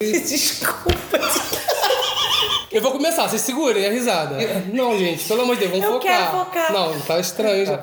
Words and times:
Desculpa. 0.08 1.18
Eu 2.70 2.80
vou 2.80 2.92
começar, 2.92 3.28
vocês 3.28 3.42
segurem 3.42 3.84
a 3.84 3.90
risada. 3.90 4.36
Não, 4.72 4.96
gente, 4.96 5.24
pelo 5.26 5.42
amor 5.42 5.56
de 5.56 5.66
Deus, 5.66 5.72
vamos 5.72 5.86
Eu 5.86 5.92
focar. 6.00 6.16
quero 6.18 6.30
focar. 6.30 6.72
Não, 6.72 7.00
tá 7.00 7.18
estranho 7.18 7.66
já. 7.66 7.78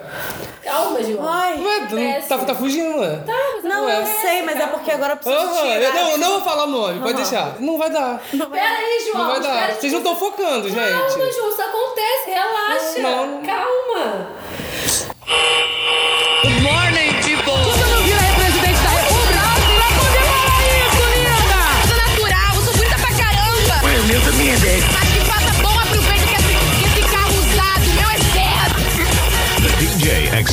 Calma, 0.64 1.04
João. 1.04 1.28
Ai. 1.28 1.60
Ué, 1.62 1.86
tu 1.90 1.96
não- 1.96 2.22
tá, 2.22 2.38
tá 2.46 2.56
fugindo, 2.56 3.02
né? 3.02 3.22
Não, 3.66 3.90
eu 3.90 4.06
sei, 4.22 4.44
mas 4.44 4.58
é 4.58 4.66
porque 4.68 4.92
agora 4.92 5.12
eu 5.12 5.18
preciso 5.18 5.44
Aham, 5.46 5.62
tirar. 5.62 5.82
eu 5.82 5.94
não, 5.94 6.12
eu 6.12 6.18
não 6.18 6.32
vou 6.36 6.42
falar 6.44 6.64
o 6.64 6.68
nome, 6.68 7.02
pode 7.02 7.16
deixar. 7.16 7.58
Não 7.60 7.78
vai 7.78 7.90
dar. 7.90 8.22
Pera 8.32 8.78
aí, 8.78 9.10
João. 9.12 9.18
Não 9.26 9.32
vai 9.34 9.42
dar. 9.42 9.68
que 9.74 9.82
Vocês 9.82 9.92
não 9.92 10.00
estão 10.00 10.16
focando, 10.16 10.70
Calma, 10.74 11.10
gente. 11.10 11.14
João, 11.36 11.50
isso 11.50 11.62
acontece, 11.62 12.30
relaxa. 12.30 13.00
Não. 13.00 13.42
Calma. 13.44 14.28
Você 16.46 16.64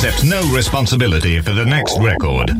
accepts 0.03 0.29
no 0.29 0.41
responsibility 0.53 1.39
for 1.39 1.53
the 1.53 1.63
next 1.63 1.97
record. 1.99 2.51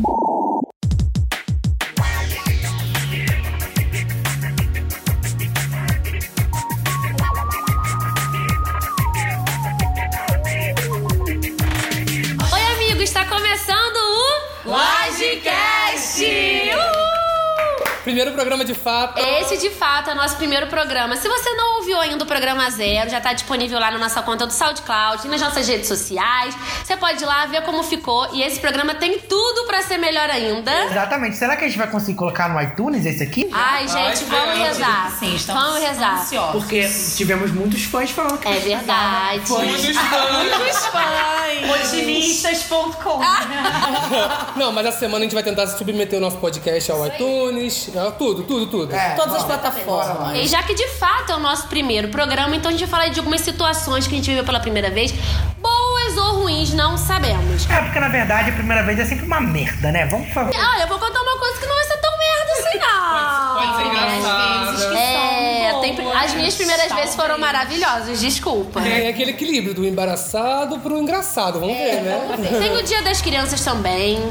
Primeiro 18.04 18.32
programa 18.34 18.66
de 18.66 18.74
fato. 18.74 19.18
Esse, 19.20 19.58
de 19.58 19.70
fato, 19.70 20.10
é 20.10 20.14
o 20.14 20.16
nosso 20.16 20.36
primeiro 20.36 20.68
programa. 20.68 21.16
Se 21.16 21.28
você 21.28 21.50
não 21.54 21.78
ouviu 21.78 22.00
ainda 22.00 22.24
o 22.24 22.28
programa 22.28 22.70
zero, 22.70 23.10
já 23.10 23.22
tá 23.22 23.32
disponível 23.34 23.80
lá 23.80 23.92
na 23.92 23.98
nossa 23.98 24.22
conta 24.22 24.46
do 24.46 24.52
SoundCloud 24.54 25.26
e 25.26 25.30
nas 25.30 25.40
nossas 25.42 25.68
redes 25.68 25.88
sociais. 25.88 26.56
Você 26.84 26.98
pode 26.98 27.24
ir 27.24 27.26
lá 27.26 27.46
ver 27.46 27.62
como 27.62 27.82
ficou. 27.84 28.28
E 28.34 28.44
esse 28.44 28.60
programa 28.60 28.94
tem 28.96 29.20
tudo 29.20 29.66
pra 29.66 29.82
ser 29.82 29.98
melhor 29.98 30.30
ainda. 30.30 30.72
Exatamente. 30.86 31.38
Será 31.38 31.56
que 31.56 31.64
a 31.64 31.68
gente 31.68 31.78
vai 31.78 31.88
conseguir 31.90 32.18
colocar 32.18 32.50
no 32.50 32.62
iTunes 32.62 33.06
esse 33.06 33.24
aqui? 33.24 33.50
Ai, 33.54 33.88
gente, 33.88 34.26
vamos 34.26 34.58
rezar. 34.58 35.12
Sim, 35.20 35.36
estamos 35.36 35.64
Vamos 35.64 35.80
rezar. 35.82 36.20
ansiosos. 36.22 36.52
Porque 36.52 36.90
tivemos 37.16 37.52
muitos 37.52 37.84
fãs 37.86 38.12
falando 38.12 38.38
que 38.38 38.48
É 38.48 38.60
verdade. 38.60 39.44
Muitos 39.50 40.86
fãs. 40.88 41.84
Otimistas.com. 41.86 43.20
Não, 44.60 44.72
mas 44.72 44.86
essa 44.88 45.00
semana 45.00 45.20
a 45.20 45.22
gente 45.24 45.34
vai 45.34 45.44
tentar 45.44 45.68
submeter 45.68 46.20
o 46.20 46.22
nosso 46.22 46.38
podcast 46.38 46.92
ao 46.92 47.06
iTunes, 47.08 47.90
a 47.93 47.93
tudo, 48.18 48.44
tudo, 48.44 48.68
tudo. 48.68 48.96
É, 48.96 49.16
Todas 49.16 49.36
as 49.36 49.44
plataformas. 49.44 50.38
E 50.38 50.48
já 50.48 50.62
que 50.64 50.74
de 50.74 50.88
fato 50.90 51.32
é 51.32 51.36
o 51.36 51.40
nosso 51.40 51.68
primeiro 51.68 52.08
programa, 52.10 52.56
então 52.56 52.70
a 52.70 52.72
gente 52.72 52.82
vai 52.86 52.90
falar 52.90 53.08
de 53.12 53.20
algumas 53.20 53.42
situações 53.42 54.08
que 54.08 54.14
a 54.14 54.18
gente 54.18 54.30
viveu 54.30 54.44
pela 54.44 54.60
primeira 54.60 54.90
vez. 54.90 55.12
Boas 55.60 56.18
ou 56.18 56.42
ruins, 56.42 56.74
não 56.74 56.98
sabemos. 56.98 57.70
É, 57.70 57.82
porque 57.82 58.00
na 58.00 58.10
verdade 58.10 58.50
a 58.50 58.54
primeira 58.54 58.84
vez 58.84 59.00
é 59.00 59.06
sempre 59.06 59.26
uma 59.26 59.40
merda, 59.40 59.92
né? 59.92 60.06
Vamos 60.08 60.28
por 60.28 60.34
favor. 60.34 60.54
Olha, 60.56 60.82
eu 60.84 60.88
vou 60.88 61.00
contar 61.00 61.22
uma 61.22 61.38
coisa 61.40 61.58
que 61.60 61.66
não 61.66 61.76
vai 61.76 61.84
ser 61.86 61.98
tão 61.98 62.12
merda 62.18 62.52
assim, 62.54 62.80
não. 62.80 63.54
Pode 63.54 63.78
ser 63.78 63.88
engraçada. 63.90 64.96
É, 64.98 65.74
tem- 65.82 65.96
boas, 65.96 66.16
as 66.24 66.34
minhas 66.34 66.56
primeiras 66.56 66.92
vezes 66.92 67.16
foram 67.16 67.38
maravilhosas, 67.38 68.20
desculpa. 68.20 68.82
Tem 68.82 69.08
aquele 69.08 69.32
equilíbrio 69.32 69.74
do 69.74 69.86
embaraçado 69.86 70.80
pro 70.80 70.98
engraçado, 70.98 71.60
vamos 71.60 71.78
ver, 71.78 72.02
né? 72.02 72.36
Tem 72.60 72.76
o 72.78 72.84
Dia 72.84 73.02
das 73.02 73.22
Crianças 73.22 73.62
também. 73.64 74.22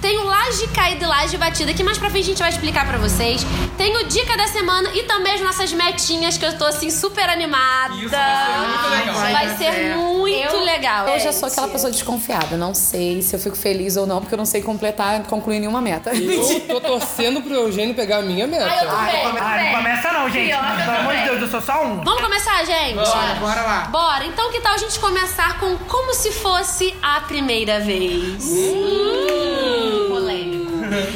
Tem 0.00 0.18
o 0.18 0.24
Laje 0.24 0.66
Caída 0.68 1.04
e 1.04 1.08
Laje 1.08 1.36
Batida, 1.36 1.72
que 1.74 1.82
mais 1.82 1.98
pra 1.98 2.08
frente 2.10 2.24
a 2.24 2.28
gente 2.28 2.38
vai 2.38 2.48
explicar 2.50 2.86
pra 2.86 2.98
vocês. 2.98 3.44
Tem 3.76 3.96
o 3.96 4.04
Dica 4.06 4.36
da 4.36 4.46
Semana 4.46 4.90
e 4.94 5.02
também 5.02 5.32
as 5.34 5.40
nossas 5.40 5.72
metinhas, 5.72 6.38
que 6.38 6.44
eu 6.44 6.56
tô 6.56 6.64
assim 6.64 6.90
super 6.90 7.28
animada. 7.28 7.94
Isso 7.94 8.08
vai 8.10 8.16
ser 8.36 8.66
muito 8.66 8.88
legal. 8.90 9.32
Vai 9.32 9.56
ser 9.56 9.96
muito 9.96 10.56
legal. 10.64 11.08
Eu 11.08 11.18
já 11.20 11.32
sou 11.32 11.48
aquela 11.48 11.68
pessoa 11.68 11.90
desconfiada. 11.90 12.56
Não 12.56 12.72
sei 12.74 13.20
se 13.22 13.34
eu 13.34 13.40
fico 13.40 13.56
feliz 13.56 13.96
ou 13.96 14.06
não, 14.06 14.20
porque 14.20 14.34
eu 14.34 14.38
não 14.38 14.44
sei 14.46 14.62
completar, 14.62 15.22
concluir 15.24 15.58
nenhuma 15.58 15.80
meta. 15.80 16.12
Eu 16.14 16.60
tô 16.68 16.80
torcendo 16.80 17.40
pro 17.42 17.52
Eugênio 17.54 17.94
pegar 17.94 18.18
a 18.18 18.22
minha 18.22 18.46
meta. 18.46 18.64
Ah, 18.66 18.84
não, 18.84 19.30
come- 19.30 19.40
ah, 19.40 19.58
não 19.64 19.76
começa 19.76 20.12
não, 20.12 20.30
gente. 20.30 20.52
Pelo 20.52 20.96
amor 20.98 21.16
de 21.16 21.22
Deus, 21.24 21.40
eu 21.42 21.48
sou 21.50 21.60
só 21.62 21.84
um. 21.84 22.04
Vamos 22.04 22.20
começar, 22.22 22.64
gente? 22.64 22.94
Bora 23.40 23.62
lá. 23.62 23.88
Bora, 23.90 24.24
então 24.26 24.52
que 24.52 24.60
tal 24.60 24.74
a 24.74 24.78
gente 24.78 24.98
começar 25.00 25.58
com 25.58 25.76
como 25.78 26.14
se 26.14 26.30
fosse 26.30 26.94
a 27.02 27.20
primeira 27.22 27.80
vez? 27.80 28.44
Hum. 28.44 29.95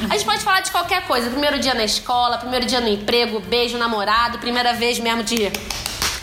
A 0.08 0.14
gente 0.14 0.24
pode 0.24 0.42
falar 0.42 0.60
de 0.60 0.70
qualquer 0.70 1.06
coisa. 1.06 1.30
Primeiro 1.30 1.58
dia 1.58 1.74
na 1.74 1.84
escola, 1.84 2.38
primeiro 2.38 2.66
dia 2.66 2.80
no 2.80 2.88
emprego, 2.88 3.40
beijo, 3.40 3.78
namorado, 3.78 4.38
primeira 4.38 4.72
vez 4.74 4.98
mesmo 4.98 5.22
de. 5.22 5.50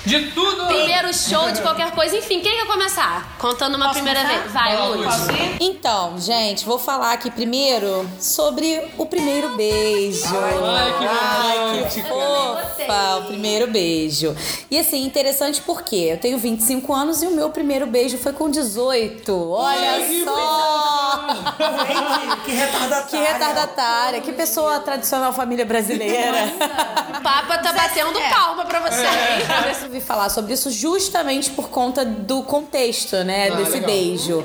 De 0.08 0.32
tudo! 0.32 0.68
Primeiro 0.68 1.14
show 1.14 1.52
de 1.52 1.62
qualquer 1.62 1.92
coisa. 1.92 2.16
Enfim, 2.16 2.40
quem 2.40 2.56
quer 2.56 2.66
começar? 2.66 3.36
Contando 3.38 3.76
uma 3.76 3.92
primeira 3.92 4.24
vez. 4.24 4.52
Vai, 4.54 4.88
Luz. 4.88 5.04
Posso 5.06 5.32
ir? 5.34 5.58
Então, 5.60 6.18
gente, 6.18 6.64
vou 6.64 6.80
falar 6.80 7.12
aqui 7.12 7.30
primeiro 7.30 8.10
sobre 8.18 8.90
o 8.98 9.06
primeiro 9.06 9.58
beijo. 9.58 10.24
Ai, 10.34 10.94
que 10.98 11.06
Ai, 11.06 11.58
romântica. 11.58 11.90
que 11.90 12.04
fofa, 12.04 13.18
o 13.18 13.24
primeiro 13.26 13.68
beijo. 13.70 14.34
E 14.72 14.80
assim, 14.80 15.04
interessante 15.04 15.62
porque 15.62 15.96
eu 15.98 16.18
tenho 16.18 16.38
25 16.38 16.94
anos 16.94 17.22
e 17.22 17.28
o 17.28 17.32
meu 17.32 17.50
primeiro 17.50 17.86
beijo 17.86 18.18
foi 18.18 18.32
com 18.32 18.50
18. 18.50 19.52
Olha 19.52 19.92
Ai, 19.92 20.04
que 20.06 20.24
só! 20.24 21.28
Gente, 21.58 22.42
que 22.46 22.52
retardatária. 22.52 23.06
Que 23.10 23.18
retardatária, 23.18 24.22
que 24.22 24.32
pessoa 24.32 24.80
tradicional 24.80 25.34
família 25.34 25.66
brasileira. 25.66 26.38
O 27.10 27.22
Papa 27.22 27.58
tá 27.58 27.74
batendo 27.74 28.18
palma 28.30 28.64
pra 28.64 28.80
você. 28.80 29.06
Eu 29.84 29.97
falar 30.00 30.30
sobre 30.30 30.54
isso 30.54 30.70
justamente 30.72 31.50
por 31.52 31.70
conta 31.70 32.04
do 32.06 32.44
contexto, 32.44 33.16
né, 33.24 33.50
Ah, 33.50 33.56
desse 33.56 33.72
legal. 33.72 33.90
beijo. 33.90 34.44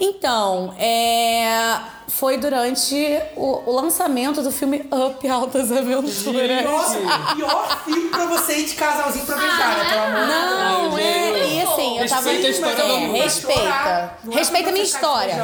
Então, 0.00 0.74
é, 0.78 1.78
foi 2.08 2.36
durante 2.38 2.94
o, 3.36 3.62
o 3.70 3.74
lançamento 3.76 4.42
do 4.42 4.50
filme 4.50 4.84
Up 4.90 5.28
Altas 5.28 5.70
Aventuras. 5.70 6.64
Nossa, 6.64 6.98
o 6.98 7.36
pior 7.36 7.84
filme 7.84 8.08
pra 8.08 8.24
você 8.26 8.58
ir 8.58 8.64
de 8.66 8.74
casalzinho 8.74 9.24
pra 9.26 9.36
beijar, 9.36 9.78
né? 9.78 9.84
Pelo 9.90 10.02
amor 10.02 10.20
de 10.20 10.26
Deus. 10.26 10.38
Não, 10.38 10.96
Ai, 10.96 11.02
é, 11.02 11.54
e 11.54 11.60
assim, 11.62 11.98
eu 11.98 12.08
tava. 12.08 12.30
Respeita 12.30 12.46
a 12.46 12.50
história 12.50 12.82
é, 12.82 12.88
da 12.88 12.98
mulher. 13.06 13.22
respeita. 13.24 14.12
Respeita 14.30 14.68
a 14.68 14.72
minha 14.72 14.84
história. 14.84 15.34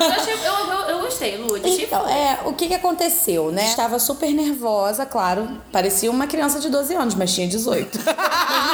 Eu, 0.00 0.12
achei- 0.12 0.34
eu- 0.34 0.72
eu- 0.74 0.86
eu 0.96 1.00
gostei, 1.00 1.36
Lu. 1.38 1.56
achei 1.56 1.84
Então, 1.84 2.00
fofo. 2.00 2.12
é, 2.12 2.38
o 2.44 2.52
que 2.52 2.68
que 2.68 2.74
aconteceu, 2.74 3.50
né? 3.50 3.64
Estava 3.66 3.98
super 3.98 4.30
nervosa, 4.32 5.06
claro. 5.06 5.48
Parecia 5.72 6.10
uma 6.10 6.26
criança 6.26 6.60
de 6.60 6.68
12 6.68 6.94
anos, 6.94 7.14
mas 7.14 7.34
tinha 7.34 7.46
18. 7.48 7.98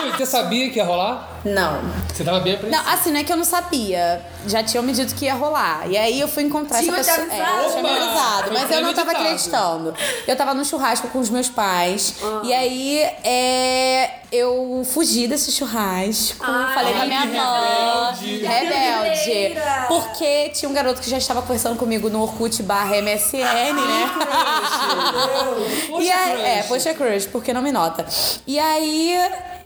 Mas, 0.02 0.16
você 0.16 0.26
sabia 0.26 0.70
que 0.70 0.78
ia 0.78 0.84
rolar? 0.84 1.28
Não. 1.44 1.80
Você 2.14 2.22
tava 2.24 2.40
bem 2.40 2.54
apreensivo. 2.54 2.82
Não, 2.84 2.92
assim, 2.92 3.10
não 3.10 3.20
é 3.20 3.24
que 3.24 3.32
eu 3.32 3.36
não 3.36 3.44
sabia. 3.44 4.20
Já 4.46 4.62
tinham 4.62 4.82
me 4.84 4.92
dito 4.92 5.14
que 5.14 5.24
ia 5.24 5.34
rolar. 5.34 5.88
E 5.88 5.96
aí 5.96 6.20
eu 6.20 6.28
fui 6.28 6.42
encontrar 6.44 6.78
Tinha 6.80 6.96
essa 6.96 7.12
pessoa. 7.12 7.26
avisado. 7.26 7.60
É, 7.64 7.68
tinha 7.70 7.82
me 7.82 7.88
avisado, 7.90 8.52
mas 8.52 8.70
eu 8.70 8.80
não 8.82 8.94
tava 8.94 9.10
acreditando. 9.12 9.94
Eu 10.26 10.36
tava 10.36 10.54
no 10.54 10.64
churrasco 10.64 11.08
com 11.08 11.18
os 11.18 11.30
meus 11.30 11.48
pais. 11.48 12.14
E 12.44 12.52
aí 12.52 12.98
é, 13.24 14.10
eu 14.30 14.82
fugi 14.84 15.26
desse 15.26 15.50
churrasco. 15.52 16.44
falei 16.44 16.94
com 16.94 17.02
a 17.02 17.06
minha 17.06 17.26
mãe. 17.26 18.38
Rebelde. 18.42 19.56
Porque 19.88 20.50
tinha 20.50 20.68
um 20.68 20.72
garoto 20.72 21.00
que 21.00 21.10
já 21.10 21.18
estava 21.18 21.42
conversando 21.42 21.76
comigo 21.76 22.08
no 22.08 22.22
Orkut 22.22 22.62
barra 22.62 23.00
MSN, 23.02 23.72
né? 23.74 24.10
Poxa, 25.88 26.02
e 26.02 26.10
aí, 26.10 26.32
crush. 26.32 26.44
é, 26.46 26.62
poxa 26.64 26.94
crush, 26.94 27.26
porque 27.26 27.52
não 27.52 27.62
me 27.62 27.72
nota. 27.72 28.04
E 28.46 28.58
aí 28.58 29.18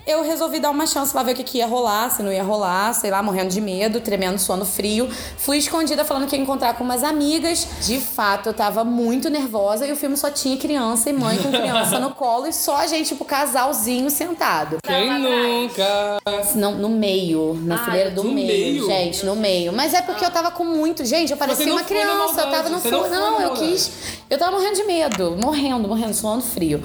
eu 0.07 0.23
resolvi 0.23 0.61
dar 0.61 0.71
uma 0.71 0.87
chance 0.87 1.15
lá 1.15 1.23
ver 1.25 1.33
o 1.33 1.35
que, 1.35 1.43
que 1.43 1.59
ia 1.59 1.67
rolar, 1.67 2.11
se 2.11 2.23
não 2.23 2.33
ia 2.33 2.43
rolar, 2.43 2.93
sei 2.93 3.11
lá, 3.11 3.21
morrendo 3.23 3.51
de 3.51 3.61
medo, 3.61 4.01
tremendo, 4.01 4.39
sono 4.39 4.65
frio. 4.65 5.11
Fui 5.37 5.59
escondida 5.59 6.05
falando 6.05 6.29
que 6.29 6.37
ia 6.37 6.41
encontrar 6.41 6.75
com 6.75 6.85
umas 6.85 7.03
amigas. 7.03 7.67
De 7.85 7.99
fato, 7.99 8.51
eu 8.51 8.55
tava 8.55 8.85
muito 8.85 9.29
nervosa 9.29 9.85
e 9.85 9.91
o 9.91 9.97
filme 9.97 10.17
só 10.17 10.31
tinha 10.31 10.57
criança 10.57 11.11
e 11.11 11.13
mãe 11.13 11.37
com 11.39 11.51
criança 11.51 11.99
no 11.99 12.11
colo 12.15 12.47
e 12.47 12.53
só 12.53 12.77
a 12.77 12.87
gente, 12.87 13.09
tipo, 13.09 13.25
casalzinho 13.25 14.09
sentado. 14.09 14.77
Quem 14.87 15.11
nunca? 15.19 16.19
Não, 16.55 16.77
no 16.77 16.89
meio, 16.89 17.59
na 17.65 17.85
fileira 17.85 18.11
do 18.11 18.23
no 18.23 18.33
meio, 18.33 18.47
meio? 18.47 18.87
gente, 18.87 19.27
no 19.27 19.35
meio. 19.35 19.73
Mas 19.73 19.93
é 19.93 20.03
porque 20.03 20.25
eu 20.25 20.31
tava 20.31 20.53
com 20.53 20.65
muito. 20.65 21.05
Gente, 21.05 21.33
eu 21.33 21.37
parecia 21.37 21.67
não 21.67 21.73
uma 21.73 21.83
criança, 21.83 22.43
eu 22.43 22.51
tava 22.51 22.69
no 22.69 22.77
não 22.77 22.81
fundo. 22.81 23.09
Não, 23.09 23.41
na 23.41 23.47
eu 23.47 23.55
quis. 23.55 23.91
Eu 24.31 24.39
tava 24.39 24.53
morrendo 24.53 24.77
de 24.77 24.85
medo, 24.85 25.37
morrendo, 25.37 25.89
morrendo, 25.89 26.15
suando 26.15 26.43
frio. 26.43 26.81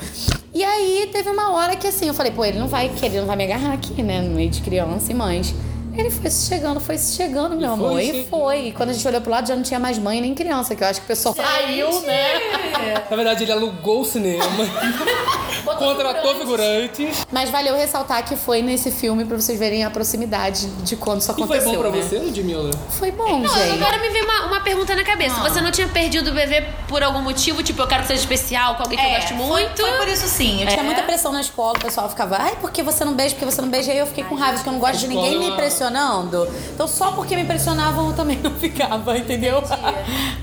E 0.61 0.63
aí 0.63 1.09
teve 1.11 1.27
uma 1.27 1.53
hora 1.53 1.75
que 1.75 1.87
assim, 1.87 2.07
eu 2.07 2.13
falei, 2.13 2.31
pô, 2.31 2.45
ele 2.45 2.59
não 2.59 2.67
vai 2.67 2.85
ele 3.01 3.19
não 3.19 3.25
vai 3.25 3.35
me 3.35 3.45
agarrar 3.45 3.73
aqui, 3.73 4.03
né? 4.03 4.21
No 4.21 4.35
meio 4.35 4.47
de 4.47 4.61
criança 4.61 5.11
e 5.11 5.15
mães. 5.15 5.55
Ele 5.93 6.09
foi 6.09 6.29
se 6.31 6.47
chegando, 6.47 6.79
foi 6.79 6.97
se 6.97 7.15
chegando, 7.15 7.55
meu 7.55 7.73
amor. 7.73 7.91
foi 7.91 8.03
E 8.03 8.07
chegando. 8.07 8.29
foi. 8.29 8.67
E 8.67 8.71
quando 8.71 8.89
a 8.89 8.93
gente 8.93 9.07
olhou 9.07 9.21
pro 9.21 9.31
lado, 9.31 9.47
já 9.47 9.55
não 9.55 9.63
tinha 9.63 9.79
mais 9.79 9.97
mãe 9.97 10.21
nem 10.21 10.33
criança, 10.33 10.75
que 10.75 10.83
eu 10.83 10.87
acho 10.87 10.99
que 11.01 11.05
o 11.05 11.07
pessoal 11.07 11.35
saiu, 11.35 12.01
né? 12.01 12.29
Na 13.09 13.15
verdade, 13.15 13.43
ele 13.43 13.51
alugou 13.51 14.01
o 14.01 14.05
cinema, 14.05 14.43
contratou 15.77 16.35
figurantes. 16.35 17.25
Mas 17.31 17.49
valeu 17.49 17.75
ressaltar 17.75 18.23
que 18.25 18.35
foi 18.35 18.61
nesse 18.61 18.89
filme 18.91 19.25
pra 19.25 19.35
vocês 19.39 19.57
verem 19.59 19.83
a 19.83 19.89
proximidade 19.89 20.67
de 20.83 20.95
quando 20.95 21.19
isso 21.21 21.31
E 21.31 21.35
foi 21.35 21.43
aconteceu. 21.43 21.71
bom 21.73 21.79
pra 21.79 21.89
né? 21.91 22.01
você, 22.01 22.17
Ludmilla? 22.19 22.71
Foi 22.89 23.11
bom, 23.11 23.39
Não, 23.39 23.53
gente. 23.53 23.71
agora 23.83 23.97
me 23.99 24.09
veio 24.09 24.25
uma, 24.25 24.45
uma 24.47 24.59
pergunta 24.61 24.95
na 24.95 25.03
cabeça. 25.03 25.35
Você 25.41 25.59
não 25.61 25.71
tinha 25.71 25.87
perdido 25.87 26.31
o 26.31 26.33
bebê 26.33 26.65
por 26.87 27.03
algum 27.03 27.21
motivo? 27.21 27.61
Tipo, 27.63 27.81
eu 27.81 27.87
quero 27.87 28.01
que 28.03 28.07
seja 28.07 28.21
especial 28.21 28.75
com 28.75 28.83
alguém 28.83 28.97
que 28.97 29.05
eu 29.05 29.09
gosto 29.09 29.27
foi, 29.29 29.37
muito? 29.37 29.81
foi 29.81 29.91
por 29.97 30.07
isso 30.07 30.27
sim. 30.27 30.51
Eu 30.53 30.57
Tinha 30.59 30.71
tinha 30.71 30.83
muita 30.83 31.03
pressão 31.03 31.31
na 31.31 31.41
escola, 31.41 31.73
o 31.77 31.81
pessoal 31.81 32.09
ficava, 32.09 32.37
ai, 32.39 32.55
por 32.61 32.71
que 32.71 32.81
você 32.81 33.03
não 33.05 33.13
beija, 33.13 33.35
por 33.35 33.39
que 33.39 33.45
você 33.45 33.61
não 33.61 33.69
beija? 33.69 33.89
E 33.89 33.93
aí 33.93 33.99
eu 33.99 34.07
fiquei 34.07 34.23
com 34.23 34.35
raiva, 34.35 34.55
porque 34.55 34.69
eu 34.69 34.73
não 34.73 34.79
gosto 34.79 34.99
de 34.99 35.07
ninguém 35.07 35.31
me 35.37 35.45
Escola- 35.45 35.57
pressionando. 35.85 36.47
Então 36.73 36.87
só 36.87 37.11
porque 37.11 37.35
me 37.35 37.43
pressionavam 37.43 38.07
eu 38.09 38.13
também 38.13 38.37
não 38.43 38.51
ficava, 38.51 39.17
entendeu? 39.17 39.63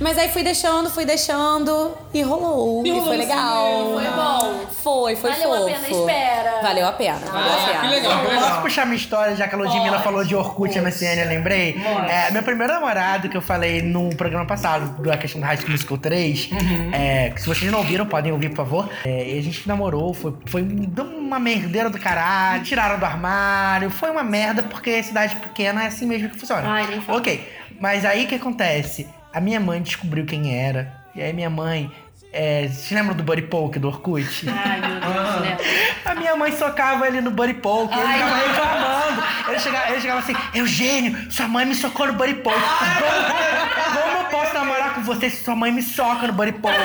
Mas 0.00 0.18
aí 0.18 0.28
fui 0.28 0.42
deixando, 0.42 0.90
fui 0.90 1.04
deixando 1.04 1.92
e 2.12 2.22
rolou. 2.22 2.84
E, 2.84 2.90
rolou 2.90 3.06
foi 3.06 3.16
no 3.16 3.22
legal. 3.22 3.82
Foi 3.94 4.04
bom. 4.04 4.58
Foi, 4.82 5.16
foi 5.16 5.30
Valeu 5.30 5.52
a 5.52 5.56
fofo. 5.58 5.66
pena 5.66 5.86
a 5.86 5.90
espera. 5.90 6.62
Valeu 6.62 6.86
a 6.88 6.92
pena, 6.92 7.18
valeu 7.18 7.52
a 7.52 7.54
Ah, 7.54 7.66
pena. 7.66 7.80
que 7.80 7.86
legal, 7.88 8.18
que 8.20 8.24
Posso 8.26 8.40
legal. 8.40 8.62
puxar 8.62 8.84
minha 8.86 8.96
história, 8.96 9.36
já 9.36 9.46
que 9.46 9.54
a 9.54 9.58
Ludmilla 9.58 10.00
falou 10.00 10.24
de 10.24 10.34
Orkut 10.34 10.76
e 10.76 10.80
MSN, 10.80 11.20
eu 11.22 11.28
lembrei? 11.28 11.76
É, 12.08 12.30
meu 12.30 12.42
primeiro 12.42 12.72
namorado, 12.72 13.28
que 13.28 13.36
eu 13.36 13.42
falei 13.42 13.82
no 13.82 14.08
programa 14.16 14.46
passado, 14.46 15.00
da 15.02 15.16
questão 15.16 15.40
do 15.40 15.46
High 15.46 15.56
School 15.58 15.70
Musical 15.70 15.98
3, 15.98 16.50
é, 16.92 17.30
que 17.30 17.40
se 17.42 17.46
vocês 17.46 17.70
não 17.70 17.78
ouviram, 17.80 18.06
podem 18.06 18.32
ouvir, 18.32 18.48
por 18.50 18.56
favor. 18.56 18.88
É, 19.04 19.34
e 19.34 19.38
a 19.38 19.42
gente 19.42 19.66
namorou, 19.68 20.14
foi, 20.14 20.34
foi 20.46 20.62
uma 20.62 21.38
merdeira 21.38 21.90
do 21.90 21.98
caralho, 21.98 22.62
tiraram 22.62 22.98
do 22.98 23.04
armário, 23.04 23.90
foi 23.90 24.10
uma 24.10 24.22
merda, 24.24 24.62
porque 24.62 25.02
cidade 25.02 25.27
pequena 25.36 25.84
é 25.84 25.86
assim 25.86 26.06
mesmo 26.06 26.28
que 26.30 26.38
funciona. 26.38 26.68
Ai, 26.68 26.86
nem 26.86 27.00
fala. 27.00 27.18
Ok, 27.18 27.52
mas 27.80 28.04
aí 28.04 28.24
o 28.24 28.28
que 28.28 28.34
acontece? 28.34 29.06
A 29.32 29.40
minha 29.40 29.60
mãe 29.60 29.80
descobriu 29.82 30.24
quem 30.26 30.54
era, 30.58 30.92
e 31.14 31.22
aí 31.22 31.32
minha 31.32 31.50
mãe... 31.50 31.90
É, 32.30 32.68
vocês 32.68 32.90
lembram 32.90 33.16
do 33.16 33.22
Buddy 33.22 33.40
Poke 33.40 33.78
do 33.78 33.88
Orkut? 33.88 34.44
Ai, 34.50 34.80
meu 34.80 35.00
Deus, 35.00 35.40
né? 35.40 35.56
A 36.04 36.14
minha 36.14 36.36
mãe 36.36 36.52
socava 36.52 37.06
ele 37.06 37.22
no 37.22 37.30
Buddy 37.30 37.54
Poke, 37.54 37.94
ele 37.98 38.12
ficava 38.12 38.36
reclamando. 38.36 39.22
Ele 39.48 39.58
chegava, 39.58 39.90
ele 39.90 40.00
chegava 40.02 40.20
assim, 40.20 40.34
Eugênio, 40.54 41.32
sua 41.32 41.48
mãe 41.48 41.64
me 41.64 41.74
socou 41.74 42.06
no 42.06 42.12
Buddy 42.12 42.34
Poke. 42.34 42.58
Como, 42.58 44.02
como 44.02 44.18
eu 44.18 44.24
posso 44.26 44.52
namorar 44.52 44.94
com 44.94 45.00
você 45.00 45.30
se 45.30 45.42
sua 45.42 45.56
mãe 45.56 45.72
me 45.72 45.80
soca 45.82 46.26
no 46.26 46.34
Buddy 46.34 46.52
Poke? 46.52 46.76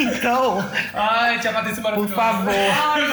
Então, 0.00 0.64
Ai, 0.92 1.38
tinha 1.38 1.52
Patrícia 1.52 1.82
por 1.82 2.08
favor, 2.08 2.52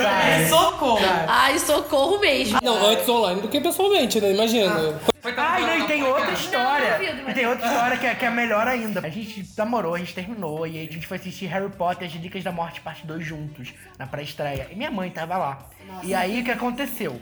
sabe? 0.01 0.49
socorro. 0.49 0.99
Ai, 1.27 1.59
socorro 1.59 2.19
mesmo. 2.19 2.59
Não, 2.61 2.85
antes 2.87 3.07
online 3.07 3.41
do 3.41 3.47
que 3.47 3.59
pessoalmente, 3.61 4.19
né? 4.19 4.31
Imagina. 4.33 4.93
Ah, 5.07 5.12
e 5.31 5.65
não, 5.65 5.79
e 5.79 5.87
tem 5.87 6.03
outra 6.03 6.31
história. 6.33 6.93
duvido, 6.97 7.21
mas- 7.23 7.31
E 7.31 7.33
tem 7.33 7.47
outra 7.47 7.67
história 7.67 7.97
que 7.97 8.05
é, 8.05 8.15
que 8.15 8.25
é 8.25 8.29
melhor 8.29 8.67
ainda. 8.67 8.99
A 9.05 9.09
gente 9.09 9.45
namorou, 9.57 9.95
a 9.95 9.99
gente 9.99 10.13
terminou, 10.13 10.65
e 10.67 10.77
aí 10.79 10.87
a 10.87 10.91
gente 10.91 11.07
foi 11.07 11.17
assistir 11.17 11.45
Harry 11.47 11.69
Potter, 11.69 12.07
As 12.07 12.13
Relíquias 12.13 12.43
da 12.43 12.51
Morte, 12.51 12.81
parte 12.81 13.05
2 13.07 13.25
juntos, 13.25 13.73
na 13.97 14.05
pré-estreia. 14.07 14.67
E 14.71 14.75
minha 14.75 14.91
mãe 14.91 15.09
tava 15.09 15.37
lá. 15.37 15.59
E 16.01 16.13
aí 16.15 16.41
o 16.41 16.43
que 16.45 16.51
aconteceu? 16.51 17.21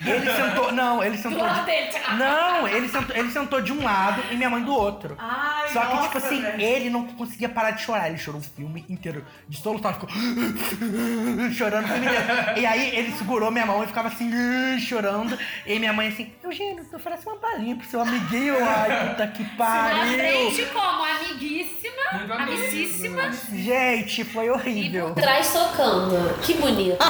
Ele 0.00 0.30
sentou. 0.30 0.72
Não, 0.72 1.02
ele 1.02 1.16
sentou. 1.18 1.38
De, 1.48 2.14
não, 2.16 2.68
ele 2.68 2.88
sentou, 2.88 3.16
ele 3.16 3.30
sentou 3.30 3.60
de 3.60 3.72
um 3.72 3.82
lado 3.82 4.22
e 4.30 4.36
minha 4.36 4.48
mãe 4.48 4.62
do 4.62 4.72
outro. 4.72 5.16
Ai, 5.18 5.68
Só 5.68 5.80
que, 5.80 5.86
nossa, 5.94 6.02
tipo 6.04 6.18
assim, 6.18 6.40
velho. 6.42 6.60
ele 6.62 6.90
não 6.90 7.06
conseguia 7.08 7.48
parar 7.48 7.72
de 7.72 7.82
chorar. 7.82 8.08
Ele 8.08 8.18
chorou 8.18 8.40
o 8.40 8.44
filme 8.44 8.84
inteiro. 8.88 9.24
De 9.48 9.56
soluçar, 9.60 9.94
ficou 9.94 10.08
chorando 11.52 11.84
o 11.84 11.88
filme 11.88 12.06
inteiro. 12.06 12.58
E 12.60 12.66
aí 12.66 12.96
ele 12.96 13.12
segurou 13.12 13.50
minha 13.50 13.66
mão 13.66 13.82
e 13.82 13.86
ficava 13.86 14.08
assim, 14.08 14.30
chorando. 14.80 15.36
E 15.66 15.78
minha 15.78 15.92
mãe 15.92 16.08
assim, 16.08 16.32
Eugênio, 16.42 16.84
oferece 16.96 17.26
uma 17.26 17.36
balinha 17.36 17.76
pro 17.76 17.86
seu 17.88 18.00
amiguinho. 18.00 18.56
Ai, 18.64 19.08
puta 19.10 19.26
que 19.28 19.42
Na 19.42 19.48
pariu. 19.56 20.14
frente, 20.14 20.66
como 20.66 21.04
amiguíssima, 21.04 22.34
amicíssima, 22.40 23.32
Gente, 23.52 24.24
foi 24.24 24.46
e 24.46 24.50
horrível. 24.50 25.10
por 25.14 25.22
trás 25.22 25.52
tocando. 25.52 26.38
Que 26.42 26.54
bonito. 26.54 26.98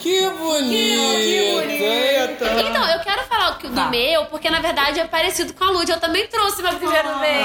Que 0.00 0.28
bonito! 0.30 0.70
Que 0.70 1.52
bonito! 1.52 2.44
Então, 2.68 2.88
eu 2.88 3.00
quero 3.00 3.22
falar 3.24 3.58
que- 3.58 3.68
do 3.68 3.90
meu, 3.90 4.26
porque 4.26 4.48
na 4.50 4.60
verdade 4.60 5.00
é 5.00 5.04
parecido 5.06 5.52
com 5.54 5.64
a 5.64 5.70
Lud. 5.70 5.90
Eu 5.90 5.98
também 6.00 6.26
trouxe 6.28 6.62
meu 6.62 6.72
primeiro 6.74 7.08
beijo. 7.18 7.36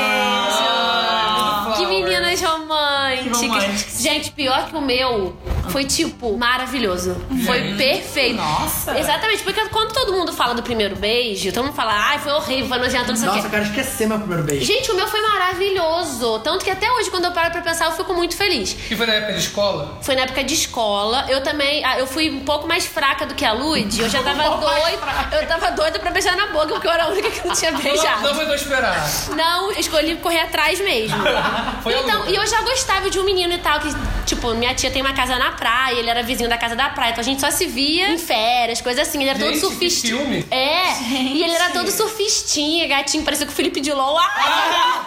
que 1.77 1.85
meninas 1.85 2.41
românticas. 2.41 3.39
Que 3.39 3.47
românticas. 3.47 4.01
Gente, 4.01 4.31
pior 4.31 4.67
que 4.69 4.75
o 4.75 4.81
meu 4.81 5.35
foi 5.69 5.85
tipo 5.85 6.37
maravilhoso. 6.37 7.15
Foi 7.45 7.73
perfeito. 7.75 8.35
Nossa. 8.37 8.97
Exatamente, 8.99 9.43
porque 9.43 9.63
quando 9.69 9.93
todo 9.93 10.13
mundo 10.13 10.33
fala 10.33 10.53
do 10.53 10.63
primeiro 10.63 10.95
beijo, 10.95 11.51
todo 11.61 11.65
mundo 11.67 11.75
fala, 11.75 11.93
ai, 11.93 12.19
foi 12.19 12.31
horrível, 12.33 12.67
foi 12.67 12.77
nojento, 12.79 13.09
não 13.09 13.15
sei 13.15 13.27
o 13.27 13.31
Nossa, 13.31 13.41
quê. 13.41 13.47
eu 13.47 13.51
quero 13.51 13.63
esquecer 13.65 14.07
meu 14.07 14.17
primeiro 14.17 14.43
beijo. 14.43 14.65
Gente, 14.65 14.91
o 14.91 14.95
meu 14.95 15.07
foi 15.07 15.21
maravilhoso. 15.21 16.39
Tanto 16.39 16.63
que 16.65 16.71
até 16.71 16.91
hoje, 16.91 17.09
quando 17.09 17.25
eu 17.25 17.31
paro 17.31 17.51
pra 17.51 17.61
pensar, 17.61 17.85
eu 17.85 17.91
fico 17.91 18.13
muito 18.13 18.35
feliz. 18.35 18.73
Que 18.73 18.95
foi 18.95 19.05
na 19.05 19.13
época 19.13 19.33
de 19.33 19.39
escola? 19.39 19.99
Foi 20.01 20.15
na 20.15 20.23
época 20.23 20.43
de 20.43 20.53
escola. 20.53 21.25
Eu 21.29 21.41
também. 21.43 21.83
ah, 21.85 21.99
Eu 21.99 22.07
fui 22.07 22.29
um 22.29 22.39
pouco 22.41 22.67
mais 22.67 22.85
fraca 22.85 23.25
do 23.25 23.35
que 23.35 23.45
a 23.45 23.53
Lud. 23.53 23.99
Eu 24.01 24.09
já 24.09 24.21
tava 24.23 24.57
doida. 24.57 25.37
Eu 25.39 25.47
tava 25.47 25.71
doida 25.71 25.99
pra 25.99 26.11
beijar 26.11 26.35
na 26.35 26.47
boca, 26.47 26.67
porque 26.73 26.87
eu 26.87 26.91
era 26.91 27.03
a 27.05 27.07
única 27.09 27.29
que 27.29 27.47
não 27.47 27.53
tinha 27.55 27.71
Não, 27.71 27.79
beijado. 27.81 28.21
não 28.23 28.33
vou 28.45 28.55
esperar. 28.55 29.09
Não, 29.35 29.71
escolhi 29.71 30.15
correr 30.17 30.41
atrás 30.41 30.79
mesmo. 30.81 31.17
Foi 31.83 31.93
então, 31.97 32.27
e 32.29 32.35
eu 32.35 32.45
já 32.47 32.61
gostava 32.61 33.09
de 33.09 33.19
um 33.19 33.23
menino 33.23 33.53
e 33.53 33.57
tal, 33.57 33.79
que, 33.79 33.89
tipo, 34.25 34.53
minha 34.53 34.73
tia 34.75 34.91
tem 34.91 35.01
uma 35.01 35.13
casa 35.13 35.37
na 35.37 35.51
praia, 35.51 35.95
ele 35.95 36.09
era 36.09 36.21
vizinho 36.21 36.47
da 36.49 36.57
casa 36.57 36.75
da 36.75 36.89
praia, 36.89 37.11
então 37.11 37.21
a 37.21 37.23
gente 37.25 37.41
só 37.41 37.49
se 37.49 37.65
via 37.65 38.09
em 38.09 38.17
férias, 38.17 38.81
coisa 38.81 39.01
assim. 39.01 39.19
Ele 39.21 39.29
era 39.31 39.39
Gente, 39.39 39.59
todo 39.61 39.69
que 39.71 39.89
surfistinho. 39.89 40.17
filme. 40.19 40.45
É, 40.51 40.93
e 41.11 41.43
ele 41.43 41.50
era 41.55 41.69
todo 41.71 41.91
surfistinha, 41.91 42.87
gatinho, 42.87 43.23
parecia 43.23 43.45
com 43.45 43.51
o 43.51 43.55
Felipe 43.55 43.81
Dilon. 43.81 44.17
Ah! 44.17 45.05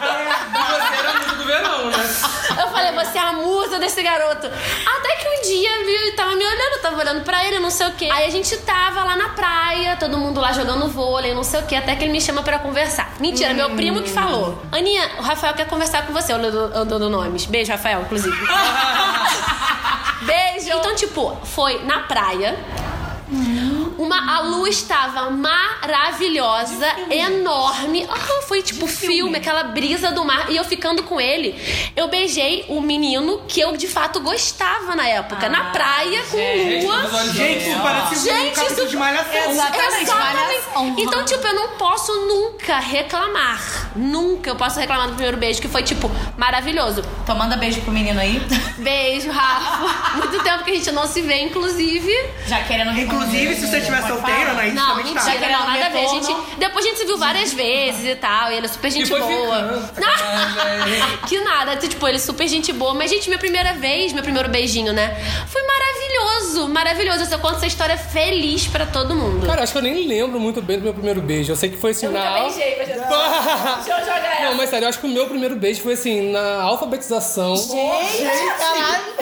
E 0.55 0.59
você 0.59 0.95
era 0.99 1.13
muito 1.15 1.37
do 1.37 1.45
verão, 1.45 1.87
né? 1.87 1.97
Eu 2.61 2.69
falei, 2.69 2.93
você 2.93 3.19
é 3.19 3.21
a 3.21 3.33
musa 3.33 3.79
desse 3.79 4.03
garoto. 4.03 4.47
Até 4.47 5.17
que 5.17 5.29
um 5.29 5.43
dia 5.43 5.85
viu, 5.85 5.95
ele 5.95 6.13
tava 6.13 6.35
me 6.35 6.45
olhando, 6.45 6.73
eu 6.75 6.83
tava 6.83 6.99
olhando 6.99 7.25
pra 7.25 7.45
ele, 7.45 7.59
não 7.59 7.71
sei 7.71 7.89
o 7.89 7.93
quê. 7.93 8.09
Aí 8.13 8.27
a 8.27 8.31
gente 8.31 8.57
tava 8.59 9.05
lá 9.05 9.17
na 9.17 9.31
praia, 9.31 9.97
todo 9.97 10.17
mundo 10.17 10.41
lá 10.41 10.53
jogando 10.53 10.89
vôlei, 10.89 11.35
não 11.35 11.43
sei 11.45 11.61
o 11.61 11.67
quê, 11.67 11.77
até 11.77 11.97
que 11.97 12.05
ele 12.05 12.13
me 12.13 12.21
chama 12.21 12.43
pra 12.43 12.59
conversar. 12.59 13.15
Mentira, 13.19 13.53
meu 13.55 13.71
primo 13.71 14.03
que 14.03 14.11
falou. 14.11 14.63
Aninha, 14.71 15.11
o 15.19 15.23
Rafael 15.23 15.55
quer 15.55 15.67
conversar 15.67 16.07
com 16.07 16.13
você, 16.13 16.33
eu 16.33 16.39
dou, 16.39 16.69
eu 16.71 16.85
dou 16.85 17.11
nomes. 17.11 17.47
Beijo, 17.47 17.73
Rafael, 17.73 18.03
inclusive. 18.03 18.37
Beijo! 20.23 20.71
Então, 20.79 20.95
tipo, 20.95 21.37
foi 21.45 21.83
na 21.85 22.01
praia. 22.01 22.57
Uma, 24.05 24.37
a 24.37 24.41
lua 24.41 24.69
estava 24.69 25.31
maravilhosa, 25.31 26.87
enorme. 27.11 28.07
Ah, 28.11 28.43
foi 28.47 28.63
tipo 28.63 28.87
filme, 28.87 29.39
aquela 29.39 29.65
brisa 29.65 30.11
do 30.13 30.25
mar. 30.25 30.51
E 30.51 30.57
eu 30.57 30.65
ficando 30.65 31.03
com 31.05 31.19
ele, 31.21 31.55
eu 31.97 32.09
beijei 32.09 32.67
o 32.69 32.81
menino 32.83 33.43
que 33.49 33.61
eu 33.61 33.75
de 33.77 33.89
fato 33.89 34.21
gostava 34.21 34.95
na 34.95 35.07
época. 35.09 35.49
na 35.49 35.65
praia, 35.71 36.23
com 36.31 36.37
lua. 36.37 37.03
visualizando. 37.03 37.33
Gente, 37.35 37.71
isso 37.71 37.81
parece 37.81 38.15
um 38.15 38.23
Gente, 38.25 38.55
capítulo 38.55 38.81
isso- 38.81 38.89
de 38.89 38.97
malhação. 38.97 39.51
Exatamente, 39.51 40.11
malhação. 40.11 40.95
Então, 40.99 41.25
tipo, 41.25 41.47
eu 41.47 41.55
não 41.55 41.69
posso 41.71 42.13
nunca 42.27 42.79
reclamar. 42.79 43.93
Nunca 43.97 44.51
eu 44.51 44.57
posso 44.57 44.79
reclamar 44.81 45.07
do 45.07 45.13
primeiro 45.15 45.37
beijo, 45.39 45.61
que 45.63 45.69
foi, 45.69 45.83
tipo, 45.83 46.11
maravilhoso. 46.37 47.03
Então 47.23 47.37
manda 47.37 47.57
beijo 47.57 47.81
pro 47.83 47.93
menino 47.93 48.21
aí. 48.21 48.41
Beijo, 48.79 49.31
Rafa. 49.31 50.17
Muito 50.19 50.43
tempo 50.43 50.65
que 50.65 50.71
a 50.73 50.75
gente 50.75 50.91
não 50.93 51.07
se 51.07 51.21
vê, 51.23 51.41
inclusive. 51.43 52.13
Já 52.47 52.63
querendo 52.65 52.95
Inclusive, 52.99 53.55
se 53.57 53.67
você 53.67 53.81
estiver 53.99 54.09
solteira, 54.09 54.53
né? 54.55 54.67
Isso 54.67 54.77
Não, 54.77 54.89
também 54.97 55.05
mentira, 55.15 55.39
querendo 55.39 55.59
não, 55.59 55.67
nada 55.67 55.87
a 55.87 55.89
ver. 55.89 56.05
A 56.05 56.09
gente, 56.09 56.37
depois 56.59 56.85
a 56.85 56.89
gente 56.89 56.99
se 56.99 57.05
viu 57.05 57.19
várias 57.19 57.53
vezes 57.53 58.05
e 58.05 58.17
tal, 58.17 58.51
e 58.51 58.57
ele 58.57 58.67
é 58.67 58.69
super 58.69 58.91
gente 58.91 59.09
boa. 59.09 59.23
ficando. 59.23 59.95
que 61.29 61.41
nada, 61.41 61.77
tipo, 61.77 62.07
ele 62.07 62.17
é 62.17 62.21
super 62.21 62.49
gente 62.49 62.73
boa. 62.73 62.95
Mas, 62.95 63.11
gente, 63.11 63.29
minha 63.29 63.39
primeira 63.39 63.75
vez, 63.75 64.13
meu 64.13 64.23
primeiro 64.23 64.49
beijinho, 64.49 64.93
né? 64.93 65.17
Foi 65.47 65.63
maravilhoso, 65.63 66.69
maravilhoso. 66.69 67.33
Eu 67.33 67.39
conto 67.39 67.57
essa 67.57 67.67
história 67.67 67.97
feliz 67.97 68.67
pra 68.67 68.87
todo 68.87 69.15
mundo. 69.15 69.47
Cara, 69.47 69.63
acho 69.63 69.73
que 69.73 69.79
eu 69.79 69.83
nem 69.83 70.07
lembro 70.07 70.39
muito 70.39 70.61
bem 70.61 70.79
do 70.79 70.85
meu 70.85 70.95
primeiro 70.95 71.21
beijo. 71.21 71.53
Eu 71.53 71.57
sei 71.57 71.71
que 71.71 71.77
foi 71.77 71.91
assim 71.91 72.09
na. 72.09 72.31
mas 72.31 72.55
já... 72.57 72.65
Deixa 73.85 74.01
eu 74.01 74.01
jogar 74.01 74.43
Não, 74.43 74.55
mas 74.55 74.71
sério, 74.71 74.85
eu 74.85 74.89
acho 74.89 74.99
que 74.99 75.07
o 75.07 75.11
meu 75.11 75.27
primeiro 75.27 75.57
beijo 75.57 75.83
foi 75.83 75.95
assim, 75.95 76.31
na 76.31 76.63
alfabetização. 76.63 77.55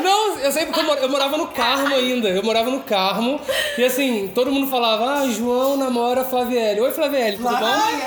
Não, 0.03 0.39
eu 0.39 0.53
sei 0.53 0.67
porque 0.67 0.81
eu, 0.81 0.95
eu 0.95 1.09
morava 1.09 1.37
no 1.37 1.49
Carmo 1.49 1.95
ainda. 1.95 2.29
Eu 2.29 2.43
morava 2.43 2.71
no 2.71 2.81
Carmo. 2.81 3.41
E 3.79 3.85
assim, 3.85 4.31
todo 4.35 4.51
mundo 4.51 4.62
falava, 4.67 5.05
ah, 5.21 5.29
João 5.29 5.77
namora 5.77 6.25
Flavielle. 6.25 6.81
Oi, 6.81 6.91
Flavielle, 6.93 7.37
tudo 7.37 7.49
bom? 7.61 7.67
E, 7.67 8.01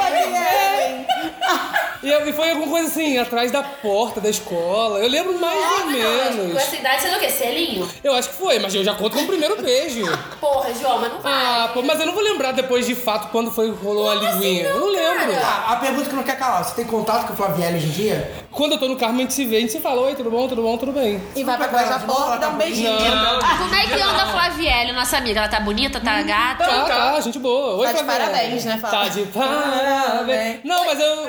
eu- 1.80 1.85
e 2.08 2.34
foi 2.34 2.52
alguma 2.52 2.68
coisa 2.70 2.88
assim, 2.88 3.18
atrás 3.18 3.52
da 3.52 3.64
porta 3.64 4.20
da 4.22 4.30
escola. 4.30 5.00
Eu 5.00 5.08
lembro 5.10 5.38
mais 5.40 5.72
ou 5.72 5.82
Com 5.82 5.88
menos. 5.88 6.58
essa 6.58 6.76
idade, 6.76 7.02
você 7.02 7.10
não 7.12 7.20
quer 7.20 7.30
selinho? 7.30 7.90
Eu 8.04 8.14
acho 8.14 8.30
que 8.30 8.36
foi, 8.36 8.60
mas 8.60 8.74
eu 8.76 8.84
já 8.84 8.94
conto 8.94 9.16
com 9.18 9.24
o 9.24 9.28
primeiro 9.28 9.62
beijo. 9.62 10.04
Porra, 10.40 10.74
João, 10.74 11.00
mas 11.00 11.12
não 11.14 11.20
vai. 11.20 11.34
Ah, 11.34 11.70
pô, 11.74 11.82
mas 11.82 12.00
eu 12.00 12.06
não 12.06 12.14
vou 12.14 12.24
lembrar 12.24 12.52
depois 12.52 12.86
de 12.86 12.96
fato 12.96 13.30
quando 13.32 13.52
foi 13.52 13.70
rolou 13.72 14.10
a 14.10 14.16
linguinha. 14.16 14.66
eu 14.66 14.80
não 14.80 14.88
lembro. 14.92 15.36
A, 15.44 15.74
a 15.74 15.76
pergunta 15.78 16.10
que 16.10 16.16
não 16.16 16.24
quer 16.24 16.38
calar, 16.38 16.64
você 16.64 16.76
tem 16.76 16.86
contato 16.86 17.28
com 17.28 17.34
o 17.34 17.36
Flavielle 17.36 17.78
hoje 17.78 17.88
em 17.88 17.92
dia? 17.92 18.46
Quando 18.52 18.74
eu 18.74 18.78
tô 18.78 18.88
no 18.88 18.96
carro, 18.96 19.14
a 19.16 19.18
gente 19.18 19.34
se 19.34 19.46
vê, 19.46 19.58
a 19.58 19.60
gente 19.62 19.72
se 19.74 19.80
fala, 19.80 20.02
oi, 20.02 20.16
tudo 20.16 20.32
bom, 20.32 20.48
tudo 20.48 20.62
bom, 20.62 20.78
tudo 20.78 20.92
bem. 20.94 21.22
E 21.36 21.44
vai 21.44 21.58
pra 21.58 21.68
trás 21.68 21.90
da 21.90 22.00
porta, 22.00 22.38
dá 22.38 22.50
um 22.50 22.56
beijinho. 22.56 22.90
Não, 22.92 23.40
Como 23.58 23.76
é 23.76 23.86
que 23.86 23.94
anda 24.02 24.24
a 24.24 24.28
Flavielle? 24.28 24.66
Franciele, 24.66 24.92
nossa 24.94 25.18
amiga. 25.18 25.40
Ela 25.40 25.50
tá 25.50 25.60
bonita, 25.60 26.00
tá 26.00 26.22
gata? 26.22 26.66
Tá, 26.66 26.84
tá, 26.86 27.22
gente 27.22 27.40
boa. 27.40 27.76
Oi, 27.76 27.88
Tá 27.88 27.94
de 27.94 28.04
parabéns, 28.04 28.66
né, 28.66 28.78
Fala? 28.78 28.94
Tá 29.04 29.10
de 29.10 29.22
parabéns. 29.24 30.60
Não, 30.64 30.86
mas 30.86 31.00
eu. 31.00 31.28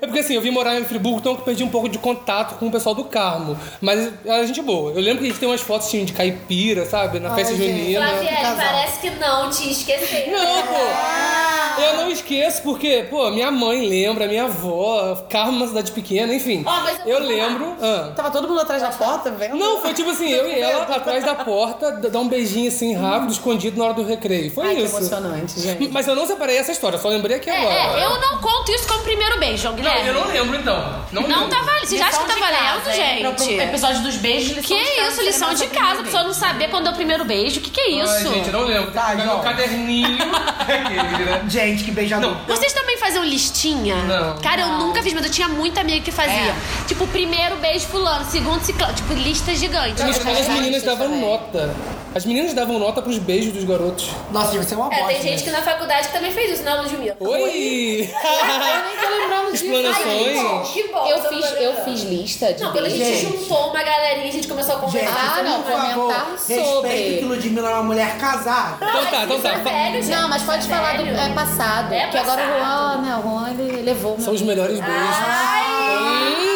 É 0.00 0.06
porque 0.06 0.20
assim, 0.20 0.34
eu 0.34 0.40
vim 0.40 0.50
morar 0.50 0.78
em 0.78 0.84
Friburgo, 0.84 1.18
então 1.18 1.32
eu 1.32 1.38
perdi 1.38 1.64
um 1.64 1.68
pouco 1.68 1.88
de 1.88 1.98
contato 1.98 2.58
com 2.58 2.66
o 2.68 2.70
pessoal 2.70 2.94
do 2.94 3.04
Carmo. 3.04 3.58
Mas 3.80 4.10
é 4.24 4.46
gente 4.46 4.62
boa. 4.62 4.92
Eu 4.92 5.00
lembro 5.00 5.18
que 5.18 5.24
a 5.24 5.28
gente 5.30 5.40
tem 5.40 5.48
umas 5.48 5.60
fotos 5.60 5.88
assim, 5.88 6.04
de 6.04 6.12
caipira, 6.12 6.86
sabe? 6.86 7.18
Na 7.18 7.34
festa 7.34 7.54
junina. 7.54 8.06
Flaviele, 8.06 8.36
parece 8.56 9.00
que 9.00 9.10
não 9.10 9.50
te 9.50 9.70
esqueceu. 9.70 10.30
Não, 10.30 10.62
pô. 10.62 11.82
Eu 11.82 11.96
não 11.98 12.10
esqueço 12.10 12.62
porque, 12.62 13.06
pô, 13.10 13.30
minha 13.30 13.50
mãe 13.50 13.86
lembra, 13.86 14.26
minha 14.26 14.44
avó, 14.44 15.14
Carmo 15.28 15.52
é 15.52 15.56
uma 15.56 15.66
cidade 15.68 15.92
pequena, 15.92 16.32
enfim. 16.34 16.62
Mas 16.64 17.00
eu 17.04 17.16
eu 17.16 17.22
lembro. 17.26 17.74
Ah. 17.80 18.12
Tava 18.14 18.30
todo 18.30 18.46
mundo 18.48 18.60
atrás 18.60 18.82
da 18.82 18.90
porta, 18.90 19.30
vendo? 19.30 19.56
Não, 19.56 19.80
foi 19.80 19.94
tipo 19.94 20.10
assim, 20.10 20.30
eu 20.30 20.48
e 20.48 20.60
ela 20.60 20.82
atrás 20.84 21.24
da 21.24 21.34
porta, 21.34 21.92
dar 21.92 22.20
um 22.20 22.28
beijinho 22.28 22.68
assim 22.68 22.94
rápido, 22.94 23.32
escondido 23.32 23.78
na 23.78 23.86
hora 23.86 23.94
do 23.94 24.04
recreio. 24.04 24.50
Foi 24.50 24.66
Ai, 24.66 24.76
que 24.76 24.82
isso. 24.82 24.96
emocionante, 24.96 25.60
gente. 25.60 25.88
Mas 25.88 26.06
eu 26.06 26.14
não 26.14 26.26
separei 26.26 26.58
essa 26.58 26.72
história, 26.72 26.98
só 26.98 27.08
lembrei 27.08 27.36
aqui 27.36 27.48
É, 27.50 27.56
agora. 27.56 28.00
é, 28.00 28.04
eu 28.04 28.20
não 28.20 28.38
conto 28.38 28.70
isso 28.72 28.86
como 28.86 29.02
primeiro 29.02 29.38
beijo, 29.38 29.66
João 29.86 29.94
Não, 29.94 30.02
Guilherme. 30.02 30.08
eu 30.08 30.14
não 30.14 30.32
lembro 30.32 30.60
então. 30.60 31.04
Não, 31.12 31.22
Não 31.22 31.28
lembro. 31.40 31.48
tá 31.56 31.62
valendo. 31.62 31.86
Vocês 31.86 32.00
acham 32.00 32.22
que 32.24 32.28
tá 32.28 32.34
valendo, 32.40 32.82
casa, 32.84 32.96
hein? 32.96 33.34
Gente? 33.38 33.60
episódio 33.60 34.02
dos 34.02 34.16
beijos, 34.16 34.56
lição 34.56 34.76
Que 34.76 34.84
de 34.84 34.90
casa, 34.96 35.10
isso, 35.12 35.22
lição 35.22 35.50
você 35.56 35.66
de 35.66 35.74
casa, 35.74 36.00
a 36.00 36.04
pessoa 36.04 36.22
não 36.24 36.34
saber 36.34 36.68
quando 36.68 36.88
é 36.88 36.90
o 36.90 36.94
primeiro 36.94 37.24
beijo. 37.24 37.60
Que 37.60 37.70
que 37.70 37.80
é 37.80 37.90
isso? 37.90 38.12
Ai, 38.12 38.24
gente, 38.24 38.46
eu 38.48 38.52
não 38.52 38.64
lembro. 38.64 38.90
Tá, 38.90 39.14
Tá, 39.16 39.40
caderninho. 39.42 40.18
Aquele, 40.60 41.24
né? 41.24 41.42
Gente, 41.48 41.84
que 41.84 41.90
beijador. 41.90 42.30
Não. 42.30 42.56
Vocês 42.56 42.72
também 42.72 42.96
faziam 42.96 43.24
listinha? 43.24 43.96
Não. 44.02 44.36
Cara, 44.38 44.62
eu 44.62 44.68
nunca 44.78 45.02
fiz, 45.02 45.12
mas 45.14 45.24
eu 45.24 45.30
tinha 45.30 45.48
muita 45.48 45.80
amiga 45.80 46.00
que 46.04 46.10
fazia. 46.10 46.54
Tipo, 46.86 47.06
primeiro 47.06 47.56
beijo 47.56 47.86
fulano, 47.86 48.24
segundo 48.28 48.62
ciclano. 48.64 48.92
Tipo, 48.94 49.12
lista 49.14 49.54
gigante. 49.54 50.02
As 50.02 50.48
meninas 50.48 50.82
davam 50.82 51.08
nota. 51.20 51.74
As 52.16 52.24
meninas 52.24 52.54
davam 52.54 52.78
nota 52.78 53.02
pros 53.02 53.18
beijos 53.18 53.52
dos 53.52 53.64
garotos. 53.64 54.08
Nossa, 54.32 54.52
deve 54.52 54.64
ser 54.64 54.74
uma 54.76 54.86
É, 54.86 55.00
bosta. 55.00 55.12
tem 55.12 55.20
gente 55.22 55.44
que 55.44 55.50
na 55.50 55.60
faculdade 55.60 56.06
que 56.08 56.14
também 56.14 56.32
fez 56.32 56.52
isso, 56.52 56.62
não, 56.62 56.82
Ludmilla? 56.82 57.14
Oi! 57.20 57.28
Eu 57.30 58.84
nem 58.86 58.96
tô 58.96 59.10
lembrando 59.20 59.52
disso. 59.52 59.64
Explanações. 59.66 60.68
Que 60.72 60.88
bom. 60.88 61.06
Eu 61.06 61.16
essa 61.18 61.28
fiz, 61.28 61.46
programa. 61.46 61.60
eu 61.66 61.84
fiz 61.84 62.02
lista 62.04 62.54
de 62.54 62.62
Não, 62.62 62.72
quando 62.72 62.86
a 62.86 62.88
gente 62.88 63.02
beijos. 63.04 63.20
juntou 63.38 63.68
uma 63.68 63.82
galerinha, 63.82 64.28
a 64.28 64.32
gente 64.32 64.48
começou 64.48 64.76
a 64.76 64.78
Gente, 64.78 64.92
conversar. 64.92 65.36
Ah, 65.38 65.42
não, 65.42 65.62
comentar 65.62 66.30
Respeito 66.32 66.64
sobre. 66.64 67.16
que 67.18 67.24
Ludmilla 67.26 67.68
é 67.68 67.72
uma 67.74 67.82
mulher 67.82 68.16
casada. 68.18 68.76
Então 68.76 69.06
tá, 69.10 69.24
então 69.24 69.40
tá. 69.42 69.48
Isso 69.52 69.58
é 69.58 69.62
velho, 69.62 70.02
gente. 70.02 70.16
Não, 70.16 70.28
mas 70.30 70.42
pode 70.42 70.66
é 70.66 70.70
falar 70.70 70.96
do 70.96 71.02
é 71.06 71.28
passado. 71.34 71.92
É 71.92 72.06
que 72.08 72.16
agora 72.16 72.42
o 72.42 72.46
passado. 72.46 72.58
Juan, 72.58 73.02
né? 73.02 73.16
O 73.18 73.22
Juan, 73.28 73.50
ele 73.50 73.82
levou. 73.82 74.18
São 74.20 74.32
os 74.32 74.40
melhores 74.40 74.80
beijos. 74.80 76.55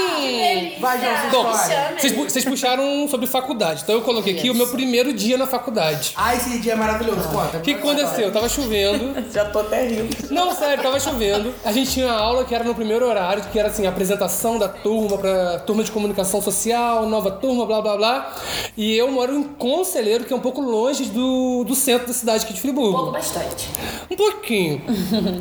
Vai, 0.80 1.00
João, 1.00 1.10
essa 1.12 1.28
Bom, 1.30 1.50
história. 1.52 1.94
vocês, 1.98 2.12
pu- 2.12 2.24
vocês 2.30 2.44
puxaram 2.44 3.08
sobre 3.08 3.26
faculdade. 3.26 3.82
Então 3.82 3.94
eu 3.96 4.02
coloquei 4.02 4.36
aqui 4.36 4.50
o 4.50 4.54
meu 4.54 4.68
primeiro 4.68 5.12
dia 5.12 5.36
na 5.38 5.46
faculdade. 5.46 6.12
Ah, 6.16 6.34
esse 6.34 6.58
dia 6.58 6.72
é 6.72 6.76
maravilhoso. 6.76 7.28
Conta. 7.28 7.58
O 7.58 7.60
que, 7.60 7.74
que 7.74 7.80
aconteceu? 7.80 8.32
Tava 8.32 8.48
chovendo. 8.48 9.14
Já 9.32 9.44
tô 9.46 9.60
até 9.60 9.86
rindo. 9.86 10.16
Não, 10.30 10.52
sério, 10.54 10.82
tava 10.82 10.98
chovendo. 11.00 11.54
A 11.64 11.72
gente 11.72 11.90
tinha 11.92 12.10
aula 12.12 12.44
que 12.44 12.54
era 12.54 12.64
no 12.64 12.74
primeiro 12.74 13.06
horário, 13.06 13.42
que 13.52 13.58
era 13.58 13.68
assim, 13.68 13.86
apresentação 13.86 14.58
da 14.58 14.68
turma 14.68 15.18
pra 15.18 15.58
turma 15.60 15.82
de 15.84 15.90
comunicação 15.90 16.40
social, 16.42 17.06
nova 17.06 17.30
turma, 17.30 17.66
blá 17.66 17.80
blá 17.80 17.96
blá. 17.96 18.34
E 18.76 18.96
eu 18.96 19.10
moro 19.10 19.34
em 19.34 19.42
Conselheiro, 19.42 20.24
que 20.24 20.32
é 20.32 20.36
um 20.36 20.40
pouco 20.40 20.60
longe 20.60 21.04
do, 21.06 21.64
do 21.64 21.74
centro 21.74 22.06
da 22.08 22.12
cidade 22.14 22.44
aqui 22.44 22.52
de 22.54 22.60
Friburgo. 22.60 22.96
Pouco 22.96 23.12
bastante. 23.12 23.68
Um 24.10 24.16
pouquinho. 24.16 24.82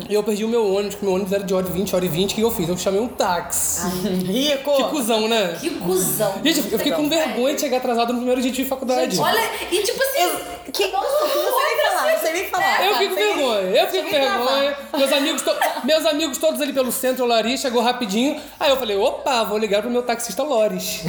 e 0.08 0.14
eu 0.14 0.22
perdi 0.22 0.44
o 0.44 0.48
meu 0.48 0.74
ônibus, 0.74 0.94
que 0.96 1.04
meu 1.04 1.14
ônibus 1.14 1.32
era 1.32 1.42
de 1.44 1.54
hora 1.54 1.66
e 1.66 1.70
20, 1.70 1.94
hora 1.96 2.04
e 2.04 2.08
20. 2.08 2.32
O 2.32 2.34
que 2.34 2.40
eu 2.42 2.50
fiz? 2.50 2.68
Eu 2.68 2.76
chamei 2.76 3.00
um 3.00 3.08
táxi. 3.08 3.86
Rico! 4.26 4.76
Que 4.76 4.82
cuzão, 5.00 5.28
né? 5.28 5.56
Que 5.60 5.70
cuzão. 5.70 6.34
Gente, 6.44 6.58
eu 6.72 6.78
fiquei 6.78 6.92
com 6.92 7.08
vergonha 7.08 7.54
de 7.54 7.60
chegar 7.60 7.78
atrasado 7.78 8.12
no 8.12 8.18
primeiro 8.18 8.40
dia 8.40 8.50
de 8.50 8.64
faculdade. 8.64 9.18
Olha, 9.18 9.50
e 9.70 9.82
tipo 9.82 10.02
assim. 10.02 10.60
Que... 10.72 10.86
Não 10.86 11.02
sei 11.02 11.64
nem 11.66 11.90
falar, 11.90 12.12
não 12.12 12.20
sei 12.20 12.32
nem 12.32 12.44
falar. 12.48 12.84
Eu 12.84 12.92
tá? 12.92 12.98
fiquei 12.98 13.08
com 13.08 13.14
vergonha, 13.14 13.60
eu 13.70 13.86
fiquei 13.86 14.02
com 14.02 14.10
vergonha. 14.10 14.76
Meus 14.96 15.12
amigos, 15.12 15.42
to- 15.42 15.56
meus 15.84 16.06
amigos 16.06 16.38
todos 16.38 16.60
ali 16.60 16.72
pelo 16.72 16.92
centro, 16.92 17.24
o 17.24 17.26
Lari 17.26 17.58
chegou 17.58 17.82
rapidinho. 17.82 18.40
Aí 18.58 18.70
eu 18.70 18.76
falei, 18.76 18.96
opa, 18.96 19.42
vou 19.44 19.58
ligar 19.58 19.82
pro 19.82 19.90
meu 19.90 20.02
taxista 20.02 20.42
Lores. 20.42 21.02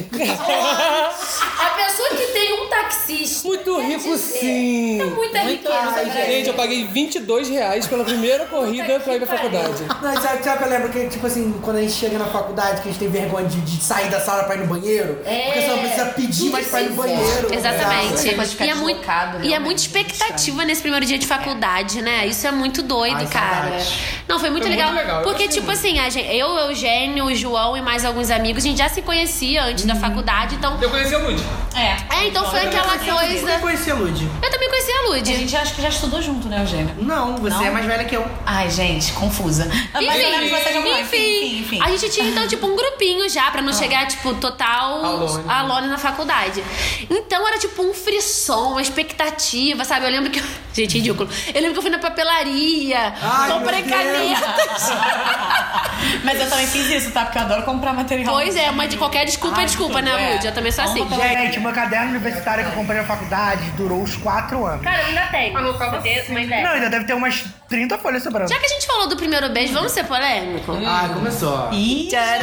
A 1.59 1.69
pessoa 1.75 2.09
que 2.09 2.25
tem 2.33 2.53
um 2.61 2.67
taxista. 2.69 3.47
Muito 3.47 3.79
rico 3.79 3.99
dizer, 3.99 4.17
sim. 4.17 5.01
É 5.01 5.05
muita 5.05 5.39
riqueza. 5.39 5.73
Ai, 5.73 6.05
né? 6.05 6.25
Gente, 6.25 6.47
eu 6.47 6.53
paguei 6.53 6.85
22 6.85 7.49
reais 7.49 7.87
pela 7.87 8.03
primeira 8.03 8.45
corrida 8.45 8.99
pra 8.99 9.15
ir 9.15 9.19
pra 9.19 9.37
faculdade. 9.37 9.83
Não, 10.01 10.21
sabe, 10.21 10.43
sabe 10.43 10.57
que 10.59 10.63
eu 10.63 10.69
lembro 10.69 10.89
que, 10.89 11.07
tipo 11.07 11.27
assim, 11.27 11.53
quando 11.61 11.77
a 11.77 11.81
gente 11.81 11.93
chega 11.93 12.17
na 12.17 12.25
faculdade, 12.25 12.81
que 12.81 12.89
a 12.89 12.91
gente 12.91 12.99
tem 12.99 13.09
vergonha 13.09 13.47
de, 13.47 13.61
de 13.61 13.80
sair 13.81 14.09
da 14.09 14.19
sala 14.19 14.43
pra 14.43 14.55
ir 14.55 14.59
no 14.59 14.67
banheiro? 14.67 15.19
É. 15.25 15.45
Porque 15.45 15.61
você 15.61 15.67
não 15.67 15.79
precisa 15.79 16.05
pedir 16.07 16.49
mais 16.51 16.67
pra 16.67 16.81
ir 16.81 16.89
no 16.89 16.95
banheiro. 16.95 17.53
Exatamente. 17.53 18.35
Pode 18.35 18.49
ficar 18.49 18.65
e, 18.65 18.69
é 18.69 18.75
muito, 18.75 18.97
deslocado, 18.99 19.45
e 19.45 19.53
é 19.53 19.59
muita 19.59 19.81
expectativa 19.81 20.63
nesse 20.65 20.81
primeiro 20.81 21.05
dia 21.05 21.17
de 21.17 21.27
faculdade, 21.27 22.01
né? 22.01 22.25
Isso 22.27 22.45
é 22.47 22.51
muito 22.51 22.81
doido, 22.81 23.17
Ai, 23.17 23.27
cara. 23.27 23.61
saudade. 23.69 23.99
Não, 24.27 24.39
foi 24.39 24.49
muito 24.49 24.61
Foi 24.67 24.69
muito 24.75 24.79
legal. 24.79 24.93
legal, 24.93 25.17
eu 25.19 25.23
Porque, 25.23 25.47
tipo 25.47 25.65
muito. 25.65 25.77
assim, 25.77 25.99
a 25.99 26.09
gente, 26.09 26.33
eu, 26.35 26.49
Eugênio, 26.69 27.25
o 27.25 27.35
João 27.35 27.75
e 27.75 27.81
mais 27.81 28.05
alguns 28.05 28.29
amigos, 28.29 28.63
a 28.63 28.67
gente 28.67 28.77
já 28.77 28.89
se 28.89 29.01
conhecia 29.01 29.63
antes 29.65 29.85
da 29.85 29.95
faculdade, 29.95 30.55
então. 30.55 30.77
Eu 30.81 30.89
conheci 30.89 31.15
a 31.15 31.17
Lud. 31.17 31.41
É. 31.73 31.95
É, 32.17 32.27
então 32.27 32.43
foi 32.49 32.59
aquela 32.59 32.95
Eu 32.95 33.15
coisa. 33.15 33.59
conheci 33.59 33.89
a 33.91 33.95
Lud. 33.95 34.29
Eu 34.43 34.51
também 34.51 34.69
conheci 34.69 34.91
a 34.91 34.97
A 34.99 35.07
Lud. 35.07 35.25
gente 35.35 35.55
acho 35.55 35.73
que 35.75 35.81
já 35.81 35.89
estudou 35.89 36.21
junto, 36.21 36.47
né, 36.49 36.61
Eugênio? 36.61 36.93
Não, 36.99 37.37
você 37.37 37.49
Não? 37.55 37.63
é 37.65 37.69
mais 37.71 37.85
velha 37.85 38.03
que 38.03 38.15
eu. 38.15 38.25
Ai, 38.45 38.69
gente, 38.69 39.13
confusa. 39.13 39.69
Mas 39.93 40.19
eu 40.21 40.29
lembro 40.29 40.47
que 40.49 40.63
você 40.63 40.73
já 40.73 40.79
Enfim, 40.79 41.01
enfim, 41.01 41.45
enfim, 41.45 41.59
enfim. 41.77 41.81
A 41.81 41.89
gente 41.95 42.09
tinha, 42.09 42.29
então, 42.29 42.47
tipo, 42.47 42.65
um 42.67 42.75
grupinho 42.75 43.29
já, 43.29 43.49
pra 43.51 43.61
não 43.61 43.73
chegar, 43.73 44.05
tipo, 44.07 44.33
total 44.35 45.03
Alone. 45.05 45.43
alone 45.49 45.87
na 45.87 45.97
faculdade. 45.97 46.63
Então 47.09 47.47
era, 47.47 47.57
tipo, 47.57 47.81
um 47.83 47.93
frisson, 47.93 48.71
uma 48.71 48.81
expectativa, 48.81 49.85
sabe? 49.85 50.05
Eu 50.05 50.11
lembro 50.11 50.29
que... 50.29 50.41
Gente, 50.73 50.97
ridículo. 50.97 51.29
Eu 51.53 51.61
lembro 51.61 51.73
que 51.73 51.77
eu 51.79 51.81
fui 51.81 51.91
na 51.91 51.99
papelaria, 51.99 53.13
Ai, 53.21 53.51
comprei 53.51 53.83
canetas. 53.83 54.91
Mas 56.23 56.39
eu 56.39 56.49
também 56.49 56.67
fiz 56.67 56.89
isso, 56.89 57.11
tá? 57.11 57.25
Porque 57.25 57.37
eu 57.37 57.43
adoro 57.43 57.63
comprar 57.63 57.93
material. 57.93 58.33
Pois 58.33 58.55
é, 58.55 58.71
mas 58.71 58.89
de 58.89 58.97
qualquer 58.97 59.25
desculpa 59.25 59.57
é 59.57 59.59
Ai, 59.59 59.65
desculpa, 59.65 59.99
tudo, 59.99 60.05
né, 60.05 60.31
é. 60.31 60.33
Lud? 60.33 60.45
Eu 60.47 60.53
também 60.53 60.71
sou 60.71 60.83
assim. 60.83 61.07
Gente, 61.09 61.59
meu 61.59 61.71
caderno 61.71 62.09
universitário 62.11 62.63
que 62.63 62.71
eu 62.71 62.75
comprei 62.75 62.97
na 62.99 63.05
faculdade 63.05 63.69
durou 63.71 64.01
os 64.01 64.15
quatro 64.15 64.65
anos. 64.65 64.83
Cara, 64.83 65.05
ainda 65.05 65.21
tem. 65.27 65.53
Você 65.53 65.97
tem 65.99 66.23
uma 66.29 66.41
ideia? 66.41 66.63
Não, 66.63 66.71
ainda 66.71 66.89
deve 66.89 67.05
ter 67.05 67.13
umas 67.13 67.43
30 67.69 67.97
folhas 67.99 68.23
sobrando. 68.23 68.49
Já 68.49 68.57
que 68.59 68.65
a 68.65 68.69
gente 68.69 68.87
falou 68.87 69.07
do 69.07 69.15
primeiro 69.15 69.49
beijo, 69.49 69.73
vamos 69.73 69.91
ser 69.91 70.05
polêmico? 70.05 70.75
Ah, 70.85 71.09
começou. 71.13 71.69
Ih, 71.71 72.07
Tem 72.09 72.19
certeza? 72.19 72.41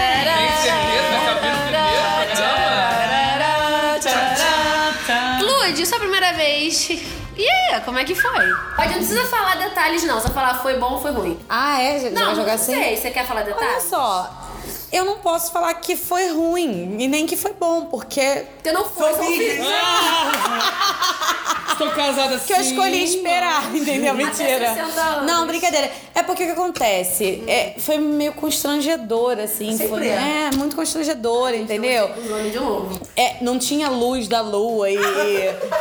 Tá 1.26 1.34
primeiro 1.34 1.62
programa? 1.62 1.98
Sua 5.88 5.98
primeira 5.98 6.32
vez. 6.32 6.90
E 7.38 7.48
aí, 7.48 7.80
como 7.82 7.98
é 7.98 8.04
que 8.04 8.14
foi? 8.16 8.32
Pode, 8.74 8.88
não 8.90 8.96
precisa 8.98 9.24
falar 9.26 9.54
detalhes, 9.56 10.02
não. 10.04 10.20
Só 10.20 10.28
falar 10.30 10.54
foi 10.54 10.76
bom 10.76 10.94
ou 10.94 11.00
foi 11.00 11.12
ruim. 11.12 11.38
Ah, 11.48 11.80
é? 11.80 12.00
Já 12.00 12.10
Não, 12.10 12.26
vai 12.26 12.34
jogar 12.34 12.46
não 12.48 12.54
assim? 12.54 12.74
sei. 12.74 12.96
Você 12.96 13.10
quer 13.12 13.24
falar 13.26 13.42
Olha 13.42 13.52
detalhes? 13.54 13.84
só. 13.84 14.28
Eu 14.90 15.04
não 15.04 15.18
posso 15.18 15.52
falar 15.52 15.74
que 15.74 15.96
foi 15.96 16.28
ruim 16.30 16.96
e 16.98 17.06
nem 17.08 17.26
que 17.26 17.36
foi 17.36 17.52
bom, 17.52 17.86
porque 17.86 18.46
Porque 18.54 18.72
não 18.72 18.84
foi, 18.86 19.12
só 19.12 19.22
fiz. 19.22 19.58
Estou 21.72 21.90
casada 21.92 22.34
assim. 22.34 22.46
que 22.46 22.52
eu 22.52 22.60
escolhi 22.60 23.04
esperar, 23.04 23.72
entendeu? 23.74 24.12
Mentira. 24.14 24.74
60 24.74 25.00
anos. 25.00 25.26
Não, 25.30 25.46
brincadeira. 25.46 25.90
É 26.12 26.22
porque 26.24 26.42
o 26.42 26.46
que 26.46 26.52
acontece? 26.52 27.44
É, 27.46 27.74
foi 27.78 27.98
meio 27.98 28.32
constrangedor, 28.32 29.38
assim. 29.38 29.70
Sempre 29.72 29.88
foi, 29.88 30.08
é. 30.08 30.48
é, 30.52 30.56
muito 30.56 30.74
constrangedor, 30.74 31.54
entendeu? 31.54 32.06
O 32.06 32.28
nome 32.28 32.50
de 32.50 32.58
novo. 32.58 33.00
É, 33.14 33.36
não 33.42 33.58
tinha 33.58 33.88
luz 33.88 34.26
da 34.26 34.40
lua 34.40 34.90
e 34.90 34.96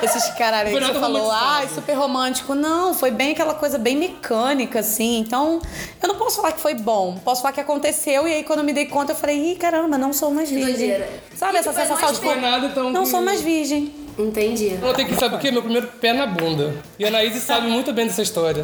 esses 0.04 0.26
Foi 0.26 0.36
que 0.36 0.86
você 0.86 1.00
falou, 1.00 1.24
romantizado. 1.24 1.46
ai, 1.46 1.70
super 1.74 1.94
romântico. 1.94 2.54
Não, 2.54 2.94
foi 2.94 3.10
bem 3.10 3.32
aquela 3.32 3.56
coisa 3.56 3.80
bem 3.80 3.96
mecânica, 3.96 4.82
assim. 4.82 5.18
Então, 5.18 5.60
eu 6.02 6.08
não 6.08 6.16
posso 6.16 6.36
falar 6.36 6.52
que 6.52 6.60
foi 6.60 6.76
bom. 6.76 7.18
Posso 7.24 7.42
falar 7.42 7.54
que 7.54 7.62
aconteceu 7.62 8.28
e 8.28 8.34
aí 8.34 8.44
quando 8.44 8.60
eu 8.60 8.66
me 8.66 8.74
dei 8.74 8.86
conta 8.86 8.97
eu 9.12 9.16
falei, 9.16 9.52
ih, 9.52 9.56
caramba, 9.56 9.98
não 9.98 10.12
sou 10.14 10.32
mais 10.32 10.50
virgem. 10.50 10.68
doideira. 10.74 11.10
Sabe 11.36 11.56
E 11.56 11.58
essa 11.58 11.74
sensação 11.74 12.12
de 12.12 12.20
Foi 12.20 12.36
nada, 12.40 12.68
então. 12.68 12.92
não 12.92 13.04
que- 13.04 13.10
sou 13.10 13.22
mais 13.22 13.42
virgem. 13.42 13.92
Entendi. 14.18 14.78
Eu 14.82 14.94
tenho 14.94 15.08
que 15.08 15.16
saber 15.16 15.36
o 15.36 15.40
quê? 15.40 15.52
Meu 15.52 15.62
primeiro 15.62 15.88
pé 16.02 16.12
na 16.12 16.26
bunda. 16.26 16.74
E 16.98 17.06
a 17.06 17.08
Anaíse 17.10 17.40
sabe 17.40 17.68
muito 17.68 17.94
bem 17.94 18.08
dessa 18.08 18.22
história. 18.24 18.64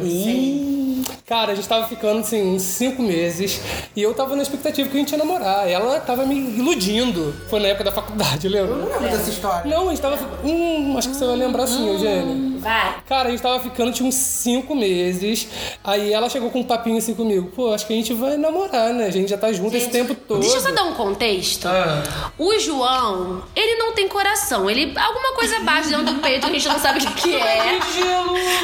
Cara, 1.26 1.52
a 1.52 1.54
gente 1.54 1.66
tava 1.66 1.86
ficando, 1.88 2.20
assim, 2.20 2.54
uns 2.54 2.62
cinco 2.62 3.02
meses. 3.02 3.60
E 3.96 4.02
eu 4.02 4.12
tava 4.14 4.36
na 4.36 4.42
expectativa 4.42 4.88
que 4.88 4.96
a 4.96 5.00
gente 5.00 5.12
ia 5.12 5.18
namorar. 5.18 5.68
Ela 5.68 5.98
tava 6.00 6.26
me 6.26 6.34
iludindo. 6.34 7.34
Foi 7.48 7.60
na 7.60 7.68
época 7.68 7.84
da 7.84 7.92
faculdade, 7.92 8.48
lembra? 8.48 8.74
Não 8.74 8.88
lembro 8.88 9.10
dessa 9.10 9.30
história. 9.30 9.70
Não, 9.70 9.88
a 9.88 9.90
gente 9.90 10.02
tava. 10.02 10.18
Hum, 10.44 10.96
acho 10.98 11.08
que 11.08 11.16
você 11.16 11.24
vai 11.24 11.36
lembrar 11.36 11.66
sim, 11.66 11.88
Eugênio. 11.88 12.58
Vai. 12.60 12.96
Cara, 13.06 13.28
a 13.28 13.30
gente 13.30 13.42
tava 13.42 13.60
ficando, 13.60 13.92
tinha 13.92 14.08
uns 14.08 14.14
cinco 14.14 14.74
meses. 14.74 15.48
Aí 15.82 16.12
ela 16.12 16.28
chegou 16.28 16.50
com 16.50 16.60
um 16.60 16.64
papinho 16.64 16.98
assim 16.98 17.14
comigo. 17.14 17.50
Pô, 17.54 17.72
acho 17.72 17.86
que 17.86 17.92
a 17.92 17.96
gente 17.96 18.12
vai 18.14 18.36
namorar, 18.36 18.92
né? 18.92 19.06
A 19.06 19.10
gente 19.10 19.28
já 19.28 19.38
tá 19.38 19.52
junto 19.52 19.76
esse 19.76 19.88
tempo 19.88 20.14
todo. 20.14 20.40
Deixa 20.40 20.56
eu 20.56 20.60
só 20.60 20.72
dar 20.72 20.84
um 20.84 20.94
contexto. 20.94 21.66
Ah. 21.66 22.32
O 22.38 22.58
João, 22.58 23.42
ele 23.54 23.76
não 23.76 23.92
tem 23.92 24.08
coração. 24.08 24.70
Ele. 24.70 24.92
Alguma 24.96 25.34
coisa 25.34 25.60
baixa 25.60 25.90
dentro 25.90 26.14
do 26.14 26.20
peito 26.20 26.46
que 26.46 26.56
a 26.56 26.58
gente 26.58 26.68
não 26.68 26.78
sabe 26.78 26.98
o 26.98 27.02
que, 27.02 27.22
que 27.22 27.34
é. 27.34 27.78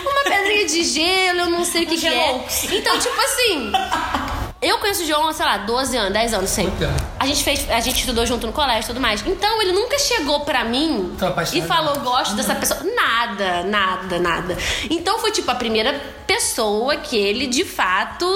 Uma 0.02 0.24
pedrinha 0.24 0.66
de 0.66 0.84
gelo, 0.84 1.40
eu 1.40 1.50
não 1.50 1.64
sei 1.64 1.84
o 1.84 1.86
que, 1.86 1.96
que 1.96 2.06
é. 2.06 2.29
Então, 2.70 2.98
tipo 2.98 3.20
assim. 3.20 3.72
Eu 4.62 4.76
conheço 4.76 5.02
o 5.02 5.06
João 5.06 5.26
há, 5.26 5.32
sei 5.32 5.46
lá, 5.46 5.56
12 5.56 5.96
anos, 5.96 6.12
10 6.12 6.34
anos, 6.34 6.50
sempre. 6.50 6.86
A 7.18 7.26
gente 7.26 7.42
fez, 7.42 7.66
a 7.70 7.80
gente 7.80 8.00
estudou 8.00 8.26
junto 8.26 8.46
no 8.46 8.52
colégio 8.52 8.82
e 8.82 8.86
tudo 8.88 9.00
mais. 9.00 9.24
Então 9.26 9.60
ele 9.62 9.72
nunca 9.72 9.98
chegou 9.98 10.40
pra 10.40 10.64
mim 10.64 11.16
e 11.54 11.62
falou, 11.62 11.98
gosto 12.00 12.34
dessa 12.34 12.54
pessoa. 12.54 12.80
Nada, 12.94 13.62
nada, 13.62 14.18
nada. 14.18 14.58
Então 14.90 15.18
foi 15.18 15.30
tipo 15.30 15.50
a 15.50 15.54
primeira 15.54 15.98
pessoa 16.26 16.96
que 16.96 17.16
ele 17.16 17.46
de 17.46 17.64
fato, 17.64 18.26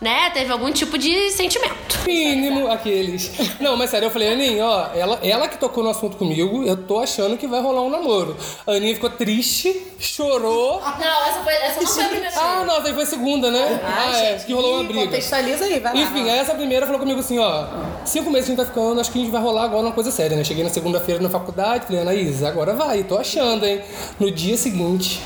né, 0.00 0.30
teve 0.30 0.50
algum 0.50 0.72
tipo 0.72 0.96
de 0.96 1.30
sentimento. 1.32 1.98
Mínimo 2.06 2.70
aqueles. 2.70 3.30
Não, 3.60 3.76
mas 3.76 3.90
sério, 3.90 4.06
eu 4.06 4.10
falei, 4.10 4.32
Aninha, 4.32 4.64
ó, 4.64 4.88
ela, 4.94 5.18
ela 5.22 5.48
que 5.48 5.58
tocou 5.58 5.84
no 5.84 5.90
assunto 5.90 6.16
comigo, 6.16 6.64
eu 6.64 6.76
tô 6.78 6.98
achando 6.98 7.36
que 7.36 7.46
vai 7.46 7.60
rolar 7.60 7.82
um 7.82 7.90
namoro. 7.90 8.36
A 8.66 8.72
Aninha 8.72 8.94
ficou 8.94 9.10
triste, 9.10 9.86
chorou. 10.00 10.80
Não, 10.80 11.26
essa, 11.28 11.40
foi, 11.44 11.52
essa 11.52 11.80
não 11.82 11.86
foi 11.86 12.04
a 12.04 12.08
primeira 12.08 12.34
Ah, 12.40 12.64
não, 12.66 12.82
daí 12.82 12.94
foi 12.94 13.02
a 13.02 13.06
segunda, 13.06 13.50
né? 13.50 13.80
ah, 13.84 14.16
é, 14.16 14.34
que 14.36 14.52
rolou 14.52 14.74
uma 14.74 14.84
briga. 14.84 15.04
Contextualiza 15.04 15.57
aí, 15.62 15.80
vai 15.80 15.94
lá. 15.94 16.00
Enfim, 16.00 16.28
aí 16.28 16.38
essa 16.38 16.54
primeira 16.54 16.86
falou 16.86 17.00
comigo 17.00 17.20
assim, 17.20 17.38
ó, 17.38 17.66
cinco 18.04 18.30
meses 18.30 18.46
que 18.46 18.52
a 18.52 18.56
gente 18.56 18.64
tá 18.66 18.72
ficando, 18.72 19.00
acho 19.00 19.10
que 19.10 19.18
a 19.18 19.22
gente 19.22 19.30
vai 19.30 19.40
rolar 19.40 19.64
agora 19.64 19.82
uma 19.82 19.92
coisa 19.92 20.10
séria, 20.10 20.36
né? 20.36 20.44
Cheguei 20.44 20.64
na 20.64 20.70
segunda-feira 20.70 21.22
na 21.22 21.28
faculdade, 21.30 21.86
falei, 21.86 22.02
Anaísa, 22.02 22.48
agora 22.48 22.74
vai, 22.74 23.02
tô 23.04 23.16
achando, 23.16 23.64
hein? 23.66 23.80
No 24.18 24.30
dia 24.30 24.56
seguinte, 24.56 25.22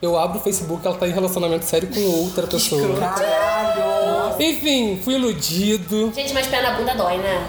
eu 0.00 0.18
abro 0.18 0.38
o 0.38 0.42
Facebook, 0.42 0.86
ela 0.86 0.96
tá 0.96 1.06
em 1.06 1.12
relacionamento 1.12 1.64
sério 1.64 1.88
com 1.92 2.00
outra 2.22 2.46
pessoa. 2.46 2.98
Enfim, 4.42 5.00
fui 5.04 5.14
iludido. 5.14 6.12
Gente, 6.14 6.32
mas 6.34 6.46
pé 6.46 6.62
na 6.62 6.72
bunda 6.72 6.94
dói, 6.94 7.16
né? 7.18 7.46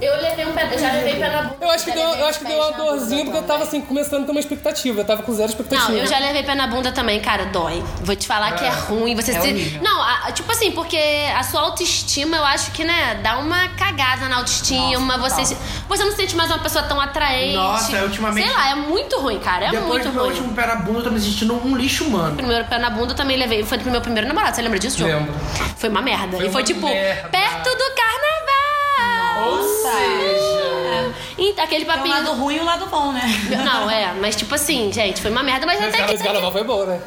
Eu 0.00 0.16
levei 0.20 0.44
um 0.46 0.52
pé, 0.52 0.68
eu 0.72 0.78
já 0.78 0.92
levei 0.92 1.14
pé 1.16 1.28
na 1.30 1.42
bunda. 1.42 1.56
Eu 1.60 1.70
acho 1.70 1.84
que 1.84 1.90
Já 1.90 1.96
deu, 1.96 2.06
levei 2.08 2.22
eu 2.22 2.26
acho 2.28 2.38
que 2.40 2.44
deu 2.46 2.58
uma 2.58 2.72
dorzinha 2.72 3.24
porque 3.24 3.38
eu 3.38 3.42
tava 3.42 3.62
assim, 3.64 3.80
começando 3.80 4.22
a 4.22 4.26
ter 4.26 4.30
uma 4.32 4.40
expectativa. 4.40 5.00
Eu 5.00 5.04
tava 5.04 5.22
com 5.22 5.32
zero 5.32 5.48
expectativa. 5.48 5.88
Não, 5.92 5.98
eu 5.98 6.06
já 6.06 6.18
levei 6.18 6.42
pé 6.42 6.54
na 6.54 6.66
bunda 6.66 6.90
também, 6.92 7.20
cara, 7.20 7.46
dói. 7.46 7.82
Vou 8.02 8.16
te 8.16 8.26
falar 8.26 8.52
que 8.52 8.64
é 8.64 8.70
ruim. 8.70 9.14
Você 9.14 9.32
se... 9.40 9.78
Não, 9.82 10.02
a- 10.02 10.32
tipo 10.32 10.50
assim, 10.50 10.72
porque 10.72 10.98
a 11.36 11.42
sua 11.44 11.60
autoestima, 11.60 12.36
eu 12.36 12.44
acho 12.44 12.70
que, 12.72 12.84
né, 12.84 13.20
dá 13.22 13.38
uma 13.38 13.68
cagada 13.68 14.28
na 14.28 14.36
autoestima. 14.38 15.18
você, 15.18 15.44
se- 15.44 15.56
você 15.88 16.02
não 16.04 16.10
se 16.10 16.16
sente 16.16 16.34
mais 16.36 16.50
uma 16.50 16.58
pessoa 16.58 16.84
tão 16.84 17.00
atraente. 17.00 17.54
Nossa, 17.54 18.02
ultimamente- 18.02 18.46
Sei 18.46 18.56
lá, 18.56 18.70
é 18.70 18.74
muito 18.74 19.18
ruim, 19.20 19.38
cara. 19.38 19.66
É 19.66 19.70
Depois 19.70 19.88
muito 19.88 20.08
do 20.08 20.12
meu 20.12 20.24
ruim. 20.24 20.32
último 20.32 20.52
pé 20.54 20.66
na 20.66 20.74
bunda, 20.76 20.98
eu 21.00 21.04
tô 21.04 21.10
me 21.10 21.20
sentindo 21.20 21.54
um 21.54 21.76
lixo 21.76 22.04
humano. 22.04 22.36
Primeiro 22.36 22.64
pé 22.66 22.78
na 22.78 22.90
bunda 22.90 23.12
eu 23.12 23.16
também 23.16 23.36
levei. 23.36 23.62
Foi 23.64 23.78
pro 23.78 23.90
meu 23.90 24.00
primeiro 24.00 24.26
namorado. 24.26 24.56
Você 24.56 24.62
lembra 24.62 24.78
disso, 24.78 24.98
João? 24.98 25.10
Lembro. 25.20 25.34
Foi 25.76 25.88
uma 25.88 26.02
merda. 26.02 26.31
Foi 26.36 26.46
e 26.46 26.50
foi 26.52 26.62
tipo, 26.64 26.86
merda. 26.86 27.28
perto 27.28 27.70
do 27.70 27.84
carnaval. 27.94 29.52
Ou 29.52 29.62
seja... 29.62 31.14
Então, 31.38 31.64
aquele 31.64 31.84
Tem 31.84 31.94
um 31.94 31.96
papinho. 31.96 32.14
lado 32.14 32.32
ruim 32.34 32.56
e 32.56 32.60
um 32.60 32.64
lado 32.64 32.86
bom, 32.86 33.10
né? 33.12 33.22
Não, 33.64 33.90
é, 33.90 34.12
mas 34.20 34.36
tipo 34.36 34.54
assim, 34.54 34.92
gente, 34.92 35.20
foi 35.20 35.30
uma 35.30 35.42
merda, 35.42 35.66
mas 35.66 35.78
Esse, 35.78 35.88
até 35.88 35.96
cara- 35.98 36.08
que. 36.08 36.14
esse 36.14 36.24
carnaval 36.24 36.52
foi 36.52 36.64
bom, 36.64 36.84
né? 36.84 37.00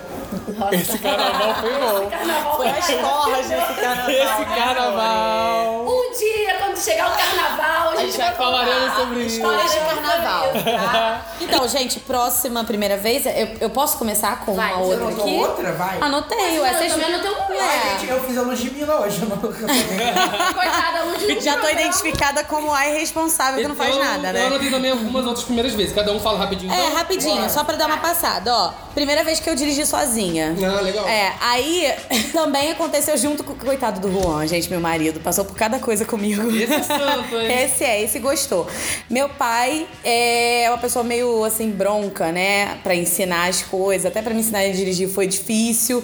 Esse 0.74 0.98
carnaval 1.00 1.56
foi 1.56 1.74
bom. 1.74 2.10
Foi 2.58 2.68
as 2.68 2.92
porras 2.92 3.48
desse 3.48 3.74
carnaval. 3.82 4.10
Esse 4.12 4.46
carnaval. 4.46 5.86
Um 5.88 6.05
dia, 6.18 6.56
quando 6.60 6.78
chegar 6.78 7.12
o 7.12 7.16
carnaval, 7.18 7.90
a 7.92 7.96
gente, 7.98 8.18
vai 8.18 8.34
Falaremos 8.36 8.94
sobre 8.96 9.20
isso. 9.24 9.36
História 9.38 9.64
de 9.64 9.76
carnaval. 9.80 10.44
tá? 10.54 11.26
Então, 11.42 11.68
gente, 11.68 12.00
próxima 12.00 12.64
primeira 12.64 12.98
vez, 12.98 13.26
eu, 13.26 13.32
eu 13.62 13.70
posso 13.70 13.98
começar 13.98 14.40
com 14.46 14.54
Vai, 14.56 14.74
uma 14.74 14.84
você 14.86 14.94
outra 15.04 15.22
aqui? 15.24 15.36
outra, 15.38 15.72
vai. 15.74 15.98
Anotei, 16.02 16.60
ué. 16.60 16.70
eu 16.70 16.78
Vocês 16.78 16.94
também. 16.94 17.16
É. 17.16 18.00
Gente, 18.00 18.10
eu 18.12 18.24
fiz 18.24 18.38
a 18.38 18.42
Ludmilla 18.42 19.02
hoje. 19.02 19.22
eu 19.22 19.30
não- 19.30 19.38
Coitada, 19.40 21.04
Ludmilla. 21.06 21.42
Já 21.42 21.58
tô 21.58 21.70
identificada 21.70 22.44
como 22.44 22.72
a 22.74 22.88
irresponsável 22.88 23.62
que 23.62 23.68
não 23.68 23.76
faz 23.76 23.96
Eu- 23.96 24.04
nada, 24.04 24.30
Eu 24.30 24.34
né? 24.34 24.46
anotei 24.48 24.70
também 24.70 24.92
algumas 24.92 25.26
outras 25.26 25.46
primeiras 25.46 25.74
vezes. 25.74 25.94
Cada 25.94 26.12
um 26.12 26.20
fala 26.20 26.38
rapidinho. 26.40 26.72
É, 26.74 26.80
então? 26.86 26.96
rapidinho, 26.96 27.50
só 27.50 27.64
pra 27.64 27.76
dar 27.76 27.88
uma 27.88 27.98
passada, 27.98 28.54
ó. 28.54 28.72
Primeira 28.94 29.24
vez 29.24 29.40
que 29.40 29.50
eu 29.50 29.56
dirigi 29.56 29.86
sozinha. 29.86 30.56
Ah, 30.78 30.82
legal. 30.82 31.06
É, 31.08 31.34
aí 31.42 31.94
também 32.34 32.72
aconteceu 32.72 33.18
junto 33.18 33.44
com 33.44 33.54
o 33.54 33.56
coitado 33.56 34.00
do 34.00 34.12
Juan, 34.12 34.48
gente, 34.48 34.70
meu 34.70 34.80
marido. 34.80 35.20
Passou 35.20 35.44
por 35.46 35.56
cada 35.56 35.80
coisa 35.80 36.05
comigo. 36.06 36.50
Esse 36.56 36.74
é 36.74 36.84
santo? 36.84 37.36
Esse 37.40 37.84
é, 37.84 38.02
esse 38.04 38.20
gostou. 38.20 38.68
Meu 39.10 39.30
pai 39.30 39.88
é 40.04 40.66
uma 40.70 40.78
pessoa 40.78 41.04
meio 41.04 41.44
assim, 41.44 41.72
bronca, 41.72 42.32
né? 42.32 42.76
Pra 42.84 42.96
ensinar 42.96 43.50
as 43.50 43.62
coisas. 43.62 44.06
Até 44.06 44.22
pra 44.22 44.34
me 44.34 44.40
ensinar 44.40 44.60
a 44.60 44.70
dirigir 44.70 45.10
foi 45.10 45.28
difícil. 45.28 46.04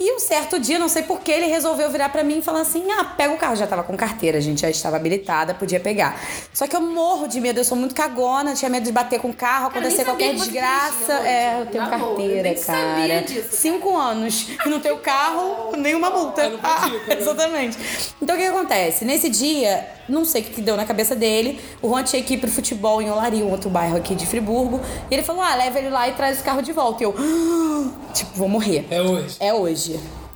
E 0.00 0.14
um 0.14 0.18
certo 0.18 0.58
dia, 0.60 0.78
não 0.78 0.88
sei 0.88 1.02
por 1.02 1.20
que, 1.20 1.32
ele 1.32 1.46
resolveu 1.46 1.90
virar 1.90 2.08
pra 2.10 2.22
mim 2.22 2.38
e 2.38 2.42
falar 2.42 2.60
assim: 2.60 2.84
ah, 2.92 3.04
pega 3.04 3.32
o 3.32 3.36
carro. 3.36 3.56
Já 3.56 3.66
tava 3.66 3.82
com 3.82 3.96
carteira, 3.96 4.38
a 4.38 4.40
gente 4.40 4.60
já 4.60 4.70
estava 4.70 4.96
habilitada, 4.96 5.54
podia 5.54 5.80
pegar. 5.80 6.20
Só 6.52 6.66
que 6.66 6.76
eu 6.76 6.80
morro 6.80 7.26
de 7.26 7.40
medo, 7.40 7.58
eu 7.58 7.64
sou 7.64 7.76
muito 7.76 7.94
cagona, 7.94 8.54
tinha 8.54 8.68
medo 8.68 8.84
de 8.84 8.92
bater 8.92 9.20
com 9.20 9.30
o 9.30 9.34
carro, 9.34 9.68
acontecer 9.68 10.04
sabia 10.04 10.12
qualquer 10.12 10.34
desgraça. 10.34 11.12
é, 11.26 11.60
eu 11.60 11.66
tenho 11.66 11.84
eu 11.84 11.90
carteira, 11.90 12.56
sabia 12.56 13.08
cara. 13.08 13.22
disso. 13.22 13.48
Cinco 13.56 13.96
anos 13.96 14.48
e 14.64 14.68
não 14.68 14.80
tenho 14.80 14.98
carro, 14.98 15.76
nenhuma 15.76 16.10
multa. 16.10 16.42
Ah, 16.44 16.48
não 16.50 16.58
pratica, 16.58 17.06
né? 17.14 17.20
exatamente. 17.20 17.78
Então 18.20 18.36
o 18.36 18.38
que 18.38 18.44
acontece? 18.44 19.04
Nesse 19.04 19.28
dia, 19.28 19.86
não 20.08 20.24
sei 20.24 20.42
o 20.42 20.44
que 20.44 20.62
deu 20.62 20.76
na 20.76 20.84
cabeça 20.84 21.14
dele. 21.14 21.60
O 21.82 21.88
Juan 21.88 22.02
tinha 22.02 22.22
que 22.22 22.34
ir 22.34 22.38
pro 22.38 22.50
futebol 22.50 23.02
em 23.02 23.10
Olaria, 23.10 23.44
um 23.44 23.50
outro 23.50 23.68
bairro 23.68 23.96
aqui 23.96 24.14
de 24.14 24.26
Friburgo. 24.26 24.80
E 25.10 25.14
ele 25.14 25.22
falou: 25.22 25.42
ah, 25.42 25.54
leva 25.54 25.78
ele 25.78 25.90
lá 25.90 26.08
e 26.08 26.12
traz 26.12 26.40
o 26.40 26.44
carro 26.44 26.62
de 26.62 26.72
volta. 26.72 27.02
E 27.02 27.04
eu, 27.04 27.12
tipo, 28.14 28.30
vou 28.34 28.48
morrer. 28.48 28.86
É 28.90 29.02
hoje. 29.02 29.36
É 29.40 29.52
hoje. 29.52 29.87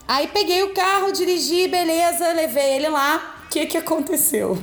Aí 0.07 0.29
peguei 0.29 0.63
o 0.63 0.75
carro, 0.75 1.13
dirigi, 1.13 1.69
beleza, 1.69 2.33
levei 2.33 2.77
ele 2.77 2.89
lá. 2.89 3.45
O 3.47 3.49
que 3.49 3.67
que 3.67 3.77
aconteceu? 3.77 4.59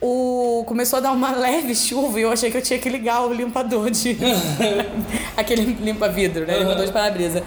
O... 0.00 0.64
Começou 0.66 0.98
a 0.98 1.00
dar 1.00 1.12
uma 1.12 1.32
leve 1.32 1.74
chuva 1.74 2.18
e 2.18 2.22
eu 2.22 2.32
achei 2.32 2.50
que 2.50 2.56
eu 2.56 2.62
tinha 2.62 2.78
que 2.78 2.88
ligar 2.88 3.24
o 3.24 3.32
limpador 3.32 3.90
de. 3.90 4.16
Aquele 5.36 5.64
limpa-vidro, 5.74 6.46
né? 6.46 6.58
Limpador 6.58 6.86
de 6.86 6.92
para-brisa. 6.92 7.42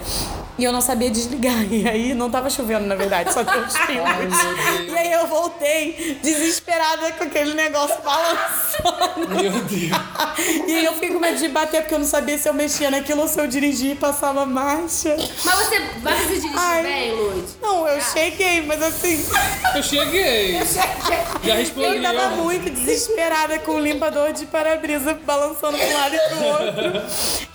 E 0.58 0.64
eu 0.64 0.72
não 0.72 0.80
sabia 0.80 1.08
desligar. 1.08 1.72
E 1.72 1.88
aí 1.88 2.14
não 2.14 2.28
tava 2.28 2.50
chovendo, 2.50 2.84
na 2.84 2.96
verdade, 2.96 3.32
só 3.32 3.44
deu 3.44 3.60
os 3.62 3.78
pingos. 3.78 4.88
E 4.88 4.96
aí 4.96 5.12
eu 5.12 5.26
voltei 5.28 6.18
desesperada 6.20 7.12
com 7.12 7.24
aquele 7.24 7.54
negócio 7.54 7.96
balançando. 8.02 9.28
Meu 9.40 9.52
Deus. 9.52 10.18
E 10.68 10.72
aí 10.72 10.84
eu 10.84 10.92
fiquei 10.94 11.10
com 11.10 11.18
medo 11.18 11.36
de 11.36 11.48
bater 11.48 11.80
porque 11.80 11.94
eu 11.94 11.98
não 11.98 12.06
sabia 12.06 12.38
se 12.38 12.48
eu 12.48 12.54
mexia 12.54 12.90
naquilo 12.90 13.22
ou 13.22 13.28
se 13.28 13.40
eu 13.40 13.46
dirigia 13.46 13.92
e 13.92 13.96
passava 13.96 14.46
marcha. 14.46 15.16
Mas 15.44 15.58
você 15.58 15.80
vai 16.00 16.16
se 16.16 16.26
dirigir 16.26 16.50
Ai. 16.54 16.82
bem, 16.82 17.12
Lud? 17.12 17.44
Não, 17.60 17.88
eu 17.88 18.00
cheguei, 18.00 18.62
mas 18.62 18.80
assim. 18.82 19.26
Eu 19.74 19.82
cheguei. 19.82 20.60
Já 21.42 21.54
respondi. 21.54 21.96
Eu 21.96 22.02
tava 22.02 22.36
muito 22.36 22.70
desesperada 22.70 23.58
com 23.58 23.72
o 23.72 23.80
limpador 23.80 24.32
de 24.32 24.46
para-brisa 24.46 25.14
balançando 25.24 25.76
pra 25.76 25.86
um 25.86 25.94
lado 25.94 26.14
e 26.14 26.18
pro 26.18 26.44
outro. 26.44 27.02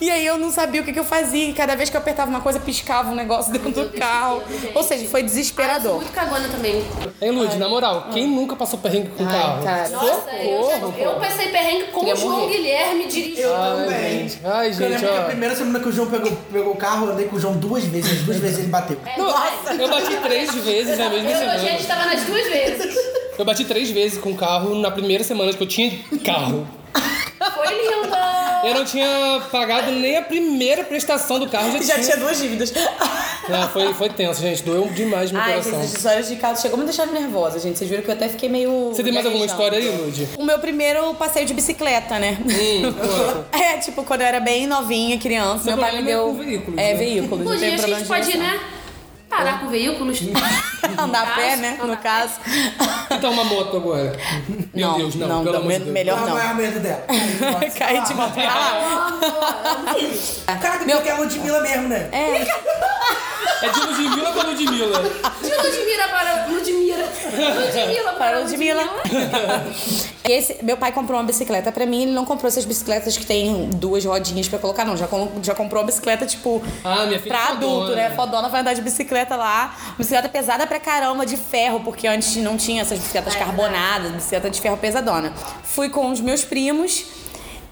E 0.02 0.10
aí 0.10 0.26
eu 0.26 0.38
não 0.38 0.52
sabia 0.52 0.82
o 0.82 0.84
que, 0.84 0.92
que 0.92 1.00
eu 1.00 1.06
fazia. 1.06 1.50
E 1.50 1.54
cada 1.54 1.76
vez 1.76 1.90
que 1.90 1.96
eu 1.96 2.02
apertava 2.02 2.30
uma 2.30 2.42
coisa, 2.42 2.60
piscava 2.60 2.93
um 3.02 3.16
negócio 3.16 3.52
dentro 3.52 3.72
do 3.72 3.90
carro. 3.98 4.42
Ou 4.76 4.84
seja, 4.84 5.06
foi 5.08 5.22
Eu 5.22 5.26
desesperador. 5.26 5.96
muito 5.96 6.12
cagona 6.12 6.48
também. 6.50 6.84
Hein, 7.22 7.32
Lud, 7.32 7.56
na 7.58 7.68
moral, 7.70 8.08
quem 8.14 8.28
nunca 8.28 8.56
passou 8.56 8.80
perrengue 8.80 9.10
com 9.18 9.26
carro? 9.26 9.64
cara. 9.64 9.90
Nossa, 9.90 10.32
eu, 10.42 10.70
já, 10.70 10.78
eu 11.04 11.16
passei 11.20 11.48
perrengue 11.50 11.86
com 11.86 12.00
Queria 12.00 12.14
o 12.14 12.18
João 12.18 12.40
morrer. 12.42 12.58
Guilherme 12.58 13.08
dirigindo. 13.08 13.42
Eu 13.42 13.56
Ai, 13.56 13.84
também. 13.86 14.20
gente. 14.30 14.40
Ai, 14.44 14.68
Eu 14.68 14.74
gente, 14.74 14.90
lembro 14.90 15.08
que 15.10 15.18
a 15.18 15.24
primeira 15.24 15.56
semana 15.56 15.80
que 15.80 15.88
o 15.90 15.92
João 15.92 16.10
pegou, 16.10 16.32
pegou 16.52 16.74
o 16.74 16.78
carro, 16.78 17.08
eu 17.08 17.14
andei 17.14 17.26
com 17.28 17.36
o 17.36 17.40
João 17.40 17.54
duas 17.58 17.84
vezes. 17.86 18.12
As 18.12 18.20
duas 18.26 18.38
vezes 18.38 18.60
ele 18.60 18.68
bateu. 18.68 18.98
Não, 19.18 19.26
eu 19.80 19.88
bati 19.90 20.16
três 20.18 20.54
vezes 20.56 20.98
na 20.98 21.10
mesma 21.10 21.30
Eu, 21.30 21.36
a 21.36 21.40
semana. 21.40 21.60
gente 21.60 21.86
tava 21.88 22.06
nas 22.06 22.24
duas 22.24 22.44
vezes. 22.48 22.96
Eu 23.38 23.46
bati 23.46 23.66
três 23.66 23.90
vezes 23.90 24.18
com 24.20 24.32
o 24.32 24.36
carro 24.36 24.76
na 24.76 24.92
primeira 24.92 25.24
semana 25.24 25.52
que 25.54 25.62
eu 25.64 25.68
tinha 25.68 25.92
carro. 26.24 26.68
Eu 28.64 28.74
não 28.74 28.86
tinha 28.86 29.42
pagado 29.52 29.92
nem 29.92 30.18
a 30.18 30.22
primeira 30.22 30.84
prestação 30.84 31.40
do 31.40 31.50
carro. 31.50 31.72
Já, 31.72 31.98
Já 31.98 32.04
tinha 32.04 32.18
duas 32.18 32.38
dívidas. 32.38 32.74
É, 32.74 33.68
foi, 33.74 33.94
foi 33.94 34.10
tenso, 34.10 34.42
gente. 34.42 34.64
Doeu 34.64 34.88
demais 34.88 35.32
no 35.32 35.40
Ai, 35.40 35.54
coração. 35.54 35.80
essas 35.80 35.94
histórias 35.94 36.28
de 36.30 36.36
carro 36.38 36.58
chegou 36.58 36.78
a 36.78 36.80
me 36.80 36.86
deixar 36.86 37.06
nervosa, 37.08 37.60
gente. 37.60 37.78
Vocês 37.78 37.90
viram 37.90 38.04
que 38.04 38.10
eu 38.10 38.14
até 38.14 38.30
fiquei 38.30 38.48
meio. 38.48 38.90
Você 38.94 39.04
tem 39.04 39.12
mais 39.12 39.26
alguma 39.26 39.46
história 39.46 39.78
aí, 39.78 39.90
Lud? 39.90 40.30
O 40.38 40.46
meu 40.46 40.60
primeiro 40.60 41.14
passeio 41.16 41.46
de 41.46 41.54
bicicleta, 41.54 42.18
né? 42.20 42.38
Hum, 42.42 42.94
é, 43.52 43.78
tipo, 43.78 44.04
quando 44.04 44.22
eu 44.22 44.28
era 44.28 44.40
bem 44.40 44.66
novinha, 44.66 45.18
criança, 45.18 45.66
meu 45.66 45.78
pai 45.78 45.92
me 45.94 46.00
é 46.00 46.02
deu. 46.04 46.38
É, 46.78 46.94
né? 46.94 46.96
veículos. 46.96 47.46
Não 47.46 47.58
tem 47.58 47.74
a 47.74 47.78
gente 47.78 47.96
de 48.02 48.06
pode, 48.06 48.38
né? 48.38 48.60
Parar 49.38 49.60
com 49.60 49.68
veículos. 49.70 50.20
Andar 50.98 51.24
a 51.24 51.32
pé, 51.36 51.56
né? 51.56 51.80
No 51.82 51.98
caso. 51.98 52.34
Então, 53.12 53.32
uma 53.32 53.44
moto 53.46 53.78
agora. 53.78 54.16
Meu 54.74 54.88
não, 54.90 54.98
Deus, 54.98 55.16
não. 55.16 55.28
não, 55.28 55.44
pelo 55.44 55.60
não, 55.60 55.66
me- 55.66 55.74
de 55.74 55.80
Deus. 55.80 55.92
melhor 55.94 56.20
Não, 56.22 56.30
não. 56.30 56.40
é 56.40 56.48
a 56.48 56.54
medo 56.54 56.80
dela. 56.80 57.04
Cair 57.78 58.04
de 58.04 58.14
moto 58.14 58.34
pra 58.34 58.44
lá. 58.44 59.14
Caraca, 60.62 60.86
meu... 60.86 61.02
que 61.02 61.10
é 61.10 61.12
a 61.14 61.18
Ludmilla 61.18 61.62
mesmo, 61.62 61.88
né? 61.88 62.10
É, 62.12 62.42
É 63.66 63.70
de 63.70 63.80
Ludmilla 63.80 64.32
pra 64.34 64.44
Ludmilla. 64.44 65.00
De 65.42 65.56
Ludmilla 65.56 66.08
para 66.10 66.46
Ludmilla. 66.48 67.06
Ludmilla 67.34 68.14
para 68.14 68.24
para 68.24 68.40
Ludmilla. 68.40 68.84
Esse, 70.24 70.58
meu 70.64 70.78
pai 70.78 70.92
comprou 70.94 71.18
uma 71.20 71.26
bicicleta 71.26 71.70
pra 71.72 71.86
mim, 71.86 72.04
ele 72.04 72.12
não 72.12 72.24
comprou 72.24 72.48
essas 72.48 72.64
bicicletas 72.64 73.18
que 73.18 73.26
tem 73.26 73.70
duas 73.72 74.06
rodinhas 74.06 74.48
pra 74.48 74.58
colocar, 74.60 74.86
não. 74.86 74.96
Já, 74.96 75.06
com- 75.08 75.30
já 75.42 75.54
comprou 75.54 75.82
uma 75.82 75.86
bicicleta, 75.88 76.26
tipo, 76.26 76.62
Ah, 76.84 77.06
minha 77.06 77.20
filha 77.20 77.36
pra 77.36 77.48
é 77.50 77.52
adulto, 77.52 77.80
fodona. 77.88 77.96
né? 77.96 78.10
Fodona 78.16 78.50
vai 78.50 78.62
andar 78.62 78.74
de 78.74 78.82
bicicleta 78.82 79.23
lá. 79.36 79.76
Bicicleta 79.98 80.30
pesada 80.30 80.66
pra 80.68 80.80
caramba, 80.80 81.26
de 81.26 81.38
ferro, 81.38 81.80
porque 81.82 82.08
antes 82.08 82.36
não 82.38 82.58
tinha 82.58 82.82
essas 82.82 83.00
bicicletas 83.00 83.36
carbonadas, 83.36 84.12
bicicleta 84.12 84.50
de 84.50 84.60
ferro 84.60 84.78
pesadona. 84.78 85.34
Fui 85.64 85.90
com 85.90 86.12
os 86.12 86.20
meus 86.20 86.44
primos 86.44 87.06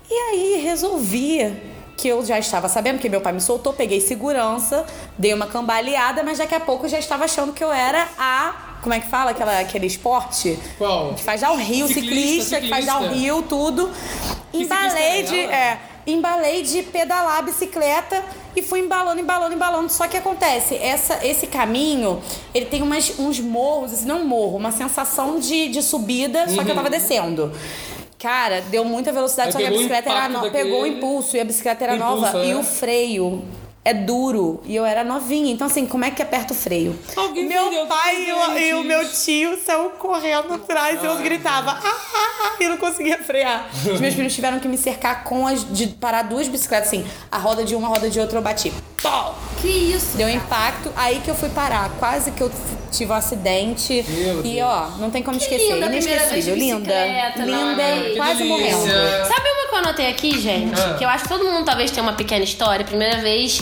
e 0.10 0.14
aí 0.14 0.62
resolvi 0.64 1.56
que 1.98 2.08
eu 2.08 2.26
já 2.26 2.40
estava 2.40 2.68
sabendo 2.68 3.00
que 3.00 3.08
meu 3.08 3.22
pai 3.22 3.32
me 3.32 3.42
soltou, 3.42 3.74
peguei 3.74 4.02
segurança, 4.02 4.86
dei 5.18 5.34
uma 5.34 5.46
cambaleada, 5.46 6.24
mas 6.24 6.40
daqui 6.40 6.56
a 6.56 6.60
pouco 6.60 6.86
eu 6.86 6.90
já 6.90 6.98
estava 6.98 7.26
achando 7.26 7.54
que 7.54 7.64
eu 7.64 7.72
era 7.72 8.08
a 8.18 8.72
como 8.82 8.96
é 8.96 9.00
que 9.00 9.08
fala? 9.08 9.32
Aquela, 9.32 9.60
aquele 9.60 9.86
esporte? 9.86 10.58
Qual? 10.78 11.14
Que 11.14 11.24
faz 11.24 11.42
downhill, 11.42 11.88
Ciclista, 11.88 12.02
ciclista, 12.02 12.62
que 12.62 12.68
faz 12.68 12.86
ciclista. 12.86 13.10
downhill, 13.10 13.44
tudo. 13.44 13.92
Embalei 14.52 15.28
ciclista 15.28 15.36
de. 15.36 15.40
é 15.40 15.44
ela? 15.44 15.54
É, 15.54 15.80
embalei 16.08 16.64
de 16.64 16.84
pedalar 16.84 17.38
a 17.38 17.42
bicicleta 17.44 18.24
e 18.56 18.62
fui 18.62 18.80
embalando, 18.80 19.20
embalando, 19.22 19.54
embalando. 19.54 19.92
Só 19.92 20.08
que 20.08 20.18
acontece, 20.18 20.76
essa, 20.76 21.26
esse 21.26 21.48
caminho, 21.48 22.22
ele 22.54 22.66
tem 22.66 22.82
umas, 22.82 23.18
uns 23.20 23.40
morros, 23.40 23.94
assim, 23.94 24.06
não 24.06 24.22
um 24.22 24.26
morro, 24.26 24.58
uma 24.58 24.72
sensação 24.72 25.40
de, 25.40 25.70
de 25.70 25.82
subida, 25.82 26.48
só 26.50 26.64
que 26.64 26.72
eu 26.72 26.76
tava 26.76 26.90
descendo. 26.90 27.52
Cara, 28.20 28.62
deu 28.70 28.86
muita 28.86 29.12
velocidade, 29.12 29.48
Aí 29.48 29.54
só 29.54 29.58
que 29.60 29.66
a 29.66 29.72
bicicleta 29.72 30.10
era 30.12 30.30
nova. 30.30 30.52
Pegou 30.52 30.84
o 30.84 30.88
impulso 30.88 31.36
e 31.36 31.40
a 31.40 31.44
bicicleta 31.44 31.84
era 31.86 31.96
Impulso, 31.96 32.22
nova. 32.22 32.44
é. 32.44 32.50
E 32.50 32.56
o 32.56 32.62
freio 32.64 33.44
é 33.84 33.94
duro. 33.94 34.62
E 34.66 34.76
eu 34.76 34.86
era 34.86 35.04
novinha. 35.04 35.52
Então, 35.52 35.68
assim, 35.68 35.86
como 35.86 36.06
é 36.06 36.12
que 36.12 36.22
aperta 36.22 36.54
o 36.54 36.56
freio? 36.56 36.98
Alguém 37.16 37.48
meu 37.48 37.88
pai 37.88 38.28
e 38.28 38.32
o, 38.32 38.58
e 38.58 38.74
o 38.76 38.84
meu 38.84 39.10
tio 39.10 39.58
saiu 39.64 39.90
correndo 39.92 40.54
atrás 40.54 41.02
e 41.02 41.06
eu 41.06 41.18
gritava. 41.18 41.72
Ah, 41.72 41.82
ah, 41.84 42.44
ah, 42.44 42.56
e 42.60 42.64
eu 42.64 42.70
não 42.72 42.78
conseguia 42.78 43.18
frear. 43.18 43.70
Os 43.92 44.00
meus 44.00 44.14
filhos 44.16 44.34
tiveram 44.34 44.60
que 44.60 44.68
me 44.68 44.78
cercar 44.78 45.24
com 45.24 45.48
as. 45.48 45.66
de 45.74 45.88
parar 45.88 46.24
duas 46.24 46.48
bicicletas, 46.48 46.88
assim. 46.88 47.06
A 47.32 47.38
roda 47.38 47.64
de 47.64 47.76
uma, 47.76 47.88
a 47.88 47.90
roda 47.90 48.10
de 48.10 48.20
outra, 48.20 48.38
eu 48.38 48.42
bati. 48.42 48.72
Pau! 49.02 49.38
Que 49.62 49.68
isso? 49.68 50.18
Deu 50.18 50.30
impacto, 50.30 50.92
aí 50.96 51.20
que 51.20 51.30
eu 51.30 51.36
fui 51.36 51.50
parar. 51.50 51.90
Quase 52.00 52.32
que 52.32 52.42
eu 52.42 52.52
tive 52.92 53.12
um 53.12 53.16
acidente. 53.16 54.06
Meu 54.08 54.40
e 54.40 54.56
Deus. 54.56 54.62
ó, 54.64 54.92
não 55.00 55.10
tem 55.10 55.24
como 55.24 55.38
esquecer. 55.38 55.74
linda 55.74 55.86
Inesquecível. 55.88 56.56
Linda. 56.56 57.06
Linda, 57.38 57.46
não 57.46 57.80
é? 57.80 58.14
quase 58.16 58.44
Que 58.44 58.48
morrendo. 58.48 58.88
Sabe 59.28 59.50
uma 59.50 59.68
que 59.68 59.74
eu 59.74 59.78
anotei 59.78 60.08
aqui, 60.08 60.40
gente? 60.40 60.80
Ah. 60.80 60.96
Que 60.98 61.06
eu 61.06 61.10
acho 61.10 61.24
que 61.24 61.30
todo 61.30 61.46
mundo 61.46 61.66
talvez 61.66 61.92
tenha 61.92 62.04
uma 62.04 62.14
pequena 62.14 62.44
história. 62.44 62.84
Primeira 62.86 63.22
vez. 63.22 63.62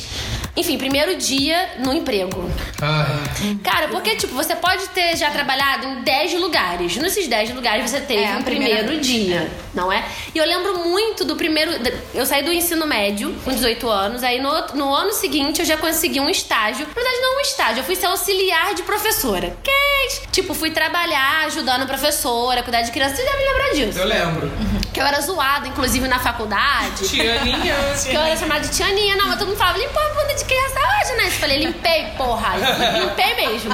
Enfim, 0.59 0.77
primeiro 0.77 1.15
dia 1.15 1.69
no 1.79 1.93
emprego. 1.93 2.49
Ai. 2.81 3.57
Cara, 3.63 3.87
porque, 3.87 4.15
tipo, 4.17 4.33
você 4.33 4.55
pode 4.57 4.87
ter 4.89 5.15
já 5.15 5.31
trabalhado 5.31 5.87
em 5.87 6.01
10 6.01 6.33
lugares. 6.33 6.97
Nesses 6.97 7.27
10 7.27 7.51
lugares 7.55 7.89
você 7.89 8.01
teve 8.01 8.23
É, 8.23 8.35
um 8.35 8.43
primeiro 8.43 8.99
dia, 8.99 9.49
não 9.73 9.89
é? 9.91 10.03
E 10.35 10.37
eu 10.37 10.45
lembro 10.45 10.79
muito 10.89 11.23
do 11.23 11.37
primeiro. 11.37 11.71
Eu 12.13 12.25
saí 12.25 12.43
do 12.43 12.51
ensino 12.51 12.85
médio 12.85 13.33
com 13.45 13.51
18 13.51 13.89
anos, 13.89 14.21
aí 14.21 14.41
no, 14.41 14.51
no 14.75 14.93
ano 14.93 15.13
seguinte 15.13 15.61
eu 15.61 15.65
já 15.65 15.77
consegui 15.77 16.19
um 16.19 16.29
estágio. 16.29 16.85
Na 16.85 16.93
verdade, 16.93 17.17
não 17.21 17.37
um 17.37 17.41
estágio, 17.41 17.77
eu 17.79 17.83
fui 17.85 17.95
ser 17.95 18.07
auxiliar 18.07 18.75
de 18.75 18.83
professora. 18.83 19.55
Que 19.63 19.71
é 19.71 20.07
isso? 20.07 20.21
Tipo, 20.31 20.53
fui 20.53 20.71
trabalhar 20.71 21.45
ajudando 21.45 21.83
a 21.83 21.85
professora, 21.85 22.63
cuidar 22.63 22.81
de 22.81 22.91
criança. 22.91 23.15
Vocês 23.15 23.29
devem 23.31 23.47
lembrar 23.47 23.69
disso. 23.73 23.99
Eu 23.99 24.05
lembro. 24.07 24.51
Que 24.93 24.99
eu 24.99 25.05
era 25.05 25.21
zoada, 25.21 25.67
inclusive, 25.67 26.07
na 26.07 26.19
faculdade. 26.19 27.07
Tianinha. 27.07 27.75
Que 28.03 28.15
eu 28.15 28.21
era 28.21 28.35
chamada 28.35 28.61
de 28.61 28.75
Tianinha. 28.75 29.15
Não, 29.15 29.27
mas 29.27 29.37
todo 29.39 29.47
mundo 29.47 29.57
falava, 29.57 29.77
limpou 29.77 30.01
a 30.01 30.09
bunda 30.09 30.33
de 30.33 30.45
criança 30.49 30.79
hoje, 30.79 31.17
né? 31.17 31.27
Eu 31.27 31.31
falei, 31.31 31.57
limpei, 31.59 32.05
porra. 32.17 32.55
Limpei 32.99 33.35
mesmo. 33.35 33.71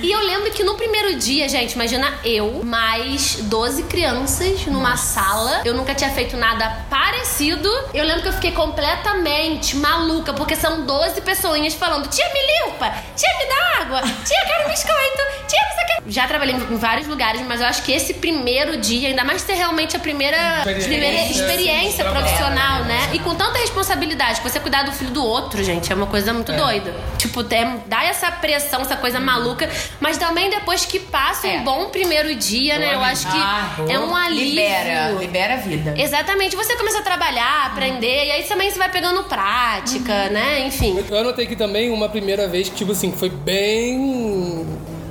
E 0.00 0.12
eu 0.12 0.20
lembro 0.20 0.52
que 0.52 0.62
no 0.62 0.76
primeiro 0.76 1.16
dia, 1.16 1.48
gente, 1.48 1.72
imagina 1.72 2.14
eu, 2.24 2.62
mais 2.64 3.38
12 3.42 3.82
crianças 3.84 4.64
numa 4.66 4.96
sala. 4.96 5.62
Eu 5.64 5.74
nunca 5.74 5.92
tinha 5.92 6.10
feito 6.10 6.36
nada 6.36 6.86
parecido. 6.88 7.68
Eu 7.92 8.04
lembro 8.04 8.22
que 8.22 8.28
eu 8.28 8.32
fiquei 8.32 8.52
completamente 8.52 9.76
maluca, 9.76 10.32
porque 10.32 10.54
são 10.54 10.86
12 10.86 11.20
pessoinhas 11.22 11.74
falando: 11.74 12.08
tia, 12.08 12.24
me 12.32 12.68
limpa, 12.70 12.94
tia, 13.16 13.28
me 13.38 13.46
dá 13.48 13.82
água, 13.82 14.00
tia, 14.24 14.40
quero 14.46 14.68
um 14.68 14.70
biscoito, 14.70 15.22
tia, 15.48 15.58
não 15.68 15.74
sei 15.74 15.84
o 15.84 15.86
que. 16.04 16.12
Já 16.12 16.28
trabalhei 16.28 16.54
em 16.54 16.76
vários 16.76 17.08
lugares, 17.08 17.42
mas 17.44 17.60
eu 17.60 17.66
acho 17.66 17.82
que 17.82 17.90
esse 17.92 18.14
primeiro 18.14 18.76
dia, 18.76 19.08
ainda 19.08 19.24
mais 19.24 19.42
ter 19.42 19.54
realmente 19.54 19.96
a 19.96 19.98
primeira 20.00 20.60
Experiência. 20.60 20.88
primeira 20.88 21.30
experiência 21.30 22.04
profissional, 22.04 22.84
né? 22.84 23.10
E 23.12 23.18
com 23.18 23.34
tanta 23.34 23.58
responsabilidade, 23.58 24.40
você 24.42 24.60
cuidar 24.60 24.84
do 24.84 24.92
filho 24.92 25.10
do 25.10 25.24
outro, 25.24 25.62
gente, 25.64 25.87
é 25.92 25.96
uma 25.96 26.06
coisa 26.06 26.32
muito 26.32 26.52
doida. 26.52 26.94
Tipo, 27.18 27.42
tem, 27.44 27.82
dá 27.86 28.04
essa 28.04 28.30
pressão, 28.30 28.80
essa 28.82 28.96
coisa 28.96 29.18
maluca, 29.20 29.68
mas 30.00 30.16
também 30.18 30.50
depois 30.50 30.84
que 30.84 30.98
passa 30.98 31.46
um 31.46 31.50
É. 31.50 31.58
bom 31.60 31.86
primeiro 31.90 32.34
dia, 32.34 32.78
né? 32.78 32.94
Eu 32.94 33.00
acho 33.00 33.30
que 33.30 33.38
Ah, 33.38 33.76
é 33.88 33.98
um 33.98 34.14
alívio. 34.14 34.48
Libera, 34.54 35.10
libera 35.18 35.54
a 35.54 35.56
vida. 35.58 35.94
Exatamente, 35.96 36.54
você 36.56 36.76
começa 36.76 36.98
a 36.98 37.02
trabalhar, 37.02 37.66
aprender, 37.66 38.26
e 38.26 38.30
aí 38.32 38.42
também 38.44 38.70
você 38.70 38.78
vai 38.78 38.90
pegando 38.90 39.24
prática, 39.24 40.28
né? 40.30 40.60
Enfim. 40.66 40.98
Eu 41.10 41.18
anotei 41.18 41.44
aqui 41.44 41.56
também 41.56 41.90
uma 41.90 42.08
primeira 42.08 42.46
vez 42.48 42.68
que, 42.68 42.74
tipo 42.76 42.92
assim, 42.92 43.12
foi 43.12 43.30
bem. 43.30 44.66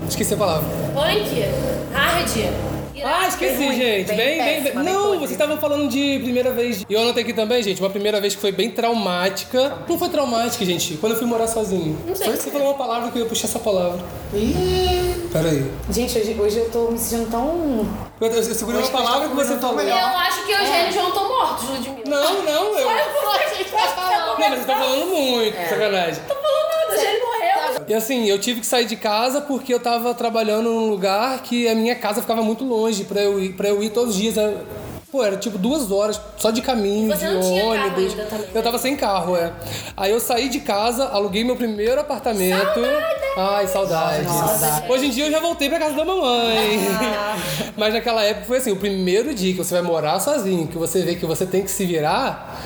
Esqueci 0.07 0.33
a 0.33 0.37
palavra. 0.37 0.69
Punk, 0.93 1.43
hard. 1.93 2.76
Ah, 3.03 3.27
esqueci, 3.27 3.65
ruim, 3.65 3.75
gente. 3.75 4.07
bem 4.07 4.17
Bem, 4.17 4.37
bem, 4.37 4.63
bem. 4.63 4.73
Não, 4.83 5.03
podre. 5.03 5.17
vocês 5.19 5.31
estavam 5.31 5.57
falando 5.57 5.89
de 5.89 6.19
primeira 6.23 6.51
vez. 6.51 6.85
E 6.89 6.93
eu 6.93 7.01
anotei 7.01 7.23
aqui 7.23 7.33
também, 7.33 7.61
gente, 7.63 7.81
uma 7.81 7.89
primeira 7.89 8.19
vez 8.21 8.35
que 8.35 8.41
foi 8.41 8.51
bem 8.51 8.69
traumática. 8.71 9.77
Não 9.87 9.97
foi 9.97 10.09
traumática, 10.09 10.63
gente, 10.65 10.97
quando 10.97 11.13
eu 11.13 11.17
fui 11.19 11.27
morar 11.27 11.47
sozinho. 11.47 11.97
Não 12.05 12.15
sei. 12.15 12.29
Você 12.31 12.51
falou 12.51 12.67
uma 12.69 12.77
palavra 12.77 13.11
que 13.11 13.17
eu 13.17 13.23
ia 13.23 13.29
puxar 13.29 13.47
essa 13.47 13.59
palavra. 13.59 13.99
Peraí. 15.31 15.71
Gente, 15.91 16.17
hoje, 16.17 16.35
hoje 16.39 16.57
eu 16.57 16.69
tô 16.69 16.91
me 16.91 16.97
sentindo 16.97 17.29
tão. 17.29 17.87
Eu, 18.19 18.27
eu, 18.27 18.35
eu 18.35 18.43
segurei 18.43 18.81
uma 18.81 18.89
palavra 18.89 19.29
que 19.29 19.35
você 19.35 19.57
falou. 19.57 19.81
Eu 19.81 19.93
acho 19.95 20.45
que 20.45 20.51
Eugênio 20.51 20.89
e 20.89 20.91
João 20.93 21.07
estão 21.09 21.27
mortos, 21.27 21.69
Ludmilla. 21.69 22.03
Não, 22.05 22.43
não, 22.43 22.77
eu. 22.79 22.89
a 22.89 23.53
gente 23.55 23.69
tá 23.71 23.77
falando. 23.95 24.27
Não, 24.27 24.39
mas 24.39 24.49
vocês 24.49 24.59
estão 24.61 24.75
falando 24.77 25.05
muito, 25.07 25.55
sacanagem. 25.69 26.21
Eugênio 26.89 27.19
morreu. 27.25 27.36
E 27.87 27.93
assim, 27.93 28.25
eu 28.25 28.37
tive 28.37 28.59
que 28.59 28.65
sair 28.65 28.85
de 28.85 28.95
casa 28.97 29.39
porque 29.41 29.73
eu 29.73 29.79
tava 29.79 30.13
trabalhando 30.13 30.69
num 30.69 30.89
lugar 30.89 31.41
que 31.41 31.67
a 31.69 31.75
minha 31.75 31.95
casa 31.95 32.21
ficava 32.21 32.41
muito 32.41 32.65
longe 32.65 33.05
pra 33.05 33.21
eu 33.21 33.39
ir, 33.41 33.53
pra 33.53 33.69
eu 33.69 33.81
ir 33.81 33.89
todos 33.91 34.15
os 34.15 34.19
dias. 34.21 34.35
né? 34.35 34.53
Pô, 35.09 35.23
era 35.23 35.37
tipo 35.37 35.57
duas 35.57 35.89
horas 35.89 36.19
só 36.37 36.51
de 36.51 36.61
caminho, 36.61 37.15
de 37.15 37.25
ônibus. 37.25 38.13
também, 38.13 38.39
né? 38.39 38.47
Eu 38.53 38.61
tava 38.61 38.77
sem 38.77 38.93
carro, 38.97 39.37
é. 39.37 39.53
Aí 39.95 40.11
eu 40.11 40.19
saí 40.19 40.49
de 40.49 40.59
casa, 40.59 41.05
aluguei 41.05 41.45
meu 41.45 41.55
primeiro 41.55 42.01
apartamento. 42.01 42.81
Ai, 43.37 43.67
saudade. 43.67 44.27
Hoje 44.89 45.05
em 45.05 45.09
dia 45.09 45.27
eu 45.27 45.31
já 45.31 45.39
voltei 45.39 45.69
pra 45.69 45.79
casa 45.79 45.95
da 45.95 46.03
mamãe. 46.03 46.79
Mas 47.77 47.93
naquela 47.93 48.21
época 48.21 48.47
foi 48.47 48.57
assim, 48.57 48.71
o 48.71 48.75
primeiro 48.75 49.33
dia 49.33 49.53
que 49.53 49.57
você 49.63 49.75
vai 49.75 49.83
morar 49.83 50.19
sozinho, 50.19 50.67
que 50.67 50.77
você 50.77 51.01
vê 51.03 51.15
que 51.15 51.25
você 51.25 51.45
tem 51.45 51.61
que 51.63 51.71
se 51.71 51.85
virar, 51.85 52.59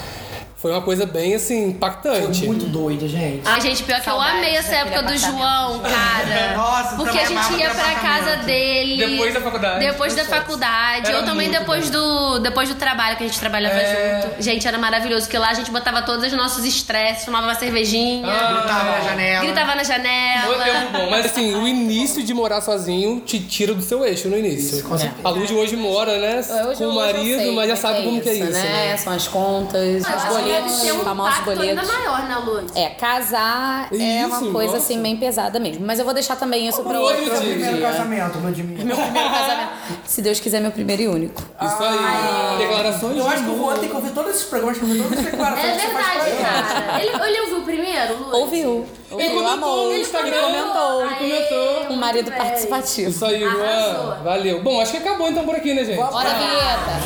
foi 0.62 0.72
uma 0.72 0.82
coisa 0.82 1.08
bem 1.08 1.34
assim, 1.34 1.70
impactante. 1.70 2.46
Muito 2.46 2.68
doido, 2.68 3.08
gente. 3.08 3.42
Ai, 3.46 3.60
gente, 3.62 3.82
pior 3.84 4.00
que 4.00 4.08
eu 4.10 4.22
amei 4.22 4.56
essa 4.56 4.72
daquele 4.72 4.90
época 4.96 5.12
do. 5.12 5.18
João, 5.18 5.80
cara. 5.80 6.54
Nossa, 6.56 6.96
Porque 6.96 7.18
a 7.18 7.26
gente 7.26 7.54
ia 7.60 7.70
pra 7.72 7.96
casa 7.96 8.36
dele. 8.44 9.08
Depois 9.08 9.34
da 9.34 9.42
faculdade. 9.42 9.80
Depois 9.80 10.16
da 10.16 10.24
faculdade. 10.26 11.08
Era 11.08 11.18
Ou 11.18 11.24
também 11.26 11.48
muito 11.48 11.60
depois 11.60 11.90
do, 11.90 12.40
depois 12.40 12.70
do 12.70 12.76
trabalho 12.76 13.18
que 13.18 13.24
a 13.24 13.28
gente 13.28 13.40
trabalhava 13.40 13.74
É. 13.76 14.22
junto. 14.30 14.44
Gente, 14.44 14.68
era 14.68 14.78
maravilhoso. 14.78 15.26
Porque 15.26 15.38
lá 15.40 15.50
a 15.50 15.54
gente 15.56 15.72
botava 15.72 16.04
todos 16.04 16.26
os 16.26 16.34
nossos 16.34 16.64
estresses, 16.64 17.26
tomava 17.26 17.48
uma 17.48 17.56
cervejinha. 17.56 18.22
Gritava 18.28 18.84
na 18.92 19.02
janela. 19.02 19.46
Gritava 19.46 19.76
na 19.76 19.84
Foi 19.84 19.86
janela. 19.86 20.64
tempo 20.64 20.92
bom. 20.92 21.10
Mas 21.10 21.26
assim, 21.26 21.56
o 21.56 21.68
início 21.68 22.22
de 22.24 22.34
morar 22.36 22.62
sozinho 22.62 23.20
te 23.22 23.40
tira 23.40 23.74
do 23.74 23.82
seu 23.82 24.06
eixo 24.06 24.30
no 24.30 24.38
início. 24.38 24.86
a 25.24 25.30
Lud 25.30 25.52
hoje 25.54 25.76
mora, 25.76 26.18
né? 26.20 26.42
Hoje, 26.68 26.78
com 26.78 26.86
o 26.90 26.96
marido, 26.96 27.52
mas 27.54 27.68
já 27.68 27.76
como 27.76 27.82
sabe 27.82 28.04
como 28.06 28.22
que 28.22 28.30
é 28.30 28.34
isso, 28.34 28.52
né? 28.52 28.98
São 28.98 29.14
as 29.14 29.28
contas, 29.28 30.06
que 30.06 30.51
deve 30.52 30.70
ser 30.70 30.92
um 30.94 31.00
famosos 31.00 31.48
ainda 31.60 31.84
maior, 31.84 32.24
né, 32.28 32.36
Lud? 32.46 32.72
É, 32.76 32.90
casar 32.90 33.88
é 33.92 33.96
Isso, 33.96 34.28
uma 34.28 34.52
coisa 34.52 34.74
nossa. 34.74 34.84
assim 34.86 35.02
bem 35.02 35.18
pesada 35.18 35.60
mesmo. 35.60 35.86
Mas 35.86 36.00
eu 36.00 36.06
vou 36.06 36.14
deixar 36.14 36.36
também 36.36 36.68
isso 36.68 36.82
para 36.84 37.00
outro 37.00 37.24
outro 37.24 37.40
dia. 37.42 37.50
Primeiro 37.52 37.78
dia. 37.78 37.88
casamento, 37.88 38.38
Ludmilla. 38.40 38.84
Meu 38.86 38.96
primeiro 38.98 39.30
casamento. 39.30 39.72
Se 40.06 40.22
Deus 40.22 40.40
quiser, 40.40 40.60
meu 40.62 40.72
primeiro 40.72 41.02
e 41.02 41.08
único. 41.08 41.42
Isso 41.42 41.84
aí. 41.84 42.58
Declarações 42.58 43.18
Eu 43.18 43.28
acho 43.28 43.44
que 43.44 43.50
o. 43.50 43.58
Juan 43.58 43.76
tem 43.78 43.90
que 43.90 43.96
ouvir 43.96 44.12
todos 44.12 44.32
esses 44.32 44.44
programas, 44.46 44.78
que 44.78 44.86
ouvir 44.86 45.02
todas 45.04 45.20
as 45.20 45.26
É 45.26 45.32
declarações 45.32 45.82
pra 45.82 46.02
verdade, 46.02 46.30
ele. 46.30 46.42
cara. 46.44 47.02
Ele, 47.02 47.12
ele 47.30 47.42
ouviu 47.42 47.62
primeiro, 47.62 48.18
Lud? 48.18 48.36
Ouviu. 48.36 48.86
Ele 49.12 49.24
Ouviu, 49.24 49.30
comentou 49.44 49.52
amou. 49.54 49.86
no 49.90 49.96
Instagram. 49.98 50.42
comentou. 50.42 51.06
Ele 51.06 51.16
comentou. 51.16 51.92
Um 51.92 51.96
marido 51.98 52.32
participativo. 52.32 53.10
Isso 53.10 53.26
aí. 53.26 53.42
Juan. 53.42 54.18
Valeu. 54.24 54.62
Bom, 54.64 54.82
acho 54.82 54.92
que 54.92 54.98
acabou 54.98 55.28
então 55.30 55.44
por 55.44 55.56
aqui, 55.56 55.74
né, 55.74 55.84
gente? 55.84 55.98
Bora, 55.98 56.30
vinheta. 56.30 57.02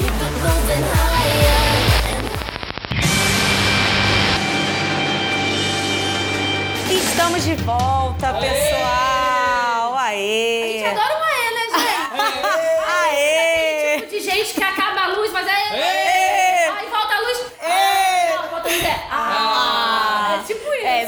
Estamos 7.16 7.46
de 7.46 7.56
volta, 7.56 8.34
pessoal. 8.34 9.96
Aê! 10.00 10.84
A 10.84 10.90
gente 10.90 11.00
adora 11.00 11.15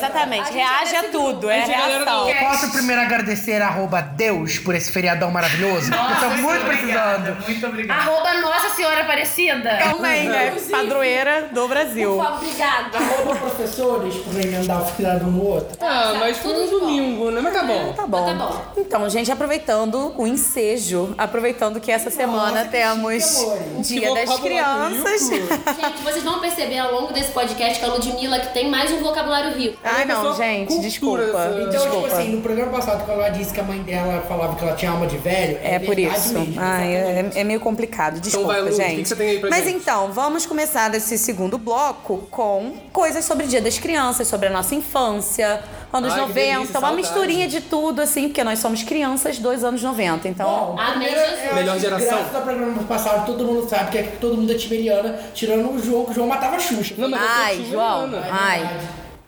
É, 0.07 0.09
exatamente. 0.09 0.51
Reage 0.51 0.95
a 0.95 1.03
tudo, 1.03 1.49
é 1.49 1.67
galera, 1.67 2.05
reação. 2.05 2.27
Posso 2.39 2.71
primeiro 2.71 3.01
agradecer 3.01 3.61
arroba 3.61 4.01
Deus 4.01 4.57
por 4.59 4.73
esse 4.75 4.91
feriadão 4.91 5.29
maravilhoso? 5.31 5.91
eu 5.91 6.29
tô 6.29 6.35
muito 6.41 6.65
precisando. 6.65 7.45
Muito 7.45 7.67
obrigado. 7.67 7.99
Arroba 7.99 8.33
Nossa 8.35 8.69
Senhora 8.69 9.01
Aparecida. 9.01 9.77
Também, 9.77 10.29
né? 10.29 10.55
Padroeira 10.71 11.49
do 11.51 11.67
Brasil. 11.67 12.19
Obrigada. 12.19 12.97
Arroba 12.97 13.35
professores 13.35 14.15
por 14.15 14.39
emendar 14.39 14.81
o 14.81 14.85
feriado 14.85 15.25
um 15.25 15.31
no 15.31 15.45
outro. 15.45 15.77
Ah, 15.81 16.15
mas 16.19 16.37
foi 16.37 16.53
um 16.53 16.69
domingo, 16.69 17.31
né? 17.31 17.41
Mas 17.41 17.53
tá 17.53 17.63
bom. 17.63 17.93
Tá 17.93 18.07
bom. 18.07 18.25
Tá 18.25 18.33
bom. 18.33 18.65
Então, 18.77 19.09
gente, 19.09 19.31
aproveitando 19.31 20.13
o 20.17 20.27
ensejo, 20.27 21.13
aproveitando 21.17 21.79
que 21.79 21.91
essa 21.91 22.09
semana 22.09 22.65
temos 22.65 23.45
Dia 23.79 24.13
das 24.13 24.39
Crianças. 24.39 25.29
Gente, 25.29 26.03
vocês 26.03 26.23
vão 26.23 26.39
perceber 26.39 26.79
ao 26.79 26.91
longo 26.93 27.13
desse 27.13 27.31
podcast 27.31 27.79
que 27.79 27.85
a 27.85 27.89
Ludmilla 27.89 28.39
que 28.39 28.53
tem 28.53 28.69
mais 28.69 28.91
um 28.91 28.99
vocabulário 28.99 29.57
rico. 29.57 29.77
Ela 29.83 29.96
é 30.01 30.05
uma 30.05 30.23
não, 30.23 30.35
gente, 30.35 30.67
cultura 30.67 30.87
desculpa. 30.89 31.17
dessa- 31.23 31.47
Então, 31.59 31.69
Desculpa. 31.69 32.07
tipo 32.07 32.15
assim, 32.19 32.29
no 32.35 32.41
programa 32.41 32.71
passado, 32.71 33.05
quando 33.05 33.19
ela 33.19 33.29
disse 33.29 33.53
que 33.53 33.59
a 33.59 33.63
mãe 33.63 33.79
dela 33.83 34.21
falava 34.27 34.55
que 34.55 34.63
ela 34.63 34.75
tinha 34.75 34.91
alma 34.91 35.07
de 35.07 35.17
velho, 35.17 35.57
É 35.63 35.79
por 35.79 35.95
verdade 35.95 36.19
isso. 36.19 36.33
mesmo, 36.33 36.55
Ai, 36.61 36.95
exatamente. 36.95 37.37
é, 37.37 37.41
é 37.41 37.43
meio 37.43 37.59
complicado. 37.59 38.19
Desculpa, 38.19 38.47
vai, 38.47 38.61
Lu, 38.61 38.67
o 38.67 38.69
que 38.69 38.75
gente. 38.77 39.01
que 39.03 39.07
você 39.09 39.15
tem 39.15 39.29
aí 39.29 39.39
pra 39.39 39.49
Mas 39.49 39.63
gente? 39.65 39.77
então, 39.77 40.11
vamos 40.11 40.45
começar 40.45 40.89
desse 40.89 41.17
segundo 41.17 41.57
bloco 41.57 42.19
com 42.29 42.73
coisas 42.93 43.25
sobre 43.25 43.45
o 43.45 43.47
Dia 43.47 43.61
das 43.61 43.77
Crianças, 43.79 44.27
sobre 44.27 44.47
a 44.47 44.51
nossa 44.51 44.75
infância, 44.75 45.61
anos 45.91 46.11
Ai, 46.13 46.19
que 46.19 46.27
90, 46.27 46.33
delícia, 46.35 46.59
uma 46.59 46.65
saudade. 46.89 46.95
misturinha 46.95 47.47
de 47.47 47.61
tudo, 47.61 48.01
assim, 48.01 48.23
porque 48.27 48.43
nós 48.43 48.59
somos 48.59 48.83
crianças 48.83 49.39
dos 49.39 49.63
anos 49.63 49.81
90. 49.81 50.27
Então, 50.27 50.75
Bom, 50.75 50.77
Jesus. 50.99 51.13
eu 51.13 51.21
acho 51.45 51.55
Melhor 51.55 51.79
geração. 51.79 52.07
Graças 52.17 52.35
ao 52.35 52.41
programa 52.41 52.83
passado, 52.83 53.25
todo 53.25 53.45
mundo 53.45 53.67
sabe 53.69 53.91
que, 53.91 53.97
é 53.97 54.03
que 54.03 54.17
todo 54.17 54.35
mundo 54.35 54.51
é 54.51 54.55
tiberiana, 54.55 55.17
tirando 55.33 55.71
o 55.73 55.79
João, 55.83 56.05
que 56.05 56.11
o 56.11 56.13
João 56.13 56.27
matava 56.27 56.55
a 56.55 56.59
Xuxa. 56.59 56.93
Não, 56.97 57.09
mas 57.09 57.19
sou 57.19 57.29
ai, 57.29 57.65
João, 57.71 58.09
ai. 58.31 58.69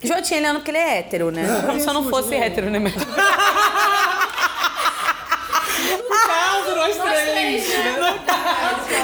João 0.02 0.22
tinha 0.22 0.40
Eliana 0.40 0.60
porque 0.60 0.72
ele 0.72 0.78
é 0.78 1.00
hétero, 1.00 1.32
né? 1.32 1.46
Como 1.66 1.80
se 1.80 1.88
eu 1.88 1.94
não 1.94 2.10
fosse 2.10 2.36
hétero, 2.36 2.70
né? 2.70 2.80
Caso, 6.76 6.98
nós 7.00 7.20
três. 7.22 7.66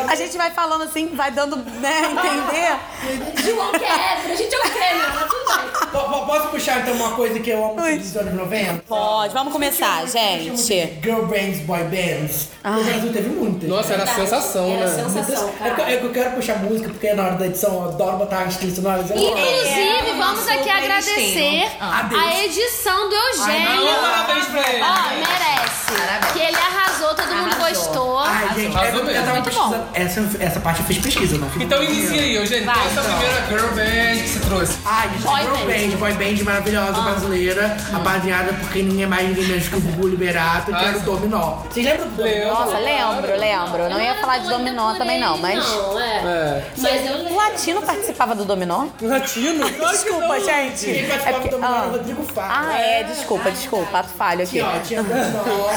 A 0.10 0.16
gente 0.16 0.38
vai 0.38 0.52
falando 0.52 0.84
assim, 0.84 1.08
vai 1.16 1.32
dando, 1.32 1.58
né, 1.58 2.02
entender. 2.12 3.44
João 3.44 3.72
que 3.72 3.84
é 3.84 4.32
a 4.32 4.36
gente 4.36 4.56
não 4.56 4.70
crê, 4.70 4.94
não, 4.96 5.28
tudo 5.28 6.26
Posso 6.26 6.48
puxar 6.50 6.80
então 6.82 6.94
uma 6.96 7.12
coisa 7.12 7.40
que 7.40 7.50
eu 7.50 7.64
amo 7.64 7.76
dos 7.76 8.16
anos 8.18 8.34
90? 8.34 8.84
Pode, 8.88 9.34
vamos 9.34 9.54
começar, 9.54 10.02
Eu 10.02 10.08
gente. 10.08 11.00
Girl 11.04 11.22
bands, 11.26 11.60
boy 11.60 11.84
bands. 11.84 12.50
O 12.66 12.84
Brasil 12.84 13.14
teve 13.14 13.30
muitas. 13.30 13.70
Nossa, 13.70 13.94
era 13.94 14.06
Verdade. 14.06 14.30
sensação, 14.30 14.70
Era 14.72 14.90
né? 14.90 15.04
sensação, 15.04 15.50
É 15.50 15.70
que- 15.70 15.76
cara. 15.76 15.92
é 15.92 15.98
que 15.98 16.04
eu 16.06 16.12
quero 16.12 16.32
puxar 16.32 16.58
música, 16.58 16.90
porque 16.90 17.14
na 17.14 17.24
hora 17.24 17.36
da 17.36 17.46
edição 17.46 17.74
eu 17.76 17.84
adoro 17.90 18.18
botar 18.18 18.40
as 18.44 18.58
trilhas 18.58 18.76
sonoras. 18.76 19.10
Eu. 19.10 19.18
Inclusive, 19.18 20.18
vamos 20.18 20.48
aqui 20.48 20.70
agradecer. 20.70 21.72
Adeus. 21.80 22.22
a 22.22 22.44
edição 22.44 23.10
do 23.10 23.16
Ah, 23.16 23.30
Eugênio. 23.30 23.96
parabéns 24.02 24.46
pra 24.48 24.70
ele. 24.74 24.82
Ó, 24.84 25.10
merece. 25.16 25.94
Parabéns. 26.02 26.32
Que 26.34 26.40
ele 26.40 26.58
arrasou, 26.58 27.16
todo 27.16 27.28
mundo 27.36 27.55
Gostou. 27.58 28.20
Ai, 28.20 28.50
gente, 28.56 28.78
é 28.78 28.90
eu, 28.90 29.14
tava 29.14 29.32
Muito 29.34 29.44
pesquisando. 29.46 29.84
Essa, 29.94 30.30
essa 30.40 30.60
parte 30.60 30.80
eu 30.82 30.86
fiz 30.86 30.98
pesquisa, 31.00 31.38
não 31.38 31.50
fiz 31.50 31.62
Então 31.64 31.84
inicia 31.84 32.22
aí, 32.22 32.36
Eugênio. 32.36 32.66
Vai, 32.66 32.76
Qual 32.76 32.86
é 32.86 32.90
a 32.90 32.94
sua 32.94 33.04
então. 33.04 33.18
primeira 33.18 33.48
girl 33.48 33.68
band 33.76 34.24
que 34.24 34.30
você 34.30 34.40
trouxe? 34.40 34.78
Ai, 34.86 35.10
gente, 35.10 35.22
Boy 35.24 35.42
girl 35.42 35.56
band. 35.56 35.66
band, 35.66 35.98
boy 35.98 36.14
band 36.14 36.44
maravilhosa 36.44 37.02
brasileira, 37.02 37.78
apadrinhada 37.94 38.54
por 38.54 38.70
quem 38.72 38.84
ninguém 38.84 39.08
mais 39.08 39.28
ninguém 39.28 39.46
menos 39.46 39.68
que 39.68 39.76
o 39.76 39.82
Gugu 39.82 40.08
Liberato, 40.08 40.66
que 40.68 40.74
Ah, 40.74 40.88
era 40.88 40.98
o 40.98 41.00
sim. 41.00 41.06
Dominó. 41.06 41.58
Vocês 41.70 41.86
lembram 41.86 42.08
do. 42.10 42.16
Dominó? 42.16 42.54
Nossa, 42.54 42.78
lembro, 42.78 43.38
lembro. 43.38 43.90
Não 43.90 44.02
ia 44.02 44.16
falar 44.16 44.38
de 44.40 44.50
dominó 44.50 44.94
também 44.96 45.20
não, 45.20 45.38
mas... 45.38 45.64
Não, 45.64 46.00
é. 46.00 46.16
É. 46.26 46.64
Mas 46.78 47.06
eu 47.10 47.16
O 47.26 47.36
latino 47.36 47.82
participava 47.82 48.36
do 48.36 48.46
dominó? 48.46 48.88
Latino? 49.02 49.70
Desculpa, 49.70 50.40
gente. 50.40 50.86
Quem 50.86 51.08
participava 51.08 51.40
do 51.40 51.50
Dominó 51.50 51.68
ah. 51.68 51.78
era 51.78 51.88
o 51.88 51.92
Rodrigo 51.92 52.24
Faro. 52.34 52.54
Ah, 52.54 52.80
é, 52.80 53.04
desculpa, 53.04 53.52
desculpa, 53.52 54.00
ato 54.00 54.10
falho 54.18 54.44
aqui. 54.44 54.60
Tinha, 54.60 54.80
tinha 54.84 55.04
Dominó. 55.04 55.70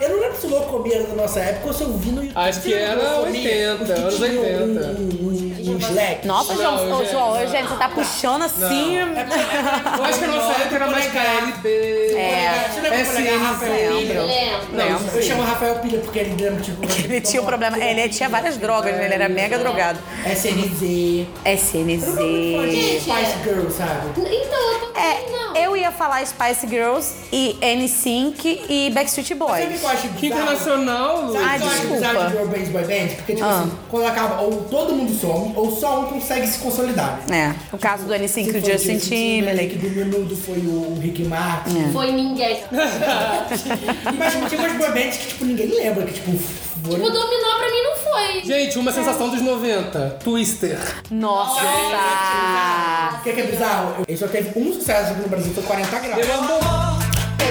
Eu 0.00 0.08
não 0.10 0.20
lembro 0.20 0.40
se 0.40 0.46
o 0.46 0.50
Loucomia 0.50 0.96
era 0.96 1.04
da 1.04 1.14
nossa 1.24 1.40
época 1.40 1.66
ou 1.68 1.72
se 1.72 1.82
eu 1.82 1.92
vi 1.94 2.10
no 2.10 2.22
YouTube. 2.22 2.38
Acho 2.38 2.60
que 2.60 2.74
era 2.74 2.94
Loucomia? 2.94 3.72
80, 3.72 3.82
Os 3.82 3.86
que 3.88 3.92
anos 3.92 4.16
tinham 4.16 4.42
80. 4.42 4.60
Um, 4.60 4.92
um, 4.92 5.70
um, 5.70 5.74
um 5.74 5.78
Slack. 5.78 6.26
Nossa, 6.26 6.54
João, 6.54 7.04
João, 7.06 7.30
não. 7.34 7.40
Eugênio, 7.40 7.68
você 7.68 7.76
tá 7.76 7.88
puxando 7.88 8.42
assim. 8.42 8.96
Eu 9.98 10.04
acho 10.04 10.18
que 10.18 10.24
a 10.24 10.28
nossa 10.28 10.60
época 10.60 10.76
era 10.76 10.86
mais 10.86 11.06
KLB. 11.06 11.68
É. 12.16 12.54
Não, 14.72 15.00
eu 15.14 15.22
chamo 15.22 15.42
Rafael 15.42 15.76
Pilha 15.76 15.98
porque 16.00 16.18
ele 16.18 16.42
lembra, 16.42 16.62
tipo... 16.62 16.80
Ele 17.04 17.20
tinha 17.20 17.42
um 17.42 17.44
problema. 17.46 17.78
Ele 17.82 18.08
tinha 18.08 18.28
várias 18.28 18.56
drogas, 18.56 18.94
né? 18.94 19.04
Ele 19.06 19.14
era 19.14 19.28
mega 19.28 19.58
drogado. 19.58 19.98
SNZ. 20.26 21.26
SNZ. 21.44 22.14
Spice 23.00 23.38
Girl, 23.44 23.70
sabe? 23.70 24.08
Então, 24.16 24.72
eu 24.72 24.80
tô 24.92 24.98
É, 24.98 25.26
não. 25.30 25.56
eu 25.56 25.76
ia 25.76 25.90
falar 25.90 26.24
Spice 26.26 26.66
Girls 26.68 27.12
e 27.32 27.56
NSYNC 27.62 28.64
e 28.68 28.90
Backstreet 28.90 29.28
Sabe 29.28 29.42
o 29.42 29.46
que 29.46 29.52
Boys. 29.68 29.82
eu 29.82 29.88
acho 29.88 30.08
Que 30.08 30.26
internacional, 30.26 31.13
Lu. 31.22 31.32
Sabe 31.32 31.44
Ah, 31.44 31.56
desculpa. 31.58 32.24
de 32.26 32.32
Girl 32.32 32.46
Bands, 32.46 32.68
Boy 32.68 32.82
Bands? 32.84 33.14
Porque, 33.14 33.34
tipo 33.34 33.46
Ah. 33.46 33.60
assim, 33.60 33.72
quando 33.90 34.06
acaba, 34.06 34.40
ou 34.42 34.62
todo 34.70 34.94
mundo 34.94 35.12
some, 35.20 35.52
ou 35.56 35.70
só 35.74 36.00
um 36.00 36.04
consegue 36.06 36.46
se 36.46 36.58
consolidar. 36.58 37.20
né? 37.28 37.54
É, 37.72 37.74
o 37.74 37.78
caso 37.78 38.04
do 38.04 38.14
NSYNC 38.14 38.48
e 38.48 38.52
Se 38.52 38.58
o 38.58 38.60
foi 38.62 38.70
o 38.70 38.72
Justin 38.78 38.98
Timberlake. 38.98 39.78
Do 39.78 39.90
menudo 39.90 40.36
foi 40.36 40.58
o 40.58 40.98
Rick 41.00 41.24
Martin. 41.24 41.90
Foi 41.92 42.12
ninguém. 42.12 42.60
Mas 44.18 44.48
tinha 44.48 44.60
umas 44.60 44.72
boy 44.76 44.92
bands 44.92 45.16
que, 45.16 45.26
tipo, 45.28 45.44
ninguém 45.44 45.68
lembra. 45.68 46.04
Que, 46.04 46.12
tipo, 46.14 46.32
foram... 46.38 47.04
O 47.04 47.10
dominó 47.10 47.56
pra 47.58 47.70
mim 47.70 47.82
não 47.82 47.96
foi. 47.96 48.42
Gente, 48.44 48.78
uma 48.78 48.92
sensação 48.92 49.28
dos 49.30 49.40
90. 49.42 50.18
Twister. 50.22 50.78
Nossa! 51.10 51.60
O 53.18 53.22
que 53.22 53.30
é, 53.30 53.32
que 53.32 53.40
é 53.40 53.44
bizarro? 53.46 54.04
Ele 54.06 54.18
só 54.18 54.26
teve 54.28 54.58
um 54.58 54.72
sucesso 54.72 55.12
aqui 55.12 55.20
no 55.22 55.28
Brasil, 55.28 55.52
foi 55.54 55.62
40 55.62 55.98
graus. 55.98 56.26
Eu 56.26 56.34
amo. 56.34 56.58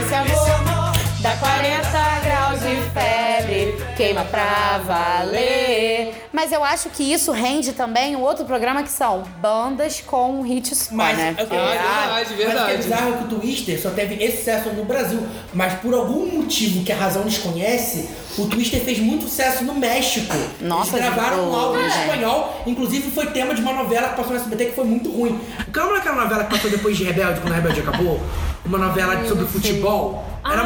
Esse 0.05 0.13
amor 0.13 0.82
dá 1.23 1.35
40 1.37 2.19
graus 2.25 2.59
de 2.59 2.75
febre, 2.91 3.75
queima 3.95 4.25
pra 4.25 4.79
valer. 4.85 6.27
Mas 6.33 6.51
eu 6.51 6.63
acho 6.63 6.89
que 6.89 7.01
isso 7.13 7.31
rende 7.31 7.71
também 7.71 8.15
um 8.15 8.21
outro 8.21 8.43
programa 8.43 8.83
que 8.83 8.89
são 8.91 9.23
bandas 9.41 10.01
com 10.01 10.41
hit 10.41 10.75
só, 10.75 10.93
Mas, 10.93 11.17
né? 11.17 11.33
é 11.37 11.41
Ah, 11.41 11.45
bizarro, 11.45 11.69
verdade, 11.69 12.11
mas 12.11 12.31
o 12.31 12.33
que 12.35 12.41
é 12.41 12.45
verdade. 12.45 12.77
bizarro 12.77 13.13
é 13.13 13.17
que 13.17 13.23
o 13.23 13.39
Twister 13.39 13.81
só 13.81 13.89
teve 13.91 14.21
esse 14.21 14.37
sucesso 14.37 14.69
no 14.71 14.83
Brasil. 14.83 15.25
Mas 15.53 15.73
por 15.75 15.93
algum 15.93 16.25
motivo 16.41 16.83
que 16.83 16.91
a 16.91 16.95
razão 16.97 17.23
desconhece, 17.23 18.09
o 18.37 18.45
Twister 18.47 18.81
fez 18.83 18.99
muito 18.99 19.23
sucesso 19.23 19.63
no 19.63 19.73
México. 19.75 20.35
Nossa, 20.59 20.97
Eles 20.97 21.09
gravaram 21.13 21.49
um 21.49 21.55
álbum 21.55 21.79
em 21.79 21.83
é. 21.85 21.87
espanhol, 21.87 22.61
inclusive 22.67 23.09
foi 23.11 23.27
tema 23.27 23.53
de 23.55 23.61
uma 23.61 23.71
novela 23.73 24.09
que 24.09 24.15
passou 24.17 24.33
no 24.33 24.39
SBT 24.39 24.65
que 24.65 24.75
foi 24.75 24.83
muito 24.85 25.09
ruim. 25.09 25.39
Lembra 25.73 25.97
aquela 25.99 26.23
novela 26.23 26.43
que 26.43 26.49
passou 26.51 26.69
depois 26.69 26.97
de 26.97 27.05
Rebelde, 27.05 27.39
quando 27.39 27.53
a 27.53 27.55
Rebelde 27.55 27.79
acabou? 27.79 28.19
Uma 28.65 28.77
novela 28.77 29.25
sobre 29.27 29.45
futebol. 29.45 30.25
Era 30.45 30.61
Ah, 30.61 30.65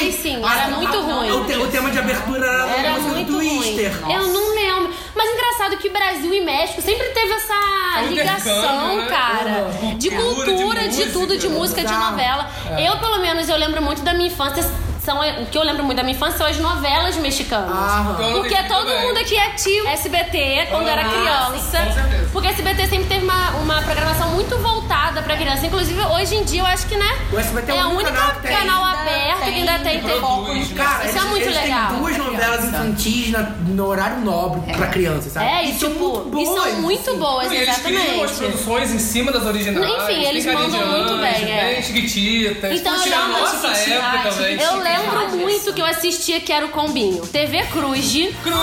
ruim. 0.00 0.12
sim, 0.12 0.44
A- 0.44 0.52
era 0.54 0.64
a- 0.64 0.76
muito 0.78 0.96
a- 0.96 1.00
ruim. 1.00 1.30
O, 1.30 1.44
te- 1.44 1.56
o 1.56 1.66
tema 1.68 1.90
de 1.90 1.98
abertura 1.98 2.46
era, 2.46 2.88
Era 2.88 2.98
muito 3.00 3.26
do 3.32 3.38
ruim. 3.38 3.56
Twister. 3.58 3.92
Eu 4.10 4.26
não 4.28 4.54
lembro. 4.54 4.94
Mas 5.14 5.28
engraçado 5.32 5.76
que 5.76 5.88
Brasil 5.88 6.32
e 6.32 6.40
México 6.40 6.80
sempre 6.82 7.06
teve 7.10 7.32
essa 7.34 8.00
ligação, 8.08 8.96
né? 8.96 9.06
cara. 9.08 9.70
De 9.96 10.10
Cultura, 10.10 10.44
de 10.46 10.52
cultura, 10.52 10.80
de, 10.80 10.86
música. 10.88 11.10
tudo, 11.12 11.36
de 11.38 11.48
música, 11.48 11.84
de 11.84 11.92
novela. 11.94 12.50
É. 12.76 12.88
Eu, 12.88 12.96
pelo 12.98 13.18
menos, 13.18 13.48
eu 13.48 13.56
lembro 13.56 13.82
muito 13.82 14.02
da 14.02 14.12
minha 14.14 14.28
infância. 14.28 14.64
São, 15.04 15.18
o 15.18 15.46
que 15.46 15.58
eu 15.58 15.64
lembro 15.64 15.82
muito 15.82 15.96
da 15.96 16.04
minha 16.04 16.14
infância 16.14 16.38
são 16.38 16.46
as 16.46 16.56
novelas 16.58 17.16
mexicanas. 17.16 17.68
Ah, 17.72 18.14
Porque 18.16 18.54
Todas 18.54 18.68
todo 18.68 19.00
mundo 19.00 19.16
aqui 19.18 19.36
é 19.36 19.50
tio 19.50 19.84
SBT 19.88 20.68
quando 20.70 20.86
era 20.88 21.02
Ah, 21.02 21.08
criança. 21.10 21.58
sim, 21.58 21.86
com 21.88 21.92
certeza. 21.92 22.28
Porque 22.32 22.48
SBT 22.48 22.86
sempre 22.86 23.04
teve 23.06 23.24
uma, 23.24 23.50
uma 23.56 23.82
programação 23.82 24.28
muito 24.30 24.56
voltada 24.58 25.20
pra 25.22 25.36
criança. 25.36 25.66
Inclusive, 25.66 26.00
hoje 26.02 26.36
em 26.36 26.44
dia, 26.44 26.60
eu 26.60 26.66
acho 26.66 26.86
que, 26.86 26.96
né? 26.96 27.18
O 27.32 27.38
SBT 27.38 27.72
é 27.72 27.74
o 27.74 27.78
é 27.78 27.84
o 27.84 27.88
único 27.90 28.04
canal 28.12 28.30
que 28.36 28.42
tem. 28.42 28.56
canal 28.56 28.84
aberto 28.84 29.38
que 29.38 29.44
tem 29.44 29.54
ainda 29.54 29.78
tem. 29.80 30.00
tem 30.00 30.18
produz, 30.20 30.70
né? 30.70 30.84
Cara, 30.84 31.04
Isso 31.04 31.16
eles, 31.16 31.16
é 31.16 31.28
muito 31.28 31.46
eles 31.46 31.60
legal. 31.62 31.88
têm 31.90 31.98
duas 31.98 32.16
novelas 32.18 32.64
infantis 32.64 33.30
na- 33.32 33.42
no 33.42 33.86
horário 33.86 34.20
nobre 34.20 34.72
pra 34.72 34.86
criança, 34.86 35.30
sabe? 35.30 35.46
É, 35.46 35.64
e 35.64 35.70
E 35.70 35.78
são 35.80 35.90
tipo, 35.90 36.04
muito 36.04 36.30
boas. 36.30 36.48
e 36.48 36.70
são 36.70 36.80
muito 36.80 37.16
boas, 37.16 37.50
E 37.52 37.56
eles 37.56 37.76
criam 37.78 38.00
as 38.02 38.08
exatamente. 38.30 38.34
produções 38.38 38.92
em 38.92 38.98
cima 39.00 39.32
das 39.32 39.44
originais. 39.44 39.84
Enfim, 39.84 40.24
eles 40.26 40.44
Picadinha 40.46 40.68
mandam 40.68 40.80
de 40.84 40.96
muito 40.96 41.12
Anjo, 41.14 41.22
bem, 41.44 41.52
é. 41.52 41.74
Bem 41.74 41.82
chiquititas. 41.82 42.72
Então 42.72 42.94
eu 42.94 43.00
a 43.00 43.04
lembro 43.26 43.40
nossa 43.40 43.74
Chiquititas. 43.74 44.04
época 44.14 44.30
também. 44.32 44.60
Eu 44.60 44.76
lembro 45.00 45.36
muito 45.38 45.72
que 45.72 45.80
eu 45.80 45.86
assistia 45.86 46.40
que 46.40 46.52
era 46.52 46.66
o 46.66 46.70
Combinho. 46.70 47.26
TV 47.26 47.62
Cruz. 47.64 48.10
Cruz, 48.12 48.32
cruz, 48.42 48.60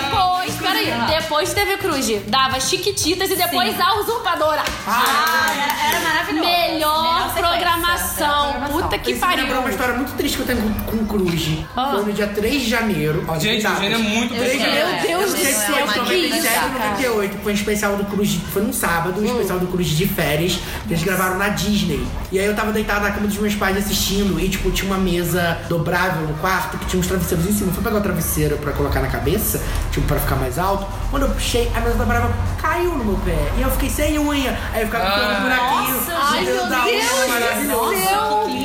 Depois, 0.00 0.54
peraí, 0.56 0.92
depois 1.08 1.48
de 1.50 1.54
TV 1.54 1.76
Cruz, 1.76 2.06
dava 2.26 2.60
Chiquititas 2.60 3.30
e 3.30 3.36
depois 3.36 3.78
a 3.80 3.94
Usurpadora. 4.00 4.62
Ah, 4.86 5.50
era, 5.54 5.88
era 5.96 6.00
maravilhoso. 6.00 6.48
Melhor 6.48 7.34
programação. 7.34 8.54
Puta 8.70 8.98
que 8.98 9.12
Isso 9.12 9.26
me 9.26 9.36
lembrou 9.36 9.46
pariu. 9.48 9.60
uma 9.62 9.70
história 9.70 9.94
muito 9.94 10.12
triste 10.16 10.36
que 10.36 10.42
eu 10.42 10.46
tenho 10.56 10.62
com, 10.62 10.96
com 10.96 10.96
o 10.96 11.06
Cruz. 11.06 11.48
Ah. 11.76 11.90
Foi 11.92 12.04
no 12.06 12.12
dia 12.12 12.26
3 12.28 12.62
de 12.62 12.68
janeiro. 12.70 13.24
Ó, 13.28 13.38
Gente, 13.38 13.66
o. 13.66 13.70
Eugênio 13.70 13.94
é 13.94 13.98
muito 13.98 14.34
3 14.34 14.44
de 14.44 14.50
sei, 14.50 14.58
janeiro. 14.60 14.88
é. 14.88 15.00
Deus 15.06 15.22
Eu 15.22 15.28
do 15.30 15.36
céu, 15.36 15.86
que 15.86 15.98
97 15.98 16.46
isso, 16.46 16.64
ou 16.64 16.70
98. 16.72 17.38
Foi 17.42 17.52
um 17.52 17.54
especial 17.54 17.96
do 17.96 18.04
Cruz. 18.04 18.38
Foi 18.52 18.62
num 18.62 18.72
sábado, 18.72 19.20
um 19.20 19.24
Hum. 19.24 19.32
especial 19.32 19.58
do 19.58 19.66
Cruz 19.66 19.88
de 19.88 20.06
férias. 20.06 20.58
Que 20.86 20.92
eles 20.94 21.02
gravaram 21.04 21.36
na 21.38 21.48
Disney. 21.50 22.06
E 22.32 22.38
aí 22.38 22.46
eu 22.46 22.54
tava 22.54 22.72
deitado 22.72 23.00
na 23.02 23.10
cama 23.10 23.26
dos 23.26 23.36
meus 23.38 23.54
pais 23.54 23.76
assistindo. 23.76 24.38
E, 24.40 24.47
tipo, 24.48 24.70
tinha 24.70 24.90
uma 24.90 24.98
mesa 24.98 25.58
dobrável 25.68 26.26
no 26.26 26.34
quarto 26.34 26.78
que 26.78 26.86
tinha 26.86 27.00
uns 27.00 27.06
travesseiros 27.06 27.46
em 27.46 27.52
cima. 27.52 27.70
Eu 27.70 27.74
fui 27.74 27.82
pegar 27.84 27.98
o 27.98 28.00
travesseiro 28.00 28.56
pra 28.58 28.72
colocar 28.72 29.00
na 29.00 29.08
cabeça, 29.08 29.60
tipo, 29.90 30.06
pra 30.06 30.18
ficar 30.18 30.36
mais 30.36 30.58
alto. 30.58 30.86
Quando 31.10 31.24
eu 31.24 31.30
puxei, 31.30 31.70
a 31.74 31.80
mesa 31.80 31.96
dobrável 31.96 32.30
caiu 32.60 32.92
no 32.94 33.04
meu 33.04 33.16
pé. 33.24 33.36
E 33.56 33.62
eu 33.62 33.70
fiquei 33.72 33.90
sem 33.90 34.18
unha. 34.18 34.56
Aí 34.72 34.80
eu 34.82 34.86
ficava 34.86 35.04
Ah. 35.04 35.12
ficando 35.12 35.42
buraquinho. 35.42 36.00
Ai, 36.20 36.44
meu 36.44 36.66
da 36.68 36.84
unha, 36.84 37.00
Deus 37.00 37.28
maravilhoso. 37.28 37.94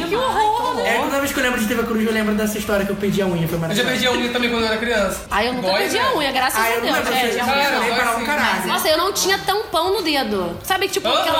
Que 0.10 0.15
horror. 0.15 0.80
É, 0.86 0.98
toda 1.02 1.19
vez 1.19 1.32
que 1.32 1.39
eu 1.39 1.43
lembro 1.43 1.60
de 1.60 1.65
TV 1.67 1.84
Cruz, 1.84 2.06
eu 2.06 2.12
lembro 2.13 2.36
dessa 2.36 2.58
história 2.58 2.86
que 2.86 2.91
eu 2.91 2.96
perdi 2.96 3.22
a 3.22 3.26
unha, 3.26 3.36
foi 3.36 3.43
Eu 3.46 3.50
já 3.52 3.58
maravilhoso. 3.60 3.89
perdi 3.89 4.08
a 4.08 4.12
unha 4.12 4.30
também 4.32 4.50
quando 4.50 4.63
eu 4.63 4.67
era 4.67 4.78
criança. 4.78 5.22
Ai, 5.32 5.48
eu 5.48 5.54
nunca 5.54 5.67
Dói, 5.69 5.78
perdi 5.80 5.96
né? 5.98 6.04
a 6.04 6.17
unha, 6.17 6.32
graças 6.32 6.60
Ah, 6.60 6.63
a 6.63 6.69
eu 6.72 6.76
não 6.82 6.93
Deus. 6.93 7.08
É, 7.08 7.39
eu 7.39 7.80
dói 7.80 7.93
para 7.96 8.15
um 8.15 8.19
sim. 8.19 8.26
caralho. 8.26 8.67
Nossa, 8.67 8.88
eu 8.89 8.98
não 8.98 9.13
tinha 9.13 9.38
tampão 9.39 9.93
no 9.93 10.02
dedo. 10.02 10.58
Sabe, 10.63 10.88
tipo, 10.89 11.08
aquela. 11.08 11.39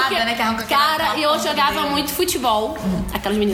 Porque, 0.00 0.14
né, 0.24 0.34
que 0.34 0.42
arranca 0.42 0.64
cara, 0.64 1.04
capa 1.04 1.18
eu 1.18 1.36
do 1.36 1.42
jogava 1.42 1.80
muito 1.82 2.10
futebol. 2.12 2.76
Aquelas 3.14 3.38
meninas. 3.38 3.49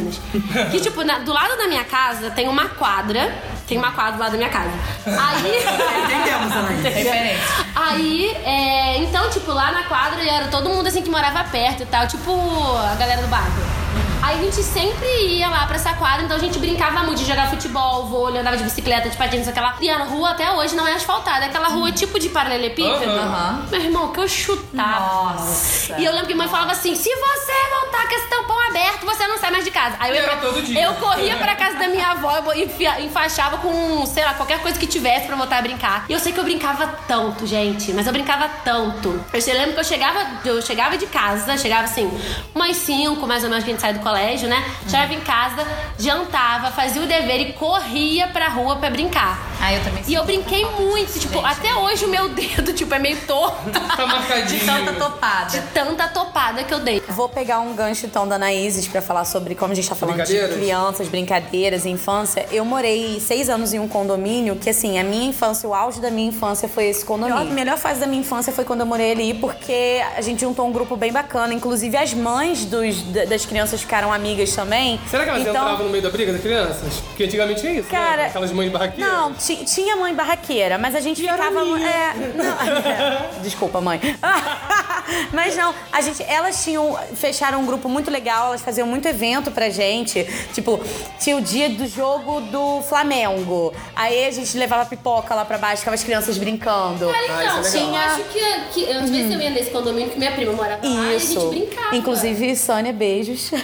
Que, 0.71 0.81
tipo, 0.81 1.03
na- 1.05 1.19
do 1.21 1.33
lado 1.33 1.57
da 1.57 1.67
minha 1.69 1.85
casa 1.85 2.31
tem 2.31 2.49
uma 2.49 2.69
quadra 2.69 3.33
Tem 3.67 3.77
uma 3.79 3.91
quadra 3.91 4.19
lá 4.25 4.29
da 4.29 4.37
minha 4.37 4.49
casa. 4.49 4.71
Aí. 5.07 5.65
Entendemos, 6.05 6.53
Anaís. 6.53 6.83
Referência. 6.83 7.67
Aí, 7.75 8.31
é, 8.45 8.99
então, 8.99 9.29
tipo, 9.29 9.51
lá 9.53 9.73
na 9.73 9.83
quadra 9.85 10.23
era 10.23 10.47
todo 10.49 10.69
mundo 10.71 10.87
assim 10.87 11.03
que 11.03 11.11
morava 11.11 11.43
perto 11.45 11.83
e 11.83 11.87
tal, 11.87 12.07
tipo 12.07 12.31
a 12.79 12.95
galera 12.95 13.23
do 13.23 13.29
bairro. 13.29 13.77
Aí 14.23 14.39
a 14.41 14.43
gente 14.43 14.63
sempre 14.63 15.07
ia 15.37 15.49
lá 15.49 15.67
pra 15.67 15.77
essa 15.77 15.93
quadra, 15.95 16.25
então 16.25 16.37
a 16.37 16.41
gente 16.41 16.59
brincava 16.59 17.01
muito 17.05 17.19
de 17.19 17.25
jogar 17.25 17.49
futebol, 17.49 18.07
vôlei, 18.07 18.41
andava 18.41 18.57
de 18.57 18.65
bicicleta, 18.65 19.09
de 19.09 19.17
patins, 19.17 19.47
aquela. 19.47 19.77
E 19.81 19.89
a 19.89 19.99
rua 20.05 20.31
até 20.31 20.51
hoje 20.51 20.75
não 20.75 20.87
é 20.87 20.95
asfaltada, 20.95 21.45
é 21.45 21.49
aquela 21.49 21.69
rua 21.69 21.93
tipo 21.93 22.19
de 22.19 22.29
paralelepípedo. 22.29 23.05
Aham. 23.11 23.67
Meu 23.71 23.81
irmão, 23.81 24.13
que 24.13 24.21
eu 24.21 24.29
chutava. 24.29 25.35
Nossa. 25.35 25.97
E 25.99 26.05
eu 26.05 26.13
lembro 26.13 26.27
que 26.27 26.33
a 26.33 26.37
mãe 26.37 26.49
falava 26.49 26.73
assim: 26.73 26.95
se 26.95 27.09
você 27.15 27.53
voltar 27.81 28.09
com 28.09 28.15
esse 28.15 28.27
tampão 28.29 28.67
aberto, 28.69 29.07
você 29.07 29.27
não 29.27 29.39
sai 29.39 29.51
mais 29.51 29.65
de 29.65 29.71
casa. 29.71 29.97
Aí 30.01 30.11
eu, 30.11 30.17
ia 30.17 30.23
pra- 30.25 30.37
todo 30.37 30.63
dia. 30.63 30.83
eu 30.83 30.95
corria 30.95 31.37
pra 31.37 31.55
casa 31.55 31.77
da 31.79 31.89
minha 31.89 32.11
avó 32.11 32.37
eu 32.37 32.63
enfia- 32.65 33.01
enfaixava 33.01 33.59
com, 33.59 34.05
sei 34.07 34.25
lá, 34.25 34.35
qualquer 34.35 34.61
coisa 34.61 34.79
que 34.79 34.87
tivesse 34.87 35.27
pra 35.27 35.37
voltar 35.37 35.59
a 35.59 35.63
brincar. 35.63 36.05
E 36.09 36.13
eu 36.13 36.19
sei 36.19 36.33
que 36.33 36.41
eu 36.41 36.45
brincava 36.45 36.87
tanto, 37.07 37.47
gente, 37.47 37.93
mas 37.93 38.07
eu 38.07 38.13
brincava 38.13 38.49
tanto. 38.65 39.21
Eu 39.33 39.55
lembro 39.57 39.75
que 39.75 39.81
eu 39.81 39.85
chegava, 39.85 40.19
eu 40.45 40.61
chegava 40.61 40.97
de 40.99 41.07
casa, 41.07 41.57
chegava 41.57 41.85
assim, 41.85 42.11
umas 42.55 42.77
5, 42.77 43.27
mais 43.27 43.45
ou 43.45 43.51
menos, 43.51 43.65
que 43.65 43.71
a 43.71 43.73
gente 43.73 43.81
sai 43.81 43.93
do 43.95 44.01
colégio, 44.11 44.49
né? 44.49 44.63
Chegava 44.89 45.13
em 45.13 45.21
casa, 45.21 45.67
jantava, 45.99 46.71
fazia 46.71 47.03
o 47.03 47.07
dever 47.07 47.41
e 47.41 47.53
corria 47.55 48.29
pra 48.29 48.49
rua 48.49 48.77
pra 48.77 48.89
brincar. 48.89 49.45
Ah, 49.61 49.73
eu 49.73 49.83
também 49.83 50.05
E 50.07 50.15
eu 50.15 50.25
brinquei 50.25 50.65
muito, 50.79 51.19
tipo, 51.19 51.35
Gente. 51.41 51.47
até 51.47 51.75
hoje 51.75 52.05
o 52.05 52.09
meu 52.09 52.29
dedo, 52.35 52.73
tipo, 52.73 52.95
é 52.95 52.99
meio 52.99 53.17
torto. 53.27 53.57
Tá 53.97 54.07
marcadinho. 54.07 54.61
De 54.61 54.65
tanta 54.67 54.93
topada. 54.93 55.51
De 55.51 55.61
tanta 55.73 56.09
topada 56.09 56.63
que 56.63 56.73
eu 56.75 56.79
dei. 56.81 57.03
Vou 57.09 57.29
pegar 57.29 57.59
um 57.61 57.75
gancho 57.75 58.07
então 58.07 58.29
da 58.29 58.37
Anaíses 58.37 58.87
pra 58.87 59.01
falar 59.03 59.25
sobre 59.25 59.55
como 59.55 59.73
a 59.73 59.75
gente 59.75 59.89
tá 59.89 59.95
falando 59.95 60.17
de 60.17 60.23
Brincadeiras? 60.25 60.57
crianças, 60.57 61.09
brincadeiras, 61.09 61.87
infância. 61.87 62.47
Eu 62.53 62.65
morei 62.65 63.19
seis 63.19 63.49
anos 63.49 63.73
em 63.73 63.81
um 63.81 63.89
condomínio 63.89 64.55
que, 64.57 64.71
assim, 64.71 64.99
a 64.99 65.03
minha 65.03 65.31
infância, 65.31 65.69
o 65.69 65.75
auge 65.75 66.01
da 66.01 66.11
minha 66.11 66.29
infância 66.29 66.69
foi 66.69 66.85
esse 66.87 67.05
condomínio. 67.05 67.41
A 67.41 67.45
melhor 67.45 67.79
fase 67.79 67.99
da 67.99 68.07
minha 68.07 68.21
infância 68.21 68.53
foi 68.53 68.65
quando 68.65 68.81
eu 68.81 68.87
morei 68.87 69.13
ali, 69.13 69.35
porque 69.35 70.01
a 70.17 70.21
gente 70.21 70.41
juntou 70.43 70.67
um 70.69 70.73
grupo 70.73 70.97
bem 70.97 71.11
bacana. 71.13 71.55
Inclusive, 71.55 71.97
as 71.97 72.13
mães 72.13 72.67
dos, 72.67 73.01
da- 73.03 73.25
das 73.25 73.47
crianças 73.47 73.81
ficaram 73.81 73.96
amigas 74.05 74.55
também. 74.55 75.01
Será 75.11 75.25
que 75.25 75.31
elas 75.31 75.43
então, 75.43 75.55
entravam 75.55 75.85
no 75.87 75.91
meio 75.91 76.03
da 76.03 76.11
briga 76.11 76.33
das 76.33 76.41
crianças? 76.41 77.01
Porque 77.09 77.25
antigamente 77.25 77.61
tinha 77.61 77.73
isso, 77.73 77.89
Cara, 77.89 78.17
né? 78.25 78.27
Aquelas 78.29 78.53
mães 78.53 78.71
barraqueiras. 78.71 79.13
Não, 79.13 79.33
ti- 79.35 79.65
tinha 79.65 79.97
mãe 79.97 80.15
barraqueira, 80.15 80.79
mas 80.79 80.95
a 80.95 81.01
gente 81.01 81.21
ficava. 81.23 81.61
É, 81.61 82.15
não, 82.35 83.41
desculpa, 83.43 83.81
mãe. 83.81 84.01
mas 85.33 85.57
não, 85.57 85.75
a 85.93 86.01
gente, 86.01 86.23
elas 86.23 86.63
tinham 86.63 86.99
fecharam 87.15 87.61
um 87.61 87.67
grupo 87.67 87.89
muito 87.89 88.11
legal, 88.11 88.49
elas 88.49 88.63
faziam 88.63 88.87
muito 88.87 89.07
evento 89.07 89.51
pra 89.51 89.69
gente. 89.71 90.25
Tipo, 90.53 90.81
tinha 91.19 91.37
o 91.37 91.41
dia 91.41 91.69
do 91.71 91.87
jogo 91.87 92.41
do 92.43 92.83
Flamengo. 92.83 93.73
Aí 93.95 94.27
a 94.27 94.31
gente 94.31 94.57
levava 94.57 94.85
pipoca 94.87 95.35
lá 95.35 95.45
pra 95.45 95.59
baixo, 95.59 95.79
ficava 95.79 95.95
as 95.95 96.03
crianças 96.05 96.37
brincando. 96.39 97.07
Cara, 97.07 97.45
então, 97.45 97.61
isso 97.61 97.77
é 97.77 97.81
legal. 97.81 97.95
eu 97.95 98.01
acho 98.01 98.23
que, 98.25 98.61
que 98.85 98.93
às 98.93 99.11
vezes 99.11 99.33
eu 99.33 99.41
ia 99.41 99.51
nesse 99.51 99.71
condomínio 99.71 100.11
que 100.11 100.19
minha 100.19 100.33
prima 100.33 100.53
morava 100.53 100.87
lá 100.87 101.13
e 101.13 101.17
a 101.17 101.19
gente 101.19 101.47
brincava. 101.47 101.97
Inclusive, 101.97 102.57
Sônia, 102.57 102.93
beijos. 102.93 103.51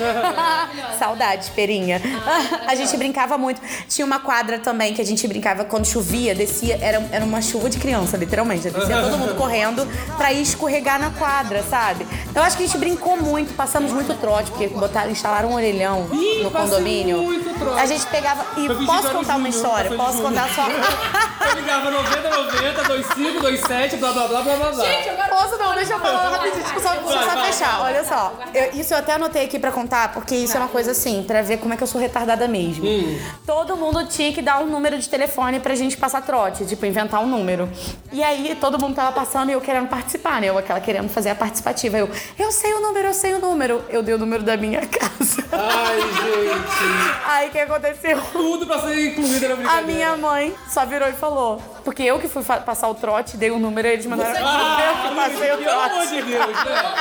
Saudades, 0.99 1.49
Perinha. 1.49 2.01
a 2.67 2.75
gente 2.75 2.97
brincava 2.97 3.37
muito. 3.39 3.61
Tinha 3.89 4.05
uma 4.07 4.19
quadra 4.21 4.59
também 4.59 4.95
que 4.95 5.01
a 5.01 5.05
gente 5.05 5.27
brincava 5.27 5.65
quando 5.65 5.87
chovia, 5.87 6.35
descia, 6.35 6.79
era, 6.81 7.07
era 7.11 7.25
uma 7.25 7.41
chuva 7.43 7.69
de 7.69 7.79
criança, 7.79 8.17
literalmente. 8.17 8.71
Descia 8.71 9.01
todo 9.03 9.19
mundo 9.19 9.35
correndo 9.35 9.87
pra 10.17 10.33
ir 10.33 10.43
escorregar 10.43 10.99
na 10.99 11.11
quadra, 11.11 11.63
sabe? 11.69 12.07
Eu 12.35 12.43
acho 12.43 12.57
que 12.57 12.63
a 12.65 12.67
gente 12.67 12.79
brincou 12.79 13.17
muito, 13.17 13.55
passamos 13.55 13.93
muito 13.93 14.15
trote, 14.15 14.51
porque 14.51 14.69
botaram, 14.69 15.11
instalaram 15.11 15.51
um 15.51 15.55
orelhão 15.55 16.09
Ih, 16.13 16.43
no 16.43 16.51
condomínio. 16.51 17.19
muito 17.23 17.59
trote. 17.59 17.81
A 17.81 17.87
gente 17.87 18.07
pegava. 18.07 18.45
E 18.57 18.87
posso 18.87 19.11
contar 19.11 19.37
uma 19.37 19.49
história? 19.49 19.91
Posso 19.97 20.23
contar 20.23 20.49
só. 20.55 20.67
Eu 21.43 21.57
ligava 21.61 21.91
90, 21.91 22.31
90, 22.31 22.83
25, 23.15 23.47
27, 23.47 23.97
blá 23.97 24.13
blá 24.13 24.29
blá 24.29 24.43
blá 24.43 24.55
blá 24.57 24.71
blá. 24.73 24.85
Posso 25.29 25.59
não, 25.59 25.75
deixa 25.75 25.93
eu 25.95 25.99
falar 26.01 26.31
rapidinho, 26.31 26.65
só, 26.81 26.81
só, 26.81 27.01
Vai, 27.01 27.25
só 27.25 27.35
vai, 27.35 27.53
fechar. 27.53 27.81
Olha 27.83 28.05
só, 28.05 28.33
eu- 28.55 28.71
isso 28.81 28.95
eu 28.95 28.99
até 28.99 29.15
anotei 29.15 29.45
aqui 29.45 29.59
pra 29.59 29.73
contar, 29.73 30.12
porque 30.13 30.35
isso 30.35 30.57
é 30.57 30.61
uma 30.61 30.69
coisa 30.69 30.93
assim, 30.93 31.23
pra 31.27 31.43
ver 31.43 31.59
como 31.59 31.75
é 31.75 31.77
que 31.77 31.83
eu 31.83 31.87
sou 31.87 32.01
retardada 32.01 32.47
mesmo. 32.49 32.85
Todo 33.47 33.77
mundo 33.77 34.07
tinha 34.07 34.33
que 34.33 34.41
dar 34.43 34.61
um 34.61 34.67
número 34.67 34.99
de 34.99 35.09
telefone 35.09 35.61
pra 35.61 35.75
gente 35.75 35.97
passar 35.97 36.23
trote, 36.23 36.65
tipo, 36.67 36.85
inventar 36.87 37.21
um 37.21 37.27
número. 37.27 37.69
E 38.13 38.23
aí 38.23 38.57
todo 38.61 38.79
mundo 38.79 38.95
tava 38.95 39.13
passando 39.13 39.51
e 39.51 39.53
eu 39.53 39.61
querendo 39.61 39.89
participar, 39.89 40.41
né? 40.41 40.49
Eu 40.49 40.59
aquela 40.59 40.81
querendo 40.81 41.09
fazer 41.09 41.31
a 41.31 41.35
participativa. 41.35 41.99
Eu, 41.99 42.11
eu 42.39 42.53
sei 42.53 42.75
o 42.75 42.81
número, 42.81 43.09
eu 43.09 43.15
sei 43.15 43.35
o 43.35 43.39
número. 43.39 43.83
Eu 43.89 44.03
dei 44.03 44.15
o 44.15 44.19
número 44.19 44.43
da 44.43 44.57
minha 44.57 44.81
casa. 44.87 45.45
Ai, 45.53 46.01
gente. 46.01 47.23
Aí 47.27 47.49
o 47.49 47.51
que 47.53 47.59
aconteceu? 47.59 48.21
Tudo 48.33 48.67
pra 48.67 48.79
ser 48.81 49.09
incluída 49.09 49.57
na 49.57 49.79
A 49.79 49.83
minha 49.83 50.17
mãe 50.17 50.55
só 50.69 50.85
virou 50.85 51.09
e 51.09 51.13
falou. 51.13 51.61
Porque 51.85 52.03
eu 52.03 52.19
que 52.19 52.29
fui 52.29 52.43
passar 52.45 52.89
o 52.89 52.95
trote, 52.95 53.37
dei 53.37 53.51
o 53.51 53.59
número 53.59 53.89
e 53.89 53.93
eles 53.93 54.07
mandaram. 54.07 54.33
eu 54.33 55.09
que 55.09 55.15
passei 55.17 55.53
o 55.53 55.59
Pelo 55.59 55.71
amor 55.71 55.91
trote. 55.91 56.09
de 56.15 56.23
Deus, 56.23 56.47
né? 56.47 56.95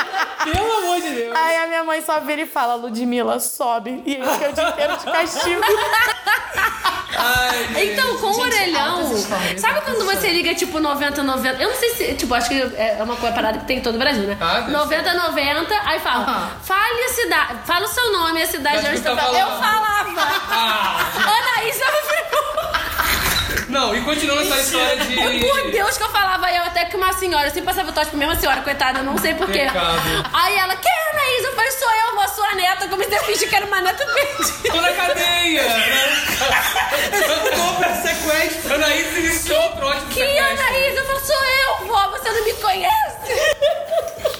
Pelo 0.44 0.72
amor 0.78 1.00
de 1.00 1.10
Deus. 1.10 1.36
Aí 1.36 1.56
a 1.58 1.66
minha 1.68 1.84
mãe 1.84 2.02
só 2.02 2.18
vira 2.20 2.42
e 2.42 2.46
fala, 2.46 2.74
Ludmilla, 3.02 3.40
sobe. 3.40 4.02
E 4.06 4.16
eu 4.16 4.26
fiquei 4.32 4.48
o 4.48 4.52
dia 4.52 4.68
inteiro 4.68 4.96
de 4.96 5.04
castigo. 5.04 5.60
Ai. 7.14 7.84
Então, 7.92 8.16
com 8.18 8.26
o 8.28 8.40
orelhão, 8.40 9.14
sabe 9.58 9.80
quando 9.82 10.04
você 10.04 10.28
liga 10.30 10.54
tipo 10.54 10.80
90, 10.80 11.22
90? 11.22 11.62
Eu 11.62 11.68
não 11.68 11.76
sei 11.76 11.90
se, 11.90 12.14
tipo, 12.14 12.34
acho 12.34 12.48
que 12.48 12.54
é 12.54 12.98
uma 13.02 13.16
coisa 13.16 13.34
parada 13.34 13.58
que 13.58 13.66
tem 13.66 13.78
em 13.78 13.82
todo 13.82 13.96
o 13.96 13.98
Brasil, 13.98 14.22
né? 14.24 14.36
Ah, 14.40 14.60
deve 14.60 14.72
90, 14.72 15.14
90, 15.14 15.74
aí 15.84 16.00
fala, 16.00 16.24
Aham. 16.24 16.50
fale 16.62 17.02
a 17.04 17.08
cidade, 17.10 17.58
fala 17.66 17.84
o 17.84 17.88
seu 17.88 18.12
nome 18.12 18.42
a 18.42 18.46
cidade 18.46 18.78
onde 18.88 18.96
você 18.98 19.02
tá 19.02 19.14
tá. 19.14 19.26
Eu 19.26 19.46
falava. 19.46 20.22
Ah, 20.50 20.96
Anaís, 21.16 21.80
eu 21.80 22.71
não, 23.72 23.94
e 23.94 24.00
continuando 24.02 24.42
essa 24.42 24.60
história 24.60 24.96
de... 24.98 25.40
Por 25.40 25.70
Deus 25.70 25.96
que 25.96 26.04
eu 26.04 26.10
falava, 26.10 26.50
eu 26.52 26.62
até 26.62 26.84
que 26.84 26.96
uma 26.96 27.12
senhora, 27.14 27.46
eu 27.46 27.50
sempre 27.50 27.66
passava 27.66 27.90
o 27.90 27.92
toque 27.92 28.10
pra 28.10 28.18
mesma 28.18 28.36
senhora, 28.36 28.60
coitada, 28.60 28.98
eu 29.00 29.04
não 29.04 29.16
sei 29.18 29.34
porquê. 29.34 29.60
Pecado. 29.60 30.00
Aí 30.32 30.56
ela, 30.56 30.76
quem 30.76 30.90
é 30.90 31.10
Anaís? 31.12 31.44
Eu 31.44 31.54
falei, 31.54 31.70
sou 31.70 31.88
eu, 31.88 32.14
vou 32.14 32.28
sua 32.28 32.54
neta. 32.54 32.84
Eu 32.84 32.88
comecei 32.90 33.16
a 33.16 33.22
fingir 33.24 33.48
que 33.48 33.56
era 33.56 33.66
uma 33.66 33.80
neta 33.80 34.04
perdida. 34.06 34.72
Tô 34.72 34.80
na 34.80 34.92
cadeia! 34.92 35.62
Compra 37.56 37.94
sequestro! 37.96 38.74
Anaís 38.74 39.16
iniciou 39.16 39.64
o 39.64 39.76
trote 39.76 40.00
do 40.00 40.14
Quem 40.14 40.22
é 40.22 40.42
sequestro. 40.42 40.66
Anaís? 40.66 40.96
Eu 40.96 41.06
falo, 41.06 41.20
sou 41.20 41.36
eu, 41.36 41.86
vó, 41.86 42.08
você 42.10 42.30
não 42.30 42.44
me 42.44 42.52
conhece. 42.54 43.12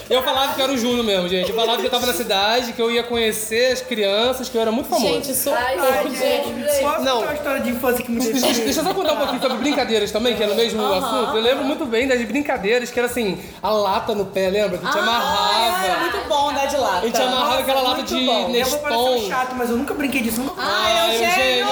Eu 0.09 0.21
falava 0.21 0.53
que 0.53 0.61
era 0.61 0.71
o 0.71 0.77
Júnior 0.77 1.03
mesmo, 1.03 1.27
gente. 1.27 1.49
Eu 1.49 1.55
falava 1.55 1.79
que 1.79 1.87
eu 1.87 1.89
tava 1.89 2.05
na 2.05 2.13
cidade, 2.13 2.73
que 2.73 2.81
eu 2.81 2.91
ia 2.91 3.03
conhecer 3.03 3.71
as 3.71 3.81
crianças, 3.81 4.47
que 4.47 4.55
eu 4.55 4.61
era 4.61 4.71
muito 4.71 4.87
famoso. 4.89 5.33
sou 5.33 5.53
Posso 5.53 7.01
Não. 7.01 7.15
contar 7.17 7.25
uma 7.25 7.33
história 7.33 7.61
de 7.61 7.69
infância 7.69 8.03
que 8.05 8.11
me 8.11 8.19
Deixa, 8.19 8.39
deixou... 8.45 8.63
deixa 8.63 8.79
eu 8.81 8.83
só 8.83 8.93
contar 8.93 9.13
um 9.13 9.17
pouquinho 9.23 9.41
sobre 9.41 9.57
brincadeiras 9.57 10.11
também, 10.11 10.35
que 10.35 10.43
é 10.43 10.47
no 10.47 10.55
mesmo 10.55 10.85
assunto. 10.93 11.35
Eu 11.37 11.41
lembro 11.41 11.63
muito 11.65 11.85
bem 11.85 12.07
das 12.07 12.21
brincadeiras, 12.23 12.89
que 12.91 12.99
era 12.99 13.07
assim, 13.07 13.37
a 13.61 13.69
lata 13.71 14.13
no 14.15 14.25
pé, 14.25 14.49
lembra? 14.49 14.77
Que 14.77 14.85
a 14.85 14.89
gente 14.91 14.99
amarrava. 14.99 15.85
É 15.85 15.97
muito 15.99 16.27
bom 16.27 16.49
andar 16.49 16.65
de 16.65 16.77
lata. 16.77 16.97
A 16.97 17.05
gente 17.05 17.21
amarrava 17.21 17.59
aquela 17.59 17.81
lata 17.81 18.03
de 18.03 18.25
bom. 18.25 18.49
Eu 18.53 18.65
vou 18.65 18.79
parecer 18.79 18.99
um 18.99 19.13
Neston. 19.13 19.29
chato, 19.29 19.55
mas 19.55 19.69
eu 19.69 19.77
nunca 19.77 19.93
brinquei 19.93 20.21
disso. 20.21 20.41
Nunca... 20.41 20.61
Ai, 20.61 21.15
Eugênio! 21.15 21.67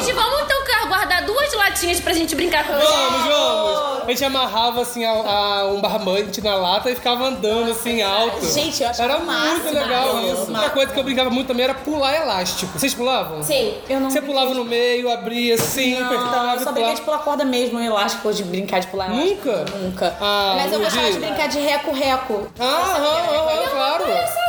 Gente, 0.00 0.12
vamos 0.12 0.42
então 0.42 0.62
guardar 0.88 1.24
duas 1.24 1.52
latinhas 1.54 2.00
pra 2.00 2.12
gente 2.12 2.34
brincar 2.34 2.64
com 2.66 2.72
Vamos, 2.72 3.24
vamos! 3.26 4.02
A 4.02 4.06
gente 4.08 4.24
amarrava 4.24 4.82
assim 4.82 5.04
a, 5.04 5.10
a- 5.12 5.66
um 5.68 5.80
barbante 5.80 6.40
na 6.42 6.54
lata 6.54 6.90
e 6.90 6.94
ficava 6.94 7.24
andando 7.24 7.70
assim 7.70 8.02
alto. 8.02 8.44
Gente, 8.44 8.82
eu 8.82 8.88
achava 8.90 9.12
Era 9.12 9.22
o 9.22 9.24
muito 9.24 9.38
máximo, 9.40 9.72
legal 9.80 10.08
eu 10.18 10.32
isso. 10.34 10.42
amava. 10.42 10.52
Outra 10.58 10.70
coisa 10.70 10.92
que 10.92 10.98
eu 11.00 11.04
brincava 11.04 11.30
muito 11.30 11.46
também 11.48 11.64
era 11.64 11.74
pular 11.74 12.14
elástico. 12.14 12.78
Vocês 12.78 12.92
pulavam? 12.94 13.42
Sim. 13.42 13.74
Eu 13.88 14.00
não 14.00 14.10
Você 14.10 14.20
pulava 14.20 14.52
no 14.54 14.64
meio, 14.64 15.10
abria 15.10 15.54
assim, 15.54 15.81
Não, 15.90 16.06
apertava 16.06 16.54
eu 16.54 16.60
só 16.60 16.72
brinquei 16.72 16.94
de 16.94 17.02
pular 17.02 17.18
corda 17.18 17.44
mesmo, 17.44 17.78
elástico, 17.80 18.32
de 18.32 18.44
brincar 18.44 18.80
de 18.80 18.86
pular 18.88 19.10
elástico. 19.10 19.48
Nunca? 19.48 19.64
Nunca. 19.78 20.16
Ah, 20.20 20.54
Mas 20.56 20.72
eu 20.72 20.80
gostava 20.80 21.10
de 21.10 21.18
brincar 21.18 21.48
de 21.48 21.58
reco-reco. 21.58 22.48
Ah, 22.58 22.64
aham, 22.64 23.36
aham, 23.36 23.70
claro. 23.70 24.04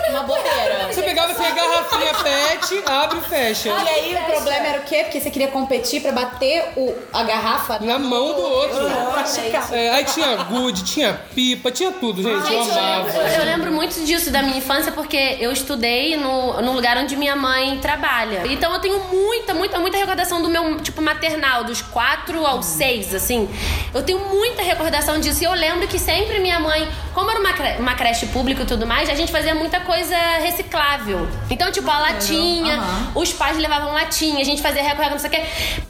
Uma 0.09 0.23
bobeira. 0.23 0.87
Você 0.91 1.01
pegava 1.01 1.31
assim 1.31 1.45
a 1.45 1.51
garrafinha 1.51 2.13
pet, 2.15 2.83
abre 2.89 3.19
e 3.19 3.21
fecha. 3.21 3.69
E 3.69 3.89
aí 3.89 4.15
o 4.15 4.31
problema 4.31 4.67
era 4.67 4.79
o 4.79 4.83
quê? 4.83 5.03
Porque 5.03 5.19
você 5.19 5.31
queria 5.31 5.47
competir 5.47 6.01
pra 6.01 6.11
bater 6.11 6.71
o, 6.75 6.93
a 7.13 7.23
garrafa 7.23 7.79
Na 7.79 7.97
mão 7.97 8.33
do 8.33 8.41
outro. 8.41 8.83
machucar. 9.15 9.73
É, 9.73 9.89
aí 9.91 10.05
tinha 10.05 10.35
gude, 10.43 10.83
tinha 10.83 11.13
pipa, 11.33 11.71
tinha 11.71 11.91
tudo, 11.91 12.21
gente. 12.21 12.33
Eu 12.33 12.63
Gente, 12.63 12.69
eu 12.69 12.77
amava. 12.83 13.05
lembro, 13.11 13.21
eu 13.39 13.45
lembro 13.45 13.71
muito 13.71 14.05
disso 14.05 14.29
da 14.29 14.41
minha 14.43 14.57
infância 14.57 14.91
porque 14.91 15.37
eu 15.39 15.51
estudei 15.51 16.15
no, 16.17 16.61
no 16.61 16.73
lugar 16.73 16.97
onde 16.97 17.15
minha 17.15 17.35
mãe 17.35 17.77
trabalha. 17.79 18.43
Então 18.45 18.73
eu 18.73 18.79
tenho 18.79 18.99
muita, 19.05 19.53
muita, 19.53 19.79
muita 19.79 19.97
recordação 19.97 20.41
do 20.41 20.49
meu, 20.49 20.79
tipo, 20.81 21.01
maternal, 21.01 21.63
dos 21.63 21.81
quatro 21.81 22.45
aos 22.45 22.65
seis, 22.65 23.13
assim. 23.15 23.49
Eu 23.93 24.03
tenho 24.03 24.19
muita 24.19 24.61
recordação 24.61 25.19
disso. 25.19 25.41
E 25.41 25.45
eu 25.45 25.53
lembro 25.53 25.87
que 25.87 25.97
sempre 25.97 26.39
minha 26.39 26.59
mãe, 26.59 26.87
como 27.13 27.29
era 27.31 27.39
uma, 27.39 27.53
cre- 27.53 27.75
uma 27.79 27.95
creche 27.95 28.25
pública 28.27 28.63
e 28.63 28.65
tudo 28.65 28.85
mais, 28.85 29.09
a 29.09 29.15
gente 29.15 29.31
fazia 29.31 29.55
muita 29.55 29.79
coisa 29.79 29.92
coisa 29.93 30.17
reciclável. 30.39 31.27
Então, 31.51 31.71
tipo, 31.71 31.89
a 31.89 31.99
latinha, 31.99 32.81
os 33.13 33.31
pais 33.31 33.57
levavam 33.57 33.93
latinha, 33.93 34.41
a 34.41 34.43
gente 34.43 34.59
fazia 34.59 34.81
recorrega, 34.81 35.11
não 35.11 35.19
sei 35.19 35.29
o 35.29 35.33
que, 35.33 35.41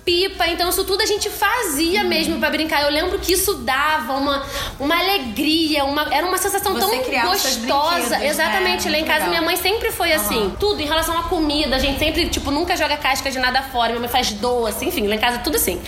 pipa. 0.04 0.46
Então, 0.48 0.70
isso 0.70 0.84
tudo 0.84 1.02
a 1.02 1.06
gente 1.06 1.30
fazia 1.30 2.04
mesmo 2.04 2.38
pra 2.38 2.50
brincar. 2.50 2.82
Eu 2.84 2.90
lembro 2.90 3.18
que 3.18 3.32
isso 3.32 3.54
dava 3.56 4.14
uma, 4.14 4.44
uma 4.78 5.00
alegria, 5.00 5.86
uma, 5.86 6.14
era 6.14 6.28
uma 6.28 6.38
sensação 6.38 6.74
Você 6.74 6.80
tão 6.82 7.30
gostosa. 7.30 8.18
né? 8.18 8.28
Exatamente. 8.28 8.90
Lá 8.90 8.98
em 8.98 9.06
casa, 9.06 9.20
legal. 9.20 9.30
minha 9.30 9.42
mãe 9.42 9.56
sempre 9.56 9.90
foi 9.92 10.12
assim. 10.12 10.54
Tudo 10.60 10.82
em 10.82 10.86
relação 10.86 11.18
à 11.18 11.24
comida, 11.24 11.78
a 11.78 11.80
gente 11.80 11.98
sempre, 11.98 12.28
tipo, 12.28 12.52
nunca 12.52 12.76
joga 12.76 12.98
casca 12.98 13.32
de 13.32 13.40
nada 13.40 13.62
fora. 13.62 13.90
Minha 13.90 14.02
mãe 14.02 14.10
faz 14.10 14.32
doce, 14.34 14.86
enfim, 14.86 15.08
lá 15.08 15.16
em 15.16 15.20
casa 15.20 15.38
tudo 15.40 15.56
assim. 15.56 15.82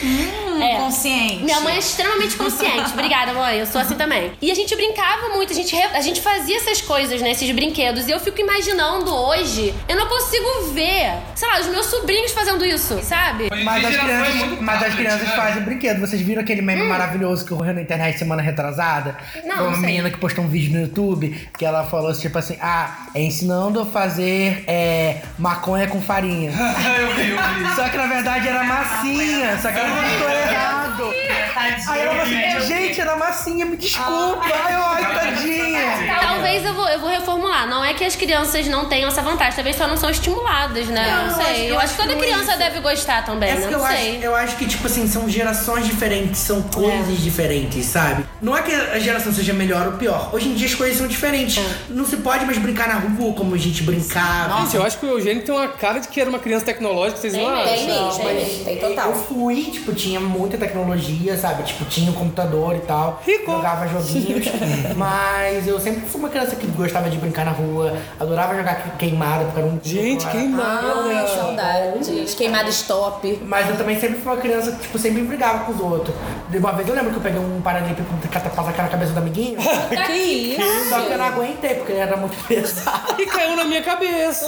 É. 0.61 0.77
Consciente. 0.77 1.43
Minha 1.43 1.59
mãe 1.59 1.75
é 1.75 1.79
extremamente 1.79 2.37
consciente. 2.37 2.93
Obrigada, 2.93 3.33
mãe. 3.33 3.59
Eu 3.59 3.65
sou 3.65 3.81
assim 3.81 3.95
também. 3.95 4.31
E 4.41 4.49
a 4.49 4.55
gente 4.55 4.73
brincava 4.73 5.29
muito, 5.29 5.51
a 5.51 5.55
gente, 5.55 5.75
a 5.75 6.01
gente 6.01 6.21
fazia 6.21 6.55
essas 6.55 6.79
coisas, 6.79 7.21
né? 7.21 7.31
Esses 7.31 7.51
brinquedos. 7.51 8.04
E 8.07 8.11
eu 8.11 8.19
fico 8.19 8.39
imaginando 8.39 9.13
hoje, 9.13 9.73
eu 9.87 9.95
não 9.95 10.07
consigo 10.07 10.71
ver, 10.73 11.17
sei 11.35 11.47
lá, 11.47 11.59
os 11.59 11.67
meus 11.67 11.85
sobrinhos 11.87 12.31
fazendo 12.31 12.63
isso, 12.65 12.99
sabe? 13.01 13.49
Mas 13.63 13.85
as 13.85 13.95
crianças, 13.97 14.59
mas 14.61 14.83
as 14.83 14.93
crianças 14.95 15.27
né? 15.27 15.35
fazem 15.35 15.63
brinquedo. 15.63 15.99
Vocês 15.99 16.21
viram 16.21 16.41
aquele 16.41 16.61
meme 16.61 16.83
maravilhoso 16.83 17.43
que 17.45 17.53
correu 17.55 17.73
na 17.73 17.81
internet 17.81 18.17
semana 18.17 18.41
retrasada? 18.41 19.15
Não, 19.43 19.55
Foi 19.57 19.67
uma 19.67 19.77
sei. 19.77 19.85
menina 19.85 20.09
que 20.09 20.17
postou 20.17 20.43
um 20.43 20.47
vídeo 20.47 20.73
no 20.73 20.81
YouTube 20.85 21.49
que 21.57 21.65
ela 21.65 21.83
falou 21.85 22.13
tipo 22.13 22.37
assim: 22.37 22.57
Ah, 22.61 23.07
é 23.13 23.21
ensinando 23.21 23.81
a 23.81 23.85
fazer 23.85 24.63
é, 24.67 25.21
maconha 25.37 25.87
com 25.87 26.01
farinha. 26.01 26.51
eu 26.99 27.15
vi, 27.15 27.31
eu 27.31 27.37
vi. 27.37 27.75
Só 27.75 27.89
que 27.89 27.97
na 27.97 28.07
verdade 28.07 28.47
era 28.47 28.63
massinha, 28.63 29.57
só 29.59 29.71
que 29.71 29.79
ela 29.79 29.89
postou 29.89 30.29
errado. 30.29 31.44
Falou 31.55 32.21
assim, 32.21 32.67
gente, 32.67 32.99
era 33.01 33.15
massinha, 33.15 33.65
me 33.65 33.77
desculpa. 33.77 34.41
Ai, 34.43 34.73
ai, 34.73 35.15
tadinha. 35.15 36.19
Talvez 36.21 36.65
eu 36.65 36.73
vou, 36.73 36.87
eu 36.89 36.99
vou 36.99 37.09
reformular. 37.09 37.67
Não 37.67 37.83
é 37.83 37.93
que 37.93 38.03
as 38.03 38.15
crianças 38.15 38.67
não 38.67 38.85
tenham 38.85 39.07
essa 39.07 39.21
vantagem, 39.21 39.55
talvez 39.55 39.75
só 39.77 39.87
não 39.87 39.95
são 39.97 40.09
estimuladas, 40.09 40.87
né? 40.87 41.05
Não, 41.09 41.15
Não, 41.15 41.31
eu 41.31 41.35
acho- 41.41 41.45
sei. 41.55 41.65
eu 41.69 41.73
Eu, 41.75 41.79
acho 41.79 41.93
que 41.95 42.01
toda 42.01 42.13
não 42.13 42.19
é 42.21 42.23
criança 42.25 42.49
isso. 42.51 42.57
deve 42.59 42.79
gostar 42.81 43.23
também, 43.25 43.49
É 43.49 43.53
né? 43.53 43.59
porque 43.61 43.75
eu 43.75 43.79
Não 43.79 43.85
acho, 43.85 43.97
sei. 43.97 44.19
eu 44.21 44.35
acho 44.35 44.55
que, 44.57 44.65
tipo 44.67 44.85
assim, 44.87 45.07
são 45.07 45.29
gerações 45.29 45.85
diferentes, 45.85 46.39
são 46.41 46.61
coisas 46.63 47.19
diferentes, 47.21 47.85
sabe? 47.85 48.25
Não 48.41 48.55
é 48.55 48.61
que 48.61 48.73
a 48.73 48.99
geração 48.99 49.31
seja 49.33 49.53
melhor 49.53 49.85
ou 49.87 49.93
pior. 49.93 50.29
Hoje 50.33 50.49
em 50.49 50.53
dia 50.53 50.67
as 50.67 50.75
coisas 50.75 50.97
são 50.97 51.07
diferentes. 51.07 51.63
Não 51.89 52.05
se 52.05 52.17
pode 52.17 52.45
mais 52.45 52.57
brincar 52.57 52.87
na 52.87 52.95
rua 52.95 53.33
como 53.33 53.55
a 53.55 53.57
gente 53.57 53.83
brincava. 53.83 54.61
Gente, 54.63 54.75
eu 54.75 54.83
acho 54.83 54.97
que 54.99 55.05
o 55.05 55.09
Eugênio 55.09 55.43
tem 55.43 55.53
uma 55.55 55.67
cara 55.69 55.99
de 55.99 56.07
que 56.09 56.19
era 56.19 56.29
uma 56.29 56.39
criança 56.39 56.65
tecnológica, 56.65 57.19
vocês 57.21 57.33
não 57.33 57.47
acham? 57.49 57.65
Tem 57.65 57.85
tem 57.85 58.35
mesmo, 58.35 58.65
tem 58.65 58.77
total. 58.77 59.09
Eu 59.11 59.15
fui, 59.15 59.63
tipo, 59.71 59.93
tinha 59.93 60.19
muita 60.19 60.57
tecnologia, 60.57 61.37
sabe? 61.37 61.44
Tipo, 61.63 61.85
tinha 61.85 62.09
um 62.11 62.13
computador 62.13 62.75
e 62.75 62.79
tal. 62.79 63.21
Rico. 63.25 63.51
Jogava 63.51 63.87
joguinhos. 63.87 64.45
mas 64.95 65.67
eu 65.67 65.79
sempre 65.79 66.01
fui 66.01 66.19
uma 66.19 66.29
criança 66.29 66.55
que 66.55 66.67
gostava 66.67 67.09
de 67.09 67.17
brincar 67.17 67.45
na 67.45 67.51
rua. 67.51 67.93
Adorava 68.19 68.55
jogar 68.55 68.75
que- 68.75 68.89
queimada, 68.97 69.45
porque 69.45 69.59
era 69.59 69.67
um 69.69 69.79
Gente, 69.83 70.25
queimada. 70.27 70.87
Ah, 70.87 71.27
saudades. 71.27 72.33
Queimada 72.33 72.69
stop. 72.69 73.39
Mas 73.45 73.69
eu 73.69 73.77
também 73.77 73.99
sempre 73.99 74.17
fui 74.17 74.31
uma 74.31 74.41
criança 74.41 74.71
que, 74.71 74.81
tipo, 74.83 74.97
sempre 74.97 75.21
brigava 75.23 75.65
com 75.65 75.71
os 75.73 75.79
outros. 75.79 76.15
De 76.49 76.57
uma 76.57 76.71
vez 76.73 76.87
eu 76.87 76.95
lembro 76.95 77.11
que 77.11 77.17
eu 77.17 77.21
peguei 77.23 77.39
um 77.39 77.61
paralelepípedo 77.61 78.27
pra 78.29 78.39
passar 78.41 78.83
na 78.83 78.87
cabeça 78.89 79.11
do 79.13 79.19
amiguinho. 79.19 79.57
Que 80.05 80.11
isso? 80.13 80.89
Só 80.89 81.01
que 81.01 81.11
eu 81.13 81.17
não 81.17 81.25
aguentei, 81.25 81.75
porque 81.75 81.91
ele 81.93 82.01
era 82.01 82.15
muito 82.17 82.35
pesado. 82.47 83.15
E 83.19 83.25
caiu 83.25 83.55
na 83.55 83.63
minha 83.63 83.81
cabeça. 83.81 84.45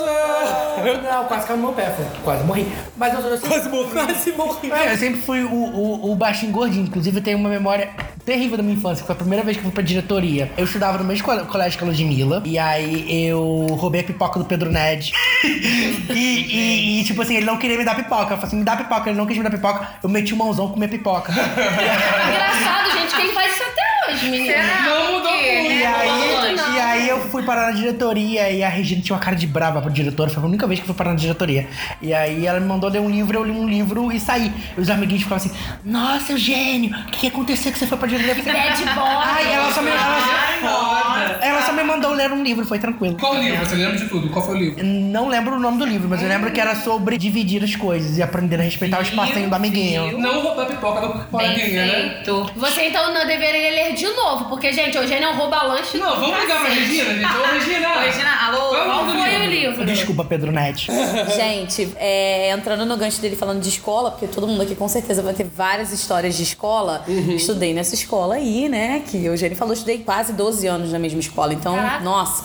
Não, 1.04 1.26
quase 1.26 1.48
caiu 1.48 1.58
no 1.58 1.64
meu 1.64 1.74
pé, 1.74 1.92
quase 2.24 2.44
morri. 2.44 2.72
Mas 2.96 3.14
eu, 3.14 3.20
eu 3.22 3.38
sempre... 3.38 3.50
Quase 3.50 3.70
morri. 3.70 3.90
Quase 3.92 4.32
morri. 4.34 4.72
É, 4.72 4.94
eu 4.94 4.98
sempre 4.98 5.22
fui 5.22 5.44
o, 5.44 5.52
o, 5.54 6.12
o 6.12 6.16
baixinho 6.16 6.52
gordinho. 6.52 6.87
Inclusive, 6.88 7.18
eu 7.20 7.24
tenho 7.24 7.38
uma 7.38 7.50
memória 7.50 7.90
terrível 8.26 8.58
da 8.58 8.64
minha 8.64 8.76
infância, 8.76 9.02
que 9.02 9.08
foi 9.08 9.14
a 9.16 9.18
primeira 9.20 9.44
vez 9.44 9.56
que 9.58 9.62
eu 9.62 9.66
fui 9.66 9.74
pra 9.74 9.84
diretoria. 9.84 10.52
Eu 10.58 10.66
estudava 10.66 10.98
no 10.98 11.04
mesmo 11.04 11.26
colégio 11.48 11.78
que 11.78 11.84
a 11.84 11.88
Ludmilla. 11.88 12.42
E 12.46 12.58
aí 12.58 13.06
eu 13.28 13.68
roubei 13.80 14.02
a 14.02 14.04
pipoca 14.04 14.40
do 14.40 14.46
Pedro 14.46 14.72
Ned. 14.72 15.14
e, 15.44 16.14
e- 16.16 17.02
e, 17.02 17.04
tipo 17.04 17.22
assim, 17.22 17.36
ele 17.38 17.46
não 17.46 17.58
queria 17.58 17.78
me 17.78 17.86
dar 17.86 17.96
pipoca. 17.96 18.24
Eu 18.34 18.38
falei 18.38 18.44
assim, 18.46 18.58
me 18.58 18.64
dá 18.64 18.76
pipoca. 18.76 19.10
Ele 19.10 19.18
não 19.18 19.26
quis 19.26 19.38
me 19.38 19.44
dar 19.44 19.50
pipoca. 19.52 19.88
Eu 20.04 20.10
meti 20.10 20.34
o 20.34 20.38
mãozão 20.38 20.68
com 20.70 20.76
minha 20.78 20.90
pipoca. 20.90 21.32
Engraçado, 21.34 22.92
gente, 23.00 23.16
quem 23.16 23.32
faz 23.34 23.54
isso 23.54 23.64
até 23.64 23.87
hoje, 24.12 24.30
menina. 24.30 24.82
Não 24.84 25.14
mudou 25.14 25.32
muito. 25.32 25.72
E 25.72 25.86
aí, 25.86 26.56
e 26.76 26.80
aí 26.80 27.10
eu 27.10 27.20
fui 27.30 27.44
parar 27.44 27.68
na 27.68 27.72
diretoria 27.72 28.50
e 28.50 28.64
a 28.64 28.70
Regina 28.70 29.02
tinha 29.02 29.16
uma 29.16 29.22
cara 29.22 29.36
de 29.36 29.48
brava 29.48 29.82
pra 29.82 29.92
diretora. 29.92 30.30
Foi 30.30 30.44
a 30.44 30.46
única 30.46 30.68
vez 30.68 30.80
que 30.80 30.84
eu 30.84 30.88
fui 30.88 30.96
parar 30.96 31.12
na 31.12 31.16
diretoria. 31.18 31.68
E 32.02 32.14
aí 32.14 32.46
ela 32.46 32.60
me 32.60 32.68
mandou 32.68 32.90
ler 32.90 33.00
um 33.00 33.10
livro, 33.10 33.38
eu 33.38 33.44
li 33.44 33.52
um 33.52 33.68
livro 33.68 34.12
e 34.12 34.20
saí. 34.20 34.52
E 34.78 34.82
os 34.82 34.90
amiguinhos 34.90 35.24
ficavam 35.24 35.46
assim, 35.46 35.56
nossa, 35.84 36.32
Eugênio, 36.34 36.92
o 36.92 37.12
que, 37.12 37.20
que 37.20 37.28
aconteceu 37.28 37.72
que 37.72 37.80
você 37.80 37.88
foi 37.88 37.98
pra 37.98 38.08
diretoria? 38.08 38.42
Eu 38.42 38.44
falei, 38.44 38.62
Bad 38.62 38.84
boy. 38.84 39.24
Ai, 39.24 39.54
ela 39.54 39.74
só, 39.74 39.82
me, 39.82 39.90
ela, 39.90 41.40
ela 41.42 41.62
só 41.62 41.74
me 41.74 41.84
mandou 41.84 42.12
ler 42.14 42.32
um 42.32 42.44
livro, 42.44 42.66
foi 42.66 42.80
tranquilo. 42.80 43.18
Qual 43.20 43.38
livro? 43.38 43.66
Você 43.66 43.76
lembra 43.76 43.98
de 43.98 44.08
tudo? 44.08 44.30
Qual 44.30 44.46
foi 44.46 44.56
o 44.56 44.60
livro? 44.60 44.84
Não 44.84 45.28
lembro 45.28 45.56
o 45.56 45.60
nome 45.60 45.78
do 45.78 45.86
livro, 45.86 46.08
mas 46.08 46.22
eu 46.22 46.28
lembro 46.28 46.52
que 46.52 46.60
era 46.60 46.76
sobre 46.76 47.18
dividir 47.18 47.64
as 47.64 47.76
coisas 47.76 48.18
e 48.18 48.24
aprender 48.24 48.60
a 48.60 48.64
respeitar 48.64 49.00
o 49.00 49.02
espacinho 49.02 49.50
do 49.50 49.56
amiguinho. 49.56 50.18
Não 50.18 50.42
roubar 50.42 50.66
pipoca 50.66 51.02
do 51.02 51.26
coleguinha, 51.26 51.86
né? 51.86 51.88
Perfeito. 51.88 52.52
Você 52.56 52.88
então 52.88 53.14
não 53.14 53.26
deveria 53.26 53.72
ler 53.72 53.94
de 53.98 54.08
novo, 54.10 54.46
porque, 54.46 54.72
gente, 54.72 54.98
hoje 54.98 55.14
é 55.14 55.30
um 55.30 55.36
rouba-lanche. 55.36 55.98
Não, 55.98 56.20
vamos 56.20 56.40
ligar 56.40 56.60
pra 56.62 56.70
Regina, 56.70 57.14
gente. 57.14 57.38
Ô, 57.38 57.44
Regina. 57.54 58.00
Regina, 58.00 58.30
alô? 58.48 58.70
Qual 58.70 59.06
foi 59.06 59.18
o 59.18 59.46
livro? 59.50 59.86
Desculpa, 59.86 60.24
Pedro 60.24 60.52
Net. 60.52 60.88
Gente, 61.36 61.90
é, 61.98 62.52
entrando 62.52 62.86
no 62.86 62.98
gancho 62.98 63.22
dele 63.22 63.36
falando 63.36 63.62
de 63.62 63.70
escola, 63.70 64.12
porque 64.12 64.28
todo 64.28 64.48
mundo 64.48 64.62
aqui 64.62 64.76
com 64.76 64.88
certeza 64.88 65.22
vai 65.22 65.34
ter 65.34 65.44
várias 65.44 65.92
histórias 65.92 66.36
de 66.36 66.44
escola. 66.44 67.04
Estudei 67.08 67.74
nessa 67.74 67.96
escola 67.96 68.36
aí, 68.36 68.70
né? 68.70 69.02
Que 69.06 69.18
o 69.18 69.34
Eugênio 69.34 69.58
falou, 69.58 69.74
estudei 69.74 70.00
quase 70.00 70.34
12 70.34 70.68
anos 70.68 70.92
na 70.92 71.00
mesma 71.00 71.20
escola. 71.20 71.54
Então, 71.54 71.76
Caraca. 71.76 72.04
nossa, 72.04 72.44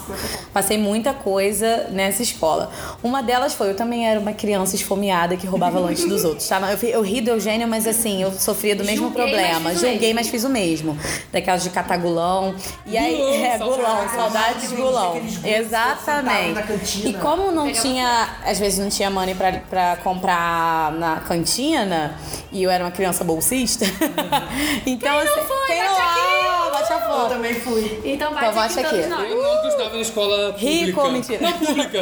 passei 0.53 0.79
muita 0.79 1.13
coisa 1.13 1.89
nessa 1.91 2.23
escola. 2.23 2.71
Uma 3.03 3.23
delas 3.23 3.55
foi, 3.55 3.71
eu 3.71 3.77
também 3.77 4.09
era 4.09 4.19
uma 4.19 4.33
criança 4.33 4.75
esfomeada 4.75 5.37
que 5.37 5.47
roubava 5.47 5.79
lanche 5.81 6.07
dos 6.07 6.25
outros, 6.25 6.47
tá? 6.49 6.61
Eu, 6.73 6.89
eu 6.89 7.03
ri 7.03 7.21
do 7.21 7.31
Eugênio, 7.31 7.69
mas 7.69 7.87
assim, 7.87 8.23
eu 8.23 8.33
sofria 8.33 8.75
do 8.75 8.85
mesmo 8.85 9.09
Julguei, 9.09 9.25
mas 9.25 9.33
problema. 9.33 9.71
fiz 9.71 9.83
o 9.83 9.87
Julguei, 9.87 10.15
mas 10.15 10.29
fiz 10.29 10.45
o 10.45 10.49
mesmo. 10.49 10.99
Daquelas 11.43 11.63
de 11.65 11.71
catagulão. 11.71 12.55
E 12.87 12.97
aí, 12.97 13.17
Gulão, 13.17 13.35
é, 13.35 13.59
saudades. 13.59 13.77
gulão, 13.77 14.09
saudades 14.15 14.69
de 14.71 14.77
gulão. 14.77 15.21
Exatamente. 15.45 17.09
E 17.09 17.13
como 17.15 17.51
não 17.51 17.73
tinha, 17.73 18.29
às 18.47 18.59
vezes 18.59 18.79
não 18.79 18.89
tinha 18.89 19.11
money 19.11 19.35
pra, 19.35 19.53
pra 19.69 19.97
comprar 19.97 20.93
na 20.93 21.17
cantina, 21.21 22.17
e 22.53 22.63
eu 22.63 22.71
era 22.71 22.85
uma 22.85 22.91
criança 22.91 23.25
bolsista, 23.25 23.85
então 24.87 25.17
Quem 25.17 25.25
não 25.25 25.35
assim, 25.35 25.47
foi? 25.47 25.67
quem 25.67 25.83
não. 25.83 25.93
Ah, 25.93 26.71
bate 26.73 26.93
a 26.93 26.97
Eu 26.97 27.29
também 27.29 27.55
fui. 27.55 28.01
Então 28.05 28.33
bate 28.33 28.47
Então 28.47 28.55
bate 28.55 28.79
aqui, 28.81 28.87
aqui. 28.87 28.97
todos 28.97 29.09
nós. 29.11 29.31
Eu 29.31 29.43
não 29.43 29.69
estava 29.69 29.91
na 29.95 30.01
escola 30.01 30.53
pública. 30.53 30.59
Rico, 30.67 31.11
mentira. 31.11 31.41
Não, 31.51 31.53
pública. 31.59 31.99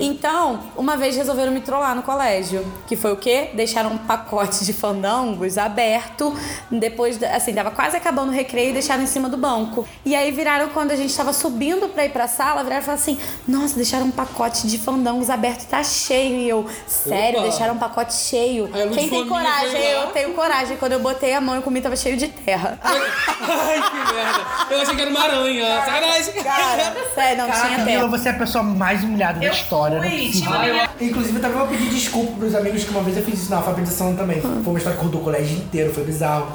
Então, 0.00 0.60
uma 0.76 0.96
vez 0.96 1.16
resolveram 1.16 1.52
me 1.52 1.60
trollar 1.60 1.94
no 1.94 2.02
colégio. 2.02 2.64
Que 2.86 2.96
foi 2.96 3.12
o 3.12 3.16
quê? 3.16 3.50
Deixaram 3.54 3.90
um 3.90 3.98
pacote 3.98 4.64
de 4.64 4.72
fandangos 4.72 5.58
aberto. 5.58 6.34
Depois, 6.70 7.22
assim, 7.22 7.52
tava 7.54 7.70
quase 7.70 7.96
acabando 7.96 8.30
o 8.30 8.34
recreio 8.44 8.70
e 8.70 8.72
deixaram 8.74 9.02
em 9.02 9.06
cima 9.06 9.28
do 9.28 9.36
banco. 9.36 9.86
E 10.04 10.14
aí 10.14 10.30
viraram, 10.30 10.68
quando 10.68 10.90
a 10.90 10.96
gente 10.96 11.14
tava 11.16 11.32
subindo 11.32 11.88
pra 11.88 12.04
ir 12.04 12.10
pra 12.10 12.28
sala, 12.28 12.62
viraram 12.62 12.82
e 12.82 12.84
falaram 12.84 13.02
assim: 13.02 13.18
Nossa, 13.48 13.74
deixaram 13.76 14.06
um 14.06 14.10
pacote 14.10 14.66
de 14.66 14.78
fandangos 14.78 15.30
aberto 15.30 15.62
e 15.62 15.66
tá 15.66 15.82
cheio. 15.82 16.36
E 16.36 16.48
eu, 16.48 16.66
sério, 16.86 17.40
Opa. 17.40 17.48
deixaram 17.48 17.74
um 17.74 17.78
pacote 17.78 18.14
cheio. 18.14 18.68
Aí 18.72 18.82
a 18.82 18.88
Quem 18.88 19.08
tem 19.08 19.26
coragem? 19.26 19.80
Eu 19.82 20.06
tenho 20.08 20.32
coragem. 20.34 20.76
Quando 20.76 20.92
eu 20.92 21.00
botei 21.00 21.34
a 21.34 21.40
mão 21.40 21.58
e 21.58 21.62
comi, 21.62 21.80
tava 21.80 21.96
cheio 21.96 22.16
de 22.16 22.28
terra. 22.28 22.78
Ai, 22.82 23.82
que 23.82 24.14
merda. 24.14 24.40
Eu 24.70 24.80
achei 24.80 24.94
que 24.94 25.00
era 25.00 25.10
uma 25.10 25.20
aranha. 25.22 25.76
Sacanagem. 25.84 26.34
Cara, 26.42 26.96
sério, 27.14 27.38
não 27.38 27.46
Caraca, 27.48 27.66
tinha 27.66 27.78
Camila, 27.78 28.00
terra. 28.00 28.06
você 28.08 28.28
é 28.28 28.32
a 28.32 28.34
pessoa 28.38 28.64
mais 28.64 29.02
humilhada 29.02 29.40
da 29.40 29.46
Eu 29.46 29.52
história. 29.52 29.98
não 29.98 30.04
é 30.04 30.10
fui, 30.10 30.30
tipo, 30.30 30.50
Inclusive, 31.00 31.36
eu 31.36 31.42
também 31.42 31.58
vou 31.58 31.66
pedir 31.68 31.88
desculpa 31.90 32.32
pros 32.38 32.54
amigos 32.54 32.84
que 32.84 32.90
uma 32.90 33.02
vez 33.02 33.16
eu 33.16 33.22
fiz 33.24 33.40
isso 33.42 33.50
na 33.50 33.56
alfabetização 33.58 34.14
também. 34.16 34.40
Foi 34.40 34.50
uma 34.66 34.78
história 34.78 34.98
que 34.98 35.04
rodou 35.04 35.20
o 35.20 35.24
colégio 35.24 35.56
inteiro, 35.58 35.92
foi 35.92 36.04
bizarro. 36.04 36.46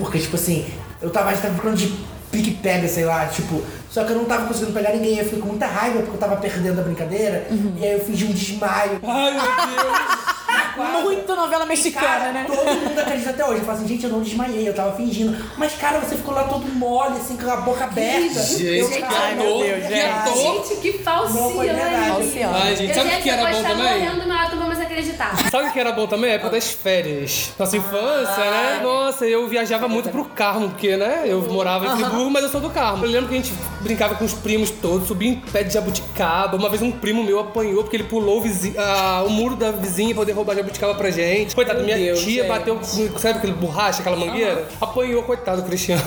Porque, 0.00 0.18
tipo 0.18 0.36
assim, 0.36 0.66
eu 1.06 1.10
tava, 1.10 1.30
a 1.30 1.32
gente 1.32 1.42
tava 1.42 1.54
de 1.76 1.94
pique-pega, 2.30 2.88
sei 2.88 3.04
lá, 3.04 3.26
tipo. 3.26 3.62
Só 3.96 4.04
que 4.04 4.12
eu 4.12 4.16
não 4.16 4.26
tava 4.26 4.46
conseguindo 4.46 4.74
pegar 4.74 4.92
ninguém. 4.92 5.16
Eu 5.16 5.24
fiquei 5.24 5.40
com 5.40 5.48
muita 5.48 5.64
raiva 5.64 6.00
porque 6.00 6.16
eu 6.16 6.20
tava 6.20 6.36
perdendo 6.36 6.78
a 6.80 6.84
brincadeira. 6.84 7.46
E 7.78 7.82
aí 7.82 7.92
eu 7.92 8.04
fingi 8.04 8.26
um 8.26 8.32
desmaio. 8.32 9.00
Ai, 9.02 9.32
meu 9.32 9.40
Deus. 9.40 10.36
Muito 11.02 11.34
novela 11.34 11.64
mexicana, 11.64 12.06
Cara, 12.06 12.32
né? 12.32 12.44
todo 12.46 12.66
mundo 12.66 12.98
acredita 13.00 13.30
até 13.30 13.42
hoje. 13.46 13.60
Eu 13.60 13.64
falo 13.64 13.78
assim, 13.78 13.88
gente, 13.88 14.04
eu 14.04 14.10
não 14.10 14.20
desmaiei, 14.20 14.68
eu 14.68 14.74
tava 14.74 14.94
fingindo. 14.94 15.34
Mas, 15.56 15.72
cara, 15.76 15.98
você 16.00 16.16
ficou 16.16 16.34
lá 16.34 16.44
todo 16.44 16.66
mole, 16.74 17.16
assim, 17.16 17.38
com 17.38 17.50
a 17.50 17.56
boca 17.56 17.84
aberta. 17.84 18.42
Gente, 18.42 18.66
eu, 18.66 18.90
que 18.90 19.00
cara, 19.00 19.32
ator, 19.32 19.64
meu 19.64 19.80
que 19.80 19.88
Deus, 19.88 20.10
ator. 20.10 20.36
Gente, 20.36 20.80
que 20.82 21.02
Não 21.04 21.50
foi 21.52 21.66
verdade. 21.66 22.08
falsiane. 22.10 22.54
Ai, 22.54 22.76
gente, 22.76 22.94
sabe 22.94 23.08
o 23.08 23.22
que, 23.22 23.30
era 23.30 23.50
bom 23.50 23.62
também? 23.62 23.76
morrendo 23.76 24.26
meu 24.26 24.36
mas. 24.66 24.76
Sabe 25.50 25.68
o 25.68 25.72
que 25.72 25.80
era 25.80 25.92
bom 25.92 26.06
também? 26.06 26.30
A 26.30 26.34
época 26.34 26.50
das 26.50 26.70
férias. 26.70 27.52
Nossa 27.58 27.76
infância, 27.76 28.50
né? 28.50 28.80
Nossa, 28.82 29.26
eu 29.26 29.46
viajava 29.48 29.88
muito 29.88 30.08
pro 30.08 30.24
Carmo, 30.24 30.70
porque, 30.70 30.96
né? 30.96 31.22
Eu 31.24 31.42
morava 31.42 31.86
em 31.86 31.96
Friburgo, 31.96 32.30
mas 32.30 32.44
eu 32.44 32.48
sou 32.50 32.60
do 32.60 32.70
Carmo. 32.70 33.04
Eu 33.04 33.10
lembro 33.10 33.28
que 33.28 33.34
a 33.34 33.38
gente 33.38 33.52
brincava 33.86 34.14
com 34.16 34.24
os 34.24 34.32
primos 34.34 34.70
todos, 34.70 35.06
subia 35.08 35.30
em 35.30 35.36
pé 35.36 35.62
de 35.62 35.72
jabuticaba. 35.72 36.56
Uma 36.56 36.68
vez 36.68 36.82
um 36.82 36.90
primo 36.90 37.22
meu 37.22 37.38
apanhou 37.38 37.82
porque 37.82 37.96
ele 37.96 38.04
pulou 38.04 38.38
o, 38.38 38.40
vizi- 38.42 38.74
ah, 38.78 39.22
o 39.26 39.30
muro 39.30 39.56
da 39.56 39.70
vizinha 39.70 40.08
pra 40.14 40.22
poder 40.22 40.32
roubar 40.32 40.54
jabuticaba 40.56 40.94
pra 40.94 41.10
gente. 41.10 41.54
Coitado, 41.54 41.82
minha 41.82 41.96
Deus, 41.96 42.20
tia 42.20 42.42
gente. 42.42 42.48
bateu, 42.48 42.76
com- 42.76 43.18
sabe 43.18 43.38
aquele 43.38 43.52
borracha, 43.52 44.00
aquela 44.00 44.16
mangueira? 44.16 44.66
Apanhou, 44.80 45.22
coitado, 45.22 45.62
do 45.62 45.66
Cristiano. 45.68 46.02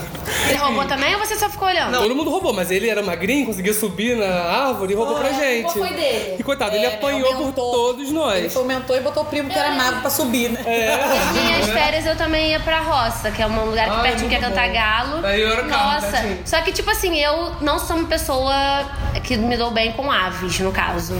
Ele 0.47 0.57
roubou 0.57 0.85
também 0.85 1.13
ou 1.15 1.19
você 1.19 1.35
só 1.35 1.49
ficou 1.49 1.67
olhando? 1.67 1.97
Todo 1.97 2.15
mundo 2.15 2.29
roubou, 2.29 2.53
mas 2.53 2.69
ele 2.71 2.89
era 2.89 3.01
magrinho, 3.01 3.45
conseguia 3.45 3.73
subir 3.73 4.15
na 4.17 4.27
árvore 4.27 4.93
e 4.93 4.95
roubou 4.95 5.15
pra 5.15 5.31
gente. 5.31 5.71
foi 5.73 5.89
dele. 5.93 6.35
E 6.39 6.43
coitado, 6.43 6.75
ele 6.75 6.85
É, 6.85 6.89
né, 6.89 6.95
apanhou 6.95 7.35
por 7.35 7.51
todos 7.53 8.11
nós. 8.11 8.37
Ele 8.39 8.49
fomentou 8.49 8.95
e 8.95 8.99
botou 9.01 9.23
o 9.23 9.25
primo 9.25 9.49
que 9.49 9.57
era 9.57 9.71
mago 9.71 10.01
pra 10.01 10.09
subir, 10.09 10.49
né? 10.49 10.59
Nas 10.63 11.31
minhas 11.43 11.65
férias 11.69 12.05
eu 12.05 12.15
também 12.15 12.51
ia 12.51 12.59
pra 12.59 12.79
roça, 12.81 13.31
que 13.31 13.41
é 13.41 13.47
um 13.47 13.65
lugar 13.65 13.87
aqui 13.87 13.97
Ai, 13.97 14.03
pertinho 14.09 14.29
que 14.29 14.35
é 14.35 14.39
Cantagalo. 14.39 15.25
Aí 15.25 15.41
eu 15.41 15.49
era 15.51 15.63
carro, 15.63 15.93
Nossa, 16.01 16.11
pertinho. 16.17 16.39
só 16.45 16.61
que 16.61 16.71
tipo 16.71 16.89
assim, 16.89 17.17
eu 17.19 17.51
não 17.69 17.77
sou 17.77 17.97
uma 17.97 18.07
pessoa 18.07 18.89
que 19.23 19.37
me 19.37 19.55
dou 19.55 19.69
bem 19.69 19.91
com 19.91 20.11
aves, 20.11 20.59
no 20.59 20.71
caso. 20.71 21.13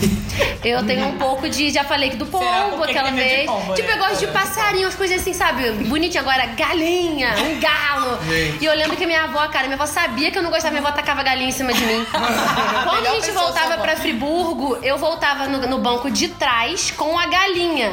Eu 0.64 0.82
tenho 0.88 1.06
um 1.06 1.18
pouco 1.20 1.47
de, 1.47 1.70
já 1.70 1.84
falei 1.84 2.10
que 2.10 2.16
do 2.16 2.26
pombo 2.26 2.84
aquela 2.84 3.12
medo 3.12 3.24
de 3.24 3.36
vez. 3.36 3.45
pombo, 3.45 3.76
tipo, 3.76 3.88
né? 3.88 3.93
eu 3.93 3.97
gosto 4.00 4.20
de 4.20 4.28
passarinho, 4.28 4.88
as 4.88 4.95
coisas 4.95 5.22
assim, 5.22 5.32
sabe? 5.32 5.70
Bonitinho 5.72 6.22
agora, 6.22 6.47
galinha, 6.47 7.36
um 7.38 7.60
galo. 7.60 8.18
Gente. 8.24 8.64
E 8.64 8.66
eu 8.66 8.74
lembro 8.74 8.97
que 8.97 9.06
minha 9.06 9.26
avó, 9.26 9.47
cara, 9.50 9.68
minha 9.68 9.76
avó 9.76 9.86
sabia 9.86 10.32
que 10.32 10.39
eu 10.39 10.41
não 10.41 10.50
gostava, 10.50 10.72
minha 10.72 10.88
avó 10.88 10.95
tacava 10.95 11.22
galinha 11.22 11.50
em 11.50 11.52
cima 11.52 11.72
de 11.72 11.86
mim. 11.86 12.04
Quando 12.10 13.06
a 13.06 13.12
gente 13.12 13.30
voltava 13.30 13.78
pra 13.78 13.95
Friburgo, 13.95 14.80
eu 14.82 14.97
voltava 14.97 15.45
no, 15.45 15.68
no 15.68 15.78
banco 15.78 16.10
de 16.10 16.30
trás 16.30 16.89
com 16.89 17.18
a 17.18 17.28
galinha. 17.28 17.91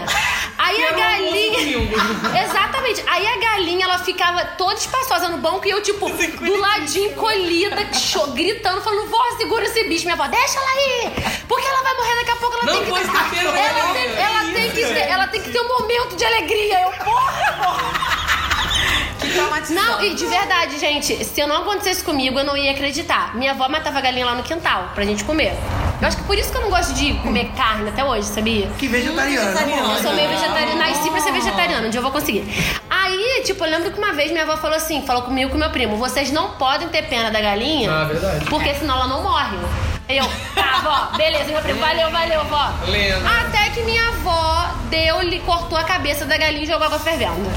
Aí 0.66 0.84
a 0.84 0.92
galinha. 0.92 1.88
Exatamente. 2.44 3.02
Aí 3.06 3.26
a 3.26 3.36
galinha, 3.38 3.84
ela 3.84 3.98
ficava 3.98 4.44
toda 4.58 4.74
espaçosa 4.74 5.28
no 5.28 5.38
banco 5.38 5.66
e 5.66 5.70
eu, 5.70 5.82
tipo, 5.82 6.08
do 6.10 6.56
ladinho, 6.56 7.12
colhida, 7.14 7.76
cho- 7.94 8.28
gritando, 8.32 8.80
falando: 8.82 9.08
vó, 9.08 9.22
segura 9.36 9.64
esse 9.64 9.84
bicho. 9.84 10.04
Minha 10.04 10.14
avó, 10.14 10.26
deixa 10.26 10.58
ela 10.58 10.68
aí! 10.70 11.12
Porque 11.48 11.66
ela 11.66 11.82
vai 11.82 11.94
morrer 11.94 12.14
daqui 12.16 12.30
a 12.30 12.36
pouco, 12.36 12.54
ela 12.56 12.64
Não 12.64 12.72
tem 12.74 12.84
que. 12.84 12.90
pena 12.90 13.12
da 13.52 13.58
ela, 13.58 13.92
tem, 13.92 14.06
ela, 14.16 14.44
tem 14.52 14.70
que 14.70 14.76
ter, 14.76 14.98
ela 15.08 15.26
tem 15.28 15.40
que 15.42 15.50
ter 15.50 15.60
um 15.60 15.68
momento 15.68 16.16
de 16.16 16.24
alegria. 16.24 16.80
Eu, 16.82 16.90
porra! 17.04 18.16
Que 19.20 19.30
traumatizante. 19.32 19.80
Não, 19.80 20.02
e 20.02 20.14
de 20.14 20.26
verdade, 20.26 20.78
gente, 20.78 21.24
se 21.24 21.40
eu 21.40 21.46
não 21.46 21.58
acontecesse 21.62 22.02
comigo, 22.04 22.38
eu 22.38 22.44
não 22.44 22.56
ia 22.56 22.72
acreditar. 22.72 23.34
Minha 23.36 23.52
avó 23.52 23.68
matava 23.68 24.00
galinha 24.00 24.26
lá 24.26 24.34
no 24.34 24.42
quintal 24.42 24.90
pra 24.94 25.04
gente 25.04 25.24
comer. 25.24 25.54
Eu 26.00 26.08
acho 26.08 26.16
que 26.18 26.24
por 26.24 26.36
isso 26.36 26.50
que 26.52 26.56
eu 26.58 26.62
não 26.62 26.70
gosto 26.70 26.92
de 26.94 27.14
comer 27.14 27.50
carne 27.56 27.88
até 27.88 28.04
hoje, 28.04 28.24
sabia? 28.28 28.66
Que 28.78 28.86
vegetariano. 28.86 29.92
Eu 29.94 30.02
sou 30.02 30.12
meio 30.14 30.28
vegetariana, 30.28 30.74
nasci 30.74 31.10
pra 31.10 31.20
ser 31.20 31.32
vegetariana, 31.32 31.86
um 31.86 31.90
dia 31.90 31.98
eu 31.98 32.02
vou 32.02 32.12
conseguir. 32.12 32.44
Aí, 32.90 33.42
tipo, 33.44 33.64
eu 33.64 33.70
lembro 33.70 33.90
que 33.90 33.98
uma 33.98 34.12
vez 34.12 34.30
minha 34.30 34.42
avó 34.42 34.56
falou 34.56 34.76
assim, 34.76 35.02
falou 35.06 35.22
comigo 35.22 35.48
e 35.48 35.52
com 35.52 35.58
meu 35.58 35.70
primo, 35.70 35.96
vocês 35.96 36.30
não 36.30 36.50
podem 36.52 36.88
ter 36.88 37.02
pena 37.08 37.30
da 37.30 37.40
galinha, 37.40 37.90
Ah, 37.90 38.04
verdade. 38.04 38.44
porque 38.46 38.74
senão 38.74 38.94
ela 38.96 39.06
não 39.06 39.22
morre. 39.22 39.56
Eu, 40.08 40.24
tá, 40.54 40.80
vó, 40.84 41.16
beleza, 41.16 41.46
meu 41.50 41.60
primo, 41.60 41.80
valeu, 41.80 42.10
valeu, 42.12 42.44
vó. 42.44 42.70
Até 43.40 43.70
que 43.70 43.80
minha 43.82 44.06
avó 44.08 44.68
deu-lhe, 44.88 45.40
cortou 45.40 45.76
a 45.76 45.82
cabeça 45.82 46.24
da 46.24 46.36
galinha 46.36 46.62
e 46.62 46.66
jogou 46.66 46.86
água 46.86 46.98
fervendo. 47.00 47.50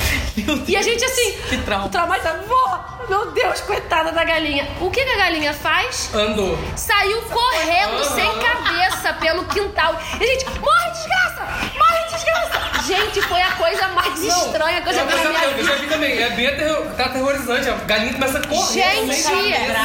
E 0.67 0.75
a 0.75 0.81
gente 0.81 1.03
assim, 1.05 1.33
Que 1.47 1.57
trauma. 1.59 1.89
traumatizada, 1.89 2.43
vó, 2.47 2.83
meu 3.07 3.31
Deus, 3.31 3.61
coitada 3.61 4.11
da 4.11 4.23
galinha. 4.23 4.67
O 4.81 4.89
que, 4.89 5.03
que 5.05 5.11
a 5.11 5.17
galinha 5.17 5.53
faz? 5.53 6.09
Andou. 6.15 6.57
Saiu 6.75 7.21
correndo 7.21 8.03
sem 8.05 8.31
cabeça 8.39 9.13
pelo 9.13 9.45
quintal. 9.45 9.93
E 10.19 10.23
a 10.23 10.27
gente, 10.27 10.45
morre 10.59 10.89
desgraça! 10.91 11.47
Morre 11.77 12.03
desgraça! 12.11 12.68
Gente, 12.89 13.21
foi 13.21 13.41
a 13.41 13.51
coisa 13.51 13.87
mais 13.89 14.19
estranha 14.23 14.81
que 14.81 14.89
eu 14.89 14.93
já 14.93 15.03
vi 15.03 15.15
na 15.15 15.29
minha 15.29 15.43
eu, 15.43 15.51
eu 15.57 15.63
já 15.65 15.75
vi 15.75 15.87
também, 15.87 16.21
é 16.21 16.29
bem 16.31 16.47
aterro- 16.47 16.85
tá 16.97 17.05
aterrorizante. 17.05 17.69
A 17.69 17.73
galinha 17.85 18.13
começa 18.13 18.39
a 18.39 18.47
correr. 18.47 18.73
Gente, 18.73 19.23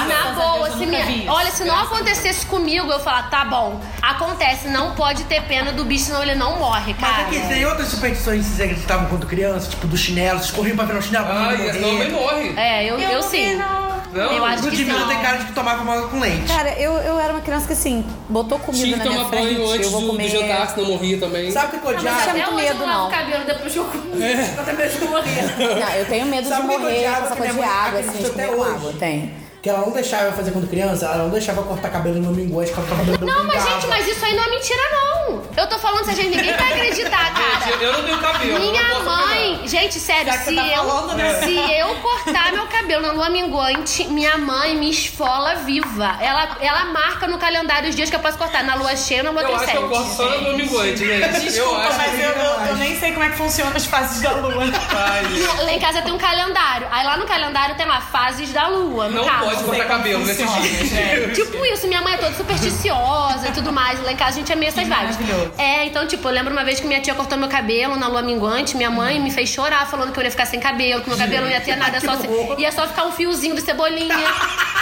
na 0.08 0.32
boa, 0.34 0.68
eu 0.68 0.78
se 0.78 0.86
minha- 0.86 1.04
vi 1.04 1.26
olha, 1.28 1.50
se 1.50 1.64
não 1.64 1.78
acontecesse 1.78 2.46
comigo, 2.46 2.90
eu 2.90 3.00
falar, 3.00 3.28
tá 3.30 3.44
bom, 3.44 3.80
acontece, 4.00 4.68
não 4.68 4.94
pode 4.94 5.24
ter 5.24 5.42
pena 5.42 5.72
do 5.72 5.84
bicho, 5.84 6.06
senão 6.06 6.22
ele 6.22 6.34
não 6.34 6.58
morre, 6.58 6.94
Mas 6.98 7.10
cara. 7.10 7.26
aqui, 7.26 7.40
tem 7.48 7.64
outras 7.66 7.88
superstições 7.88 8.40
que 8.46 8.52
vocês 8.52 8.60
acreditavam 8.70 9.06
quando 9.06 9.26
criança, 9.26 9.68
tipo 9.70 9.86
do 9.86 9.96
chinelo, 9.96 10.38
vocês 10.38 10.50
corriam 10.50 10.76
pra 10.76 10.86
virar 10.86 10.98
o 10.98 11.02
chinelo 11.02 11.26
não 11.26 11.50
essa 11.50 11.72
também 11.78 12.10
morrer. 12.10 12.10
morre. 12.10 12.54
É, 12.56 12.84
eu, 12.84 12.98
eu, 12.98 13.22
sim. 13.22 13.56
Não, 13.56 13.93
eu 14.20 14.44
acho 14.44 14.62
que 14.70 14.76
sim. 14.76 14.84
Tem 14.84 15.18
cara 15.20 15.38
de 15.38 15.44
que 15.46 15.52
tomava 15.52 15.84
mal 15.84 16.08
com 16.08 16.20
leite. 16.20 16.46
Cara, 16.46 16.70
eu, 16.78 16.92
eu 16.94 17.18
era 17.18 17.32
uma 17.32 17.42
criança 17.42 17.66
que 17.66 17.72
assim, 17.72 18.04
botou 18.28 18.58
comida 18.58 18.84
Tinha 18.84 18.96
na 18.96 19.02
que 19.02 19.08
minha 19.08 19.24
tomar 19.24 19.30
frente, 19.30 19.54
banho 19.54 19.70
antes 19.70 19.86
eu 19.86 19.90
vou 19.92 20.00
do, 20.02 20.06
comer. 20.08 20.30
do 20.30 20.30
jantar, 20.40 20.68
senão 20.70 20.88
morria 20.90 21.18
também. 21.18 21.50
Sabe 21.50 21.66
o 21.66 21.70
que 21.70 21.76
eu 21.86 21.92
mas 21.92 21.96
odiava? 21.98 22.20
tinha 22.22 22.30
Até 22.32 22.42
muito 22.44 22.54
hoje 22.54 22.64
medo, 22.68 22.82
eu 22.82 22.86
lavo 22.86 22.98
não. 22.98 23.06
o 23.06 23.10
cabelo 23.10 23.44
depois 23.44 23.72
que 23.72 23.78
eu 23.78 23.84
comi. 23.84 24.22
É. 24.22 24.54
Até 24.60 24.72
mesmo 24.72 24.98
que 24.98 25.04
eu 25.04 25.10
morrer. 25.10 25.42
Não, 25.80 25.90
eu 25.94 26.06
tenho 26.06 26.26
medo 26.26 26.48
Sabe 26.48 26.60
de 26.60 26.66
o 26.66 26.68
que 26.70 26.74
eu 26.74 26.80
morrer 26.80 26.96
odiava 26.96 27.16
com 27.16 27.24
essa 27.26 27.34
que 27.34 27.38
coisa 27.38 27.52
de 27.54 27.58
mãe 27.60 27.68
água, 27.68 28.00
assim, 28.00 28.22
de 28.22 28.30
comer 28.30 28.42
até 28.44 28.54
com 28.54 28.60
hoje? 28.60 28.70
água. 28.74 28.92
Tem. 28.98 29.43
Que 29.64 29.70
ela 29.70 29.80
não 29.80 29.92
deixava 29.92 30.24
eu 30.24 30.32
fazer 30.34 30.50
quando 30.50 30.68
criança, 30.68 31.06
ela 31.06 31.22
não 31.24 31.30
deixava 31.30 31.62
eu 31.62 31.64
cortar 31.64 31.88
cabelo 31.88 32.20
no 32.20 32.30
minguante, 32.32 32.70
cortar 32.70 32.96
cabelo 32.98 33.16
no 33.18 33.26
Não, 33.26 33.44
mas 33.44 33.64
gente, 33.64 33.86
mas 33.86 34.06
isso 34.06 34.22
aí 34.22 34.36
não 34.36 34.44
é 34.44 34.50
mentira, 34.50 34.82
não. 34.92 35.42
Eu 35.56 35.66
tô 35.66 35.78
falando, 35.78 36.04
se 36.04 36.10
a 36.10 36.14
gente 36.14 36.36
ninguém 36.36 36.54
vai 36.54 36.72
acreditar, 36.74 37.32
cara. 37.32 37.72
Gente, 37.72 37.82
eu 37.82 37.92
não 37.94 38.02
tenho 38.04 38.18
cabelo. 38.18 38.60
Minha 38.60 38.82
eu 38.82 38.88
não 38.98 39.04
posso 39.06 39.26
mãe, 39.26 39.60
gente, 39.64 39.94
sério, 39.98 40.30
se 40.34 40.54
tá 40.54 40.66
eu, 40.66 40.84
falando, 40.84 41.14
né? 41.16 41.40
se 41.42 41.56
eu 41.56 41.94
cortar 41.94 42.52
meu 42.52 42.66
cabelo 42.66 43.06
na 43.06 43.12
lua 43.12 43.30
minguante, 43.30 44.04
minha 44.08 44.36
mãe 44.36 44.76
me 44.76 44.90
esfola 44.90 45.54
viva. 45.54 46.18
Ela, 46.20 46.58
ela 46.60 46.84
marca 46.86 47.26
no 47.26 47.38
calendário 47.38 47.88
os 47.88 47.96
dias 47.96 48.10
que 48.10 48.16
eu 48.16 48.20
posso 48.20 48.36
cortar, 48.36 48.62
na 48.64 48.74
lua 48.74 48.94
cheia 48.96 49.20
ou 49.20 49.32
na 49.32 49.40
lua 49.40 49.48
Eu 49.50 49.56
acho 49.56 49.64
que 49.66 49.76
eu 49.78 49.88
crescente. 49.88 50.06
gosto 50.06 50.16
só 50.16 50.28
no 50.40 50.44
domingoante, 50.50 50.98
gente. 50.98 51.22
eu 51.22 51.40
Desculpa, 51.40 51.78
acho 51.88 51.96
mas 51.96 52.20
eu, 52.20 52.28
eu, 52.28 52.66
eu 52.68 52.76
nem 52.76 53.00
sei 53.00 53.12
como 53.12 53.24
é 53.24 53.30
que 53.30 53.36
funciona 53.38 53.74
as 53.74 53.86
fases 53.86 54.20
da 54.20 54.32
lua. 54.32 54.62
Ai, 54.90 55.24
gente. 55.24 55.62
Lá 55.64 55.72
em 55.72 55.80
casa 55.80 56.02
tem 56.02 56.12
um 56.12 56.18
calendário. 56.18 56.86
Aí 56.90 57.06
lá 57.06 57.16
no 57.16 57.24
calendário 57.24 57.74
tem 57.76 57.86
lá 57.86 58.02
fases 58.02 58.52
da 58.52 58.66
lua, 58.68 59.08
no 59.08 59.16
Não 59.16 59.24
caso. 59.24 59.44
pode 59.46 59.53
cortar 59.62 59.86
cabelo 59.86 60.24
nesses 60.24 60.46
dias. 60.54 61.36
Tipo 61.36 61.64
isso, 61.66 61.86
minha 61.86 62.00
mãe 62.02 62.14
é 62.14 62.18
toda 62.18 62.34
supersticiosa 62.34 63.48
e 63.48 63.52
tudo 63.52 63.72
mais. 63.72 64.02
Lá 64.02 64.12
em 64.12 64.16
casa 64.16 64.30
a 64.30 64.34
gente 64.34 64.52
é 64.52 64.56
meio 64.56 64.68
essas 64.68 64.84
vibes. 64.84 65.16
maravilhoso. 65.16 65.52
É, 65.58 65.84
então, 65.86 66.06
tipo, 66.06 66.26
eu 66.28 66.32
lembro 66.32 66.52
uma 66.52 66.64
vez 66.64 66.80
que 66.80 66.86
minha 66.86 67.00
tia 67.00 67.14
cortou 67.14 67.38
meu 67.38 67.48
cabelo 67.48 67.96
na 67.96 68.08
lua 68.08 68.22
minguante. 68.22 68.76
Minha 68.76 68.90
mãe 68.90 69.20
me 69.20 69.30
fez 69.30 69.48
chorar 69.48 69.88
falando 69.90 70.12
que 70.12 70.18
eu 70.18 70.24
ia 70.24 70.30
ficar 70.30 70.46
sem 70.46 70.60
cabelo, 70.60 71.02
que 71.02 71.08
meu 71.08 71.18
cabelo 71.18 71.44
não 71.44 71.50
ia 71.52 71.60
ter 71.60 71.76
nada, 71.76 72.00
só 72.04 72.16
se- 72.16 72.28
ia 72.58 72.72
só 72.72 72.86
ficar 72.86 73.04
um 73.06 73.12
fiozinho 73.12 73.54
de 73.54 73.60
cebolinha. 73.62 74.14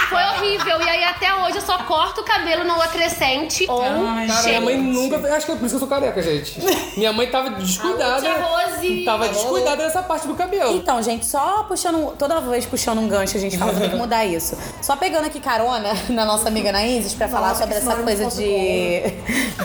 Foi 0.09 0.23
horrível. 0.23 0.81
E 0.83 0.89
aí 0.89 1.05
até 1.05 1.35
hoje 1.35 1.57
eu 1.57 1.63
só 1.63 1.79
corto 1.79 2.21
o 2.21 2.25
cabelo 2.25 2.65
na 2.65 2.75
lua 2.75 2.89
crescente 2.89 3.67
ou 3.69 3.83
Ai, 3.83 4.27
Cara, 4.27 4.43
minha 4.49 4.61
mãe 4.61 4.77
nunca. 4.77 5.17
Acho 5.35 5.47
que 5.47 5.53
é 5.53 5.57
por 5.57 5.67
isso 5.67 5.77
que 5.79 5.83
eu 5.83 5.89
sou 5.89 5.89
careca, 5.89 6.23
gente. 6.23 6.59
Minha 6.97 7.13
mãe 7.13 7.27
tava 7.29 7.51
descuidada. 7.59 8.29
Alô, 8.29 8.47
Rose. 8.47 9.05
Tava 9.05 9.29
descuidada 9.29 9.83
dessa 9.85 10.03
parte 10.03 10.27
do 10.27 10.35
cabelo. 10.35 10.77
Então, 10.77 11.03
gente, 11.03 11.25
só 11.27 11.63
puxando, 11.65 12.15
toda 12.19 12.41
vez 12.41 12.67
puxando 12.67 12.99
um 12.99 13.09
gancho, 13.09 13.37
a 13.37 13.41
gente 13.41 13.57
fala, 13.57 13.73
ter 13.75 13.91
que 13.91 13.97
mudar 13.97 14.25
isso. 14.25 14.57
Só 14.81 14.97
pegando 14.97 15.27
aqui 15.27 15.41
carona 15.41 15.93
na 16.11 16.25
nossa 16.25 16.49
amiga 16.49 16.71
Anaíses 16.71 17.15
pra 17.15 17.29
falar 17.29 17.55
sobre 17.55 17.77
essa 17.77 17.95
coisa 17.97 18.27
de, 18.27 19.01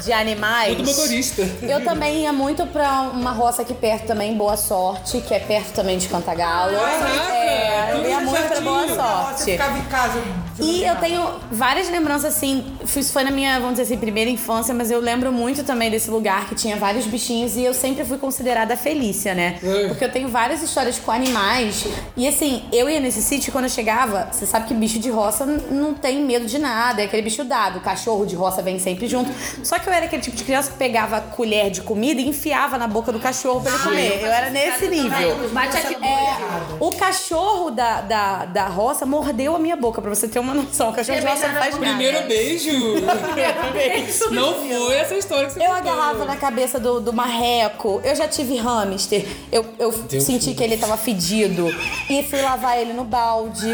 de 0.04 0.14
animais. 0.14 0.76
Todo 0.78 0.86
motorista. 0.88 1.42
Eu 1.62 1.84
também 1.84 2.24
ia 2.24 2.34
muito 2.34 2.66
pra 2.68 3.10
uma 3.14 3.32
roça 3.32 3.62
aqui 3.62 3.74
perto 3.74 4.08
também, 4.08 4.36
Boa 4.36 4.58
Sorte, 4.58 5.22
que 5.22 5.34
é 5.34 5.40
perto 5.40 5.74
também 5.74 5.98
de 5.98 6.08
Cantagalo. 6.08 6.78
Caraca, 6.78 7.34
é, 7.34 7.92
eu 7.92 7.96
tudo 7.98 8.10
ia 8.10 8.20
muito 8.20 8.48
pra 8.48 8.62
Boa. 8.62 8.88
Sorte. 8.88 9.44
Você 9.44 9.52
ficava 9.52 9.78
em 9.78 9.86
casa. 9.86 10.22
E 10.60 10.84
eu 10.84 10.96
tenho 10.98 11.26
várias 11.52 11.90
lembranças, 11.90 12.36
assim, 12.36 12.66
isso 12.84 13.12
foi 13.12 13.24
na 13.24 13.32
minha, 13.32 13.60
vamos 13.60 13.78
dizer 13.78 13.84
assim, 13.84 13.98
primeira 13.98 14.30
infância, 14.30 14.74
mas 14.74 14.90
eu 14.90 15.00
lembro 15.00 15.32
muito 15.32 15.64
também 15.64 15.90
desse 15.90 16.10
lugar 16.10 16.48
que 16.48 16.56
tinha 16.56 16.76
vários 16.76 17.06
bichinhos 17.06 17.56
e 17.56 17.64
eu 17.64 17.74
sempre 17.74 18.04
fui 18.04 18.18
considerada 18.18 18.76
Felícia, 18.76 19.34
né? 19.34 19.60
É. 19.64 19.88
Porque 19.88 20.04
eu 20.04 20.12
tenho 20.12 20.30
várias 20.30 20.62
histórias 20.62 20.98
com 21.00 21.12
animais. 21.12 21.86
E 22.16 22.28
assim, 22.28 22.64
eu 22.72 22.90
ia 22.90 23.00
nesse 23.00 23.22
sítio 23.22 23.52
quando 23.52 23.66
eu 23.66 23.70
chegava, 23.70 24.30
você 24.32 24.46
sabe 24.46 24.68
que 24.68 24.74
bicho 24.74 25.00
de 25.00 25.10
roça 25.10 25.46
não 25.46 25.94
tem 25.94 26.24
medo 26.24 26.46
de 26.46 26.58
nada, 26.58 27.02
é 27.02 27.06
aquele 27.06 27.22
bicho 27.22 27.44
dado. 27.44 27.78
O 27.80 27.82
cachorro 27.82 28.26
de 28.26 28.36
roça 28.36 28.62
vem 28.62 28.80
sempre 28.80 29.08
junto. 29.08 29.32
Só 29.64 29.80
que 29.80 29.88
eu 29.88 29.94
era 29.94 30.06
aquele 30.06 30.22
tipo 30.22 30.36
de 30.36 30.44
criança 30.44 30.72
que 30.72 30.78
pegava 30.78 31.20
colher 31.22 31.70
de 31.70 31.82
comida 31.82 32.22
e 32.22 32.28
enfiava 32.28 32.78
na 32.78 32.88
boca 32.88 33.12
do 33.12 33.20
cachorro 33.20 33.62
pra 33.62 33.72
ele 33.72 33.84
comer. 33.84 34.20
Eu 34.22 34.32
era 34.32 34.50
nesse 34.50 34.88
nível. 34.88 35.38
É, 36.04 36.78
o 36.80 36.92
cachorro 36.92 37.72
da, 37.72 38.02
da, 38.02 38.46
da 38.46 38.68
roça 38.68 39.06
mordeu 39.06 39.56
a 39.56 39.60
minha 39.60 39.76
boca, 39.76 40.02
pra 40.02 40.14
você 40.14 40.28
ter 40.28 40.40
uma 40.40 40.47
noção. 40.54 40.90
O 40.90 40.94
cachorro 40.94 41.20
de 41.20 41.26
roça 41.26 41.48
não 41.48 41.56
faz 41.60 41.74
nada. 41.76 41.86
Primeiro 41.88 42.28
beijo. 42.28 42.72
Não 44.32 44.54
foi 44.56 44.96
essa 44.96 45.16
história 45.16 45.48
que 45.48 45.54
você 45.54 45.60
Eu 45.62 45.74
contou. 45.74 45.92
agarrava 45.92 46.26
na 46.26 46.36
cabeça 46.36 46.80
do, 46.80 47.00
do 47.00 47.14
marreco. 47.14 48.02
Eu 48.04 48.16
já 48.16 48.28
tive 48.28 48.58
hamster. 48.58 49.26
Eu, 49.52 49.66
eu 49.80 49.92
senti 50.22 50.54
que 50.54 50.64
ele 50.64 50.78
tava 50.78 50.98
fedido. 50.98 51.68
E 52.10 52.24
fui 52.24 52.42
lavar 52.42 52.78
ele 52.80 52.94
no 52.94 53.04
balde. 53.04 53.68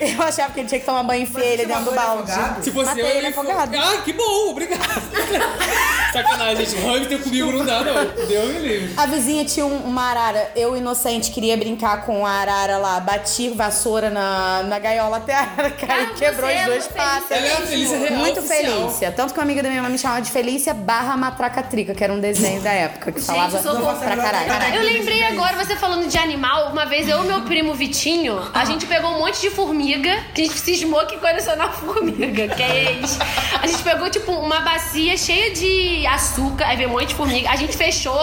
Eu 0.00 0.22
achava 0.22 0.52
que 0.52 0.60
ele 0.60 0.68
tinha 0.68 0.80
que 0.80 0.86
tomar 0.86 1.02
banho 1.04 1.26
feio 1.26 1.44
ele 1.44 1.66
dentro 1.66 1.84
do 1.84 1.92
balde. 1.92 2.30
afogado? 2.32 2.64
Se 2.64 2.70
fosse 2.72 2.86
Matei 2.86 3.04
eu, 3.04 3.08
ele 3.16 3.26
afogado. 3.28 3.76
Ah, 3.78 3.96
que 4.04 4.12
bom, 4.12 4.50
obrigado. 4.50 4.80
Sacanagem, 6.12 6.66
gente. 6.66 6.80
Hamster 6.80 7.18
comigo 7.22 7.52
não 7.52 7.64
dá, 7.64 7.80
não. 7.82 8.26
Deus 8.26 8.48
me 8.54 8.58
livre. 8.60 8.94
A 8.96 9.06
vizinha 9.06 9.44
tinha 9.44 9.66
um- 9.66 9.78
uma 9.84 10.02
arara. 10.10 10.50
Eu, 10.54 10.76
inocente, 10.76 11.30
queria 11.30 11.56
brincar 11.56 12.04
com 12.04 12.24
a 12.26 12.30
arara 12.30 12.76
lá. 12.78 13.00
Bati 13.00 13.48
vassoura 13.50 14.10
na, 14.10 14.62
na 14.64 14.78
gaiola 14.78 15.16
até 15.18 15.34
a 15.34 15.40
arara 15.40 15.70
cair. 15.86 16.08
Ah, 16.10 16.14
quebrou 16.16 16.50
as 16.50 16.56
é 16.56 16.64
duas 16.64 16.86
uma 16.86 16.94
patas. 16.94 17.30
Ela 17.30 17.46
é 17.46 17.52
a 17.52 17.56
Felícia 17.56 17.98
real 17.98 18.12
Muito 18.12 18.40
oficial. 18.40 18.62
Felícia. 18.62 19.12
Tanto 19.12 19.32
que 19.34 19.38
uma 19.40 19.44
amiga 19.44 19.62
da 19.62 19.68
minha 19.68 19.82
mãe 19.82 19.90
me 19.90 19.98
chamava 19.98 20.22
de 20.22 20.30
Felícia 20.30 20.74
barra 20.74 21.16
Matraca 21.16 21.62
Trica, 21.62 21.94
que 21.94 22.02
era 22.02 22.12
um 22.12 22.20
desenho 22.20 22.60
da 22.60 22.72
época 22.72 23.12
que 23.12 23.20
falava 23.20 23.60
socorro. 23.62 23.98
pra 23.98 24.16
caralho. 24.16 24.74
Eu 24.74 24.82
lembrei 24.82 25.22
agora, 25.24 25.56
você 25.56 25.76
falando 25.76 26.08
de 26.08 26.18
animal, 26.18 26.70
uma 26.70 26.84
vez 26.86 27.08
eu 27.08 27.24
e 27.24 27.26
meu 27.26 27.42
primo 27.42 27.74
Vitinho, 27.74 28.40
a 28.52 28.64
gente 28.64 28.86
pegou 28.86 29.10
um 29.10 29.18
monte 29.18 29.40
de 29.40 29.50
formiga, 29.50 30.22
que 30.34 30.42
a 30.42 30.44
gente 30.44 30.58
cismou 30.58 31.04
que 31.06 31.16
colecionar 31.18 31.72
formiga, 31.72 32.48
que 32.48 32.62
é 32.62 32.92
eles. 32.92 33.18
A 33.60 33.66
gente 33.66 33.82
pegou, 33.82 34.08
tipo, 34.10 34.32
uma 34.32 34.60
bacia 34.60 35.16
cheia 35.16 35.52
de 35.52 36.06
açúcar, 36.06 36.66
aí 36.66 36.76
veio 36.76 36.88
um 36.88 36.92
monte 36.92 37.08
de 37.08 37.14
formiga, 37.14 37.50
a 37.50 37.56
gente 37.56 37.76
fechou. 37.76 38.14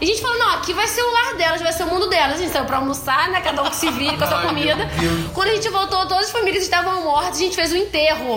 E 0.00 0.04
a 0.04 0.06
gente 0.06 0.20
falou, 0.20 0.38
não, 0.38 0.50
aqui 0.54 0.72
vai 0.72 0.86
ser 0.86 1.02
o 1.02 1.12
lar 1.12 1.34
delas, 1.36 1.62
vai 1.62 1.72
ser 1.72 1.84
o 1.84 1.86
mundo 1.86 2.08
delas. 2.08 2.34
A 2.34 2.38
gente 2.38 2.52
saiu 2.52 2.64
pra 2.64 2.78
almoçar, 2.78 3.28
né? 3.30 3.40
Cada 3.40 3.62
um 3.62 3.70
que 3.70 3.76
se 3.76 3.90
vire 3.90 4.16
com 4.16 4.24
a 4.24 4.26
sua 4.26 4.42
comida. 4.42 4.88
Quando 5.32 5.48
a 5.48 5.54
gente 5.54 5.68
voltou, 5.70 6.06
todas 6.06 6.26
as 6.26 6.30
formigas 6.30 6.62
estavam 6.62 6.93
mortas, 7.02 7.36
a 7.38 7.42
gente 7.42 7.56
fez 7.56 7.72
um 7.72 7.76
enterro. 7.76 8.36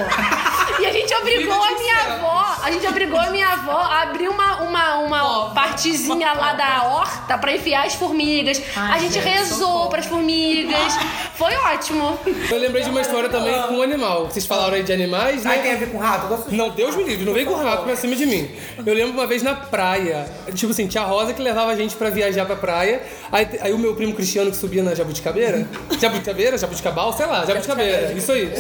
E 0.80 0.86
a 0.86 0.92
gente 0.92 1.14
obrigou 1.16 1.54
a 1.56 1.72
minha 1.72 1.96
avó, 1.96 2.56
a 2.62 2.72
gente 2.72 2.88
obrigou 2.88 3.20
a 3.20 3.30
minha 3.30 3.48
avó 3.48 3.72
a 3.72 4.04
abrir 4.04 4.28
uma, 4.28 4.62
uma, 4.62 4.96
uma 5.00 5.50
partezinha 5.52 6.34
lá 6.34 6.54
da 6.54 6.84
horta 6.84 7.38
pra 7.38 7.52
enfiar 7.54 7.86
as 7.86 7.96
formigas. 7.96 8.62
a 8.76 9.00
gente 9.00 9.18
rezou 9.20 9.88
pras 9.90 10.06
formigas. 10.06 10.94
Foi 11.36 11.56
ótimo. 11.56 12.18
Eu 12.50 12.58
lembrei 12.58 12.84
de 12.84 12.90
uma 12.90 13.02
história 13.02 13.30
também 13.30 13.54
com 13.64 13.76
um 13.76 13.82
animal. 13.82 14.26
Vocês 14.26 14.46
falaram 14.46 14.74
aí 14.74 14.84
de 14.84 14.92
animais, 14.92 15.44
né? 15.44 15.52
Aí 15.52 15.62
tem 15.62 15.74
a 15.74 15.76
ver 15.78 15.92
com 15.92 15.98
rato? 15.98 16.52
Não, 16.52 16.70
Deus 16.70 16.96
me 16.96 17.04
livre, 17.04 17.26
não 17.26 17.34
vem 17.34 17.46
com 17.46 17.54
rato 17.56 17.84
pra 17.84 17.96
cima 17.96 18.16
de 18.16 18.26
mim. 18.26 18.50
Eu 18.86 18.94
lembro 18.94 19.14
uma 19.14 19.28
vez 19.28 19.42
na 19.44 19.56
praia, 19.56 20.26
tipo 20.54 20.72
assim, 20.72 20.88
tia 20.88 21.04
Rosa 21.04 21.34
que 21.34 21.42
levava 21.42 21.72
a 21.72 21.76
gente 21.76 21.96
pra 21.96 22.10
viajar 22.10 22.46
pra 22.46 22.56
praia. 22.56 23.02
Aí, 23.32 23.48
aí 23.62 23.74
o 23.74 23.78
meu 23.78 23.96
primo 23.96 24.14
Cristiano 24.14 24.52
que 24.52 24.58
subia 24.58 24.84
na 24.84 24.94
Jabuticabeira. 24.96 25.68
Jabuticabeira, 26.00 26.58
Jabuticabal, 26.58 27.14
sei 27.14 27.26
lá, 27.26 27.46
Jabuticabeira, 27.46 28.14
isso 28.14 28.32
aí. 28.32 28.47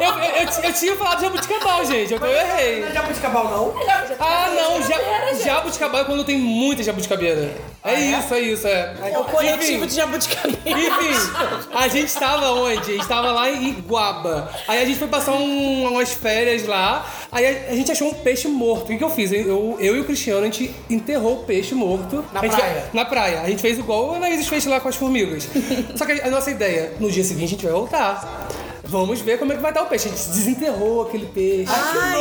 Eu, 0.00 0.10
eu, 0.10 0.24
eu, 0.24 0.62
eu 0.64 0.72
tinha 0.72 0.96
falado 0.96 1.20
Jabuticabal, 1.20 1.84
gente, 1.84 2.12
eu, 2.12 2.18
eu 2.18 2.26
errei. 2.26 2.80
Não 2.80 2.88
é 2.88 2.92
jabuticabal, 2.92 3.44
não? 3.44 3.74
Ah, 4.18 4.50
não, 4.54 4.82
ja, 4.82 5.34
jabuticabal 5.44 6.00
é 6.00 6.04
quando 6.04 6.24
tem 6.24 6.36
muita 6.38 6.82
jabuticabeira. 6.82 7.54
É 7.86 8.00
isso, 8.00 8.32
é 8.34 8.40
isso, 8.40 8.66
é. 8.66 8.94
É 9.12 9.18
o 9.18 9.24
coletivo 9.24 9.62
Enfim. 9.84 9.86
de 9.86 9.94
jabuticabê. 9.94 10.56
Enfim, 10.64 11.32
a 11.74 11.86
gente 11.86 12.14
tava 12.14 12.50
onde? 12.52 12.78
A 12.92 12.94
gente 12.94 13.06
tava 13.06 13.30
lá 13.30 13.50
em 13.50 13.68
Iguaba. 13.68 14.50
Aí 14.66 14.80
a 14.82 14.86
gente 14.86 14.98
foi 14.98 15.06
passar 15.08 15.32
um- 15.32 15.90
umas 15.90 16.10
férias 16.14 16.66
lá. 16.66 17.04
Aí 17.30 17.44
a, 17.46 17.72
a 17.72 17.74
gente 17.76 17.92
achou 17.92 18.08
um 18.08 18.14
peixe 18.14 18.48
morto. 18.48 18.84
O 18.84 18.86
que, 18.86 18.96
que 18.96 19.04
eu 19.04 19.10
fiz? 19.10 19.30
Eu, 19.32 19.76
eu 19.78 19.96
e 19.96 20.00
o 20.00 20.04
Cristiano, 20.04 20.40
a 20.40 20.44
gente 20.44 20.74
enterrou 20.88 21.34
o 21.42 21.44
peixe 21.44 21.74
morto. 21.74 22.24
Na 22.32 22.40
gente 22.40 22.56
praia? 22.56 22.84
na 22.94 23.04
praia. 23.04 23.40
A 23.42 23.48
gente 23.50 23.60
fez 23.60 23.78
igual 23.78 24.14
a 24.14 24.16
Anaíses 24.16 24.46
fez 24.48 24.64
lá 24.64 24.80
com 24.80 24.88
as 24.88 24.96
formigas. 24.96 25.46
Só 25.94 26.06
que 26.06 26.12
a, 26.12 26.26
a 26.26 26.30
nossa 26.30 26.50
ideia, 26.50 26.94
no 26.98 27.10
dia 27.10 27.22
seguinte 27.22 27.44
a 27.44 27.48
gente 27.48 27.64
vai 27.64 27.72
voltar. 27.74 28.48
Vamos 28.86 29.20
ver 29.20 29.38
como 29.38 29.52
é 29.52 29.56
que 29.56 29.62
vai 29.62 29.70
estar 29.70 29.82
o 29.82 29.86
peixe. 29.86 30.08
A 30.08 30.10
gente 30.10 30.28
desenterrou 30.28 31.02
aquele 31.02 31.26
peixe. 31.26 31.72
Ai, 31.72 32.20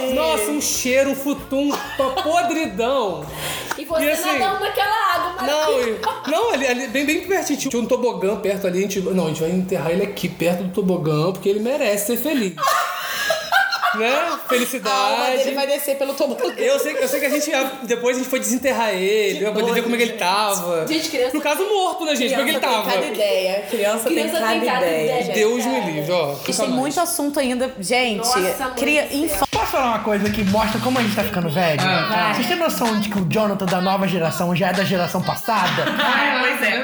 gente. 0.00 0.14
Nossa, 0.14 0.50
um 0.50 0.60
cheiro, 0.60 1.10
um 1.10 1.14
futum, 1.14 1.70
podridão. 2.22 3.24
E 3.76 3.84
você 3.84 4.04
E 4.04 4.10
assim- 4.10 4.38
nadando 4.38 4.60
naquela 4.64 5.14
água 5.14 5.46
Não, 5.46 6.30
não 6.32 6.52
ali, 6.52 6.66
ali, 6.66 6.86
bem, 6.88 7.06
bem 7.06 7.20
pertinho. 7.26 7.58
Tinha 7.58 7.82
um 7.82 7.86
tobogã 7.86 8.36
perto 8.36 8.66
ali. 8.66 8.78
A 8.78 8.82
gente, 8.82 9.00
não, 9.00 9.26
a 9.26 9.28
gente 9.28 9.40
vai 9.40 9.50
enterrar 9.50 9.90
ele 9.92 10.02
aqui, 10.02 10.28
perto 10.28 10.64
do 10.64 10.70
tobogã, 10.70 11.32
porque 11.32 11.48
ele 11.48 11.60
merece 11.60 12.06
ser 12.06 12.16
feliz. 12.16 12.54
Né? 13.98 14.10
A 14.10 14.24
alma 14.24 14.38
Felicidade. 14.48 15.36
dele 15.38 15.54
vai 15.54 15.66
descer 15.66 15.96
pelo 15.96 16.14
tobogã. 16.14 16.44
Eu 16.56 16.78
sei, 16.78 16.96
eu 16.96 17.08
sei 17.08 17.20
que 17.20 17.26
a 17.26 17.30
gente 17.30 17.50
depois 17.84 18.16
a 18.16 18.20
gente 18.20 18.28
foi 18.30 18.38
desenterrar 18.40 18.90
ele, 18.94 19.40
pra 19.40 19.52
poder 19.52 19.72
ver 19.72 19.82
como 19.82 19.94
é 19.94 19.98
que 19.98 20.04
ele 20.04 20.12
tava. 20.14 20.86
Gente, 20.86 21.08
criança- 21.08 21.34
No 21.34 21.40
caso, 21.40 21.66
morto, 21.68 22.04
né, 22.04 22.14
gente? 22.16 22.30
Como 22.34 22.42
é 22.42 22.44
que 22.44 22.50
ele 22.50 22.58
Criança 22.60 22.76
tava? 22.82 22.90
tem 22.90 23.00
cada 23.00 23.14
ideia. 23.14 23.60
Criança, 23.70 24.08
Criança 24.08 24.32
tem 24.32 24.40
cada 24.40 24.48
tem 24.60 24.60
cada 24.70 24.86
ideia. 24.86 25.04
ideia. 25.04 25.22
gente. 25.24 25.34
Deus 25.34 25.66
me 25.66 25.80
livre, 25.92 26.12
ó. 26.12 26.24
A 26.24 26.34
gente 26.34 26.46
nunca 26.48 26.62
tem 26.62 26.68
muito 26.70 27.00
assunto 27.00 27.40
ainda. 27.40 27.74
Gente, 27.80 28.18
Nossa, 28.18 28.72
cria 28.76 29.04
infância. 29.14 29.46
Posso 29.50 29.66
falar 29.72 29.86
uma 29.88 29.98
coisa 30.00 30.30
que 30.30 30.44
mostra 30.44 30.80
como 30.80 30.98
a 30.98 31.02
gente 31.02 31.14
tá 31.16 31.24
ficando 31.24 31.48
velho? 31.50 31.80
Ah. 31.82 32.32
Vocês 32.34 32.46
têm 32.46 32.56
noção 32.56 32.98
de 33.00 33.08
que 33.08 33.18
o 33.18 33.26
Jonathan 33.28 33.66
da 33.66 33.80
nova 33.80 34.06
geração 34.08 34.54
já 34.54 34.68
é 34.68 34.72
da 34.72 34.84
geração 34.84 35.22
passada? 35.22 35.84
Ah, 36.00 36.40
pois 36.42 36.62
é. 36.62 36.78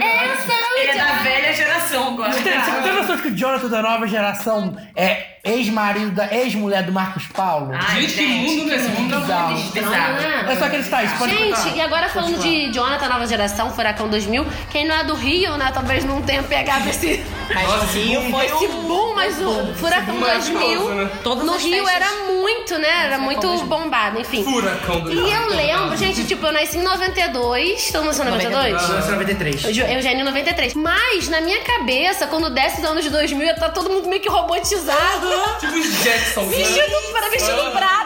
Ele 0.81 0.91
é 0.91 0.97
da 0.97 1.13
velha 1.23 1.53
geração 1.53 2.09
agora. 2.15 2.33
Você 2.33 2.43
tem, 2.43 2.53
você 2.61 2.83
tem 2.83 2.93
noção 2.93 3.17
de 3.17 3.23
que 3.23 3.29
o 3.29 3.35
Jonathan 3.37 3.69
da 3.69 3.83
nova 3.83 4.07
geração 4.07 4.77
é 4.97 5.34
ex-marido 5.45 6.11
da 6.13 6.33
ex-mulher 6.35 6.83
do 6.85 6.93
Marcos 6.93 7.27
Paulo? 7.27 7.73
Ai, 7.75 8.03
Gente, 8.03 8.15
que 8.15 8.27
mundo 8.27 8.65
nesse 8.67 8.89
mundo. 8.89 9.21
Bizarro. 9.21 9.57
Bizarro. 9.73 10.51
É 10.51 10.57
só 10.57 10.65
acreditar 10.65 11.05
isso, 11.05 11.17
pode 11.17 11.37
Gente, 11.37 11.57
contar. 11.57 11.77
e 11.77 11.81
agora 11.81 12.09
falando 12.09 12.39
de 12.39 12.73
Jonathan 12.73 13.09
Nova 13.09 13.27
Geração, 13.27 13.71
Furacão 13.71 14.09
2000, 14.09 14.47
quem 14.71 14.87
não 14.87 14.95
é 14.95 15.05
do 15.05 15.15
Rio, 15.15 15.57
né, 15.57 15.71
talvez 15.73 16.05
não 16.05 16.23
tenha 16.23 16.43
pegado 16.43 16.89
esse, 16.89 17.23
Mas 17.55 17.69
o 17.69 17.99
Rio 17.99 18.31
foi 18.31 18.47
esse 18.47 18.69
boom, 18.69 19.15
mas 19.15 19.41
o 19.41 19.75
Furacão 19.75 20.15
boom 20.15 20.21
2000 20.21 20.55
maravilhoso, 20.55 20.95
né? 20.95 21.11
Todas 21.23 21.45
no 21.45 21.57
Rio 21.57 21.89
era 21.89 22.11
muito, 22.27 22.79
né, 22.79 23.07
era 23.07 23.19
muito 23.19 23.47
bombado, 23.65 24.21
enfim. 24.21 24.43
Furacão 24.43 25.01
do 25.01 25.13
E 25.13 25.33
eu 25.33 25.49
lembro, 25.49 25.97
gente, 25.97 26.25
tipo, 26.25 26.47
eu 26.47 26.53
nasci 26.53 26.79
em 26.79 26.83
92, 26.83 27.91
todo 27.93 28.05
mundo 28.05 28.07
nasceu 28.07 28.25
em 28.25 28.31
92? 28.31 28.73
Eu 28.73 29.03
sou 29.03 29.11
93. 29.13 29.65
Eu, 29.65 29.87
Eugênio 29.87 30.21
em 30.21 30.25
93. 30.25 30.75
Mas, 30.75 31.29
na 31.29 31.41
minha 31.41 31.61
cabeça, 31.61 32.27
quando 32.27 32.51
desce 32.51 32.81
os 32.81 32.87
anos 32.87 33.05
2000, 33.09 33.47
ia 33.47 33.55
tá 33.55 33.69
todo 33.69 33.91
mundo 33.91 34.09
meio 34.09 34.23
que 34.23 34.29
robotizado. 34.29 35.34
Tipo 35.61 35.75
os 35.79 36.03
Jackson. 36.05 36.47
Vestido 36.47 36.97
para 37.13 37.29
vestido 37.31 37.71
prata. 37.71 38.05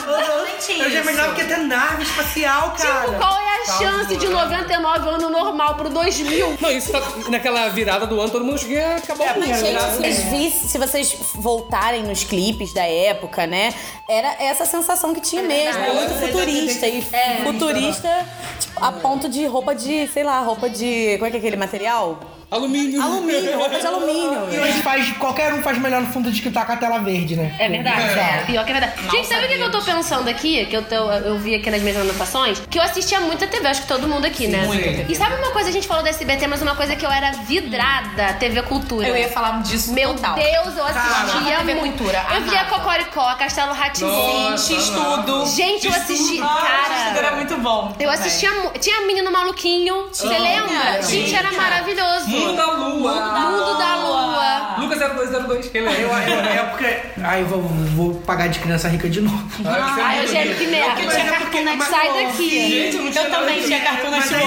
Eu 0.69 0.91
já 0.91 1.01
imaginava 1.01 1.35
que 1.35 1.41
ia 1.43 1.49
ter 1.49 1.59
nave 1.59 2.03
espacial, 2.03 2.73
cara. 2.73 3.07
Tipo, 3.07 3.19
qual 3.19 3.39
é 3.41 3.63
a 3.63 3.65
chance 3.79 4.17
de 4.17 4.29
99 4.29 5.09
ano 5.09 5.31
normal 5.31 5.75
pro 5.77 5.89
2000? 5.89 6.59
Não, 6.61 6.71
isso 6.71 6.93
tá 6.93 7.01
naquela 7.29 7.69
virada 7.69 8.07
do 8.07 8.21
ano, 8.21 8.31
todo 8.31 8.45
mundo 8.45 8.59
que 8.61 8.73
ia 8.73 8.97
acabar 8.97 9.37
o 9.37 9.41
mundo. 9.41 9.49
Mas, 9.49 9.61
gente, 9.61 9.73
né? 9.73 9.81
se 9.81 9.97
vocês, 9.99 10.23
vissem- 10.25 10.69
se 10.69 10.79
vocês 10.79 11.17
voltarem 11.35 12.03
nos 12.03 12.25
clipes 12.25 12.73
da 12.73 12.85
época, 12.85 13.47
né? 13.47 13.75
Era 14.09 14.35
essa 14.43 14.65
sensação 14.65 15.15
que 15.15 15.21
tinha 15.21 15.43
mesmo. 15.43 15.81
Era 15.83 15.95
muito 15.95 16.15
futurista. 16.15 16.87
E 16.87 17.03
futurista 17.45 18.27
tipo, 18.59 18.85
a 18.85 18.93
ponto 18.93 19.29
de 19.29 19.47
roupa 19.47 19.75
de, 19.75 20.07
sei 20.09 20.23
lá, 20.25 20.41
roupa 20.41 20.69
de. 20.69 21.15
Como 21.19 21.27
é 21.27 21.31
que 21.31 21.37
é 21.37 21.39
aquele 21.39 21.57
material? 21.57 22.19
Alumínio. 22.51 23.03
Alumínio, 23.03 23.59
roupa 23.59 23.79
de 23.79 23.87
alumínio. 23.87 24.49
E 24.51 24.59
hoje 24.59 24.81
faz, 24.83 25.13
qualquer 25.19 25.53
um 25.53 25.63
faz 25.63 25.77
melhor 25.79 26.01
no 26.01 26.07
fundo 26.07 26.31
de 26.33 26.41
que 26.41 26.51
tá 26.51 26.65
com 26.65 26.73
a 26.73 26.77
tela 26.77 26.99
verde, 26.99 27.37
né? 27.37 27.55
É 27.59 27.69
verdade, 27.69 28.19
é. 28.19 28.43
Pior 28.47 28.65
que 28.65 28.71
é 28.71 28.81
verdade. 28.81 29.11
Gente, 29.11 29.29
sabe 29.29 29.45
o 29.45 29.49
que 29.49 29.57
que 29.57 29.63
eu 29.63 29.71
tô 29.71 29.83
pensando 29.83 30.29
aqui? 30.29 30.65
Que 30.65 30.77
eu, 30.77 30.83
tô, 30.83 30.95
eu 30.95 31.39
vi 31.39 31.55
aqui 31.55 31.71
nas 31.71 31.83
minhas 31.83 31.99
anotações? 31.99 32.63
Que 32.71 32.79
eu 32.79 32.83
assistia 32.83 33.21
muito 33.21 33.45
a 33.45 33.47
TV, 33.47 33.67
acho 33.69 33.83
que 33.83 33.89
todo 33.89 34.09
mundo 34.09 34.25
aqui, 34.25 34.47
né? 34.47 34.65
muito. 34.65 35.13
E 35.13 35.15
sabe 35.15 35.35
uma 35.35 35.51
coisa, 35.51 35.69
a 35.69 35.73
gente 35.73 35.87
falou 35.87 36.03
da 36.03 36.09
SBT, 36.09 36.47
mas 36.47 36.63
uma 36.63 36.75
coisa 36.75 36.97
que 36.97 37.05
eu 37.05 37.11
era 37.11 37.33
vidrada, 37.33 38.33
TV 38.41 38.63
Cultura. 38.63 39.07
Eu 39.07 39.17
ia 39.17 39.29
falar 39.29 39.63
disso 39.63 39.93
Meu 39.93 40.15
total. 40.15 40.37
Deus, 40.37 40.77
eu 40.77 40.85
assistia 40.87 41.59
TV 41.59 41.75
muito. 41.75 41.99
Cultura, 41.99 42.25
eu 42.35 42.43
via. 42.43 42.65
Cocoricó, 42.65 43.35
Castelo 43.35 43.73
Ratimbu. 43.73 44.57
X-Tudo. 44.59 45.47
Gente, 45.47 45.87
eu 45.87 45.93
assisti. 45.93 46.39
X-Tudo 46.39 46.49
Cara, 46.49 47.19
era 47.19 47.37
muito 47.37 47.57
bom. 47.59 47.95
eu 48.01 48.11
assistia. 48.11 48.51
Tinha 48.81 49.03
Menino 49.07 49.31
Maluquinho. 49.31 50.09
Você 50.13 50.27
lembra? 50.27 51.03
Gente, 51.03 51.35
era 51.35 51.53
maravilhoso. 51.53 52.38
Mundo 52.39 52.57
da 52.57 52.67
Lua. 52.73 53.13
Mundo 53.15 53.79
da 53.79 53.95
Lua. 53.97 54.77
Lucas 54.79 54.99
0202, 54.99 55.69
quem 55.69 55.81
Eu, 55.83 55.91
eu, 55.91 56.15
é 56.15 56.65
porque. 56.71 56.97
Ai, 57.23 57.43
eu 57.43 57.47
vou, 57.47 57.63
vou 57.63 58.15
pagar 58.23 58.49
de 58.49 58.59
criança 58.61 58.89
rica 58.89 59.09
de 59.09 59.21
novo. 59.21 59.49
Ai, 59.65 60.23
Eugênio, 60.23 60.57
que 60.57 60.67
merda. 60.67 61.01
Eu 61.01 61.11
tinha 61.11 61.25
Cartoon 61.25 61.65
Network. 61.65 61.91
Sai 61.91 62.25
daqui. 62.25 62.51
Gente, 62.51 62.97
eu 62.97 63.23
Eu 63.25 63.31
também 63.31 63.63
tinha 63.63 63.79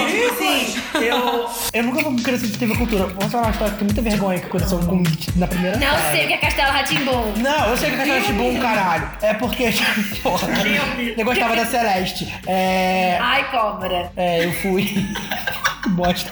tipo 0.06 0.32
assim, 0.32 0.80
eu, 0.94 1.50
eu 1.72 1.82
nunca 1.82 2.02
vou 2.02 2.14
crescer 2.16 2.46
de 2.46 2.58
TV 2.58 2.76
Cultura. 2.76 3.06
Vamos 3.06 3.32
falar 3.32 3.44
uma 3.44 3.50
história 3.50 3.72
que 3.72 3.78
tem 3.78 3.86
muita 3.86 4.02
vergonha 4.02 4.38
que 4.38 4.46
aconteceu 4.46 4.78
comigo 4.80 5.10
na 5.36 5.46
primeira 5.46 5.76
Não 5.78 6.10
sei 6.10 6.24
o 6.24 6.28
que 6.28 6.34
é 6.34 6.36
Castelo 6.36 6.72
Ratimbu. 6.72 7.32
Não, 7.38 7.68
eu 7.70 7.76
sei 7.76 7.90
que 7.90 7.94
a 7.94 7.98
Castelo 7.98 8.24
Tibum, 8.24 8.60
caralho. 8.60 9.10
É 9.22 9.34
porque, 9.34 9.72
porra, 10.22 10.48
eu 11.16 11.24
gostava 11.24 11.56
da 11.56 11.66
Celeste. 11.66 12.32
É. 12.46 13.18
Ai, 13.20 13.50
cobra. 13.50 14.12
É, 14.16 14.44
eu 14.44 14.52
fui. 14.54 15.06
Que 15.82 15.88
Bosta. 15.88 16.30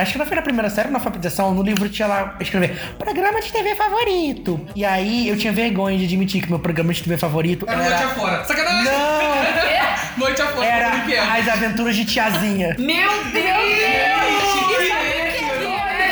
Acho 0.00 0.12
que 0.12 0.18
não 0.18 0.26
foi 0.26 0.36
na 0.36 0.42
primeira 0.42 0.70
série, 0.70 0.88
na 0.88 0.98
alfabetização, 0.98 1.52
no 1.54 1.62
livro 1.62 1.88
tinha 1.88 2.08
lá 2.08 2.34
escrever 2.40 2.74
programa 2.98 3.40
de 3.40 3.52
TV 3.52 3.74
favorito. 3.74 4.58
E 4.74 4.84
aí 4.84 5.28
eu 5.28 5.36
tinha 5.36 5.52
vergonha 5.52 5.98
de 5.98 6.04
admitir 6.04 6.42
que 6.42 6.48
meu 6.48 6.58
programa 6.58 6.92
de 6.92 7.02
TV 7.02 7.18
favorito 7.18 7.66
Era 7.68 7.82
era. 7.84 7.90
noite 7.98 8.04
afora. 8.04 8.44
Sacanagem! 8.44 8.84
Não! 8.84 9.34
Noite 10.16 10.40
afora, 10.40 10.64
Era 10.64 11.00
que 11.00 11.12
é? 11.12 11.18
As 11.18 11.48
Aventuras 11.48 11.96
de 11.96 12.04
Tiazinha. 12.04 12.76
Meu 12.78 13.10
Deus! 13.32 13.44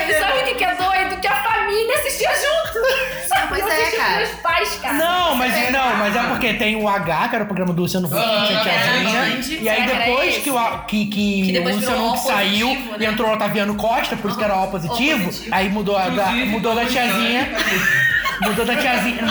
E 0.09 0.14
sabe 0.18 0.40
o 0.40 0.44
que 0.44 0.55
que 0.57 0.64
é 0.64 0.74
doido? 0.74 0.91
Que 1.23 1.29
a 1.29 1.43
família 1.43 1.95
assistia 1.99 2.31
junto. 2.35 3.23
Pois 3.49 3.61
Eu 3.61 3.70
é, 3.70 3.91
cara. 3.91 4.16
meus 4.16 4.31
pais, 4.41 4.79
cara. 4.81 4.95
Não, 4.95 5.35
mas 5.35 5.70
não, 5.70 5.97
mas 5.97 6.16
é 6.16 6.23
porque 6.23 6.55
tem 6.55 6.77
o 6.77 6.89
H, 6.89 7.29
que 7.29 7.35
era 7.35 7.45
o 7.45 7.47
programa 7.47 7.75
do 7.75 7.83
Luciano 7.83 8.07
Huck, 8.07 8.14
que 8.14 8.47
tinha 8.47 8.62
Tiazinha. 8.62 9.61
E 9.62 9.68
aí 9.68 9.87
depois 9.87 10.39
que 10.39 10.51
o, 10.51 10.79
que, 10.87 11.07
que, 11.07 11.43
Que 11.47 11.53
depois 11.53 11.77
o 11.77 11.81
Luciano 11.81 12.09
Huck 12.09 12.20
saiu 12.20 12.68
positivo, 12.68 12.95
e 12.95 12.99
né? 12.99 13.07
entrou 13.07 13.29
o 13.29 13.33
Otaviano 13.35 13.75
Costa, 13.75 14.16
por 14.16 14.29
isso 14.29 14.39
que 14.39 14.45
era 14.45 14.57
O 14.62 14.68
positivo, 14.68 15.31
aí 15.51 15.68
mudou, 15.68 15.97
a, 15.99 16.09
mudou 16.47 16.75
da 16.75 16.87
tiazinha. 16.87 17.51
Mudou 18.41 18.64
da 18.64 18.76
tiazinha. 18.76 19.22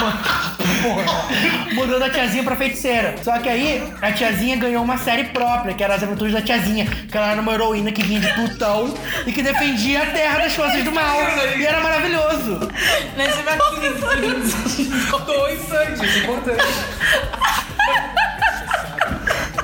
porra. 0.81 1.73
Mudou 1.73 1.99
da 1.99 2.09
tiazinha 2.09 2.43
pra 2.43 2.55
feiticeira. 2.55 3.15
Só 3.23 3.37
que 3.39 3.49
aí, 3.49 3.83
a 4.01 4.11
tiazinha 4.11 4.57
ganhou 4.57 4.83
uma 4.83 4.97
série 4.97 5.25
própria, 5.25 5.73
que 5.73 5.83
era 5.83 5.95
As 5.95 6.03
Aventuras 6.03 6.33
da 6.33 6.41
Tiazinha. 6.41 6.85
Que 6.85 7.17
ela 7.17 7.31
era 7.31 7.41
uma 7.41 7.53
heroína 7.53 7.91
que 7.91 8.03
vinha 8.03 8.19
de 8.19 8.33
Plutão 8.33 8.93
e 9.25 9.31
que 9.31 9.41
defendia 9.41 10.03
a 10.03 10.05
Terra 10.07 10.39
das 10.39 10.53
forças 10.53 10.83
do 10.83 10.91
mal. 10.91 11.17
E 11.57 11.65
era 11.65 11.81
maravilhoso. 11.81 12.71
Dois 15.25 15.61
sandes, 15.67 16.17
importante. 16.17 16.63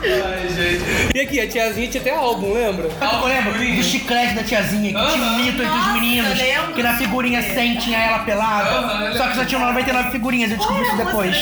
Ai, 0.08 0.48
gente. 0.50 0.84
E 1.16 1.20
aqui, 1.20 1.40
a 1.40 1.48
tiazinha 1.48 1.88
tinha 1.88 2.02
até 2.02 2.12
álbum, 2.12 2.54
lembra? 2.54 2.90
Eu 3.02 3.28
lembro 3.28 3.54
do 3.54 3.84
chiclete 3.84 4.34
da 4.36 4.44
tiazinha, 4.44 4.94
que 4.94 5.12
tinha 5.14 5.24
um 5.26 5.38
mito 5.38 5.62
entre 5.64 5.80
os 5.80 5.94
meninos. 5.94 6.38
Que 6.76 6.84
na 6.84 6.98
figurinha 6.98 7.42
100 7.42 7.76
tinha 7.78 7.98
ela 7.98 8.20
pelada. 8.20 9.14
Só 9.18 9.28
que 9.28 9.36
só 9.36 9.46
tinha 9.46 9.60
99 9.60 10.12
figurinhas, 10.12 10.52
eu 10.52 10.58
descobri 10.58 10.84
isso 10.84 10.98
depois. 10.98 11.38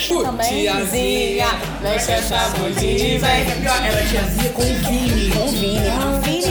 Tiazinha, 0.47 1.47
mexe 1.81 2.11
essa 2.11 2.49
bundinha. 2.57 3.19
Era 3.25 4.05
tiazinha 4.07 4.49
com 4.51 4.61
o 4.61 4.75
Vini. 4.75 5.31
Com 5.31 5.47
Vini. 5.47 5.91
Com 5.91 6.21
Vini 6.21 6.44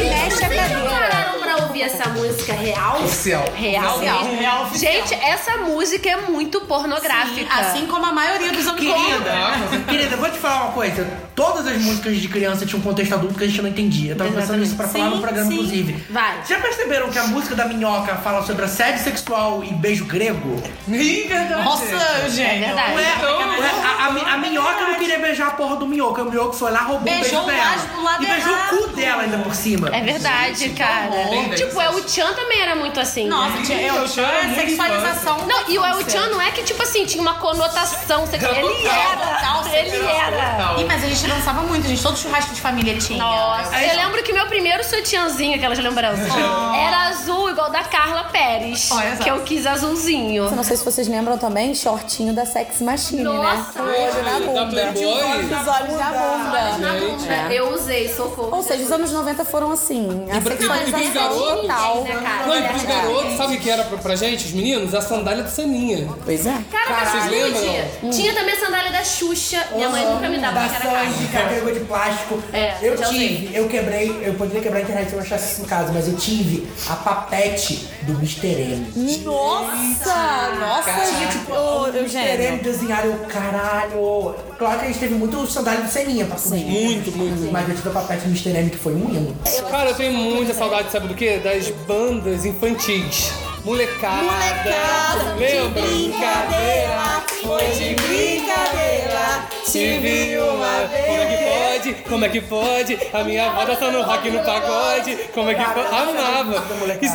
real? 2.74 3.04
Oficial. 3.04 3.44
Real? 3.56 3.96
Oficial, 3.96 4.24
real 4.24 4.62
oficial. 4.64 4.92
Gente, 4.92 5.14
essa 5.14 5.56
música 5.58 6.08
é 6.10 6.16
muito 6.22 6.60
pornográfica. 6.62 7.54
Assim 7.54 7.86
como 7.86 8.04
a 8.06 8.12
maioria 8.12 8.52
dos 8.52 8.66
anos 8.66 8.80
Querida, 8.80 9.32
querida, 9.88 10.14
eu 10.14 10.18
vou 10.18 10.30
te 10.30 10.38
falar 10.38 10.64
uma 10.64 10.72
coisa. 10.72 11.06
Todas 11.34 11.66
as 11.66 11.78
músicas 11.78 12.16
de 12.16 12.28
criança 12.28 12.64
tinham 12.66 12.80
um 12.80 12.82
contexto 12.82 13.14
adulto 13.14 13.34
que 13.38 13.44
a 13.44 13.46
gente 13.46 13.60
não 13.62 13.68
entendia. 13.68 14.12
Eu 14.12 14.16
tava 14.16 14.30
pensando 14.30 14.58
nisso 14.58 14.76
pra 14.76 14.86
falar 14.88 15.06
no 15.06 15.16
Sim, 15.16 15.22
programa, 15.22 15.48
sim. 15.48 15.54
inclusive. 15.54 16.04
Vai. 16.10 16.34
Já 16.48 16.58
perceberam 16.60 17.08
que 17.10 17.18
a 17.18 17.26
música 17.26 17.54
da 17.54 17.64
Minhoca 17.66 18.14
fala 18.16 18.42
sobre 18.44 18.64
assédio 18.64 19.02
sexual 19.02 19.62
e 19.64 19.72
beijo 19.74 20.04
grego? 20.04 20.62
Ih, 20.88 21.26
verdade. 21.26 21.64
Nossa, 21.64 21.84
Eugênio. 22.24 22.64
É 22.64 22.66
verdade. 22.66 22.92
Ué, 22.94 23.02
ué, 23.02 23.70
a, 23.84 24.04
a, 24.06 24.34
a 24.34 24.38
minhoca 24.38 24.80
não 24.86 24.94
queria 24.96 25.18
beijar 25.18 25.48
a 25.48 25.50
porra 25.52 25.76
do 25.76 25.86
minhoca. 25.86 26.22
O 26.22 26.30
minhoca 26.30 26.52
foi 26.52 26.70
lá, 26.70 26.80
roubou 26.82 27.02
Beijou 27.04 27.42
um 27.42 27.46
beijo 27.46 27.60
dela. 27.62 28.18
e 28.20 28.26
beijou 28.26 28.52
o 28.52 28.56
cu 28.68 28.76
errado. 28.76 28.96
dela 28.96 29.22
ainda 29.22 29.38
por 29.38 29.54
cima. 29.54 29.88
É 29.94 30.00
verdade, 30.00 30.68
cara. 30.70 31.10
Tendência. 31.10 31.66
Tipo, 31.66 31.78
o 31.78 31.82
El-Chan 31.82 32.32
também 32.34 32.60
era 32.64 32.74
muito 32.74 32.98
assim. 32.98 33.28
Nossa, 33.28 33.62
tia, 33.62 33.80
eu 33.80 34.08
Chan 34.08 34.54
sexualização. 34.54 35.38
Não, 35.46 35.68
e 35.68 35.78
o 35.78 35.84
El-Chan 35.84 36.28
não 36.28 36.40
é 36.40 36.50
que, 36.50 36.62
tipo 36.62 36.82
assim, 36.82 37.04
tinha 37.04 37.22
uma 37.22 37.34
conotação 37.34 38.26
sexual. 38.26 38.54
Ele 38.54 38.86
era. 38.86 39.16
total, 39.16 39.64
Ele 39.72 39.96
era. 40.06 40.80
Ih, 40.80 40.84
mas 40.84 41.04
a 41.04 41.06
gente 41.08 41.26
dançava 41.26 41.60
muito, 41.62 41.86
gente. 41.86 42.02
Todo 42.02 42.16
churrasco 42.16 42.54
de 42.54 42.60
família 42.60 42.96
tinha. 42.98 43.18
Nossa, 43.18 43.76
eu 43.82 43.96
lembro 43.96 44.22
que 44.22 44.32
meu 44.32 44.46
primeiro 44.46 44.82
sutiãzinho, 44.84 45.56
aquelas 45.56 45.78
lembranças, 45.78 46.28
era 46.28 47.08
azul, 47.08 47.50
igual 47.50 47.70
da 47.70 47.84
Carla 47.84 48.24
Pérez. 48.24 48.90
Olha 48.90 49.16
que 49.16 49.28
eu 49.28 49.40
quis 49.42 49.66
azulzinho. 49.66 50.44
Eu 50.44 50.50
não 50.52 50.64
sei 50.64 50.76
se 50.76 50.84
vocês 50.84 51.06
lembram 51.08 51.36
também, 51.38 51.74
shortinho 51.74 52.32
da 52.32 52.46
Sex 52.46 52.80
Machine, 52.80 53.22
Nossa. 53.24 53.82
né? 53.82 53.84
O 53.84 54.04
olho 54.04 54.24
na 54.24 54.30
Da 54.32 54.64
bunda. 54.64 54.92
Os 54.94 55.68
olhos 55.68 55.98
na 55.98 56.92
bunda. 56.92 57.52
Eu 57.52 57.74
usei, 57.74 58.08
socorro. 58.08 58.56
Ou 58.56 58.62
seja, 58.62 58.82
os 58.84 58.92
anos 58.92 59.12
90 59.12 59.44
foram 59.44 59.70
assim, 59.72 60.26
a 60.30 60.40
sexualização 60.40 61.56
total. 61.56 62.02
Né, 62.02 62.20
cara? 62.22 62.53
Não, 62.60 62.64
e 62.64 62.68
pros 62.68 62.82
garotos, 62.84 63.36
sabe 63.36 63.56
o 63.56 63.60
que 63.60 63.70
era 63.70 63.84
pra, 63.84 63.98
pra 63.98 64.16
gente, 64.16 64.46
os 64.46 64.52
meninos? 64.52 64.94
A 64.94 65.00
sandália 65.00 65.42
do 65.42 65.50
Saninha. 65.50 66.08
Pois 66.24 66.46
é. 66.46 66.56
Cara, 66.70 67.06
Vocês 67.06 67.30
lembram? 67.30 67.62
Rude, 68.02 68.16
tinha 68.16 68.34
também 68.34 68.54
a 68.54 68.58
sandália 68.58 68.92
da 68.92 69.04
Xuxa. 69.04 69.64
Minha 69.74 69.88
mãe 69.90 70.04
nunca 70.04 70.28
me 70.28 70.38
dava, 70.38 70.54
Da 70.54 70.68
porque 70.68 70.86
era 70.86 70.94
cara. 70.94 71.10
Sandy, 71.10 71.26
que 71.26 71.54
pegou 71.54 71.72
de 71.74 71.80
plástico. 71.80 72.42
É, 72.52 72.74
eu 72.82 72.96
já 72.96 73.08
usei. 73.08 73.28
tive, 73.28 73.56
eu 73.56 73.68
quebrei, 73.68 74.22
eu 74.24 74.34
poderia 74.34 74.62
quebrar 74.62 74.78
a 74.78 74.82
internet 74.82 75.08
se 75.08 75.14
eu 75.14 75.20
achasse 75.20 75.52
isso 75.52 75.62
no 75.62 75.68
caso, 75.68 75.92
mas 75.92 76.08
eu 76.08 76.16
tive 76.16 76.68
a 76.88 76.94
papete 76.96 77.88
do 78.02 78.12
Mr. 78.14 78.46
M. 78.46 79.18
Nossa! 79.24 80.50
Nossa, 80.58 80.90
tipo 81.30 81.52
Ô, 81.52 81.82
o 81.84 81.86
Mr. 81.88 82.18
M 82.18 82.60
eu, 83.04 83.18
caralho. 83.28 84.34
Claro 84.58 84.78
que 84.78 84.84
a 84.84 84.88
gente 84.88 84.98
teve 84.98 85.14
muito 85.14 85.46
sandália 85.46 85.82
do 85.82 85.90
Seninha 85.90 86.26
pra 86.26 86.36
subir. 86.36 86.64
Muito, 86.64 87.12
muito. 87.12 87.52
Mas 87.52 87.68
eu 87.68 87.74
tive 87.74 87.88
a 87.88 87.92
papete 87.92 88.24
Mr. 88.26 88.50
M 88.50 88.70
que 88.70 88.76
foi 88.78 88.94
um 88.94 89.10
hino. 89.10 89.36
Cara, 89.70 89.90
eu 89.90 89.94
tenho 89.94 90.12
muita 90.12 90.54
saudade, 90.54 90.90
sabe 90.90 91.08
do 91.08 91.14
quê? 91.14 91.40
Das 91.42 91.68
bandas 91.86 92.44
infantis. 92.44 93.32
Molecada. 93.64 94.22
Molecada, 94.22 95.34
Lembra? 95.38 95.80
brincadeira, 95.82 97.24
foi 97.42 97.64
de 97.70 97.94
brincadeira, 97.94 99.48
Te 99.64 99.98
vi 99.98 100.36
uma 100.38 100.86
vez. 100.86 101.06
Como 101.06 101.22
é 101.22 101.26
que 101.26 101.44
pode? 101.44 101.94
Como 102.08 102.24
é 102.24 102.28
que 102.28 102.40
pode? 102.42 102.98
A 103.12 103.24
minha 103.24 103.46
avó 103.46 103.64
dançando 103.64 104.02
rock 104.02 104.30
no 104.30 104.40
pagode. 104.44 105.16
Como 105.32 105.50
é 105.50 105.54
que 105.54 105.64
pode? 105.64 105.86
Amava. 105.86 106.64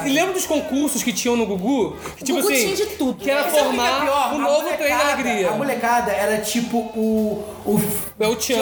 E, 0.06 0.10
lembra 0.10 0.34
dos 0.34 0.46
concursos 0.46 1.04
que 1.04 1.14
tinham 1.14 1.38
no 1.38 1.46
Gugu? 1.46 1.96
Que, 2.18 2.24
tipo 2.26 2.42
Gugu 2.42 2.52
assim, 2.52 2.74
tinha 2.74 2.76
de 2.76 2.86
tudo. 2.98 3.24
Que 3.24 3.30
era 3.30 3.42
é 3.42 3.50
formar 3.52 4.04
o 4.34 4.36
A 4.36 4.38
novo 4.40 4.70
trem 4.78 4.90
da 4.90 5.00
alegria. 5.14 5.50
A 5.50 5.54
molecada 5.54 6.12
era 6.12 6.38
tipo 6.42 6.78
o. 6.80 7.46
O 7.66 7.80
É 8.20 8.28
o 8.28 8.36
Tchan 8.36 8.56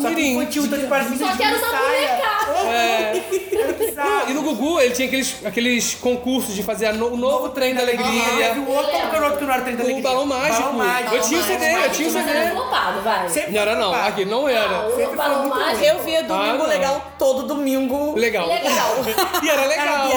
Só 0.00 0.08
que 0.08 0.14
Mirim. 0.14 0.36
infantil, 0.38 0.64
então 0.64 0.78
tipo 0.78 1.18
Só 1.18 1.36
que 1.36 1.42
era 1.42 1.56
de 1.58 1.62
uma 1.64 1.72
molecada. 1.82 2.68
É. 2.68 3.22
Era 3.52 3.72
bizarro. 3.74 4.30
E 4.30 4.34
no 4.34 4.42
Gugu 4.42 4.80
ele 4.80 4.94
tinha 4.94 5.06
aqueles, 5.06 5.36
aqueles 5.44 5.94
concursos 5.94 6.54
de 6.54 6.62
fazer 6.62 6.86
a 6.86 6.92
no- 6.92 7.12
o 7.12 7.16
novo 7.30 7.48
trem 7.50 7.74
da 7.74 7.80
E 7.80 7.84
alegria. 7.84 8.52
o 8.54 8.70
outro, 8.70 8.92
como 8.92 9.10
que 9.10 9.16
era 9.16 9.20
o 9.20 9.24
outro 9.24 9.38
que 9.38 9.44
não 9.44 9.52
era 9.54 9.62
trem 9.62 9.76
da 9.76 9.82
O 9.82 9.86
alegria? 9.86 10.02
balão 10.08 10.26
mágico. 10.26 10.62
Balão 10.62 10.72
mágico. 10.74 11.14
Eu 11.14 11.22
tinha 11.22 11.40
o 11.40 11.42
CD, 11.44 11.64
eu 11.84 11.90
tinha 11.92 12.08
o 12.08 12.12
Mas 12.12 12.28
era 12.28 12.40
CD. 12.42 12.50
flopado, 12.54 13.00
vai. 13.02 13.28
Sempre 13.28 13.52
Não 13.52 13.60
era 13.60 13.74
não, 13.76 13.94
aqui 13.94 14.24
não 14.24 14.48
era. 14.48 14.88
O 14.88 15.16
balão 15.16 15.48
mágico. 15.48 15.84
Eu 15.84 15.98
via 16.02 16.22
Domingo 16.22 16.54
Ah, 16.54 16.58
não. 16.58 16.66
Legal 16.66 17.12
todo 17.18 17.42
domingo. 17.44 18.16
Legal. 18.16 18.46
Legal. 18.48 18.96
E 19.42 19.48
era 19.48 19.66
legal. 19.66 20.08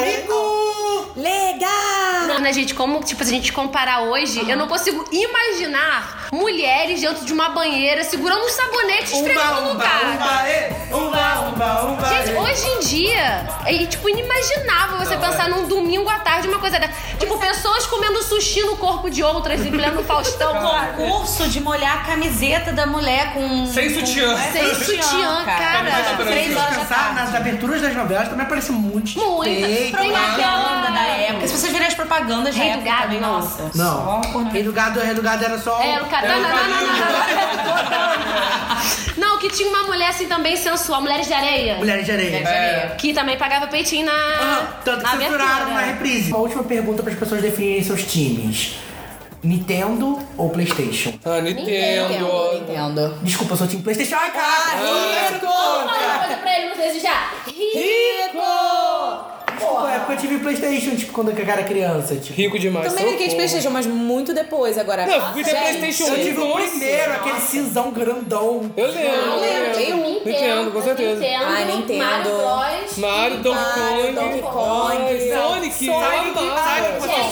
Legal! 1.15 2.27
Não, 2.27 2.39
né, 2.39 2.53
gente, 2.53 2.73
como 2.73 3.01
tipo, 3.03 3.23
se 3.23 3.29
a 3.31 3.33
gente 3.33 3.51
comparar 3.51 4.01
hoje, 4.03 4.47
eu 4.49 4.55
não 4.55 4.67
consigo 4.67 5.03
imaginar 5.11 6.27
mulheres 6.31 7.01
dentro 7.01 7.25
de 7.25 7.33
uma 7.33 7.49
banheira 7.49 8.03
segurando 8.03 8.45
um 8.45 8.49
sabonete 8.49 9.15
Umba, 9.15 9.27
esfregando 9.29 9.61
o 9.61 9.71
umba, 9.71 9.83
cara. 9.83 10.07
umba, 10.07 10.49
ê, 10.49 10.69
umba, 10.93 11.85
umba. 11.87 12.07
Gente, 12.09 12.31
ê. 12.31 12.37
hoje 12.37 12.67
em 12.67 12.79
dia, 12.79 13.47
é 13.65 13.85
tipo 13.85 14.07
inimaginável 14.07 14.97
você 14.99 15.17
pensar 15.17 15.49
num 15.49 15.67
domingo 15.67 16.07
à 16.09 16.19
tarde 16.19 16.47
uma 16.47 16.59
coisa 16.59 16.79
dessa. 16.79 16.93
Tipo, 17.19 17.37
pessoas 17.37 17.85
comendo 17.87 18.21
sushi 18.23 18.61
no 18.63 18.77
corpo 18.77 19.09
de 19.09 19.21
outras 19.23 19.65
em 19.65 19.71
pleno 19.71 20.03
Faustão. 20.03 20.53
Concurso 20.95 21.47
de 21.49 21.59
molhar 21.61 21.97
a 21.97 22.03
camiseta 22.05 22.71
da 22.71 22.85
mulher 22.85 23.33
com. 23.33 23.65
Sem 23.67 23.93
com- 23.93 23.99
sutiã. 24.05 24.33
é, 24.37 24.51
Sem 24.51 24.75
sutiã, 24.75 25.43
cara. 25.45 25.73
Camiseta 25.73 26.13
branca. 26.15 26.31
Três 26.31 26.55
horas 26.57 26.69
da 26.75 26.79
Pensar 26.81 26.95
tarde. 26.95 27.15
nas 27.15 27.35
aberturas 27.35 27.81
das 27.81 27.95
novelas 27.95 28.29
também 28.29 28.45
aparece 28.45 28.71
muito. 28.71 29.17
Muita. 29.19 29.43
Tem. 29.43 29.91
Tem 29.91 29.91
Propaganda 29.91 30.91
da 30.91 31.01
época. 31.07 31.47
Se 31.47 31.57
vocês 31.57 31.71
verem 31.71 31.87
as 31.87 31.93
propagandas 31.93 32.55
da 32.55 32.61
Rei 32.63 32.73
do 32.77 32.81
Gado, 32.81 33.01
também, 33.03 33.19
nossa. 33.21 33.71
Não. 33.75 34.21
Rei 34.51 34.63
do 34.63 34.71
gado, 34.71 34.99
rei 34.99 35.13
do 35.13 35.21
gado 35.21 35.43
era 35.45 35.57
só. 35.59 35.81
É, 35.81 36.01
o 36.01 36.05
cara. 36.05 36.27
Não, 36.27 36.41
não, 36.41 36.49
não. 36.49 36.59
Não, 39.17 39.28
que 39.39 39.49
tinha 39.49 39.69
uma 39.69 39.83
mulher 39.83 40.09
assim 40.09 40.27
também 40.27 40.55
sensual, 40.55 41.01
Mulheres 41.01 41.27
de 41.27 41.33
Areia. 41.33 41.75
Mulheres 41.75 42.05
de 42.05 42.11
areia. 42.11 42.95
Que 42.97 43.13
também 43.13 43.37
pagava 43.37 43.67
peitinho 43.67 44.05
na. 44.05 44.11
Aham, 44.11 44.67
Tanto 44.85 45.05
que 45.05 45.17
censuraram 45.17 45.73
na 45.73 45.81
reprise. 45.81 46.29
Uma 46.31 46.39
última 46.39 46.63
pergunta 46.63 47.01
para 47.01 47.13
as 47.13 47.19
pessoas 47.19 47.41
definirem 47.41 47.83
seus 47.83 48.03
times. 48.03 48.75
Nintendo 49.41 50.19
ou 50.37 50.49
Playstation? 50.49 51.13
Ah, 51.23 51.39
Nintendo, 51.39 52.09
Nintendo. 52.09 52.53
Nintendo. 52.59 53.17
Desculpa, 53.23 53.53
eu 53.53 53.57
sou 53.57 53.67
time 53.67 53.81
Playstation. 53.81 54.15
Ai, 54.17 54.31
caralho! 54.31 55.39
Fala 55.39 55.83
uma 55.85 56.19
coisa 56.19 56.35
pra 56.41 56.59
ele, 56.59 56.69
não 56.69 56.77
desejar. 56.77 57.33
Rico! 57.47 58.39
Desculpa, 59.47 59.68
é 59.87 59.99
porque 59.99 60.13
eu 60.13 60.17
tive 60.17 60.39
Playstation, 60.39 60.95
tipo, 60.95 61.13
quando 61.13 61.31
eu 61.31 61.37
era 61.49 61.63
criança, 61.63 62.15
tipo. 62.15 62.33
Rico 62.37 62.59
demais. 62.59 62.87
Também 62.87 63.05
brinquei 63.05 63.27
de 63.27 63.31
socorro. 63.31 63.37
Playstation, 63.49 63.69
mas 63.71 63.85
muito 63.85 64.33
depois 64.33 64.77
agora. 64.77 65.05
Não, 65.05 65.33
fui 65.33 65.43
ter 65.43 65.55
Playstation 65.55 66.03
Eu 66.05 66.13
1. 66.13 66.15
tive 66.23 66.41
o 66.41 66.47
nossa. 66.47 66.67
primeiro, 66.67 67.11
aquele 67.13 67.39
cinzão 67.41 67.91
grandão. 67.91 68.71
Eu 68.75 68.87
lembro. 68.87 69.01
eu 69.01 69.39
lembro. 69.39 70.09
Nintendo, 70.25 70.71
com 70.71 70.81
certeza. 70.81 71.19
Nintendo, 71.19 71.45
Ai, 71.45 71.65
Nintendo. 71.65 71.99
Mario 72.05 72.31
Bros. 72.31 72.97
Mario, 72.97 73.37
Donkey 73.37 73.63
Kong. 73.73 74.11
Donkey 74.13 74.41
Kong. 74.41 75.31
Sonic. 75.31 75.87
Eu 75.87 75.93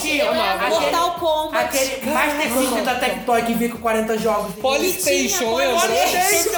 que, 0.02 0.08
que 0.08 0.20
eu 0.20 0.30
amava. 0.30 0.66
Aquele- 0.66 0.80
Mortal 0.80 1.12
Kombat. 1.20 1.66
Aquele 1.66 2.12
Master 2.12 2.52
System 2.52 2.84
da 2.84 2.96
Tectoy 2.96 3.42
que 3.44 3.54
vinha 3.54 3.70
com 3.72 3.78
40 3.80 4.18
jogos. 4.18 4.56
Polystation, 4.56 5.56
lembra? 5.56 5.80
Polystation. 5.80 6.58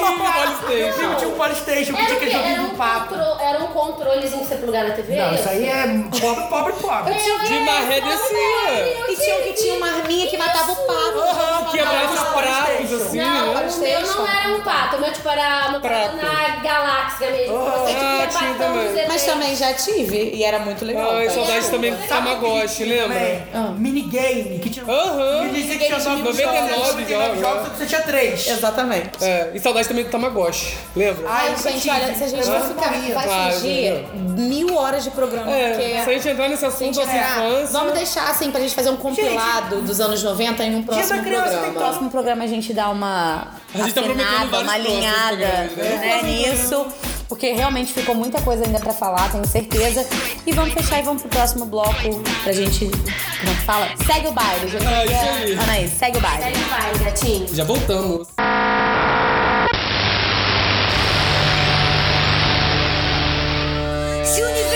Eu 0.70 1.16
tive 1.16 1.32
Polystation. 1.32 1.94
Tinha 1.94 1.98
um 1.98 1.98
Polystation 1.98 2.20
que 2.20 2.28
tinha 2.30 2.62
um, 2.62 2.70
do 2.70 2.76
papo. 2.76 3.16
era 3.42 3.64
um 3.64 3.68
controlezinho 3.68 4.42
que 4.42 4.48
você 4.48 4.56
plugar 4.56 4.88
na 4.88 4.94
TV? 4.94 5.16
Não, 5.16 5.34
isso 5.34 5.50
aí 5.50 5.68
é 5.68 5.79
pobre, 6.20 6.44
pobre, 6.50 6.74
pobre. 6.74 7.14
De 7.14 7.60
maré 7.60 8.02
descia. 8.02 9.10
E 9.10 9.16
tinha 9.16 9.36
um 9.38 9.42
que 9.44 9.54
tinha 9.54 9.74
uma 9.76 9.88
arminha 9.88 10.28
que 10.28 10.38
matava 10.38 10.72
o 10.72 10.76
pato. 10.76 11.70
Quebrava 11.72 12.14
os 12.14 12.20
pratos 12.20 13.02
assim, 13.02 13.18
Não, 13.18 13.54
né? 13.54 13.68
o 13.70 13.80
meu 13.80 14.02
não 14.02 14.28
era 14.28 14.50
um 14.56 14.62
pato, 14.62 14.96
o 14.98 15.02
meu 15.02 15.14
tipo 15.14 15.30
era 15.30 15.68
uma 15.70 15.80
Prato. 15.80 16.16
na 16.18 16.56
galáxia 16.64 17.30
mesmo. 17.32 17.58
Você 17.60 17.94
tipo, 17.94 18.02
Ah, 18.02 18.28
tinha 18.28 18.50
patão 18.50 18.56
também. 18.58 18.88
dos 18.88 18.98
ETs. 18.98 19.08
Mas 19.08 19.24
também 19.24 19.56
já 19.56 19.74
tive 19.74 20.32
e 20.34 20.44
era 20.44 20.60
muito 20.60 20.84
legal. 20.86 21.12
Ai, 21.12 21.30
saudade 21.30 21.70
também 21.70 21.94
do 21.94 22.08
Tamagotchi, 22.08 22.86
lembra? 22.86 23.16
É, 23.18 23.44
minigame, 23.78 24.60
que 24.60 24.70
tinha. 24.70 24.86
Aham. 24.86 25.48
Que 25.50 25.56
dizia 25.62 25.78
que 25.78 25.86
tinha 25.86 26.00
nove 26.00 26.22
99 26.24 26.70
jogos, 26.74 27.10
jogos, 27.10 27.40
jogos, 27.40 27.64
só 27.64 27.70
que 27.70 27.78
você 27.78 27.86
tinha 27.86 28.02
três. 28.02 28.48
Exatamente. 28.48 29.24
É, 29.24 29.52
e 29.54 29.60
saudade 29.60 29.88
também 29.88 30.04
do 30.06 30.10
Tamagotchi, 30.10 30.78
lembra? 30.96 31.26
Ai, 31.30 31.54
eu 31.54 31.58
gente, 31.58 31.82
tive. 31.82 31.90
olha, 31.96 32.16
se 32.16 32.24
a 32.24 32.28
gente 32.28 32.44
for 32.46 32.62
ficar, 32.62 32.90
vai 32.92 33.24
Claro, 33.28 33.54
fugir 33.54 34.06
mil 34.16 34.76
horas 34.76 35.04
de 35.04 35.12
programa, 35.12 35.52
É, 35.52 35.69
porque... 35.70 36.04
se 36.04 36.10
a 36.10 36.14
gente 36.14 36.28
entrar 36.30 36.50
nesse 36.50 36.66
assunto 36.66 36.96
Gente, 36.96 37.06
nossa 37.06 37.18
é, 37.18 37.22
infância. 37.22 37.80
Vamos 37.80 37.94
deixar 37.94 38.30
assim 38.30 38.52
pra 38.52 38.60
gente 38.62 38.76
fazer 38.76 38.90
um 38.90 38.98
compilado 38.98 39.82
dos 39.82 40.00
anos 40.00 40.24
90 40.24 40.64
em 40.64 40.76
um 40.76 40.84
próximo 40.84 41.08
da 41.08 41.24
programa. 41.24 41.68
No 41.68 41.74
próximo 41.74 42.10
programa 42.10 42.44
a 42.44 42.48
gente 42.48 42.74
dá 42.74 42.90
uma 42.90 43.48
A 43.74 43.78
gente 43.78 43.94
tá 43.94 44.02
afinada, 44.02 44.46
vários 44.48 44.64
uma 44.64 44.74
alinhada 44.74 45.38
né? 45.38 45.72
né, 45.76 46.22
nisso. 46.24 46.86
Porque 47.30 47.52
realmente 47.52 47.94
ficou 47.94 48.16
muita 48.16 48.42
coisa 48.42 48.66
ainda 48.66 48.80
pra 48.80 48.92
falar, 48.92 49.32
tenho 49.32 49.48
certeza. 49.48 50.04
E 50.48 50.52
vamos 50.52 50.74
fechar 50.74 51.00
e 51.00 51.04
vamos 51.04 51.22
pro 51.22 51.30
próximo 51.30 51.66
bloco 51.68 51.94
pra 52.44 52.52
gente. 52.52 52.88
Como 52.88 53.52
é 53.52 53.56
que 53.56 53.62
fala? 53.62 53.88
Segue 54.06 54.28
o 54.28 54.32
baile, 54.32 54.68
gente. 54.68 54.88
Ah, 54.88 55.06
isso 55.06 55.14
aí. 55.14 55.60
Anaís, 55.60 55.92
segue 55.92 56.18
o 56.18 56.22
baile. 56.22 56.44
Segue 56.44 56.60
vai, 56.64 56.98
gatinho. 57.06 57.48
Já 57.54 57.64
voltamos. 57.64 58.28
Se 64.24 64.42
o 64.42 64.46
universo 64.46 64.69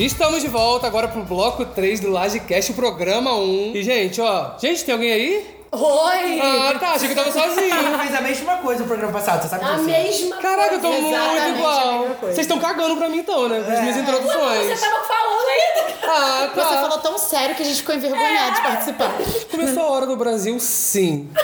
E 0.00 0.06
estamos 0.06 0.40
de 0.40 0.48
volta 0.48 0.86
agora 0.86 1.08
pro 1.08 1.22
bloco 1.22 1.62
3 1.62 2.00
do 2.00 2.10
Lagecast, 2.10 2.72
o 2.72 2.74
programa 2.74 3.34
1. 3.34 3.72
E, 3.74 3.82
gente, 3.82 4.18
ó. 4.18 4.52
Gente, 4.58 4.82
tem 4.82 4.94
alguém 4.94 5.12
aí? 5.12 5.60
Oi! 5.72 6.40
Ah, 6.40 6.74
tá. 6.80 6.92
Achei 6.92 7.06
que 7.08 7.18
eu 7.18 7.22
tava 7.22 7.30
sozinho. 7.30 7.68
Eu 7.92 7.98
fiz 7.98 8.14
a 8.14 8.20
mesma 8.22 8.56
coisa 8.56 8.80
no 8.80 8.86
programa 8.88 9.12
passado, 9.12 9.42
você 9.42 9.48
sabe 9.48 9.62
A 9.62 9.74
disso? 9.74 9.84
mesma 9.84 10.36
Caraca, 10.38 10.74
eu 10.76 10.80
tô 10.80 10.88
coisa. 10.88 11.02
muito 11.02 11.14
Exatamente 11.14 11.42
a 11.44 11.48
igual. 11.50 11.98
mesma 11.98 12.14
coisa. 12.14 12.34
Vocês 12.34 12.46
estão 12.46 12.58
cagando 12.58 12.96
pra 12.96 13.08
mim 13.10 13.18
então, 13.18 13.46
né? 13.46 13.60
Com 13.62 13.70
as 13.72 13.80
minhas 13.80 13.94
Você 13.96 14.00
introduções. 14.00 14.80
tava 14.80 15.04
falando 15.04 15.48
ainda. 15.48 15.98
Ah, 16.02 16.50
tá. 16.54 16.64
Você 16.64 16.74
falou 16.76 16.98
tão 16.98 17.18
sério 17.18 17.54
que 17.54 17.62
a 17.62 17.66
gente 17.66 17.76
ficou 17.76 17.94
envergonhado 17.94 18.56
de 18.56 18.62
participar. 18.62 19.12
Começou 19.50 19.82
a 19.82 19.86
hora 19.90 20.06
do 20.06 20.16
Brasil, 20.16 20.58
sim. 20.58 21.28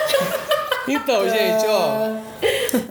Então, 0.87 1.29
gente, 1.29 1.65
ó. 1.67 2.17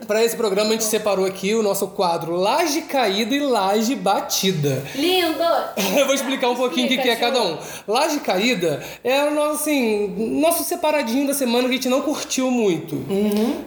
Pra 0.06 0.24
esse 0.24 0.36
programa 0.36 0.70
a 0.70 0.72
gente 0.72 0.84
separou 0.84 1.26
aqui 1.26 1.54
o 1.54 1.62
nosso 1.62 1.88
quadro 1.88 2.36
Laje 2.36 2.82
Caída 2.82 3.34
e 3.34 3.40
Laje 3.40 3.94
Batida. 3.96 4.82
Lindo. 4.94 5.42
Eu 5.96 6.06
vou 6.06 6.14
explicar 6.14 6.48
um 6.48 6.54
pouquinho 6.54 6.86
o 6.86 6.88
que, 6.88 6.98
que 6.98 7.08
é 7.08 7.16
cada 7.16 7.42
um. 7.42 7.58
Laje 7.88 8.20
Caída 8.20 8.82
é 9.02 9.24
o 9.24 9.34
nosso, 9.34 9.62
assim, 9.62 10.08
nosso 10.40 10.62
separadinho 10.64 11.26
da 11.26 11.34
semana 11.34 11.64
que 11.64 11.70
a 11.70 11.76
gente 11.76 11.88
não 11.88 12.02
curtiu 12.02 12.50
muito. 12.50 13.04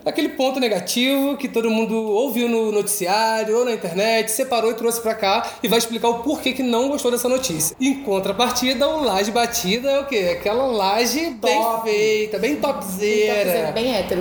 Aquele 0.06 0.30
ponto 0.30 0.60
negativo 0.60 1.36
que 1.38 1.48
todo 1.48 1.70
mundo 1.70 1.96
ouviu 1.96 2.48
no 2.48 2.72
noticiário 2.72 3.58
ou 3.58 3.66
na 3.66 3.74
internet, 3.74 4.32
separou 4.32 4.72
e 4.72 4.76
trouxe 4.76 5.02
pra 5.02 5.14
cá 5.14 5.46
e 5.62 5.68
vai 5.68 5.80
explicar 5.80 6.10
o 6.10 6.20
porquê 6.20 6.54
que 6.54 6.64
não 6.64 6.88
gostou 6.90 7.12
dessa 7.12 7.28
notícia. 7.28 7.76
Em 7.80 7.96
contrapartida, 8.04 8.88
o 8.88 9.04
Laje 9.04 9.32
Batida 9.32 9.90
é 9.90 10.00
o 10.00 10.06
quê? 10.06 10.38
Aquela 10.40 10.66
laje 10.66 11.32
bem 11.32 11.62
feita, 11.84 12.40
bem 12.40 12.56
topzera. 12.56 13.72
Bem 13.72 13.96
hétero. 13.96 14.19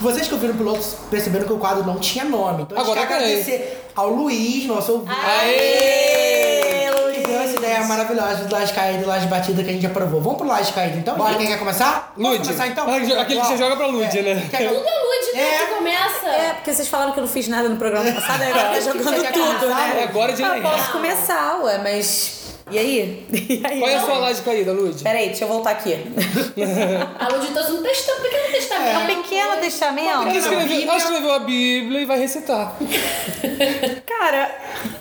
Vocês 0.00 0.26
que 0.28 0.34
ouviram 0.34 0.54
o 0.54 0.56
piloto 0.58 0.84
perceberam 1.10 1.46
que 1.46 1.52
o 1.52 1.58
quadro 1.58 1.84
não 1.84 1.98
tinha 1.98 2.24
nome. 2.24 2.62
Então 2.62 2.76
a 2.76 2.80
gente 2.84 2.90
Agora 2.92 3.06
quer 3.06 3.16
tem. 3.18 3.26
agradecer 3.26 3.84
ao 3.94 4.08
Luiz, 4.10 4.66
nosso 4.66 4.92
ouvinte. 4.92 5.18
Aê! 5.24 6.90
Que 7.14 7.20
deu 7.26 7.40
essa 7.40 7.56
ideia 7.56 7.84
maravilhosa 7.84 8.44
do 8.44 8.52
Laje 8.54 8.72
Caída 8.72 9.02
e 9.02 9.06
Laje 9.06 9.26
Batida 9.28 9.62
que 9.62 9.70
a 9.70 9.72
gente 9.72 9.86
aprovou. 9.86 10.20
Vamos 10.20 10.38
pro 10.38 10.46
Laje 10.46 10.72
Caída 10.72 10.96
então? 10.98 11.16
Bora, 11.16 11.34
quem 11.36 11.46
quer 11.46 11.58
começar? 11.58 12.12
Posso 12.14 12.28
Lud. 12.28 12.42
começar 12.44 12.66
então? 12.66 12.84
Aquele 12.92 13.40
que 13.40 13.46
você 13.46 13.56
joga 13.56 13.76
pra 13.76 13.86
Lud, 13.86 14.22
né? 14.22 14.46
Quer 14.50 14.56
que 14.58 14.64
eu- 14.64 14.74
Tudo 14.74 14.86
é 14.88 14.98
Lud, 14.98 15.36
né? 15.36 15.42
É. 15.42 15.58
Que 15.66 15.74
começa. 15.74 16.26
É, 16.28 16.52
porque 16.54 16.74
vocês 16.74 16.88
falaram 16.88 17.12
que 17.12 17.18
eu 17.20 17.22
não 17.24 17.30
fiz 17.30 17.48
nada 17.48 17.68
no 17.68 17.76
programa 17.76 18.10
passado, 18.12 18.42
agora 18.42 18.68
tá 18.74 18.80
jogando 18.80 19.32
tudo, 19.32 19.68
né? 19.68 20.04
Agora 20.08 20.32
de 20.32 20.42
Ah, 20.42 20.58
posso 20.62 20.92
começar, 20.92 21.58
ué, 21.62 21.78
mas. 21.78 22.43
E 22.70 22.78
aí? 22.78 23.26
E 23.34 23.62
aí? 23.64 23.78
Qual 23.78 23.90
é 23.90 23.94
a 23.96 24.00
sua 24.00 24.18
laje 24.18 24.42
caída, 24.42 24.72
Lud? 24.72 25.02
Peraí, 25.02 25.26
deixa 25.26 25.44
eu 25.44 25.48
voltar 25.48 25.70
aqui. 25.70 25.94
A 27.18 27.28
Lud 27.28 27.46
trouxe 27.52 27.72
um 27.72 27.78
um 27.78 27.82
pequeno 27.82 28.52
testamento. 28.52 28.98
Um 28.98 29.06
pequeno 29.22 29.56
testamento. 29.60 30.08
Ela 30.08 30.36
escreveu, 30.36 30.82
ela 30.82 30.96
escreveu 30.96 31.32
a 31.32 31.38
Bíblia 31.40 32.00
e 32.00 32.04
vai 32.04 32.18
recitar. 32.18 32.76
Cara, 34.06 34.50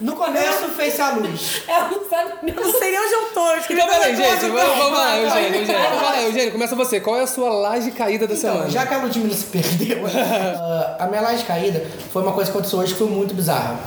No 0.01 0.15
começo 0.15 0.69
fez 0.75 0.99
a 0.99 1.11
luz. 1.11 1.63
ela 1.67 1.89
não 1.89 2.09
sabe. 2.09 2.31
Eu 2.45 2.55
não 2.55 2.71
sei 2.79 2.91
nem 2.91 2.99
onde 2.99 3.13
eu 3.13 3.21
tô. 3.33 3.47
Eu 3.51 3.57
Então, 3.57 3.87
peraí, 3.87 4.15
gente, 4.15 4.39
vamos, 4.39 4.53
não. 4.53 4.75
vamos 4.75 4.97
lá, 4.99 5.17
Eugênio, 5.17 5.59
Eugênio. 5.61 5.81
Vamos 5.81 6.01
lá, 6.03 6.21
Eugênio, 6.21 6.51
começa 6.51 6.75
você. 6.75 6.99
Qual 6.99 7.17
é 7.17 7.21
a 7.23 7.27
sua 7.27 7.49
laje 7.49 7.91
caída 7.91 8.27
da 8.27 8.35
semana? 8.35 8.59
Então, 8.61 8.71
já 8.71 8.85
que 8.85 8.93
a 8.93 8.97
Ludmilla 8.97 9.33
se 9.33 9.45
perdeu, 9.45 10.03
ah, 10.07 10.97
a 10.99 11.07
minha 11.07 11.21
laje 11.21 11.43
caída 11.45 11.85
foi 12.11 12.21
uma 12.21 12.33
coisa 12.33 12.51
que 12.51 12.57
aconteceu 12.57 12.79
hoje 12.79 12.93
que 12.93 12.99
foi 12.99 13.07
muito 13.09 13.33
bizarra. 13.33 13.79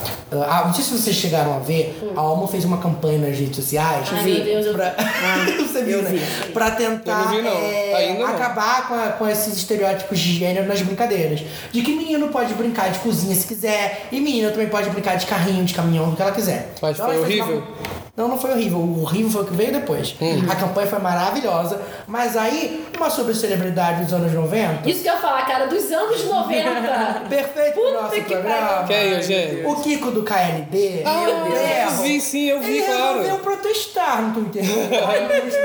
Ah, 0.48 0.64
não 0.66 0.74
sei 0.74 0.84
se 0.84 0.90
vocês 0.92 1.14
chegaram 1.16 1.54
a 1.54 1.58
ver, 1.58 1.98
a 2.16 2.20
Alma 2.20 2.48
fez 2.48 2.64
uma 2.64 2.78
campanha 2.78 3.18
nas 3.18 3.38
redes 3.38 3.58
sociais. 3.66 4.08
Ai, 4.12 4.24
meu 4.24 4.44
Deus, 4.44 4.66
eu 4.66 4.72
pra... 4.74 4.94
Você 5.58 5.82
viu, 5.84 6.02
né? 6.02 6.10
Pra 6.52 6.70
tentar 6.70 7.12
Eu 7.12 7.24
não 7.24 7.30
vi, 7.36 7.42
não. 7.42 7.50
é, 7.52 8.22
acabar 8.24 8.88
com, 8.88 8.94
a- 8.94 9.08
com 9.12 9.28
esses 9.28 9.56
estereótipos 9.56 10.18
de 10.18 10.32
gênero 10.38 10.66
nas 10.66 10.80
brincadeiras. 10.82 11.42
De 11.72 11.82
que 11.82 11.94
menino 11.94 12.28
pode 12.28 12.54
brincar 12.54 12.90
de 12.90 12.98
cozinha 13.00 13.34
se 13.34 13.46
quiser, 13.46 14.06
e 14.10 14.20
menina 14.20 14.50
também 14.50 14.68
pode 14.68 14.88
brincar 14.90 15.16
de 15.16 15.26
carrinho, 15.26 15.64
de 15.64 15.74
caminhão, 15.74 16.10
do 16.10 16.16
que 16.16 16.22
ela 16.22 16.32
quiser. 16.32 16.72
Mas 16.80 16.96
Então, 16.96 17.06
foi 17.06 17.18
horrível? 17.20 17.56
uma- 17.58 18.05
Não, 18.16 18.28
não 18.28 18.38
foi 18.38 18.52
horrível. 18.52 18.78
O 18.78 19.02
horrível 19.02 19.30
foi 19.30 19.42
o 19.42 19.44
que 19.44 19.52
veio 19.54 19.72
depois. 19.72 20.14
Hum. 20.20 20.46
A 20.50 20.56
campanha 20.56 20.86
foi 20.86 20.98
maravilhosa, 20.98 21.80
mas 22.06 22.34
aí, 22.36 22.86
uma 22.96 23.10
sobre 23.10 23.34
celebridade 23.34 24.04
dos 24.04 24.12
anos 24.14 24.32
90. 24.32 24.88
Isso 24.88 25.02
que 25.02 25.08
eu 25.08 25.12
ia 25.12 25.20
falar, 25.20 25.46
cara, 25.46 25.66
dos 25.66 25.92
anos 25.92 26.24
90. 26.24 27.22
Perfeito 27.28 27.74
Puta 27.74 27.92
nosso 27.92 28.14
que 28.14 28.20
programa. 28.22 28.84
Quem, 28.86 29.12
Eugênio? 29.12 29.68
O 29.68 29.82
Kiko 29.82 30.10
do 30.10 30.22
KLB. 30.22 31.02
Ah, 31.04 31.24
meu 31.26 31.44
Deus. 31.44 31.98
eu 31.98 32.02
vi 32.02 32.20
sim, 32.20 32.48
eu 32.48 32.60
vi, 32.60 32.78
Ele 32.78 32.86
claro. 32.86 33.18
resolveu 33.18 33.38
protestar 33.40 34.22
no 34.22 34.32
Twitter. 34.34 34.64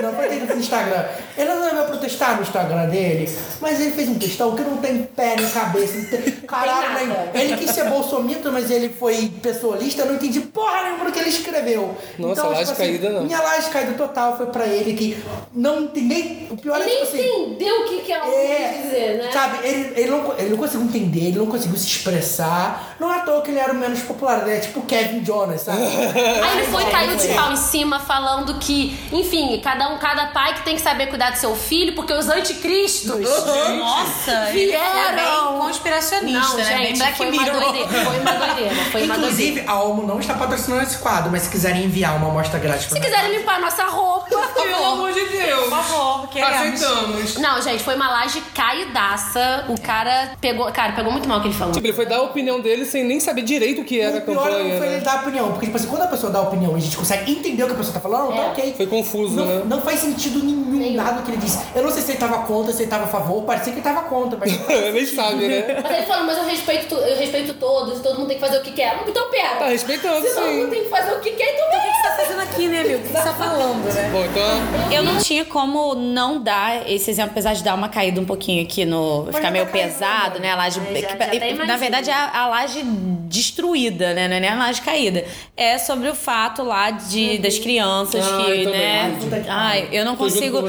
não 0.01 0.13
foi 0.13 0.35
no 0.35 0.59
Instagram. 0.59 1.05
Ele 1.37 1.49
resolveu 1.49 1.85
protestar 1.85 2.35
no 2.35 2.41
Instagram 2.41 2.89
dele, 2.89 3.33
mas 3.61 3.79
ele 3.79 3.91
fez 3.91 4.09
um 4.09 4.15
textão 4.15 4.55
que 4.55 4.61
não 4.61 4.77
tem 4.77 5.03
pé 5.03 5.35
nem 5.37 5.49
cabeça. 5.49 5.97
Não 5.97 6.05
tem, 6.05 6.31
caralho, 6.47 6.97
tem 6.97 7.07
nada. 7.07 7.29
nem, 7.33 7.43
ele 7.43 7.57
quis 7.57 7.71
ser 7.71 7.85
bolsomito, 7.85 8.51
mas 8.51 8.69
ele 8.69 8.89
foi 8.89 9.31
pessoalista. 9.41 10.01
Eu 10.01 10.07
não 10.07 10.15
entendi 10.15 10.41
porra 10.41 10.83
nenhuma 10.83 11.05
do 11.05 11.11
que 11.11 11.19
ele 11.19 11.29
escreveu. 11.29 11.95
Nossa, 12.19 12.40
laje 12.49 12.75
caída 12.75 13.09
não. 13.09 13.23
Minha 13.23 13.41
laje 13.41 13.69
caída 13.69 13.93
total 13.93 14.37
foi 14.37 14.45
pra 14.47 14.65
ele 14.65 14.93
que 14.93 15.23
não 15.53 15.87
tem 15.87 16.03
nem. 16.03 16.47
O 16.49 16.57
pior 16.57 16.79
é 16.81 16.85
Nem 16.85 17.01
tipo 17.05 17.15
assim. 17.15 17.27
entendeu 17.43 17.81
o 17.81 17.83
que, 17.87 17.97
que 18.01 18.11
ela 18.11 18.25
É, 18.33 18.73
quis 18.73 18.83
dizer, 18.83 19.17
né? 19.23 19.31
Sabe, 19.31 19.57
ele, 19.67 19.93
ele, 19.95 20.11
não, 20.11 20.33
ele 20.37 20.49
não 20.49 20.57
conseguiu 20.57 20.85
entender, 20.87 21.27
ele 21.27 21.39
não 21.39 21.45
conseguiu 21.47 21.77
se 21.77 21.87
expressar. 21.87 22.95
Não 22.99 23.11
é 23.13 23.17
à 23.17 23.19
toa 23.21 23.41
que 23.41 23.51
ele 23.51 23.59
era 23.59 23.71
o 23.71 23.75
menos 23.75 23.99
popular, 24.01 24.45
né? 24.45 24.59
Tipo 24.59 24.81
Kevin 24.81 25.23
Jonas, 25.25 25.61
sabe? 25.61 25.79
Aí 25.83 26.57
ele 26.59 26.67
foi, 26.71 26.83
É, 26.83 26.89
caiu 26.89 27.15
de 27.15 27.27
é. 27.29 27.33
pau 27.33 27.51
em 27.51 27.55
cima, 27.57 27.99
falando 27.99 28.55
que, 28.59 28.97
enfim, 29.11 29.59
cada 29.63 29.89
um, 29.89 29.97
cada 29.97 30.27
pai 30.27 30.53
que 30.55 30.63
tem 30.63 30.75
que 30.75 30.81
saber 30.81 31.07
cuidar 31.07 31.31
do 31.31 31.37
seu 31.37 31.55
filho, 31.55 31.93
porque 31.95 32.13
os 32.13 32.27
anticristos 32.29 33.11
Nossa, 33.79 34.49
ele 34.51 34.71
é 34.71 34.77
vieram. 34.79 35.51
bem 35.53 35.59
conspiracionista, 35.61 36.47
Não, 36.49 36.57
né? 36.57 36.63
Bem 36.77 36.87
gente, 36.87 36.97
Black 36.97 37.17
foi 37.17 37.31
uma 37.31 37.45
doideira. 37.49 37.87
Foi 37.87 38.19
uma 38.19 38.31
doideira. 38.33 38.75
Foi 38.91 39.03
uma 39.03 39.15
Inclusive, 39.15 39.45
doideira. 39.51 39.71
a 39.71 39.73
Almo 39.75 40.03
não 40.07 40.19
está 40.19 40.33
patrocinando 40.33 40.83
esse 40.83 40.97
quadro, 40.97 41.31
mas 41.31 41.43
se 41.43 41.49
quiserem 41.49 41.85
enviar 41.85 42.15
uma 42.15 42.29
amostra 42.31 42.59
grátis 42.59 42.87
Se 42.87 42.99
quiserem 42.99 43.37
limpar 43.37 43.59
nossa 43.61 43.83
roupa, 43.85 44.27
por 44.29 44.47
Pelo 44.53 44.69
favor. 44.75 44.93
amor 44.93 45.13
de 45.13 45.25
Deus. 45.25 45.59
Por 45.61 45.69
favor, 45.69 46.27
queremos. 46.29 46.81
Aceitamos. 46.83 47.35
Não, 47.37 47.61
gente, 47.61 47.83
foi 47.83 47.95
uma 47.95 48.09
laje 48.09 48.41
caidaça. 48.53 49.65
O 49.69 49.79
cara 49.79 50.31
pegou. 50.39 50.71
Cara, 50.71 50.93
pegou 50.93 51.11
muito 51.11 51.27
mal 51.27 51.39
o 51.39 51.41
que 51.41 51.47
ele 51.47 51.55
falou. 51.55 51.73
Tipo, 51.73 51.85
ele 51.85 51.93
foi 51.93 52.05
dar 52.05 52.17
a 52.17 52.21
opinião 52.23 52.59
dele 52.59 52.85
sem 52.85 53.03
nem 53.03 53.19
saber 53.19 53.41
direito 53.43 53.81
o 53.81 53.85
que 53.85 53.99
era 53.99 54.17
a 54.17 54.19
O 54.19 54.21
pior 54.21 54.35
não 54.35 54.43
campanha, 54.57 54.77
foi 54.77 54.87
né? 54.87 54.95
ele 54.95 55.05
dar 55.05 55.21
opinião, 55.21 55.51
porque, 55.51 55.65
tipo 55.67 55.77
assim, 55.77 55.87
quando 55.87 56.01
a 56.03 56.07
pessoa 56.07 56.31
dá 56.31 56.41
opinião 56.41 56.73
e 56.73 56.77
a 56.77 56.79
gente 56.79 56.97
consegue 56.97 57.31
entender 57.31 57.63
o 57.63 57.67
que 57.67 57.73
a 57.73 57.75
pessoa 57.75 57.93
tá 57.93 57.99
falando, 57.99 58.33
tá 58.35 58.41
ok. 58.47 58.73
Foi 58.75 58.87
confuso, 58.87 59.35
não, 59.35 59.45
né? 59.45 59.61
não 59.65 59.81
faz 59.81 59.99
sentido 59.99 60.43
nenhum, 60.43 60.93
nada 60.95 61.19
do 61.19 61.23
que 61.23 61.31
ele 61.31 61.37
disse. 61.37 61.59
Eu 61.75 61.83
não 61.83 61.91
sei 61.91 62.01
se 62.01 62.11
ele 62.11 62.17
tava 62.19 62.39
contra, 62.39 62.73
se 62.73 62.81
ele 62.83 62.89
tava 62.89 63.03
a 63.05 63.07
favor, 63.07 63.43
parecia 63.43 63.71
que 63.73 63.79
ele 63.79 63.83
tava 63.87 64.01
contra, 64.07 64.37
mas. 64.37 64.51
Nem 64.91 65.05
sabe, 65.05 65.47
né? 65.47 65.79
Mas 65.83 65.97
ele 65.97 66.05
falou, 66.05 66.25
mas 66.25 66.37
eu 66.37 66.45
respeito, 66.45 66.87
tu- 66.87 67.01
eu 67.01 67.17
respeito 67.17 67.53
todos, 67.55 67.99
todo 68.01 68.17
mundo 68.19 68.27
tem 68.27 68.37
que 68.37 68.45
fazer 68.45 68.57
o 68.57 68.61
que 68.61 68.71
quer. 68.71 68.99
Então 69.07 69.29
pera. 69.29 69.55
Tá 69.57 69.65
respeitando, 69.67 70.27
Se 70.27 70.33
todo 70.33 70.45
sim. 70.45 70.57
mundo 70.57 70.69
tem 70.69 70.83
que 70.83 70.89
fazer 70.89 71.11
o 71.13 71.19
que 71.19 71.31
quer, 71.31 71.53
então 71.53 71.69
tem 71.69 71.79
que 71.81 71.87
você 71.87 72.01
tá 72.01 72.20
fazendo 72.21 72.41
aqui, 72.41 72.67
né, 72.67 72.81
amigo? 72.81 72.99
O 72.99 73.01
que 73.01 73.07
você 73.09 73.23
tá 73.23 73.33
falando, 73.33 73.83
né? 73.93 74.09
Bom, 74.11 74.23
então. 74.25 74.91
Eu 74.91 75.03
não 75.03 75.17
tinha 75.19 75.45
como 75.45 75.95
não 75.95 76.41
dar 76.41 76.89
esse 76.89 77.09
exemplo, 77.09 77.31
apesar 77.31 77.53
de 77.53 77.63
dar 77.63 77.75
uma 77.75 77.89
caída 77.89 78.19
um 78.21 78.25
pouquinho 78.25 78.63
aqui 78.63 78.85
no. 78.85 79.27
ficar 79.33 79.51
meio 79.51 79.65
pesado, 79.67 80.39
né? 80.39 80.51
A 80.51 80.55
laje. 80.55 80.79
Já- 81.01 81.09
já 81.09 81.65
na 81.65 81.77
verdade, 81.77 82.09
é 82.09 82.13
a, 82.13 82.41
a 82.41 82.47
laje 82.47 82.83
destruída, 82.83 84.13
né? 84.13 84.27
Não 84.27 84.35
é 84.35 84.39
nem 84.39 84.49
a 84.49 84.55
laje 84.55 84.81
caída. 84.81 85.25
É 85.55 85.77
sobre 85.77 86.09
o 86.09 86.15
fato 86.15 86.63
lá 86.63 86.91
de, 86.91 87.37
das 87.37 87.57
crianças 87.57 88.25
Ah, 88.25 88.43
que, 88.43 88.51
eu 88.63 88.71
né? 88.71 89.17
Ai, 89.47 89.89
eu 89.91 90.03
não 90.05 90.15
consigo. 90.15 90.61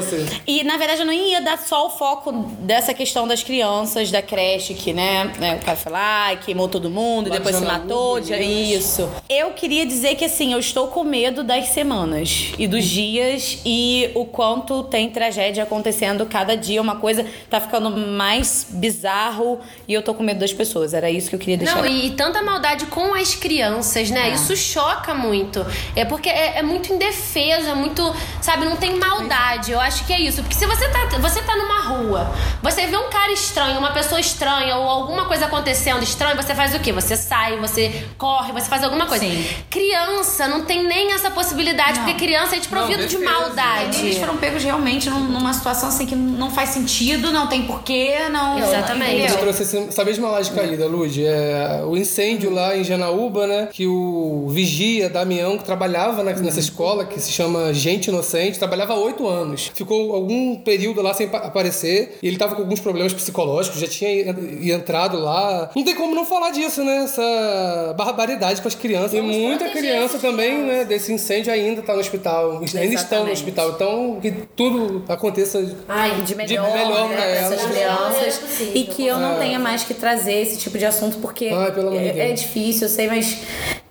E 0.47 0.63
na 0.63 0.77
verdade 0.77 1.01
eu 1.01 1.05
não 1.05 1.13
ia 1.13 1.41
dar 1.41 1.57
só 1.57 1.87
o 1.87 1.89
foco 1.89 2.31
dessa 2.59 2.93
questão 2.93 3.27
das 3.27 3.43
crianças 3.43 4.11
da 4.11 4.21
creche, 4.21 4.73
que, 4.73 4.93
né? 4.93 5.31
né, 5.39 5.55
O 5.61 5.65
cara 5.65 5.77
foi 5.77 5.91
lá 5.91 6.33
e 6.33 6.37
queimou 6.37 6.67
todo 6.67 6.89
mundo, 6.89 7.27
e 7.27 7.31
depois 7.31 7.55
se 7.55 7.63
matou. 7.63 8.19
de- 8.19 8.33
Isso. 8.43 9.09
Eu 9.29 9.51
queria 9.51 9.85
dizer 9.85 10.15
que 10.15 10.25
assim, 10.25 10.53
eu 10.53 10.59
estou 10.59 10.87
com 10.87 11.03
medo 11.03 11.32
das 11.41 11.69
semanas 11.69 12.51
e 12.59 12.67
dos 12.67 12.83
dias 12.83 13.59
e 13.65 14.11
o 14.13 14.25
quanto 14.25 14.83
tem 14.83 15.09
tragédia 15.09 15.63
acontecendo 15.63 16.25
cada 16.25 16.57
dia. 16.57 16.81
Uma 16.81 16.97
coisa 16.97 17.25
tá 17.49 17.61
ficando 17.61 17.89
mais 17.89 18.67
bizarro 18.69 19.61
e 19.87 19.93
eu 19.93 20.01
tô 20.01 20.13
com 20.13 20.21
medo 20.21 20.41
das 20.41 20.51
pessoas. 20.51 20.93
Era 20.93 21.09
isso 21.09 21.29
que 21.29 21.35
eu 21.35 21.39
queria 21.39 21.57
deixar. 21.57 21.77
Não, 21.77 21.85
e 21.85 22.11
tanta 22.11 22.41
maldade 22.41 22.85
com 22.87 23.13
as 23.13 23.33
crianças, 23.33 24.09
né? 24.09 24.29
Isso 24.31 24.55
choca 24.57 25.13
muito. 25.13 25.65
É 25.95 26.03
porque 26.03 26.29
é, 26.29 26.59
é 26.59 26.61
muito 26.61 26.91
indefeso, 26.91 27.69
é 27.69 27.75
muito. 27.75 28.03
Sabe, 28.41 28.65
não 28.65 28.75
tem 28.75 28.99
maldade. 28.99 29.71
Eu 29.71 29.79
acho 29.79 30.05
que 30.05 30.11
é 30.11 30.19
isso. 30.19 30.41
Porque 30.41 30.55
se 30.55 30.65
você 30.65 30.89
tá, 30.89 31.05
você 31.19 31.41
tá 31.41 31.55
numa 31.55 31.79
rua, 31.81 32.33
você 32.61 32.85
vê 32.87 32.97
um 32.97 33.09
cara 33.09 33.31
estranho, 33.31 33.79
uma 33.79 33.91
pessoa 33.91 34.19
estranha, 34.19 34.75
ou 34.75 34.89
alguma 34.89 35.25
coisa 35.25 35.45
acontecendo 35.45 36.03
estranha, 36.03 36.35
você 36.35 36.53
faz 36.53 36.75
o 36.75 36.79
quê? 36.79 36.91
Você 36.91 37.15
sai, 37.15 37.57
você 37.57 38.05
corre, 38.17 38.51
você 38.51 38.67
faz 38.67 38.83
alguma 38.83 39.05
coisa. 39.05 39.23
Sim. 39.23 39.47
Criança 39.69 40.47
não 40.47 40.65
tem 40.65 40.83
nem 40.83 41.13
essa 41.25 41.31
possibilidade, 41.33 41.99
porque 41.99 42.15
criança 42.15 42.55
é 42.55 42.59
desprovido 42.59 43.05
de 43.07 43.17
maldade. 43.17 43.99
Eles 44.01 44.17
foram 44.17 44.37
pegos 44.37 44.63
realmente 44.63 45.09
num- 45.09 45.29
numa 45.29 45.53
situação 45.53 45.89
assim 45.89 46.05
que 46.05 46.15
não 46.15 46.49
faz 46.51 46.69
sentido, 46.69 47.31
não 47.31 47.47
tem 47.47 47.63
porquê, 47.63 48.15
não. 48.31 48.59
Exatamente. 48.59 49.31
Eu 49.31 49.37
trouxe 49.37 49.77
essa 49.77 50.03
mesma 50.03 50.29
laje 50.29 50.51
caída, 50.51 50.85
Lud. 50.85 51.23
É, 51.25 51.81
o 51.85 51.95
incêndio 51.95 52.51
lá 52.51 52.75
em 52.75 52.83
Janaúba, 52.83 53.47
né? 53.47 53.69
Que 53.71 53.87
o 53.87 54.47
vigia, 54.49 55.09
Damião, 55.09 55.57
que 55.57 55.63
trabalhava 55.63 56.23
na- 56.23 56.33
nessa 56.33 56.59
escola, 56.59 57.05
que 57.05 57.19
se 57.19 57.31
chama 57.31 57.73
Gente 57.73 58.07
Inocente, 58.07 58.59
trabalhava 58.59 58.93
há 58.93 58.97
oito 58.97 59.27
anos. 59.27 59.71
Ficou 59.73 60.13
algum 60.13 60.55
período 60.57 61.01
lá 61.01 61.13
sem 61.13 61.27
pa- 61.27 61.37
aparecer. 61.39 62.17
E 62.21 62.27
ele 62.27 62.37
tava 62.37 62.55
com 62.55 62.61
alguns 62.61 62.79
problemas 62.79 63.13
psicológicos, 63.13 63.79
já 63.79 63.87
tinha 63.87 64.11
en- 64.31 64.71
entrado 64.71 65.17
lá. 65.19 65.69
Não 65.75 65.83
tem 65.83 65.95
como 65.95 66.13
não 66.13 66.25
falar 66.25 66.49
disso, 66.51 66.83
né? 66.83 67.03
Essa 67.03 67.93
barbaridade 67.95 68.61
com 68.61 68.67
as 68.67 68.75
crianças. 68.75 69.13
E 69.13 69.21
muita 69.21 69.69
criança 69.69 70.17
também, 70.19 70.57
né? 70.63 70.85
Desse 70.85 71.12
incêndio 71.13 71.51
ainda 71.51 71.81
tá 71.81 71.93
no 71.93 71.99
hospital. 71.99 72.61
Ainda 72.75 72.95
estão 72.95 73.25
no 73.25 73.31
hospital. 73.31 73.71
Então, 73.71 74.19
que 74.21 74.31
tudo 74.55 75.03
aconteça 75.07 75.59
Ai, 75.87 76.21
de 76.21 76.35
melhor, 76.35 76.71
melhor 76.73 77.09
né, 77.09 77.37
elas. 77.37 77.53
essas 77.53 77.71
crianças. 77.71 78.41
E 78.73 78.83
que 78.83 79.05
eu 79.05 79.17
não 79.17 79.37
tenha 79.39 79.59
mais 79.59 79.83
que 79.83 79.93
trazer 79.93 80.33
esse 80.33 80.57
tipo 80.57 80.77
de 80.77 80.85
assunto, 80.85 81.17
porque 81.17 81.49
Ai, 81.53 81.71
de 81.71 81.97
é, 81.97 82.29
é 82.29 82.33
difícil, 82.33 82.87
eu 82.87 82.89
sei, 82.89 83.07
mas 83.07 83.37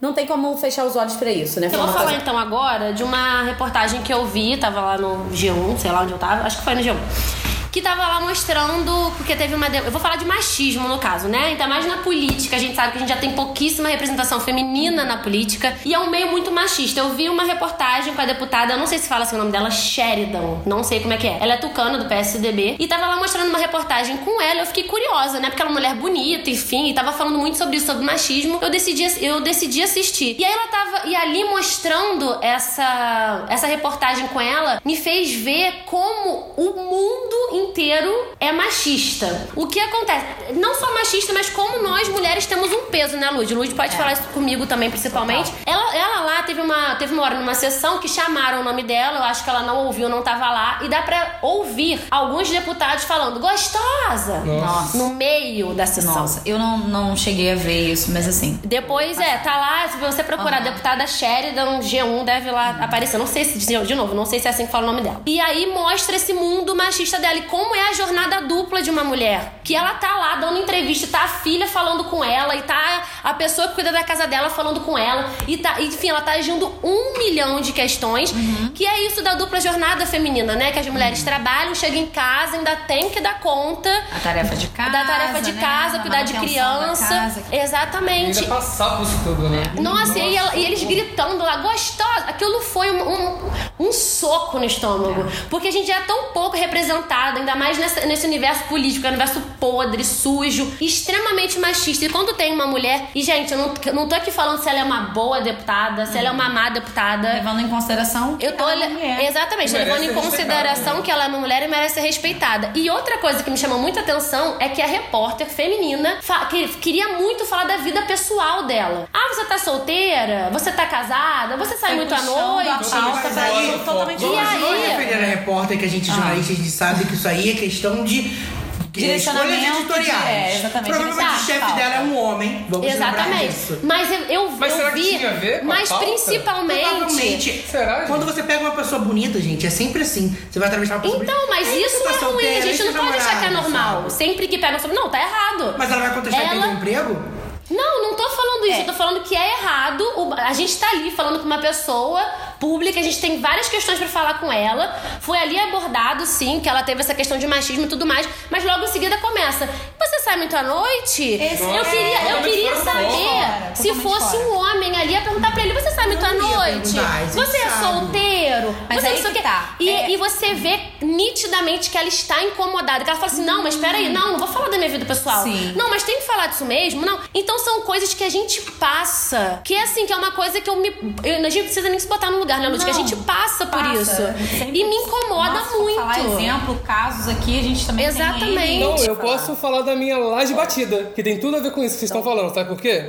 não 0.00 0.12
tem 0.12 0.26
como 0.26 0.56
fechar 0.56 0.84
os 0.84 0.96
olhos 0.96 1.14
pra 1.14 1.30
isso, 1.30 1.60
né? 1.60 1.68
Eu 1.72 1.78
vou 1.78 1.88
falar 1.88 2.14
então 2.14 2.36
agora 2.36 2.92
de 2.92 3.02
uma 3.02 3.44
reportagem 3.44 4.02
que 4.02 4.12
eu 4.12 4.26
vi, 4.26 4.56
tava 4.56 4.80
lá 4.80 4.98
no 4.98 5.30
G1, 5.30 5.78
sei 5.78 5.90
lá 5.90 6.02
onde 6.02 6.12
eu 6.12 6.18
tava, 6.18 6.42
acho 6.42 6.58
que 6.58 6.64
foi 6.64 6.74
no 6.74 6.80
G1. 6.80 7.51
Que 7.72 7.80
tava 7.80 8.06
lá 8.06 8.20
mostrando, 8.20 9.10
porque 9.16 9.34
teve 9.34 9.54
uma. 9.54 9.66
Eu 9.68 9.90
vou 9.90 9.98
falar 9.98 10.16
de 10.16 10.26
machismo 10.26 10.86
no 10.86 10.98
caso, 10.98 11.26
né? 11.26 11.46
Ainda 11.46 11.66
mais 11.66 11.86
na 11.86 11.96
política. 11.98 12.56
A 12.56 12.58
gente 12.58 12.74
sabe 12.74 12.92
que 12.92 12.98
a 12.98 13.00
gente 13.00 13.08
já 13.08 13.16
tem 13.16 13.32
pouquíssima 13.32 13.88
representação 13.88 14.38
feminina 14.40 15.04
na 15.04 15.16
política. 15.16 15.74
E 15.82 15.94
é 15.94 15.98
um 15.98 16.10
meio 16.10 16.30
muito 16.30 16.52
machista. 16.52 17.00
Eu 17.00 17.14
vi 17.14 17.30
uma 17.30 17.44
reportagem 17.44 18.12
com 18.12 18.20
a 18.20 18.26
deputada, 18.26 18.74
eu 18.74 18.78
não 18.78 18.86
sei 18.86 18.98
se 18.98 19.08
fala 19.08 19.22
assim 19.22 19.36
o 19.36 19.38
nome 19.38 19.52
dela, 19.52 19.70
Sheridan. 19.70 20.60
Não 20.66 20.84
sei 20.84 21.00
como 21.00 21.14
é 21.14 21.16
que 21.16 21.26
é. 21.26 21.38
Ela 21.40 21.54
é 21.54 21.56
tucana 21.56 21.96
do 21.96 22.04
PSDB. 22.04 22.76
E 22.78 22.86
tava 22.86 23.06
lá 23.06 23.16
mostrando 23.16 23.48
uma 23.48 23.58
reportagem 23.58 24.18
com 24.18 24.38
ela. 24.38 24.60
Eu 24.60 24.66
fiquei 24.66 24.84
curiosa, 24.84 25.40
né? 25.40 25.48
Porque 25.48 25.62
ela 25.62 25.70
é 25.70 25.72
uma 25.72 25.80
mulher 25.80 25.94
bonita, 25.94 26.50
enfim. 26.50 26.90
E 26.90 26.94
tava 26.94 27.12
falando 27.12 27.38
muito 27.38 27.56
sobre 27.56 27.78
isso, 27.78 27.86
sobre 27.86 28.04
machismo. 28.04 28.58
Eu 28.60 28.68
decidi, 28.68 29.02
eu 29.24 29.40
decidi 29.40 29.82
assistir. 29.82 30.36
E 30.38 30.44
aí 30.44 30.52
ela 30.52 30.66
tava. 30.66 31.08
E 31.08 31.16
ali 31.16 31.44
mostrando 31.44 32.36
essa, 32.42 33.46
essa 33.48 33.66
reportagem 33.66 34.26
com 34.28 34.38
ela, 34.38 34.78
me 34.84 34.94
fez 34.94 35.32
ver 35.32 35.84
como 35.86 36.52
o 36.58 36.82
mundo 36.82 37.61
inteiro 37.68 38.12
é 38.40 38.52
machista. 38.52 39.48
O 39.56 39.66
que 39.66 39.78
acontece? 39.80 40.52
Não 40.54 40.74
só 40.74 40.92
machista, 40.94 41.32
mas 41.32 41.48
como 41.50 41.82
nós 41.82 42.08
mulheres 42.08 42.46
temos 42.46 42.72
um 42.72 42.86
peso, 42.86 43.16
né, 43.16 43.30
Lud? 43.30 43.54
Lud 43.54 43.74
pode 43.74 43.96
falar 43.96 44.12
isso 44.12 44.22
comigo 44.34 44.66
também, 44.66 44.90
principalmente. 44.90 45.52
Ela, 45.66 45.94
ela 45.96 46.20
lá 46.20 46.42
teve 46.42 46.60
uma, 46.60 46.94
teve 46.96 47.12
uma 47.12 47.22
hora 47.22 47.38
numa 47.38 47.54
sessão 47.54 47.98
que 47.98 48.08
chamaram 48.08 48.60
o 48.60 48.64
nome 48.64 48.82
dela, 48.82 49.18
eu 49.18 49.24
acho 49.24 49.44
que 49.44 49.50
ela 49.50 49.62
não 49.62 49.86
ouviu, 49.86 50.08
não 50.08 50.22
tava 50.22 50.50
lá, 50.50 50.80
e 50.82 50.88
dá 50.88 51.02
pra 51.02 51.38
ouvir 51.42 52.00
alguns 52.10 52.50
deputados 52.50 53.04
falando 53.04 53.40
gostosa 53.40 54.40
Nossa. 54.44 54.98
no 54.98 55.10
meio 55.10 55.74
da 55.74 55.86
sessão. 55.86 56.14
Nossa, 56.14 56.42
eu 56.44 56.58
não, 56.58 56.78
não 56.78 57.16
cheguei 57.16 57.52
a 57.52 57.56
ver 57.56 57.92
isso, 57.92 58.10
mas 58.12 58.28
assim. 58.28 58.58
Depois, 58.64 59.18
é, 59.18 59.38
tá 59.38 59.56
lá, 59.56 59.88
se 59.88 59.96
você 59.98 60.22
procurar 60.22 60.56
Aham. 60.56 60.64
deputada 60.64 61.06
Sheridan 61.06 61.80
G1, 61.80 62.24
deve 62.24 62.50
lá 62.50 62.78
aparecer. 62.80 63.18
Não 63.18 63.26
sei 63.26 63.44
se, 63.44 63.58
de 63.58 63.94
novo, 63.94 64.14
não 64.14 64.26
sei 64.26 64.40
se 64.40 64.46
é 64.46 64.50
assim 64.50 64.66
que 64.66 64.72
fala 64.72 64.84
o 64.84 64.86
nome 64.86 65.02
dela. 65.02 65.22
E 65.26 65.40
aí 65.40 65.66
mostra 65.72 66.16
esse 66.16 66.32
mundo 66.32 66.74
machista 66.74 67.18
dela 67.18 67.38
e 67.38 67.42
como 67.52 67.76
é 67.76 67.90
a 67.90 67.92
jornada 67.92 68.40
dupla 68.40 68.80
de 68.80 68.88
uma 68.90 69.04
mulher. 69.04 69.60
Que 69.62 69.76
ela 69.76 69.92
tá 69.94 70.16
lá 70.16 70.36
dando 70.36 70.58
entrevista, 70.58 71.04
e 71.04 71.08
tá 71.10 71.24
a 71.24 71.28
filha 71.28 71.68
falando 71.68 72.04
com 72.04 72.24
ela, 72.24 72.56
e 72.56 72.62
tá 72.62 73.02
a 73.22 73.34
pessoa 73.34 73.68
que 73.68 73.74
cuida 73.74 73.92
da 73.92 74.02
casa 74.02 74.26
dela 74.26 74.48
falando 74.48 74.80
com 74.80 74.96
ela, 74.96 75.28
e 75.46 75.58
tá, 75.58 75.78
enfim, 75.82 76.08
ela 76.08 76.22
tá 76.22 76.32
agindo 76.32 76.66
um 76.82 77.18
milhão 77.18 77.60
de 77.60 77.72
questões, 77.74 78.32
que 78.74 78.86
é 78.86 79.06
isso 79.06 79.22
da 79.22 79.34
dupla 79.34 79.60
jornada 79.60 80.06
feminina, 80.06 80.54
né? 80.54 80.72
Que 80.72 80.78
as 80.78 80.86
mulheres 80.86 81.22
trabalham, 81.22 81.74
chegam 81.74 81.98
em 82.00 82.06
casa, 82.06 82.56
ainda 82.56 82.74
tem 82.74 83.10
que 83.10 83.20
dar 83.20 83.38
conta 83.40 83.90
A 84.16 84.18
tarefa 84.20 84.56
de 84.56 84.68
casa. 84.68 84.90
da 84.90 85.04
tarefa 85.04 85.42
de 85.42 85.52
né? 85.52 85.60
casa, 85.60 85.96
A 85.98 86.00
cuidar 86.00 86.22
de 86.22 86.32
criança. 86.32 87.06
casa. 87.06 87.42
Exatamente. 87.52 88.38
Ainda 88.38 88.54
passar 88.54 88.96
por 88.96 89.02
isso 89.02 89.20
tudo, 89.24 89.50
né? 89.50 89.62
Nossa, 89.78 90.18
e, 90.18 90.22
aí 90.22 90.36
ela- 90.36 90.56
e 90.56 90.64
eles 90.64 90.82
gritando 90.84 91.44
lá, 91.44 91.56
gostosa. 91.58 92.24
Aquilo 92.28 92.60
foi 92.62 92.90
um, 92.90 93.08
um, 93.12 93.50
um 93.82 93.92
soco 93.92 94.58
no 94.58 94.64
estômago. 94.64 95.24
Porque 95.50 95.68
a 95.68 95.72
gente 95.72 95.90
é 95.90 96.00
tão 96.02 96.32
pouco 96.32 96.56
representado, 96.56 97.38
ainda 97.38 97.54
mais 97.54 97.78
nessa- 97.78 98.06
nesse 98.06 98.26
universo 98.26 98.64
político, 98.64 99.04
é 99.06 99.08
um 99.10 99.12
universo 99.12 99.40
podre, 99.60 100.04
sujo, 100.04 100.72
extremamente 100.80 101.58
machista. 101.58 102.04
E 102.04 102.08
quando 102.08 102.32
tem 102.34 102.52
uma 102.52 102.66
mulher. 102.66 103.08
E, 103.14 103.22
gente, 103.22 103.52
eu 103.52 103.58
não, 103.58 103.74
eu 103.86 103.94
não 103.94 104.08
tô 104.08 104.14
aqui 104.14 104.30
falando 104.30 104.62
se 104.62 104.68
ela 104.68 104.78
é 104.80 104.84
uma 104.84 105.00
boa 105.12 105.40
deputada, 105.40 106.06
se 106.06 106.16
ela 106.18 106.28
é 106.28 106.30
uma 106.30 106.48
má 106.48 106.68
deputada. 106.68 107.32
Levando 107.32 107.60
em 107.60 107.68
consideração 107.68 108.36
que 108.36 108.46
Eu 108.46 108.56
tô. 108.56 108.68
ela 108.68 108.84
é 108.84 108.88
mulher. 108.88 109.24
Exatamente, 109.28 109.72
levando 109.72 110.02
em 110.04 110.14
consideração 110.14 111.02
que 111.02 111.10
ela 111.10 111.24
é 111.24 111.28
uma 111.28 111.38
mulher 111.38 111.62
e 111.62 111.68
merece 111.68 111.94
ser 111.94 112.00
respeitada. 112.00 112.70
E 112.74 112.88
outra 112.90 113.18
coisa 113.18 113.42
que 113.42 113.50
me 113.50 113.56
chamou 113.58 113.78
muita 113.78 114.00
atenção 114.00 114.56
é 114.60 114.68
que 114.68 114.80
a 114.80 114.86
repórter 114.86 115.46
feminina 115.48 116.18
que- 116.50 116.68
queria 116.78 117.08
muito 117.18 117.44
falar 117.44 117.64
da 117.64 117.76
vida 117.78 118.02
pessoal 118.02 118.64
dela. 118.64 119.08
Ah, 119.12 119.28
você 119.34 119.44
tá 119.44 119.58
solteira? 119.58 120.48
Você 120.52 120.72
tá 120.72 120.86
casada? 120.86 121.56
Você 121.56 121.76
sai 121.76 121.90
Foi 121.90 121.96
muito 121.98 122.14
à 122.14 122.22
noite? 122.22 122.90
pauta 122.90 123.20
pra 123.20 123.30
ir 123.74 123.78
totalmente 123.84 124.22
E 124.22 124.26
Vamos 124.26 124.38
aí? 124.64 124.80
defender 124.96 125.14
a 125.14 125.26
repórter, 125.26 125.78
que 125.78 125.84
a 125.84 125.88
gente, 125.88 126.06
jornalista, 126.06 126.52
a 126.52 126.56
gente 126.56 126.70
sabe 126.70 127.04
que 127.06 127.14
isso 127.14 127.28
aí 127.28 127.50
é 127.50 127.54
questão 127.54 128.04
de. 128.04 128.62
Direcionamento 128.92 129.54
escolhas 129.54 129.78
editoriais. 130.06 130.22
de- 130.22 130.28
é, 130.28 130.58
exatamente. 130.58 130.90
Provavelmente 130.90 131.28
o 131.30 131.32
Exato. 131.32 131.46
chefe 131.46 131.72
dela 131.72 131.94
é 131.94 132.00
um 132.00 132.18
homem. 132.18 132.66
Vamos 132.68 132.86
lembrar 132.86 133.08
Exatamente. 133.14 133.46
disso. 133.48 133.78
Mas 133.82 134.12
eu, 134.12 134.18
eu, 134.28 134.50
Mas 134.50 134.70
eu 134.72 134.76
será 134.76 134.90
que 134.90 135.00
vi. 135.00 135.18
tinha 135.18 135.30
a 135.30 135.32
ver 135.32 135.58
com 135.60 135.64
a 135.64 135.68
mas 135.76 135.88
pauta? 135.88 136.04
principalmente. 136.04 136.80
Provavelmente. 136.84 137.64
Será, 137.70 137.98
gente? 138.00 138.08
Quando 138.08 138.26
você 138.26 138.42
pega 138.42 138.60
uma 138.60 138.72
pessoa 138.72 139.00
bonita, 139.00 139.40
gente, 139.40 139.66
é 139.66 139.70
sempre 139.70 140.02
assim. 140.02 140.36
Você 140.50 140.58
vai 140.58 140.68
atravessar 140.68 140.96
uma 140.96 141.00
pessoa 141.00 141.22
Então, 141.22 141.34
bonita. 141.34 141.54
mas 141.54 141.68
Aí 141.68 141.82
isso 141.82 141.98
tá 142.04 142.04
é 142.04 142.12
ruim. 142.12 142.18
solteira, 142.20 142.52
A 142.52 142.54
aí 142.68 142.76
gente 142.76 142.92
não 142.92 143.04
pode 143.06 143.16
achar 143.16 143.40
que 143.40 143.46
é 143.46 143.50
normal. 143.50 143.96
sabe? 144.02 144.12
Sempre 144.12 144.48
que 144.48 144.58
pega 144.58 144.78
sobre. 144.78 144.94
Não, 144.94 145.08
tá 145.08 145.18
errado. 145.22 145.74
Mas 145.78 145.90
ela 145.90 146.00
vai 146.02 146.14
contestar 146.14 146.40
Ela- 146.42 146.50
perder 146.50 146.68
o 146.68 146.72
emprego? 146.72 147.22
Não, 147.70 148.02
não 148.02 148.14
tô 148.14 148.28
falando 148.28 148.66
isso. 148.66 148.74
É. 148.76 148.80
Eu 148.82 148.86
tô 148.86 148.92
falando 148.92 149.22
que 149.22 149.34
é 149.34 149.52
errado. 149.58 150.02
O- 150.16 150.34
A 150.34 150.52
gente 150.52 150.76
tá 150.76 150.90
ali 150.90 151.10
falando 151.12 151.38
com 151.38 151.46
uma 151.46 151.58
pessoa 151.58 152.22
pública, 152.62 153.00
a 153.00 153.02
gente 153.02 153.20
tem 153.20 153.40
várias 153.40 153.68
questões 153.68 153.98
pra 153.98 154.06
falar 154.06 154.34
com 154.38 154.50
ela. 154.52 154.84
Foi 155.20 155.36
ali 155.36 155.58
abordado, 155.58 156.24
sim, 156.24 156.60
que 156.60 156.68
ela 156.68 156.84
teve 156.84 157.00
essa 157.00 157.12
questão 157.12 157.36
de 157.36 157.46
machismo 157.48 157.86
e 157.86 157.88
tudo 157.88 158.06
mais. 158.06 158.28
Mas 158.50 158.64
logo 158.64 158.84
em 158.84 158.86
seguida 158.86 159.16
começa. 159.18 159.68
Você 159.98 160.18
sai 160.20 160.36
muito 160.36 160.56
à 160.56 160.62
noite? 160.62 161.24
Esse- 161.24 161.62
eu 161.62 161.74
é, 161.74 161.84
queria, 161.84 162.30
eu 162.30 162.42
queria 162.42 162.76
saber 162.76 163.10
fora, 163.10 163.72
se 163.74 163.94
fosse 163.94 164.36
fora. 164.36 164.48
um 164.48 164.54
homem 164.56 164.96
ali, 165.00 165.12
ia 165.12 165.22
perguntar 165.22 165.50
pra 165.52 165.62
ele: 165.64 165.72
você 165.74 165.90
sai 165.90 166.06
muito 166.06 166.24
à 166.24 166.32
noite? 166.34 167.00
a 167.00 167.24
Você 167.26 167.56
é 167.56 167.68
sabe. 167.68 167.84
solteiro? 167.84 168.76
Mas 168.88 169.00
você 169.00 169.06
aí 169.08 169.14
não 169.14 169.22
sei 169.22 169.32
que 169.32 169.42
tá. 169.42 169.76
E, 169.80 169.90
É. 169.90 170.10
e 170.10 170.16
você 170.16 170.54
vê 170.54 170.78
nitidamente 171.00 171.90
que 171.90 171.98
ela 171.98 172.06
está 172.08 172.42
incomodada. 172.44 173.02
Que 173.04 173.10
ela 173.10 173.18
fala 173.18 173.32
assim: 173.32 173.44
não, 173.44 173.62
mas 173.62 173.74
peraí, 173.74 174.08
não, 174.08 174.32
não 174.32 174.38
vou 174.38 174.48
falar 174.48 174.68
da 174.68 174.78
minha 174.78 174.88
vida 174.90 175.04
pessoal. 175.04 175.42
Sim. 175.42 175.72
Não, 175.74 175.88
mas 175.90 176.02
tem 176.04 176.16
que 176.20 176.26
falar 176.26 176.46
disso 176.46 176.64
mesmo? 176.64 177.04
Não. 177.04 177.18
Então 177.34 177.58
são 177.58 177.82
coisas 177.82 178.14
que 178.14 178.22
a 178.24 178.28
gente 178.28 178.60
passa. 178.78 179.60
Que 179.64 179.74
é 179.74 179.82
assim, 179.82 180.06
que 180.06 180.12
é 180.12 180.16
uma 180.16 180.30
coisa 180.32 180.60
que 180.60 180.68
eu 180.70 180.76
me. 180.76 180.88
eu- 181.24 181.36
a 181.38 181.50
gente 181.50 181.56
não 181.58 181.64
precisa 181.64 181.88
nem 181.88 181.98
se 181.98 182.06
botar 182.06 182.30
no 182.30 182.38
lugar. 182.38 182.51
Lugar, 182.52 182.60
né, 182.60 182.68
Luz? 182.68 182.84
Que 182.84 182.90
a 182.90 182.94
gente 182.94 183.16
passa 183.16 183.66
por 183.66 183.78
Passa. 183.78 184.00
isso. 184.02 184.58
Sempre- 184.58 184.78
E 184.80 184.84
me 184.84 184.96
incomoda 184.96 185.52
Nossa, 185.60 185.76
muito. 185.78 185.92
Falar 186.00 186.18
exemplo, 186.20 186.78
casos 186.84 187.28
aqui, 187.28 187.58
a 187.58 187.62
gente 187.62 187.86
também 187.86 188.06
Exatamente. 188.06 188.56
tem 188.56 188.80
Não, 188.80 188.96
eu 188.96 189.16
posso 189.16 189.54
falar 189.56 189.82
da 189.82 189.94
minha 189.94 190.18
laje 190.18 190.52
batida, 190.54 191.12
que 191.14 191.22
tem 191.22 191.38
tudo 191.38 191.56
a 191.56 191.60
ver 191.60 191.70
com 191.72 191.82
isso 191.82 191.94
que 191.94 192.00
vocês 192.00 192.10
estão 192.10 192.22
falando, 192.22 192.52
sabe 192.52 192.68
por 192.68 192.80
quê? 192.80 193.04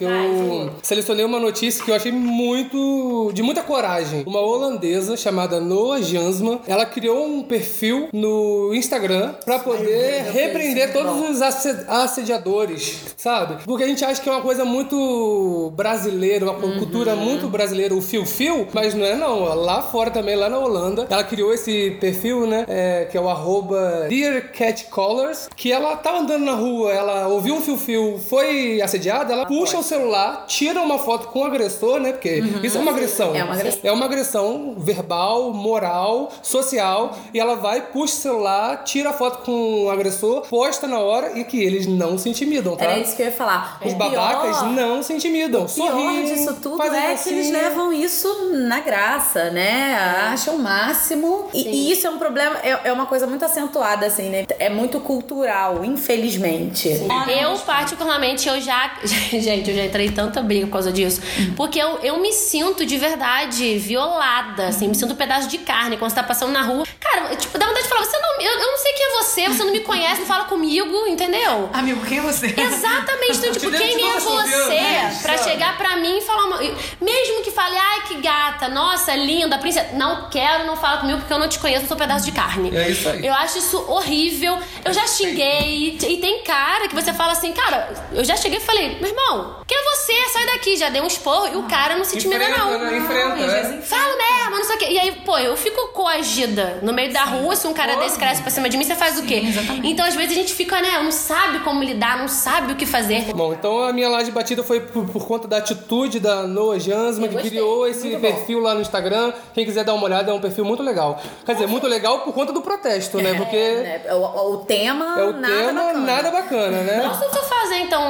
Eu 0.00 0.70
selecionei 0.82 1.24
uma 1.24 1.38
notícia 1.40 1.84
que 1.84 1.90
eu 1.90 1.94
achei 1.94 2.12
muito. 2.12 3.30
de 3.32 3.42
muita 3.42 3.62
coragem. 3.62 4.22
Uma 4.26 4.40
holandesa 4.40 5.16
chamada 5.16 5.60
Noah 5.60 6.00
Jansma, 6.02 6.60
ela 6.66 6.84
criou 6.86 7.26
um 7.26 7.42
perfil 7.42 8.08
no 8.12 8.72
Instagram 8.74 9.34
pra 9.44 9.58
poder 9.58 10.30
repreender 10.32 10.92
todos 10.92 11.30
os 11.30 11.42
asse- 11.42 11.84
assediadores, 11.88 13.00
sabe? 13.16 13.62
Porque 13.64 13.84
a 13.84 13.86
gente 13.86 14.04
acha 14.04 14.20
que 14.20 14.28
é 14.28 14.32
uma 14.32 14.40
coisa 14.40 14.64
muito 14.64 15.72
brasileira, 15.76 16.44
uma 16.50 16.54
cultura 16.78 17.14
muito 17.14 17.48
brasileira, 17.48 17.94
o 17.94 18.00
fio-fio, 18.00 18.66
mas 18.72 18.87
não 18.94 19.04
é 19.06 19.14
não. 19.14 19.44
Lá 19.54 19.82
fora 19.82 20.10
também, 20.10 20.36
lá 20.36 20.48
na 20.48 20.58
Holanda, 20.58 21.06
ela 21.08 21.24
criou 21.24 21.52
esse 21.52 21.92
perfil, 22.00 22.46
né? 22.46 22.64
é, 22.68 23.06
que 23.10 23.16
é 23.16 23.20
o 23.20 23.28
arroba 23.28 24.06
Dear 24.08 24.50
Cat 24.52 24.84
Collars, 24.86 25.48
que 25.56 25.72
ela 25.72 25.96
tá 25.96 26.18
andando 26.18 26.44
na 26.44 26.54
rua, 26.54 26.92
ela 26.92 27.28
ouviu 27.28 27.54
um 27.54 27.60
fio-fio, 27.60 28.18
foi 28.28 28.80
assediada, 28.80 29.32
ela 29.32 29.46
puxa 29.46 29.78
o 29.78 29.82
celular, 29.82 30.44
tira 30.46 30.80
uma 30.80 30.98
foto 30.98 31.28
com 31.28 31.40
o 31.40 31.44
agressor, 31.44 31.98
né? 32.00 32.12
Porque 32.12 32.42
isso 32.62 32.76
é 32.78 32.80
uma 32.80 32.90
agressão. 32.90 33.34
É 33.34 33.42
uma 33.44 33.54
agressão. 33.54 33.80
É 33.84 33.92
uma 33.92 34.04
agressão 34.04 34.74
verbal, 34.78 35.52
moral, 35.52 36.30
social, 36.42 37.16
e 37.32 37.38
ela 37.40 37.54
vai, 37.56 37.80
puxa 37.82 38.14
o 38.14 38.16
celular, 38.18 38.84
tira 38.84 39.10
a 39.10 39.12
foto 39.12 39.44
com 39.44 39.84
o 39.84 39.90
agressor, 39.90 40.42
posta 40.48 40.86
na 40.86 40.98
hora 41.00 41.38
e 41.38 41.44
que 41.44 41.62
eles 41.62 41.86
não 41.86 42.18
se 42.18 42.28
intimidam, 42.28 42.76
tá? 42.76 42.84
Era 42.84 42.98
isso 42.98 43.14
que 43.16 43.22
eu 43.22 43.26
ia 43.26 43.32
falar. 43.32 43.78
Os 43.84 43.92
O 43.92 43.96
babacas 43.96 44.58
pior- 44.58 44.72
não 44.72 45.02
se 45.02 45.12
intimidam. 45.12 45.62
O 45.64 45.68
pior 45.68 45.90
sorriem, 45.90 46.24
disso 46.24 46.54
tudo 46.60 46.82
é 46.82 46.88
que 46.90 46.96
eles 46.96 47.48
gracinha. 47.50 47.52
levam 47.52 47.92
isso 47.92 48.28
na 48.52 48.77
graça, 48.80 49.50
né? 49.50 49.94
Acham 50.32 50.56
o 50.56 50.58
máximo. 50.58 51.48
E, 51.52 51.68
e 51.68 51.92
isso 51.92 52.06
é 52.06 52.10
um 52.10 52.18
problema, 52.18 52.56
é, 52.62 52.80
é 52.84 52.92
uma 52.92 53.06
coisa 53.06 53.26
muito 53.26 53.44
acentuada, 53.44 54.06
assim, 54.06 54.28
né? 54.28 54.46
É 54.58 54.68
muito 54.68 55.00
cultural, 55.00 55.84
infelizmente. 55.84 56.88
Eu, 57.28 57.56
particularmente, 57.58 58.48
eu 58.48 58.60
já. 58.60 58.92
Gente, 59.04 59.70
eu 59.70 59.76
já 59.76 59.84
entrei 59.84 60.06
em 60.06 60.12
tanta 60.12 60.40
briga 60.42 60.66
por 60.66 60.72
causa 60.74 60.92
disso. 60.92 61.20
Porque 61.56 61.78
eu, 61.78 61.98
eu 62.02 62.20
me 62.20 62.32
sinto 62.32 62.84
de 62.84 62.96
verdade 62.96 63.78
violada, 63.78 64.68
assim, 64.68 64.88
me 64.88 64.94
sinto 64.94 65.12
um 65.12 65.16
pedaço 65.16 65.48
de 65.48 65.58
carne 65.58 65.96
quando 65.96 66.10
você 66.10 66.16
tá 66.16 66.22
passando 66.22 66.52
na 66.52 66.62
rua. 66.62 66.84
Cara, 67.00 67.34
tipo, 67.36 67.56
dá 67.58 67.66
vontade 67.66 67.84
de 67.84 67.88
falar, 67.88 68.04
você 68.04 68.18
não. 68.18 68.40
Eu, 68.40 68.52
eu 68.52 68.70
não 68.70 68.78
sei 68.78 68.92
quem 68.92 69.06
é 69.06 69.10
você, 69.10 69.17
você 69.28 69.64
não 69.64 69.72
me 69.72 69.80
conhece, 69.80 70.20
não 70.20 70.26
fala 70.26 70.44
comigo, 70.44 71.06
entendeu? 71.06 71.68
Amigo, 71.72 72.04
quem 72.06 72.18
é 72.18 72.20
você? 72.22 72.46
Exatamente, 72.46 73.38
então, 73.38 73.52
tipo, 73.52 73.70
quem 73.70 74.10
é 74.10 74.20
você 74.20 74.80
né? 74.80 75.18
pra 75.22 75.38
chegar 75.38 75.76
pra 75.76 75.96
mim 75.96 76.18
e 76.18 76.20
falar 76.20 76.44
uma. 76.44 76.58
Mesmo 76.58 77.42
que 77.42 77.50
fale, 77.50 77.76
ai, 77.76 78.02
que 78.06 78.14
gata, 78.20 78.68
nossa, 78.68 79.14
linda, 79.14 79.58
princesa. 79.58 79.88
Não 79.92 80.28
quero, 80.28 80.66
não 80.66 80.76
fala 80.76 80.98
comigo 80.98 81.18
porque 81.18 81.32
eu 81.32 81.38
não 81.38 81.48
te 81.48 81.58
conheço, 81.58 81.84
eu 81.84 81.88
sou 81.88 81.96
um 81.96 82.00
pedaço 82.00 82.24
de 82.24 82.32
carne. 82.32 82.74
É 82.76 82.90
isso 82.90 83.08
aí. 83.08 83.26
Eu 83.26 83.34
acho 83.34 83.58
isso 83.58 83.78
horrível. 83.88 84.58
Eu 84.84 84.92
já 84.92 85.06
xinguei. 85.06 85.98
E 86.00 86.16
tem 86.18 86.42
cara 86.42 86.88
que 86.88 86.94
você 86.94 87.12
fala 87.12 87.32
assim, 87.32 87.52
cara, 87.52 87.92
eu 88.12 88.24
já 88.24 88.36
cheguei 88.36 88.58
e 88.58 88.62
falei, 88.62 88.98
meu 89.00 89.10
irmão, 89.10 89.58
quem 89.66 89.76
é 89.76 89.82
você? 89.82 90.28
Sai 90.32 90.46
daqui. 90.46 90.76
Já 90.76 90.88
dei 90.88 91.00
um 91.00 91.06
esporro 91.06 91.48
e 91.48 91.56
o 91.56 91.64
cara 91.64 91.96
não 91.96 92.04
se 92.04 92.16
intimida, 92.16 92.48
não. 92.48 92.78
né? 92.78 92.96
Enfrenta, 92.96 93.38
e 93.38 93.44
às 93.44 93.52
é. 93.52 93.62
vezes 93.62 93.88
Fala 93.88 94.16
mesmo, 94.16 94.50
não 94.50 94.64
sei 94.64 94.76
o 94.76 94.78
quê. 94.78 94.86
E 94.90 94.98
aí, 94.98 95.12
pô, 95.24 95.38
eu 95.38 95.56
fico 95.56 95.88
coagida 95.88 96.78
no 96.82 96.92
meio 96.92 97.12
da 97.12 97.24
rua. 97.24 97.54
Se 97.56 97.66
um 97.66 97.74
cara 97.74 97.96
desse 97.96 98.18
cresce 98.18 98.42
pra 98.42 98.50
cima 98.50 98.68
de 98.68 98.76
mim, 98.76 98.84
você 98.84 98.94
faz 98.94 99.17
o 99.18 99.22
quê? 99.24 99.42
exatamente. 99.46 99.88
Então, 99.88 100.04
às 100.06 100.14
vezes, 100.14 100.32
a 100.32 100.34
gente 100.34 100.54
fica, 100.54 100.80
né? 100.80 101.00
Não 101.02 101.12
sabe 101.12 101.60
como 101.60 101.82
lidar, 101.82 102.18
não 102.18 102.28
sabe 102.28 102.72
o 102.72 102.76
que 102.76 102.86
fazer. 102.86 103.32
Bom, 103.34 103.52
então 103.52 103.82
a 103.82 103.92
minha 103.92 104.08
laje 104.08 104.30
batida 104.30 104.62
foi 104.62 104.80
por, 104.80 105.06
por 105.06 105.26
conta 105.26 105.46
da 105.48 105.58
atitude 105.58 106.20
da 106.20 106.46
Noah 106.46 106.78
Jansma, 106.78 107.28
que 107.28 107.36
criou 107.48 107.86
esse 107.86 108.16
perfil 108.16 108.60
lá 108.60 108.74
no 108.74 108.80
Instagram. 108.80 109.32
Quem 109.54 109.64
quiser 109.64 109.84
dar 109.84 109.94
uma 109.94 110.04
olhada, 110.04 110.30
é 110.30 110.34
um 110.34 110.40
perfil 110.40 110.64
muito 110.64 110.82
legal. 110.82 111.20
Quer 111.44 111.54
dizer, 111.54 111.66
muito 111.66 111.86
legal 111.86 112.20
por 112.20 112.32
conta 112.32 112.52
do 112.52 112.60
protesto, 112.60 113.18
né? 113.18 113.34
Porque 113.34 113.56
É, 113.56 114.14
o, 114.14 114.52
o 114.52 114.56
tema, 114.58 115.16
é 115.18 115.24
o 115.24 115.32
nada 115.32 115.54
tema 115.54 115.82
bacana. 115.82 116.06
nada 116.06 116.30
bacana, 116.30 116.82
né? 116.82 117.08
Posso 117.08 117.34
só 117.34 117.42
fazer 117.42 117.76
então 117.78 118.02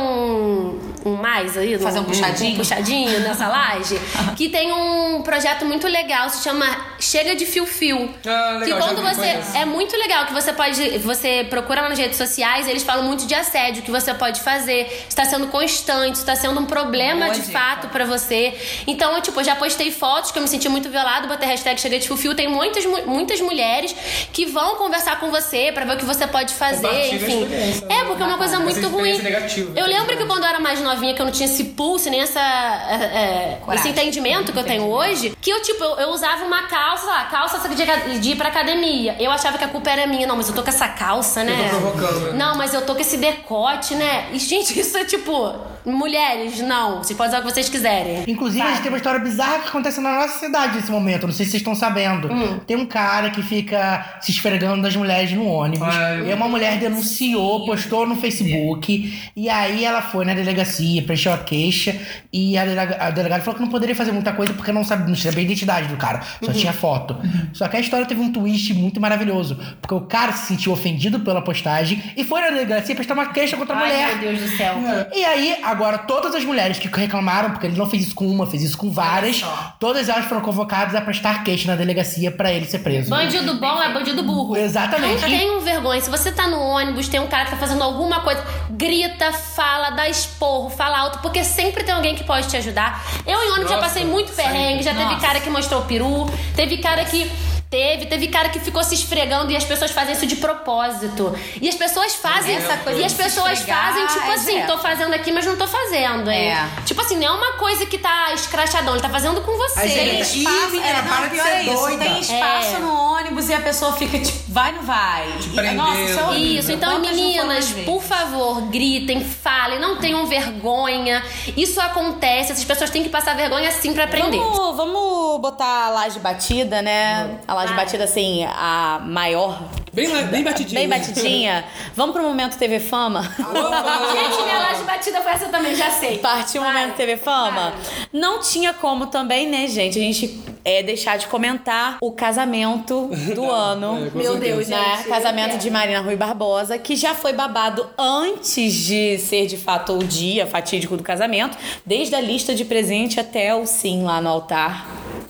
um, 1.04 1.14
mais 1.16 1.56
aí? 1.56 1.78
Fazer 1.78 2.00
um 2.00 2.04
puxadinho? 2.04 2.54
Um 2.54 2.56
puxadinho 2.56 3.20
nessa 3.20 3.48
laje? 3.48 3.98
que 4.36 4.48
tem 4.48 4.72
um 4.72 5.22
projeto 5.22 5.64
muito 5.64 5.86
legal, 5.86 6.28
se 6.28 6.42
chama 6.42 6.66
Chega 6.98 7.34
de 7.34 7.46
Fio 7.46 7.66
Fio. 7.66 8.09
Ah, 8.26 8.59
legal, 8.61 8.78
que 8.78 8.84
quando 8.84 9.02
você. 9.02 9.38
É 9.59 9.64
muito 9.64 9.96
legal 9.96 10.26
que 10.26 10.32
você 10.32 10.52
pode. 10.52 10.97
Você 11.05 11.46
procura 11.49 11.82
lá 11.82 11.88
nas 11.88 11.99
redes 11.99 12.16
sociais, 12.16 12.66
eles 12.68 12.82
falam 12.82 13.05
muito 13.05 13.26
de 13.26 13.34
assédio 13.34 13.82
que 13.82 13.90
você 13.90 14.12
pode 14.14 14.40
fazer. 14.40 15.05
Está 15.09 15.24
sendo 15.24 15.46
constante, 15.49 16.16
está 16.16 16.34
sendo 16.36 16.59
um 16.61 16.66
problema 16.66 17.26
Boa 17.26 17.34
de 17.34 17.40
dica. 17.42 17.59
fato 17.59 17.88
pra 17.88 18.05
você. 18.05 18.55
Então, 18.86 19.14
eu, 19.14 19.20
tipo, 19.22 19.38
eu 19.40 19.44
já 19.44 19.57
postei 19.57 19.90
fotos 19.90 20.30
que 20.30 20.38
eu 20.38 20.42
me 20.42 20.49
senti 20.49 20.68
muito 20.68 20.88
violado, 20.88 21.28
botei 21.28 21.49
hashtag 21.49 21.80
Chega 21.80 21.99
de 21.99 22.07
Fio 22.07 22.16
Fio. 22.16 22.34
Tem 22.34 22.49
muitas, 22.49 22.84
mu- 22.86 23.07
muitas 23.07 23.40
mulheres 23.40 23.94
que 24.32 24.46
vão 24.46 24.76
conversar 24.76 25.18
com 25.20 25.30
você 25.30 25.70
pra 25.72 25.84
ver 25.84 25.94
o 25.94 25.96
que 25.96 26.05
você 26.05 26.26
pode 26.26 26.55
fazer, 26.55 27.14
enfim. 27.14 27.42
experiência, 27.42 27.86
É, 27.90 28.05
porque 28.05 28.22
é 28.22 28.26
uma 28.26 28.38
coisa 28.38 28.59
muito 28.61 28.88
ruim. 28.88 29.18
negativa, 29.22 29.72
Eu 29.78 29.86
né? 29.86 29.99
lembro 29.99 30.16
que 30.16 30.24
quando 30.24 30.42
eu 30.42 30.49
era 30.49 30.61
mais 30.61 30.80
novinha, 30.80 31.14
que 31.14 31.20
eu 31.22 31.26
não 31.26 31.32
tinha 31.32 31.49
esse 31.49 31.64
pulso, 31.64 32.09
nem 32.11 32.20
essa, 32.20 32.40
é, 32.40 33.59
é, 33.64 33.74
esse 33.74 33.88
entendimento 33.88 34.53
que 34.53 34.59
eu 34.59 34.64
tenho 34.64 34.84
hoje, 34.84 35.36
que 35.40 35.51
eu, 35.51 35.61
tipo, 35.62 35.82
eu, 35.82 35.96
eu 36.01 36.09
usava 36.11 36.44
uma 36.44 36.62
calça, 36.62 37.05
sei 37.05 37.12
lá, 37.12 37.24
calça 37.26 37.68
de, 37.68 38.18
de 38.20 38.30
ir 38.30 38.36
pra 38.36 38.49
academia. 38.49 39.16
Eu 39.18 39.30
achava 39.30 39.57
que 39.59 39.64
a 39.64 39.68
culpa 39.68 39.90
era 39.90 40.07
minha. 40.07 40.26
Não, 40.26 40.36
mas 40.36 40.49
eu 40.49 40.55
tô 40.55 40.62
com 40.62 40.68
essa 40.68 40.88
calça, 40.89 41.45
né? 41.45 41.70
tô 41.70 41.80
provocando, 41.80 42.20
né? 42.20 42.32
Não, 42.32 42.57
mas 42.57 42.74
eu 42.74 42.84
tô 42.84 42.95
com 42.95 43.01
esse 43.01 43.16
decote, 43.16 43.95
né? 43.95 44.28
E, 44.32 44.39
gente, 44.39 44.78
isso 44.78 44.97
é 44.97 45.05
tipo, 45.05 45.55
mulheres, 45.85 46.61
não. 46.61 46.99
Vocês 46.99 47.16
podem 47.16 47.31
usar 47.33 47.39
o 47.41 47.47
que 47.47 47.53
vocês 47.53 47.68
quiserem. 47.68 48.24
Inclusive, 48.26 48.62
a 48.62 48.70
gente 48.70 48.83
tem 48.83 48.91
uma 48.91 48.97
história 48.97 49.20
bizarra 49.20 49.61
que 49.61 49.68
acontece 49.68 50.01
na 50.01 50.20
nossa 50.20 50.39
cidade 50.39 50.76
nesse 50.76 50.91
momento. 50.91 51.26
Não 51.26 51.35
sei 51.35 51.45
se 51.45 51.53
vocês 51.53 51.61
estão 51.61 51.74
sabendo. 51.74 52.33
Hum. 52.33 52.59
Tem 52.66 52.76
um 52.76 52.87
cara 52.87 53.31
que 53.31 53.43
fica 53.43 54.18
se 54.20 54.31
esfregando 54.31 54.83
das 54.83 54.95
mulheres 54.97 55.33
no 55.33 55.47
ônibus. 55.47 55.89
Eu 56.18 56.31
e 56.31 56.35
uma 56.35 56.49
mulher 56.49 56.79
denunciou, 56.79 57.64
postou 57.66 58.07
no 58.07 58.16
Facebook. 58.16 59.31
E 59.35 59.49
aí 59.49 59.85
ela 59.85 60.03
foi 60.03 60.24
na 60.24 60.35
delegacia, 60.35 61.03
preencheu 61.03 61.33
a 61.33 61.39
queixa. 61.39 61.97
E 62.33 62.57
a, 62.59 62.64
delega, 62.64 62.97
a 63.01 63.11
delegada 63.11 63.43
falou 63.43 63.57
que 63.57 63.62
não 63.62 63.70
poderia 63.70 63.95
fazer 63.95 64.12
muita 64.12 64.33
coisa 64.33 64.53
porque 64.53 64.72
não 64.72 64.85
sabe, 64.85 65.09
não 65.09 65.16
sabia 65.16 65.41
a 65.41 65.43
identidade 65.43 65.89
do 65.89 65.97
cara. 65.97 66.20
Só 66.43 66.53
tinha 66.53 66.72
foto. 66.72 67.16
Só 67.53 67.68
que 67.68 67.76
a 67.76 67.81
história 67.81 68.07
teve 68.07 68.20
um 68.20 68.33
twist 68.33 68.74
muito 68.74 69.01
maravilhoso. 69.01 69.59
Porque 69.81 69.95
o 69.95 70.03
cara 70.03 70.33
se 70.33 70.47
sentiu 70.47 70.72
ofendido 70.72 71.20
pela 71.20 71.43
postagem 71.43 72.03
e 72.16 72.24
foi 72.24 72.41
na 72.41 72.51
delegacia 72.51 72.95
prestar 72.95 73.14
uma 73.14 73.26
queixa 73.26 73.57
contra 73.57 73.74
a 73.74 73.79
mulher. 73.79 74.05
Ai, 74.05 74.14
meu 74.16 74.33
Deus 74.33 74.51
do 74.51 74.57
céu. 74.57 74.74
E 75.14 75.24
aí, 75.24 75.57
agora, 75.62 75.78
todas 76.07 76.35
as 76.35 76.45
mulheres 76.45 76.79
que 76.79 76.89
reclamaram, 76.89 77.51
porque 77.51 77.66
ele 77.66 77.76
não 77.76 77.89
fez 77.89 78.07
isso 78.07 78.14
com 78.14 78.26
uma, 78.26 78.47
fez 78.47 78.62
isso 78.62 78.76
com 78.76 78.91
várias, 78.91 79.45
todas 79.79 80.09
elas 80.09 80.24
foram 80.26 80.41
convocadas 80.41 80.95
a 80.95 81.01
prestar 81.01 81.45
queixa 81.45 81.68
na 81.70 81.76
delegacia 81.76 82.31
pra 82.31 82.53
ele 82.53 82.66
ser 82.66 82.81
preso. 82.81 83.11
Bandido 83.11 83.55
bom 83.55 83.83
é 83.83 83.93
bandido 83.93 84.22
burro. 84.22 84.57
Exatamente. 84.57 85.22
Não 85.22 85.29
tenham 85.29 85.61
vergonha. 85.61 86.01
Se 86.01 86.11
você 86.11 86.33
tá 86.33 86.47
no 86.47 86.59
ônibus, 86.59 87.09
tem 87.09 87.20
um 87.20 87.26
cara 87.26 87.45
que 87.45 87.51
tá 87.53 87.57
fazendo 87.57 87.83
alguma 87.83 88.20
coisa, 88.20 88.45
grita, 88.70 89.33
fala, 89.33 89.91
dá 89.91 90.09
esporro, 90.09 90.70
fala 90.70 90.99
alto, 90.99 91.18
porque 91.20 91.45
sempre 91.45 91.85
tem 91.85 91.95
alguém 91.95 92.14
que 92.14 92.24
pode 92.24 92.49
te 92.49 92.57
ajudar. 92.57 93.05
Eu 93.26 93.43
em 93.43 93.51
ônibus 93.53 93.70
já 93.70 93.76
Nossa, 93.76 93.89
passei 93.89 94.05
muito 94.05 94.33
perrengue, 94.33 94.83
já 94.83 94.93
teve 94.93 95.05
Nossa. 95.05 95.26
cara 95.26 95.41
que 95.41 95.51
mostrou 95.51 95.83
o 95.83 95.85
peru, 95.85 96.26
teve 96.55 96.79
cara 96.79 97.05
que. 97.05 97.31
Teve, 97.70 98.06
teve 98.06 98.28
cara 98.28 98.48
que 98.48 98.58
ficou 98.60 98.82
se 98.82 98.94
esfregando 98.94 99.50
e 99.52 99.56
as 99.56 99.64
pessoas 99.64 99.90
fazem 99.90 100.14
isso 100.14 100.24
de 100.26 100.36
propósito. 100.36 101.34
E 101.60 101.68
as 101.68 101.74
pessoas 101.74 102.14
fazem 102.14 102.56
Essa 102.56 102.78
coisa 102.78 102.98
E 103.00 103.04
as 103.04 103.12
de 103.12 103.18
pessoas 103.22 103.52
esfregar 103.58 103.88
fazem, 103.92 104.06
tipo 104.06 104.26
é 104.30 104.34
assim, 104.34 104.52
direto. 104.52 104.66
tô 104.72 104.78
fazendo 104.78 105.12
aqui, 105.14 105.30
mas 105.32 105.44
não 105.44 105.56
tô 105.56 105.66
fazendo, 105.66 106.30
hein? 106.30 106.50
É. 106.52 106.68
Tipo 106.86 107.00
assim, 107.02 107.16
não 107.16 107.26
é 107.26 107.30
uma 107.30 107.52
coisa 107.58 107.84
que 107.84 107.98
tá 107.98 108.32
escrachadão, 108.32 108.94
ele 108.94 109.02
tá 109.02 109.10
fazendo 109.10 109.42
com 109.42 109.52
você. 109.56 109.80
Tem 109.82 110.18
espaço, 110.20 110.70
menina, 110.70 110.86
é, 110.86 111.02
para 111.02 111.20
não, 111.20 111.22
de 111.24 111.30
pior 111.34 111.44
ser 111.44 111.50
é 111.50 111.62
isso. 111.62 111.74
doida. 111.74 112.04
Tem 112.04 112.20
espaço 112.20 112.76
É. 112.76 112.78
no 112.78 112.94
ônibus 112.94 113.48
e 113.50 113.54
a 113.54 113.60
pessoa 113.60 113.92
fica 113.92 114.18
tipo, 114.18 114.38
vai 114.48 114.70
ou 114.70 114.76
não 114.76 114.82
vai? 114.84 115.28
E-. 115.52 115.74
Nossa, 115.74 116.00
isso 116.00 116.18
é 116.18 116.22
horrível. 116.24 116.60
Isso, 116.60 116.72
então 116.72 116.92
Quantas 116.92 117.10
meninas, 117.16 117.70
por 117.84 118.02
favor, 118.02 118.62
gritem, 118.70 119.22
falem, 119.22 119.78
não 119.78 119.96
tenham 119.96 120.24
vergonha. 120.26 121.22
Isso 121.56 121.78
acontece, 121.80 122.52
essas 122.52 122.64
pessoas 122.64 122.88
têm 122.88 123.02
que 123.02 123.10
passar 123.10 123.36
vergonha 123.36 123.70
sim 123.72 123.92
pra 123.92 124.04
aprender. 124.04 124.38
Vamos, 124.38 124.76
vamos 124.76 125.40
botar 125.40 125.86
a 125.86 125.90
laje 125.90 126.18
batida, 126.18 126.80
né? 126.80 127.38
A 127.46 127.57
laje 127.59 127.74
Vai. 127.74 127.84
batida, 127.84 128.04
assim, 128.04 128.44
a 128.44 129.00
maior. 129.04 129.61
Bem, 129.92 130.09
bem 130.26 130.44
batidinho. 130.44 130.80
Bem 130.80 130.88
batidinha. 130.88 131.64
Vamos 131.94 132.14
pro 132.14 132.22
momento 132.22 132.56
TV 132.56 132.78
Fama? 132.78 133.22
Gente, 133.22 134.42
minha 134.44 134.59
laje 134.59 134.84
batida 134.84 135.20
foi 135.20 135.32
essa 135.32 135.46
também, 135.46 135.74
já 135.74 135.90
sei. 135.90 136.18
Partiu 136.18 136.62
o 136.62 136.64
momento 136.64 136.94
TV 136.94 137.16
Fama? 137.16 137.72
Não 138.12 138.40
tinha 138.40 138.72
como 138.72 139.06
também, 139.06 139.48
né, 139.48 139.66
gente? 139.66 139.98
A 139.98 140.02
gente 140.02 140.40
é, 140.64 140.82
deixar 140.82 141.18
de 141.18 141.26
comentar 141.26 141.96
o 142.00 142.12
casamento 142.12 143.11
do 143.34 143.44
ano. 143.50 144.06
é, 144.06 144.16
Meu. 144.16 144.36
Deus, 144.38 144.68
né? 144.68 144.96
gente. 144.98 145.09
Casamento 145.09 145.59
de 145.59 145.70
Marina 145.70 146.00
Rui 146.00 146.14
Barbosa, 146.14 146.78
que 146.78 146.94
já 146.94 147.14
foi 147.14 147.32
babado 147.32 147.88
antes 147.98 148.72
de 148.74 149.18
ser 149.18 149.46
de 149.46 149.56
fato 149.56 149.94
o 149.94 150.04
dia 150.04 150.46
fatídico 150.46 150.96
do 150.96 151.02
casamento, 151.02 151.56
desde 151.84 152.14
a 152.14 152.20
lista 152.20 152.54
de 152.54 152.64
presente 152.64 153.18
até 153.18 153.54
o 153.54 153.66
sim 153.66 154.04
lá 154.04 154.20
no 154.20 154.28
altar 154.28 154.86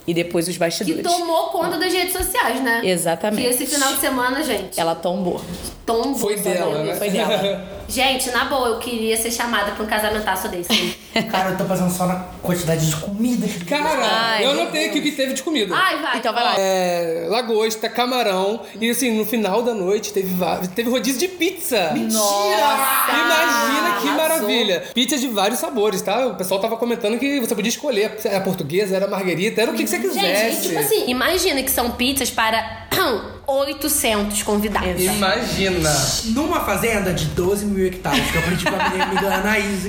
e 0.09 0.15
depois 0.15 0.49
os 0.49 0.55
Que 0.55 0.59
bastidores. 0.59 1.03
tomou 1.03 1.51
conta 1.51 1.77
das 1.77 1.93
redes 1.93 2.15
sociais, 2.15 2.63
né? 2.63 2.81
Exatamente. 2.83 3.43
Que 3.43 3.49
esse 3.49 3.67
final 3.67 3.93
de 3.93 4.01
semana, 4.01 4.43
gente, 4.43 4.81
Ela 4.81 4.95
tombou. 4.95 5.39
tombou. 5.85 6.15
Foi 6.19 6.37
dela, 6.37 6.83
né? 6.83 6.95
Foi 6.97 7.11
dela. 7.11 7.78
Gente, 7.89 8.30
na 8.30 8.45
boa, 8.45 8.68
eu 8.68 8.78
queria 8.78 9.16
ser 9.16 9.30
chamada 9.30 9.72
pra 9.72 9.82
um 9.82 9.86
casamentaço 9.86 10.47
desse. 10.49 10.95
Cara, 11.30 11.51
eu 11.51 11.57
tô 11.57 11.64
pensando 11.64 11.91
só 11.91 12.07
na 12.07 12.16
quantidade 12.43 12.86
de 12.86 12.95
comida 12.97 13.47
que 13.49 13.64
Cara, 13.64 13.99
Ai, 14.03 14.45
eu 14.45 14.53
meu 14.53 14.62
anotei 14.62 14.86
aqui 14.89 14.99
o 14.99 15.03
que 15.03 15.12
teve 15.12 15.32
de 15.32 15.43
comida. 15.43 15.74
Ai, 15.74 16.01
vai. 16.01 16.18
Então 16.18 16.32
vai 16.32 16.45
lá. 16.45 16.55
É, 16.59 17.26
lagosta, 17.28 17.89
camarão. 17.89 18.61
E 18.80 18.91
assim, 18.91 19.16
no 19.16 19.24
final 19.24 19.62
da 19.62 19.72
noite 19.74 20.12
teve, 20.12 20.32
teve 20.74 20.91
rodízio 20.91 21.18
de 21.18 21.28
pizza. 21.28 21.95
Nossa! 21.95 23.11
Imagina 23.11 24.01
que 24.01 24.09
Arrasou. 24.09 24.14
maravilha. 24.16 24.84
Pizza 24.95 25.16
de 25.16 25.26
vários 25.28 25.59
sabores, 25.59 26.03
tá? 26.03 26.26
O 26.26 26.34
pessoal 26.34 26.61
tava 26.61 26.76
comentando 26.76 27.18
que 27.18 27.41
você 27.41 27.55
podia 27.55 27.70
escolher. 27.70 28.16
Era 28.22 28.41
portuguesa, 28.41 28.95
era 28.95 29.09
marguerita, 29.09 29.62
era 29.62 29.70
o 29.70 29.74
que, 29.74 29.84
que 29.84 29.89
você 29.89 29.97
Gente, 29.99 30.12
quisesse. 30.12 30.66
e 30.66 30.68
tipo 30.68 30.78
assim, 30.78 31.11
imagina 31.11 31.62
que 31.62 31.70
são 31.70 31.91
pizzas 31.93 32.30
para 32.30 32.86
800 33.47 34.43
convidados. 34.43 35.03
Imagina. 35.03 35.91
Numa 36.26 36.61
fazenda 36.61 37.12
de 37.14 37.24
12 37.26 37.64
mil 37.66 37.78
hectares, 37.87 38.31
que 38.31 38.37
eu 38.37 38.41
aprendi 38.43 38.64
minha 38.91 39.05
amiga 39.05 39.29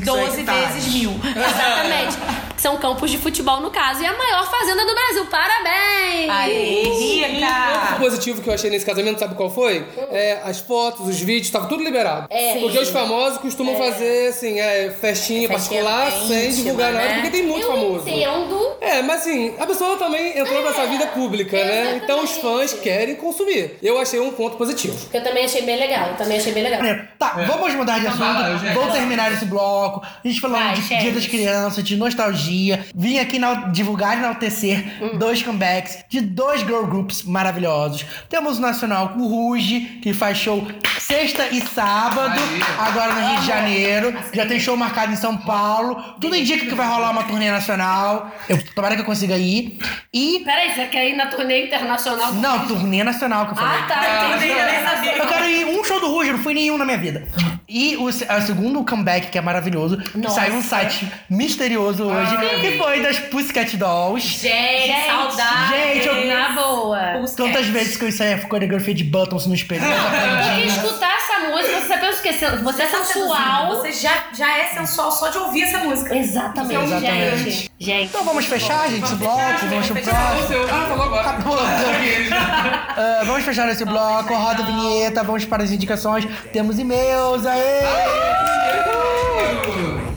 são 0.05 0.15
12 0.17 0.39
hectares. 0.39 0.73
vezes 0.73 0.93
mil. 0.93 1.11
Exatamente. 1.23 2.17
São 2.59 2.77
campos 2.77 3.09
de 3.09 3.17
futebol, 3.17 3.61
no 3.61 3.71
caso, 3.71 4.03
e 4.03 4.05
a 4.05 4.17
maior 4.17 4.49
fazenda 4.49 4.85
do 4.85 4.93
Brasil. 4.93 5.25
Parabéns! 5.27 6.87
Outro 6.87 6.99
rica! 6.99 7.95
positivo 7.99 8.41
que 8.41 8.49
eu 8.49 8.53
achei 8.53 8.69
nesse 8.69 8.85
casamento, 8.85 9.19
sabe 9.19 9.35
qual 9.35 9.49
foi? 9.49 9.85
É, 10.11 10.39
as 10.43 10.59
fotos, 10.59 11.07
os 11.07 11.19
vídeos, 11.19 11.49
tava 11.49 11.67
tudo 11.67 11.83
liberado. 11.83 12.27
É. 12.29 12.55
Porque 12.59 12.77
os 12.79 12.89
famosos 12.89 13.37
costumam 13.37 13.77
fazer, 13.77 14.27
assim, 14.29 14.59
é, 14.59 14.89
festinha, 14.89 15.47
Festinha 15.47 15.83
particular, 15.83 16.11
sem 16.27 16.47
íntima, 16.47 16.63
divulgar 16.63 16.93
nada, 16.93 17.05
né? 17.07 17.13
porque 17.15 17.29
tem 17.29 17.43
muito 17.43 17.65
eu 17.65 17.71
famoso. 17.71 18.09
entendo. 18.09 18.77
É, 18.81 19.01
mas 19.01 19.21
assim, 19.21 19.53
a 19.57 19.65
pessoa 19.65 19.97
também 19.97 20.37
entrou 20.37 20.63
nessa 20.63 20.85
vida 20.87 21.07
pública, 21.07 21.57
né? 21.57 22.01
Então 22.03 22.23
os 22.23 22.31
fãs 22.31 22.73
querem 22.73 23.15
consumir. 23.15 23.77
Eu 23.81 23.99
achei 23.99 24.19
um 24.19 24.31
ponto 24.31 24.57
positivo. 24.57 24.97
Eu 25.13 25.23
também 25.23 25.45
achei 25.45 25.61
bem 25.61 25.77
legal. 25.77 26.09
Eu 26.09 26.15
também 26.15 26.37
achei 26.37 26.51
bem 26.53 26.63
legal. 26.63 26.81
Tá, 27.17 27.35
vamos 27.47 27.73
mudar 27.75 27.99
de 27.99 28.07
assunto. 28.07 28.73
Vou 28.73 28.91
terminar 28.91 29.31
esse 29.31 29.45
bloco. 29.45 30.01
A 30.03 30.27
gente 30.27 30.39
Vai, 30.41 30.73
de 30.73 30.81
Chefe. 30.81 31.03
Dia 31.03 31.11
das 31.11 31.27
Crianças, 31.27 31.83
de 31.83 31.95
nostalgia. 31.95 32.48
Vim 32.95 33.19
aqui 33.19 33.35
enal- 33.37 33.69
divulgar 33.71 34.15
e 34.15 34.19
enaltecer 34.19 34.83
dois 35.17 35.41
comebacks 35.43 35.99
de 36.09 36.21
dois 36.21 36.61
girl 36.61 36.83
groups 36.85 37.23
maravilhosos. 37.23 38.05
Temos 38.29 38.57
o 38.57 38.61
nacional 38.61 39.09
com 39.09 39.19
o 39.21 39.27
Ruge, 39.27 39.81
que 40.01 40.13
faz 40.13 40.37
show 40.37 40.67
sexta 40.99 41.47
e 41.51 41.61
sábado, 41.61 42.39
agora 42.77 43.13
no 43.13 43.27
Rio 43.29 43.39
de 43.41 43.47
Janeiro. 43.47 44.13
Já 44.33 44.45
tem 44.45 44.59
show 44.59 44.75
marcado 44.75 45.11
em 45.13 45.15
São 45.15 45.37
Paulo. 45.37 45.95
Tudo 46.19 46.35
indica 46.35 46.65
que 46.65 46.75
vai 46.75 46.87
rolar 46.87 47.11
uma 47.11 47.23
turnê 47.23 47.49
nacional. 47.51 48.31
Eu, 48.47 48.59
tomara 48.75 48.95
que 48.95 49.01
eu 49.01 49.05
consiga 49.05 49.37
ir. 49.37 49.79
E. 50.13 50.41
Peraí, 50.43 50.73
você 50.73 50.85
quer 50.87 51.09
ir 51.09 51.15
na 51.15 51.27
turnê 51.27 51.65
internacional? 51.67 52.33
Não, 52.33 52.67
turnê 52.67 53.03
nacional 53.03 53.45
que 53.45 53.51
eu 53.53 53.55
falei. 53.55 53.79
Ah, 53.79 53.87
tá, 53.87 54.35
entendi. 54.35 54.51
Eu 54.51 54.65
nem 54.65 54.83
sabia. 54.83 55.17
Eu 55.17 55.27
quero 55.27 55.49
ir 55.49 55.65
um 55.65 55.83
show 55.83 55.99
do 55.99 56.07
Ruge, 56.07 56.31
não 56.31 56.39
fui 56.39 56.53
nenhum 56.53 56.77
na 56.77 56.85
minha 56.85 56.97
vida. 56.97 57.27
E 57.67 57.95
o, 57.97 58.05
o 58.05 58.11
segundo 58.11 58.83
comeback, 58.83 59.29
que 59.29 59.37
é 59.37 59.41
maravilhoso, 59.41 59.97
que 59.97 60.29
saiu 60.31 60.55
um 60.55 60.63
site 60.63 61.07
misterioso 61.29 62.03
hoje, 62.03 62.35
que 62.61 62.77
foi 62.77 63.01
das 63.01 63.19
Pussycat 63.19 63.75
Dolls. 63.77 64.39
Gente, 64.39 65.05
saudade! 65.05 65.73
Gente, 65.93 66.07
eu- 66.07 66.25
Na 66.27 66.49
boa. 66.49 66.99
Tantas 67.35 67.65
vezes 67.67 67.97
que 67.97 68.05
eu 68.05 68.09
ensaio 68.09 68.35
a 68.37 68.47
coreografia 68.47 68.93
de 68.93 69.03
Buttons 69.03 69.45
no 69.47 69.53
espelho, 69.55 69.81
Porque 69.81 70.67
escutar 70.67 71.15
essa 71.17 71.39
música, 71.49 71.79
você 71.81 71.97
pensa 71.97 72.19
o 72.19 72.21
quê? 72.21 72.33
Você 72.63 72.83
é 72.83 72.85
Tá 72.87 73.03
sensual. 73.03 73.67
Você 73.69 73.91
já, 73.91 74.23
já 74.33 74.57
é 74.57 74.65
sensual 74.67 75.11
só 75.11 75.29
de 75.29 75.37
ouvir 75.37 75.63
essa 75.63 75.79
música. 75.79 76.15
Exatamente, 76.15 76.83
Exatamente. 76.83 77.37
gente. 77.49 77.71
Gente. 77.79 78.05
Então 78.09 78.23
vamos 78.23 78.45
fechar, 78.45 78.89
gente, 78.89 79.03
esse 79.05 79.15
bloco, 79.15 79.39
vamos 79.69 79.87
pro 79.87 80.01
próximo. 80.01 80.65
Ah, 80.71 80.85
falou 80.89 81.05
agora. 81.05 81.29
Acabou. 81.29 81.57
Ah, 81.61 83.21
vamos 83.25 83.43
fechar 83.43 83.69
esse 83.69 83.85
bloco, 83.85 84.33
roda 84.33 84.63
a 84.63 84.65
vinheta, 84.65 85.23
vamos 85.23 85.45
para 85.45 85.63
as 85.63 85.71
indicações. 85.71 86.25
Temos 86.51 86.77
e-mails, 86.79 87.45
aê! 87.45 87.81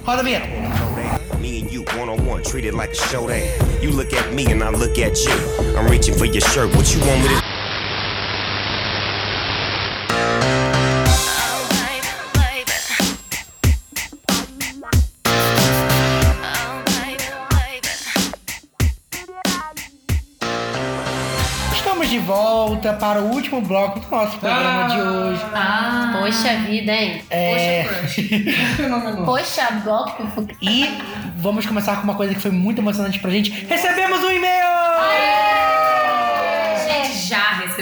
Roda 0.04 0.20
a 0.20 0.24
vinheta. 0.24 0.46
Me 1.42 1.60
and 1.60 1.72
you 1.72 1.82
one 1.96 2.08
on 2.08 2.24
one, 2.24 2.44
treated 2.44 2.72
like 2.72 2.90
a 2.90 2.94
show 2.94 3.26
day. 3.26 3.58
You 3.82 3.90
look 3.90 4.12
at 4.12 4.32
me 4.32 4.46
and 4.46 4.62
I 4.62 4.70
look 4.70 4.96
at 4.96 5.18
you. 5.24 5.76
I'm 5.76 5.90
reaching 5.90 6.14
for 6.14 6.24
your 6.24 6.40
shirt. 6.40 6.72
What 6.76 6.94
you 6.94 7.00
want 7.00 7.20
me 7.22 7.28
to 7.30 7.42
Estamos 21.74 22.08
de 22.08 22.18
volta 22.20 22.92
para 22.92 23.20
o 23.20 23.32
último 23.32 23.60
bloco 23.62 23.98
do 23.98 24.08
nosso 24.10 24.38
programa 24.38 24.94
de 24.94 25.00
hoje. 25.00 25.42
Poxa 26.12 26.56
vida, 26.68 26.92
hein? 26.92 27.22
É... 27.30 27.84
Poxa, 29.24 29.72
bloco. 29.82 30.22
E 30.60 30.86
vamos 31.42 31.66
começar 31.66 31.96
com 31.96 32.04
uma 32.04 32.14
coisa 32.14 32.32
que 32.32 32.40
foi 32.40 32.52
muito 32.52 32.80
emocionante 32.80 33.18
pra 33.18 33.30
gente. 33.30 33.50
Recebemos 33.50 34.20
um 34.20 34.30
e-mail! 34.30 34.62
Gente, 36.86 37.16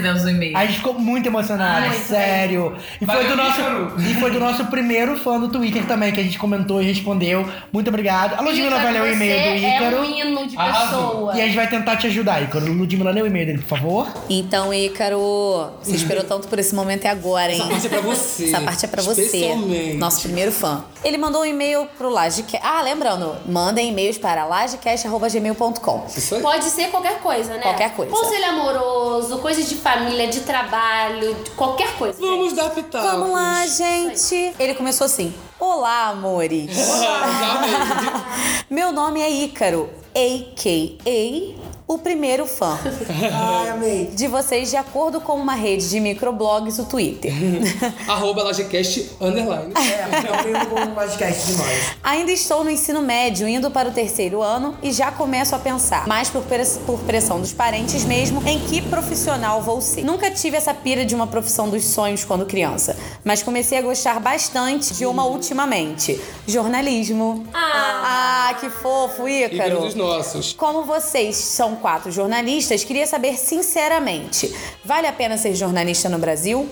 recebemos 0.00 0.24
um 0.24 0.28
e-mail. 0.28 0.56
A 0.56 0.66
gente 0.66 0.76
ficou 0.78 0.94
muito 0.94 1.26
emocionado, 1.26 1.94
sério. 1.94 2.76
E 3.00 3.06
foi, 3.06 3.26
do 3.28 3.36
nosso, 3.36 3.60
e 3.98 4.14
foi 4.14 4.30
do 4.30 4.40
nosso 4.40 4.64
primeiro 4.66 5.16
fã 5.18 5.38
do 5.38 5.48
Twitter 5.48 5.86
também, 5.86 6.12
que 6.12 6.20
a 6.20 6.22
gente 6.22 6.38
comentou 6.38 6.82
e 6.82 6.86
respondeu. 6.86 7.46
Muito 7.72 7.88
obrigado. 7.88 8.34
A 8.38 8.42
Ludmilla 8.42 8.78
vai 8.78 8.92
ler 8.92 9.02
o 9.02 9.12
e-mail 9.12 9.32
do 9.60 9.64
é 9.64 9.76
Ícaro. 9.76 10.00
um 10.00 10.04
hino 10.04 10.46
de 10.46 10.56
Arrasou. 10.56 11.08
pessoa. 11.10 11.36
E 11.36 11.40
a 11.42 11.44
gente 11.46 11.56
vai 11.56 11.68
tentar 11.68 11.96
te 11.96 12.06
ajudar, 12.06 12.42
Ícaro. 12.42 12.72
Ludmilla, 12.72 13.10
lê 13.10 13.22
o 13.22 13.26
e-mail 13.26 13.46
dele, 13.46 13.58
por 13.58 13.68
favor. 13.68 14.08
Então, 14.28 14.72
Ícaro, 14.72 15.70
você 15.82 15.96
esperou 15.96 16.24
tanto 16.24 16.48
por 16.48 16.58
esse 16.58 16.74
momento 16.74 17.04
e 17.04 17.08
agora, 17.08 17.52
hein? 17.52 17.60
Essa 17.60 17.68
parte 17.68 17.86
é 17.86 17.88
pra 17.90 18.00
você. 18.00 18.44
Essa 18.44 18.60
parte 18.60 18.84
é 18.84 18.88
pra 18.88 19.02
você. 19.02 19.54
Nosso 19.98 20.22
primeiro 20.22 20.52
fã. 20.52 20.84
Ele 21.04 21.16
mandou 21.18 21.42
um 21.42 21.44
e-mail 21.46 21.86
pro 21.96 22.10
Lagecast. 22.10 22.60
Ah, 22.62 22.82
lembrando, 22.82 23.36
mandem 23.46 23.88
e-mails 23.88 24.18
para 24.18 24.44
lagecast.gmail.com. 24.44 26.06
Aí. 26.34 26.42
Pode 26.42 26.64
ser 26.64 26.88
qualquer 26.90 27.18
coisa, 27.20 27.54
né? 27.54 27.62
Qualquer 27.62 27.90
coisa. 27.92 28.12
Conselho 28.12 28.44
amoroso, 28.44 29.38
coisa 29.38 29.62
de 29.62 29.74
família, 29.76 29.89
de 30.30 30.40
trabalho, 30.40 31.34
de 31.42 31.50
qualquer 31.50 31.96
coisa. 31.96 32.20
Vamos 32.20 32.52
dar 32.52 32.70
pitaco. 32.70 33.04
Vamos 33.04 33.32
lá, 33.32 33.66
gente. 33.66 34.54
Ele 34.58 34.74
começou 34.74 35.04
assim: 35.04 35.34
Olá, 35.58 36.08
amores. 36.08 36.70
Mesmo. 36.76 38.24
Meu 38.70 38.92
nome 38.92 39.20
é 39.20 39.28
Ícaro, 39.28 39.90
a.k.a. 40.14 41.69
o 41.90 41.98
primeiro 41.98 42.46
fã 42.46 42.78
Ai, 43.32 43.68
amei. 43.70 44.06
de 44.14 44.28
vocês 44.28 44.70
de 44.70 44.76
acordo 44.76 45.20
com 45.20 45.34
uma 45.34 45.54
rede 45.54 45.90
de 45.90 45.98
microblogs, 45.98 46.78
o 46.78 46.84
Twitter. 46.84 47.32
Arroba 48.06 48.44
Lagecast 48.44 49.10
underline. 49.20 49.74
É, 49.74 50.04
eu 50.30 50.44
venho 50.44 50.66
com 50.66 50.80
um 50.80 50.94
podcast 50.94 51.46
de 51.48 51.58
nós. 51.58 51.96
Ainda 52.00 52.30
estou 52.30 52.62
no 52.62 52.70
ensino 52.70 53.02
médio, 53.02 53.48
indo 53.48 53.72
para 53.72 53.88
o 53.88 53.92
terceiro 53.92 54.40
ano 54.40 54.76
e 54.80 54.92
já 54.92 55.10
começo 55.10 55.52
a 55.56 55.58
pensar, 55.58 56.06
mais 56.06 56.30
por, 56.30 56.44
por 56.86 57.00
pressão 57.00 57.40
dos 57.40 57.52
parentes 57.52 58.04
mesmo, 58.04 58.40
em 58.46 58.60
que 58.60 58.80
profissional 58.82 59.60
vou 59.60 59.80
ser. 59.80 60.04
Nunca 60.04 60.30
tive 60.30 60.56
essa 60.56 60.72
pira 60.72 61.04
de 61.04 61.12
uma 61.12 61.26
profissão 61.26 61.68
dos 61.68 61.82
sonhos 61.82 62.24
quando 62.24 62.46
criança, 62.46 62.96
mas 63.24 63.42
comecei 63.42 63.76
a 63.76 63.82
gostar 63.82 64.20
bastante 64.20 64.94
de 64.94 65.04
uma 65.06 65.26
ultimamente: 65.26 66.20
jornalismo. 66.46 67.44
Ah, 67.52 68.54
que 68.60 68.70
fofo, 68.70 69.26
Ícaro 69.28 69.54
Ícaro. 69.54 69.80
dos 69.80 69.96
nossos. 69.96 70.52
Como 70.52 70.84
vocês 70.84 71.34
são 71.34 71.79
quatro 71.80 72.10
jornalistas, 72.12 72.84
queria 72.84 73.06
saber 73.06 73.36
sinceramente: 73.36 74.54
vale 74.84 75.06
a 75.06 75.12
pena 75.12 75.36
ser 75.36 75.54
jornalista 75.54 76.08
no 76.08 76.18
Brasil? 76.18 76.68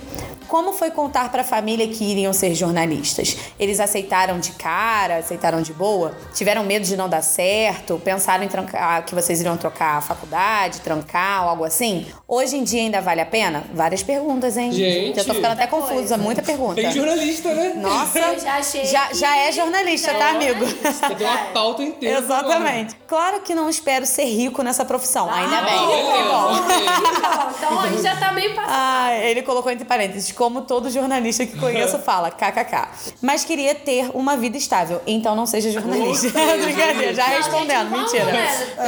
Como 0.47 0.73
foi 0.73 0.91
contar 0.91 1.31
para 1.31 1.43
a 1.43 1.45
família 1.45 1.87
que 1.89 2.03
iriam 2.03 2.33
ser 2.33 2.55
jornalistas? 2.55 3.37
Eles 3.61 3.81
aceitaram 3.81 4.41
de 4.41 4.53
cara, 4.53 5.19
aceitaram 5.19 5.61
de 5.61 5.75
boa? 5.75 6.17
Tiveram 6.33 6.65
medo 6.65 6.87
de 6.87 6.97
não 6.97 7.07
dar 7.07 7.21
certo? 7.21 8.01
Pensaram 8.03 8.45
em 8.45 8.49
trancar, 8.49 9.05
que 9.05 9.15
vocês 9.15 9.41
iriam 9.41 9.59
trocar 9.59 9.99
a 9.99 10.01
faculdade, 10.01 10.81
trancar 10.81 11.43
ou 11.45 11.51
algo 11.51 11.65
assim? 11.65 12.07
Hoje 12.27 12.57
em 12.57 12.65
dia 12.65 12.81
ainda 12.81 12.99
vale 13.03 13.21
a 13.21 13.27
pena? 13.27 13.63
Várias 13.75 14.03
perguntas, 14.03 14.57
hein? 14.57 14.73
Gente. 14.73 15.19
Eu 15.19 15.25
tô 15.27 15.35
ficando 15.35 15.53
até 15.53 15.67
confusa, 15.67 16.17
muita 16.17 16.41
pergunta. 16.41 16.77
Tem 16.81 16.93
jornalista, 16.93 17.53
né? 17.55 17.75
Nossa, 17.77 18.19
Eu 18.19 18.41
já 18.41 18.55
achei 18.57 18.85
já, 18.87 19.07
que- 19.09 19.19
já 19.19 19.37
é 19.37 19.53
jornalista, 19.53 20.15
tá, 20.15 20.31
amigo? 20.31 20.65
Você 20.65 21.15
tem 21.15 21.27
uma 21.27 21.39
pauta 21.53 21.83
inteira. 21.83 22.21
Exatamente. 22.21 22.97
Claro 23.07 23.43
que 23.43 23.55
não 23.55 23.69
espero 23.69 24.07
ser 24.07 24.25
rico 24.25 24.63
nessa 24.63 24.83
profissão. 24.83 24.98
Ainda 25.31 25.63
bem. 25.63 25.79
Que 25.79 26.23
bom. 26.29 27.49
Então 27.57 27.81
aí 27.81 28.03
já 28.03 28.17
tá 28.17 28.33
meio 28.33 28.55
passado. 28.55 28.73
Ah, 28.73 29.15
ele 29.15 29.43
colocou 29.43 29.71
entre 29.71 29.85
parênteses, 29.85 30.33
como 30.33 30.63
todo 30.63 30.91
jornalista 30.91 31.45
que 31.45 31.59
conheço 31.59 31.99
fala, 31.99 32.31
kkk. 32.31 32.89
Mas 33.21 33.45
queria 33.45 33.75
ter 33.75 34.11
uma 34.15 34.37
vida 34.37 34.57
estável, 34.57 35.01
então 35.07 35.35
não 35.35 35.47
seja 35.47 35.71
jornalista. 35.71 36.29
Brincadeira, 36.63 37.15
já 37.15 37.25
respondendo, 37.27 37.91
mentira. 37.91 38.33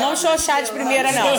Não 0.01 0.15
xoxar 0.17 0.63
de 0.63 0.71
primeira, 0.71 1.13
não. 1.13 1.31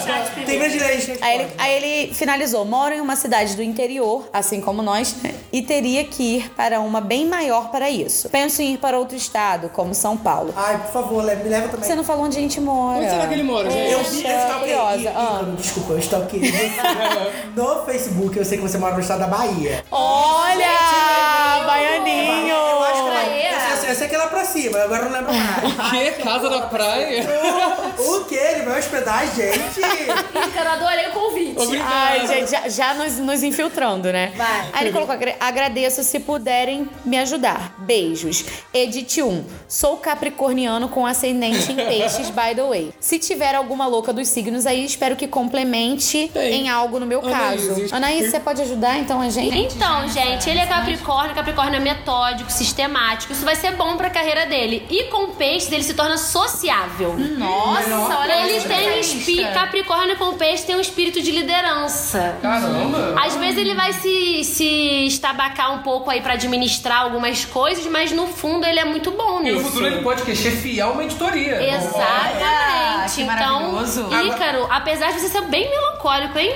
Tem 0.45 0.59
grande 0.59 0.79
leite. 0.79 1.17
Aí 1.21 1.39
ele, 1.39 1.53
aí 1.57 1.73
ele 1.73 2.13
finalizou: 2.13 2.65
moro 2.65 2.93
em 2.93 3.01
uma 3.01 3.15
cidade 3.15 3.55
do 3.55 3.63
interior, 3.63 4.27
assim 4.33 4.61
como 4.61 4.81
nós, 4.81 5.15
e 5.51 5.61
teria 5.61 6.03
que 6.03 6.37
ir 6.37 6.49
para 6.51 6.79
uma 6.79 7.01
bem 7.01 7.25
maior 7.27 7.69
para 7.71 7.89
isso. 7.89 8.29
Penso 8.29 8.61
em 8.61 8.73
ir 8.73 8.77
para 8.77 8.97
outro 8.97 9.15
estado, 9.15 9.69
como 9.69 9.93
São 9.93 10.17
Paulo. 10.17 10.53
Ai, 10.55 10.77
por 10.77 10.91
favor, 10.91 11.23
me 11.23 11.49
leva 11.49 11.67
também. 11.69 11.87
Você 11.87 11.95
não 11.95 12.03
falou 12.03 12.25
onde 12.25 12.37
a 12.37 12.41
gente 12.41 12.59
mora. 12.59 12.99
Onde 12.99 13.09
será 13.09 13.27
que 13.27 13.33
ele 13.33 13.43
mora, 13.43 13.69
gente? 13.69 13.91
Eu 13.91 14.03
vi, 14.03 14.23
eu 14.25 14.37
stalkeei. 14.39 14.60
Curiosa. 14.61 14.97
Í- 15.01 15.07
Ah. 15.07 15.39
Ícaro, 15.41 15.51
Desculpa, 15.57 15.93
eu 15.93 15.99
stalkeei 15.99 16.51
você 16.51 16.71
no 17.55 17.85
Facebook. 17.85 18.37
Eu 18.37 18.45
sei 18.45 18.57
que 18.57 18.63
você 18.63 18.77
mora 18.77 18.93
no 18.95 18.99
estado 19.01 19.19
da 19.19 19.27
Bahia. 19.27 19.83
Olha! 19.91 20.65
Ah, 20.69 21.63
baianinho! 21.65 22.55
Eu 22.55 22.83
acho 22.83 23.03
que 23.03 23.09
ela, 23.09 23.21
essa, 23.23 23.87
essa 23.87 24.03
é 24.03 24.07
aquela 24.07 24.27
pra 24.27 24.45
cima, 24.45 24.77
agora 24.79 25.03
eu 25.03 25.09
não 25.09 25.17
lembro 25.17 25.33
mais. 25.33 25.51
O 25.81 25.89
quê? 25.91 26.11
Casa 26.23 26.49
na 26.49 26.61
praia? 26.67 27.23
o 27.99 28.25
quê? 28.25 28.35
Ele 28.35 28.61
vai 28.63 28.79
hospedar 28.79 29.19
a 29.19 29.25
gente? 29.25 29.79
Ícaro, 30.47 30.69
adorei 30.69 31.07
o 31.09 31.11
convite. 31.11 31.59
Obrigado. 31.59 31.89
Ai, 31.91 32.27
gente, 32.27 32.49
já, 32.51 32.69
já 32.69 32.93
nos, 32.93 33.17
nos 33.17 33.43
infiltrando, 33.43 34.11
né? 34.11 34.31
Vai. 34.35 34.69
Aí 34.73 34.83
ele 34.85 34.91
colocou: 34.93 35.13
"Agra- 35.13 35.35
agradeço 35.39 36.03
se 36.03 36.19
puderem 36.19 36.89
me 37.03 37.17
ajudar. 37.19 37.75
Beijos. 37.79 38.45
Edit 38.73 39.21
1. 39.21 39.43
Sou 39.67 39.97
capricorniano 39.97 40.87
com 40.89 41.05
ascendente 41.05 41.71
em 41.71 41.75
peixes, 41.75 42.29
by 42.29 42.55
the 42.55 42.63
way. 42.63 42.93
Se 42.99 43.19
tiver 43.19 43.53
alguma 43.55 43.85
louca 43.87 44.13
dos 44.13 44.27
signos 44.27 44.40
aí, 44.67 44.85
espero 44.85 45.15
que 45.15 45.27
complemente 45.27 46.29
Tem. 46.33 46.61
em 46.65 46.69
algo 46.69 46.99
no 46.99 47.05
meu 47.05 47.19
Anaís, 47.19 47.61
caso. 47.61 47.71
existe. 47.71 47.95
Anaís, 47.95 48.29
você 48.31 48.39
pode 48.39 48.61
ajudar 48.61 48.97
então 48.97 49.21
a 49.21 49.29
gente? 49.29 49.75
Então, 49.75 50.07
gente, 50.07 50.49
ele 50.49 50.59
é 50.59 50.65
Capricórnio, 50.65 51.35
Capricórnio 51.35 51.75
é 51.75 51.79
metódico, 51.79 52.51
sistemático. 52.51 53.33
Isso 53.33 53.45
vai 53.45 53.55
ser 53.55 53.71
bom 53.75 53.95
pra 53.97 54.09
carreira 54.09 54.45
dele. 54.45 54.85
E 54.89 55.03
com 55.05 55.27
peixes, 55.27 55.71
ele 55.71 55.83
se 55.83 55.93
torna 55.93 56.17
sociável. 56.17 57.15
Nossa, 57.37 58.17
olha 58.19 58.47
Ele 58.47 58.61
tem 58.61 58.99
espírito. 58.99 59.53
Capricórnio 59.53 60.17
com 60.17 60.33
peixe 60.33 60.63
tem 60.65 60.75
um 60.75 60.81
espírito 60.81 61.21
de 61.21 61.31
liderança. 61.31 62.35
Caramba. 62.41 63.15
Às 63.21 63.35
vezes 63.35 63.57
ele 63.57 63.73
vai 63.75 63.93
se, 63.93 64.43
se 64.43 65.05
estabacar 65.07 65.73
um 65.73 65.79
pouco 65.79 66.09
aí 66.09 66.21
pra 66.21 66.33
administrar 66.33 67.01
algumas 67.01 67.45
coisas, 67.45 67.85
mas 67.87 68.11
no 68.11 68.27
fundo 68.27 68.65
ele 68.65 68.79
é 68.79 68.85
muito 68.85 69.11
bom 69.11 69.41
E 69.41 69.51
no 69.51 69.57
nisso. 69.57 69.65
futuro 69.65 69.87
ele 69.87 70.01
pode 70.01 70.23
que 70.23 70.35
chefiar 70.35 70.91
uma 70.91 71.03
editoria. 71.03 71.61
Exatamente. 71.75 73.15
que 73.15 73.21
então, 73.21 73.71
maravilhoso. 73.71 74.07
Ícaro, 74.35 74.67
apesar 74.69 75.11
de 75.13 75.19
você 75.19 75.29
ser 75.29 75.41
bem 75.43 75.69
melancólico, 75.69 76.37
hein? 76.37 76.51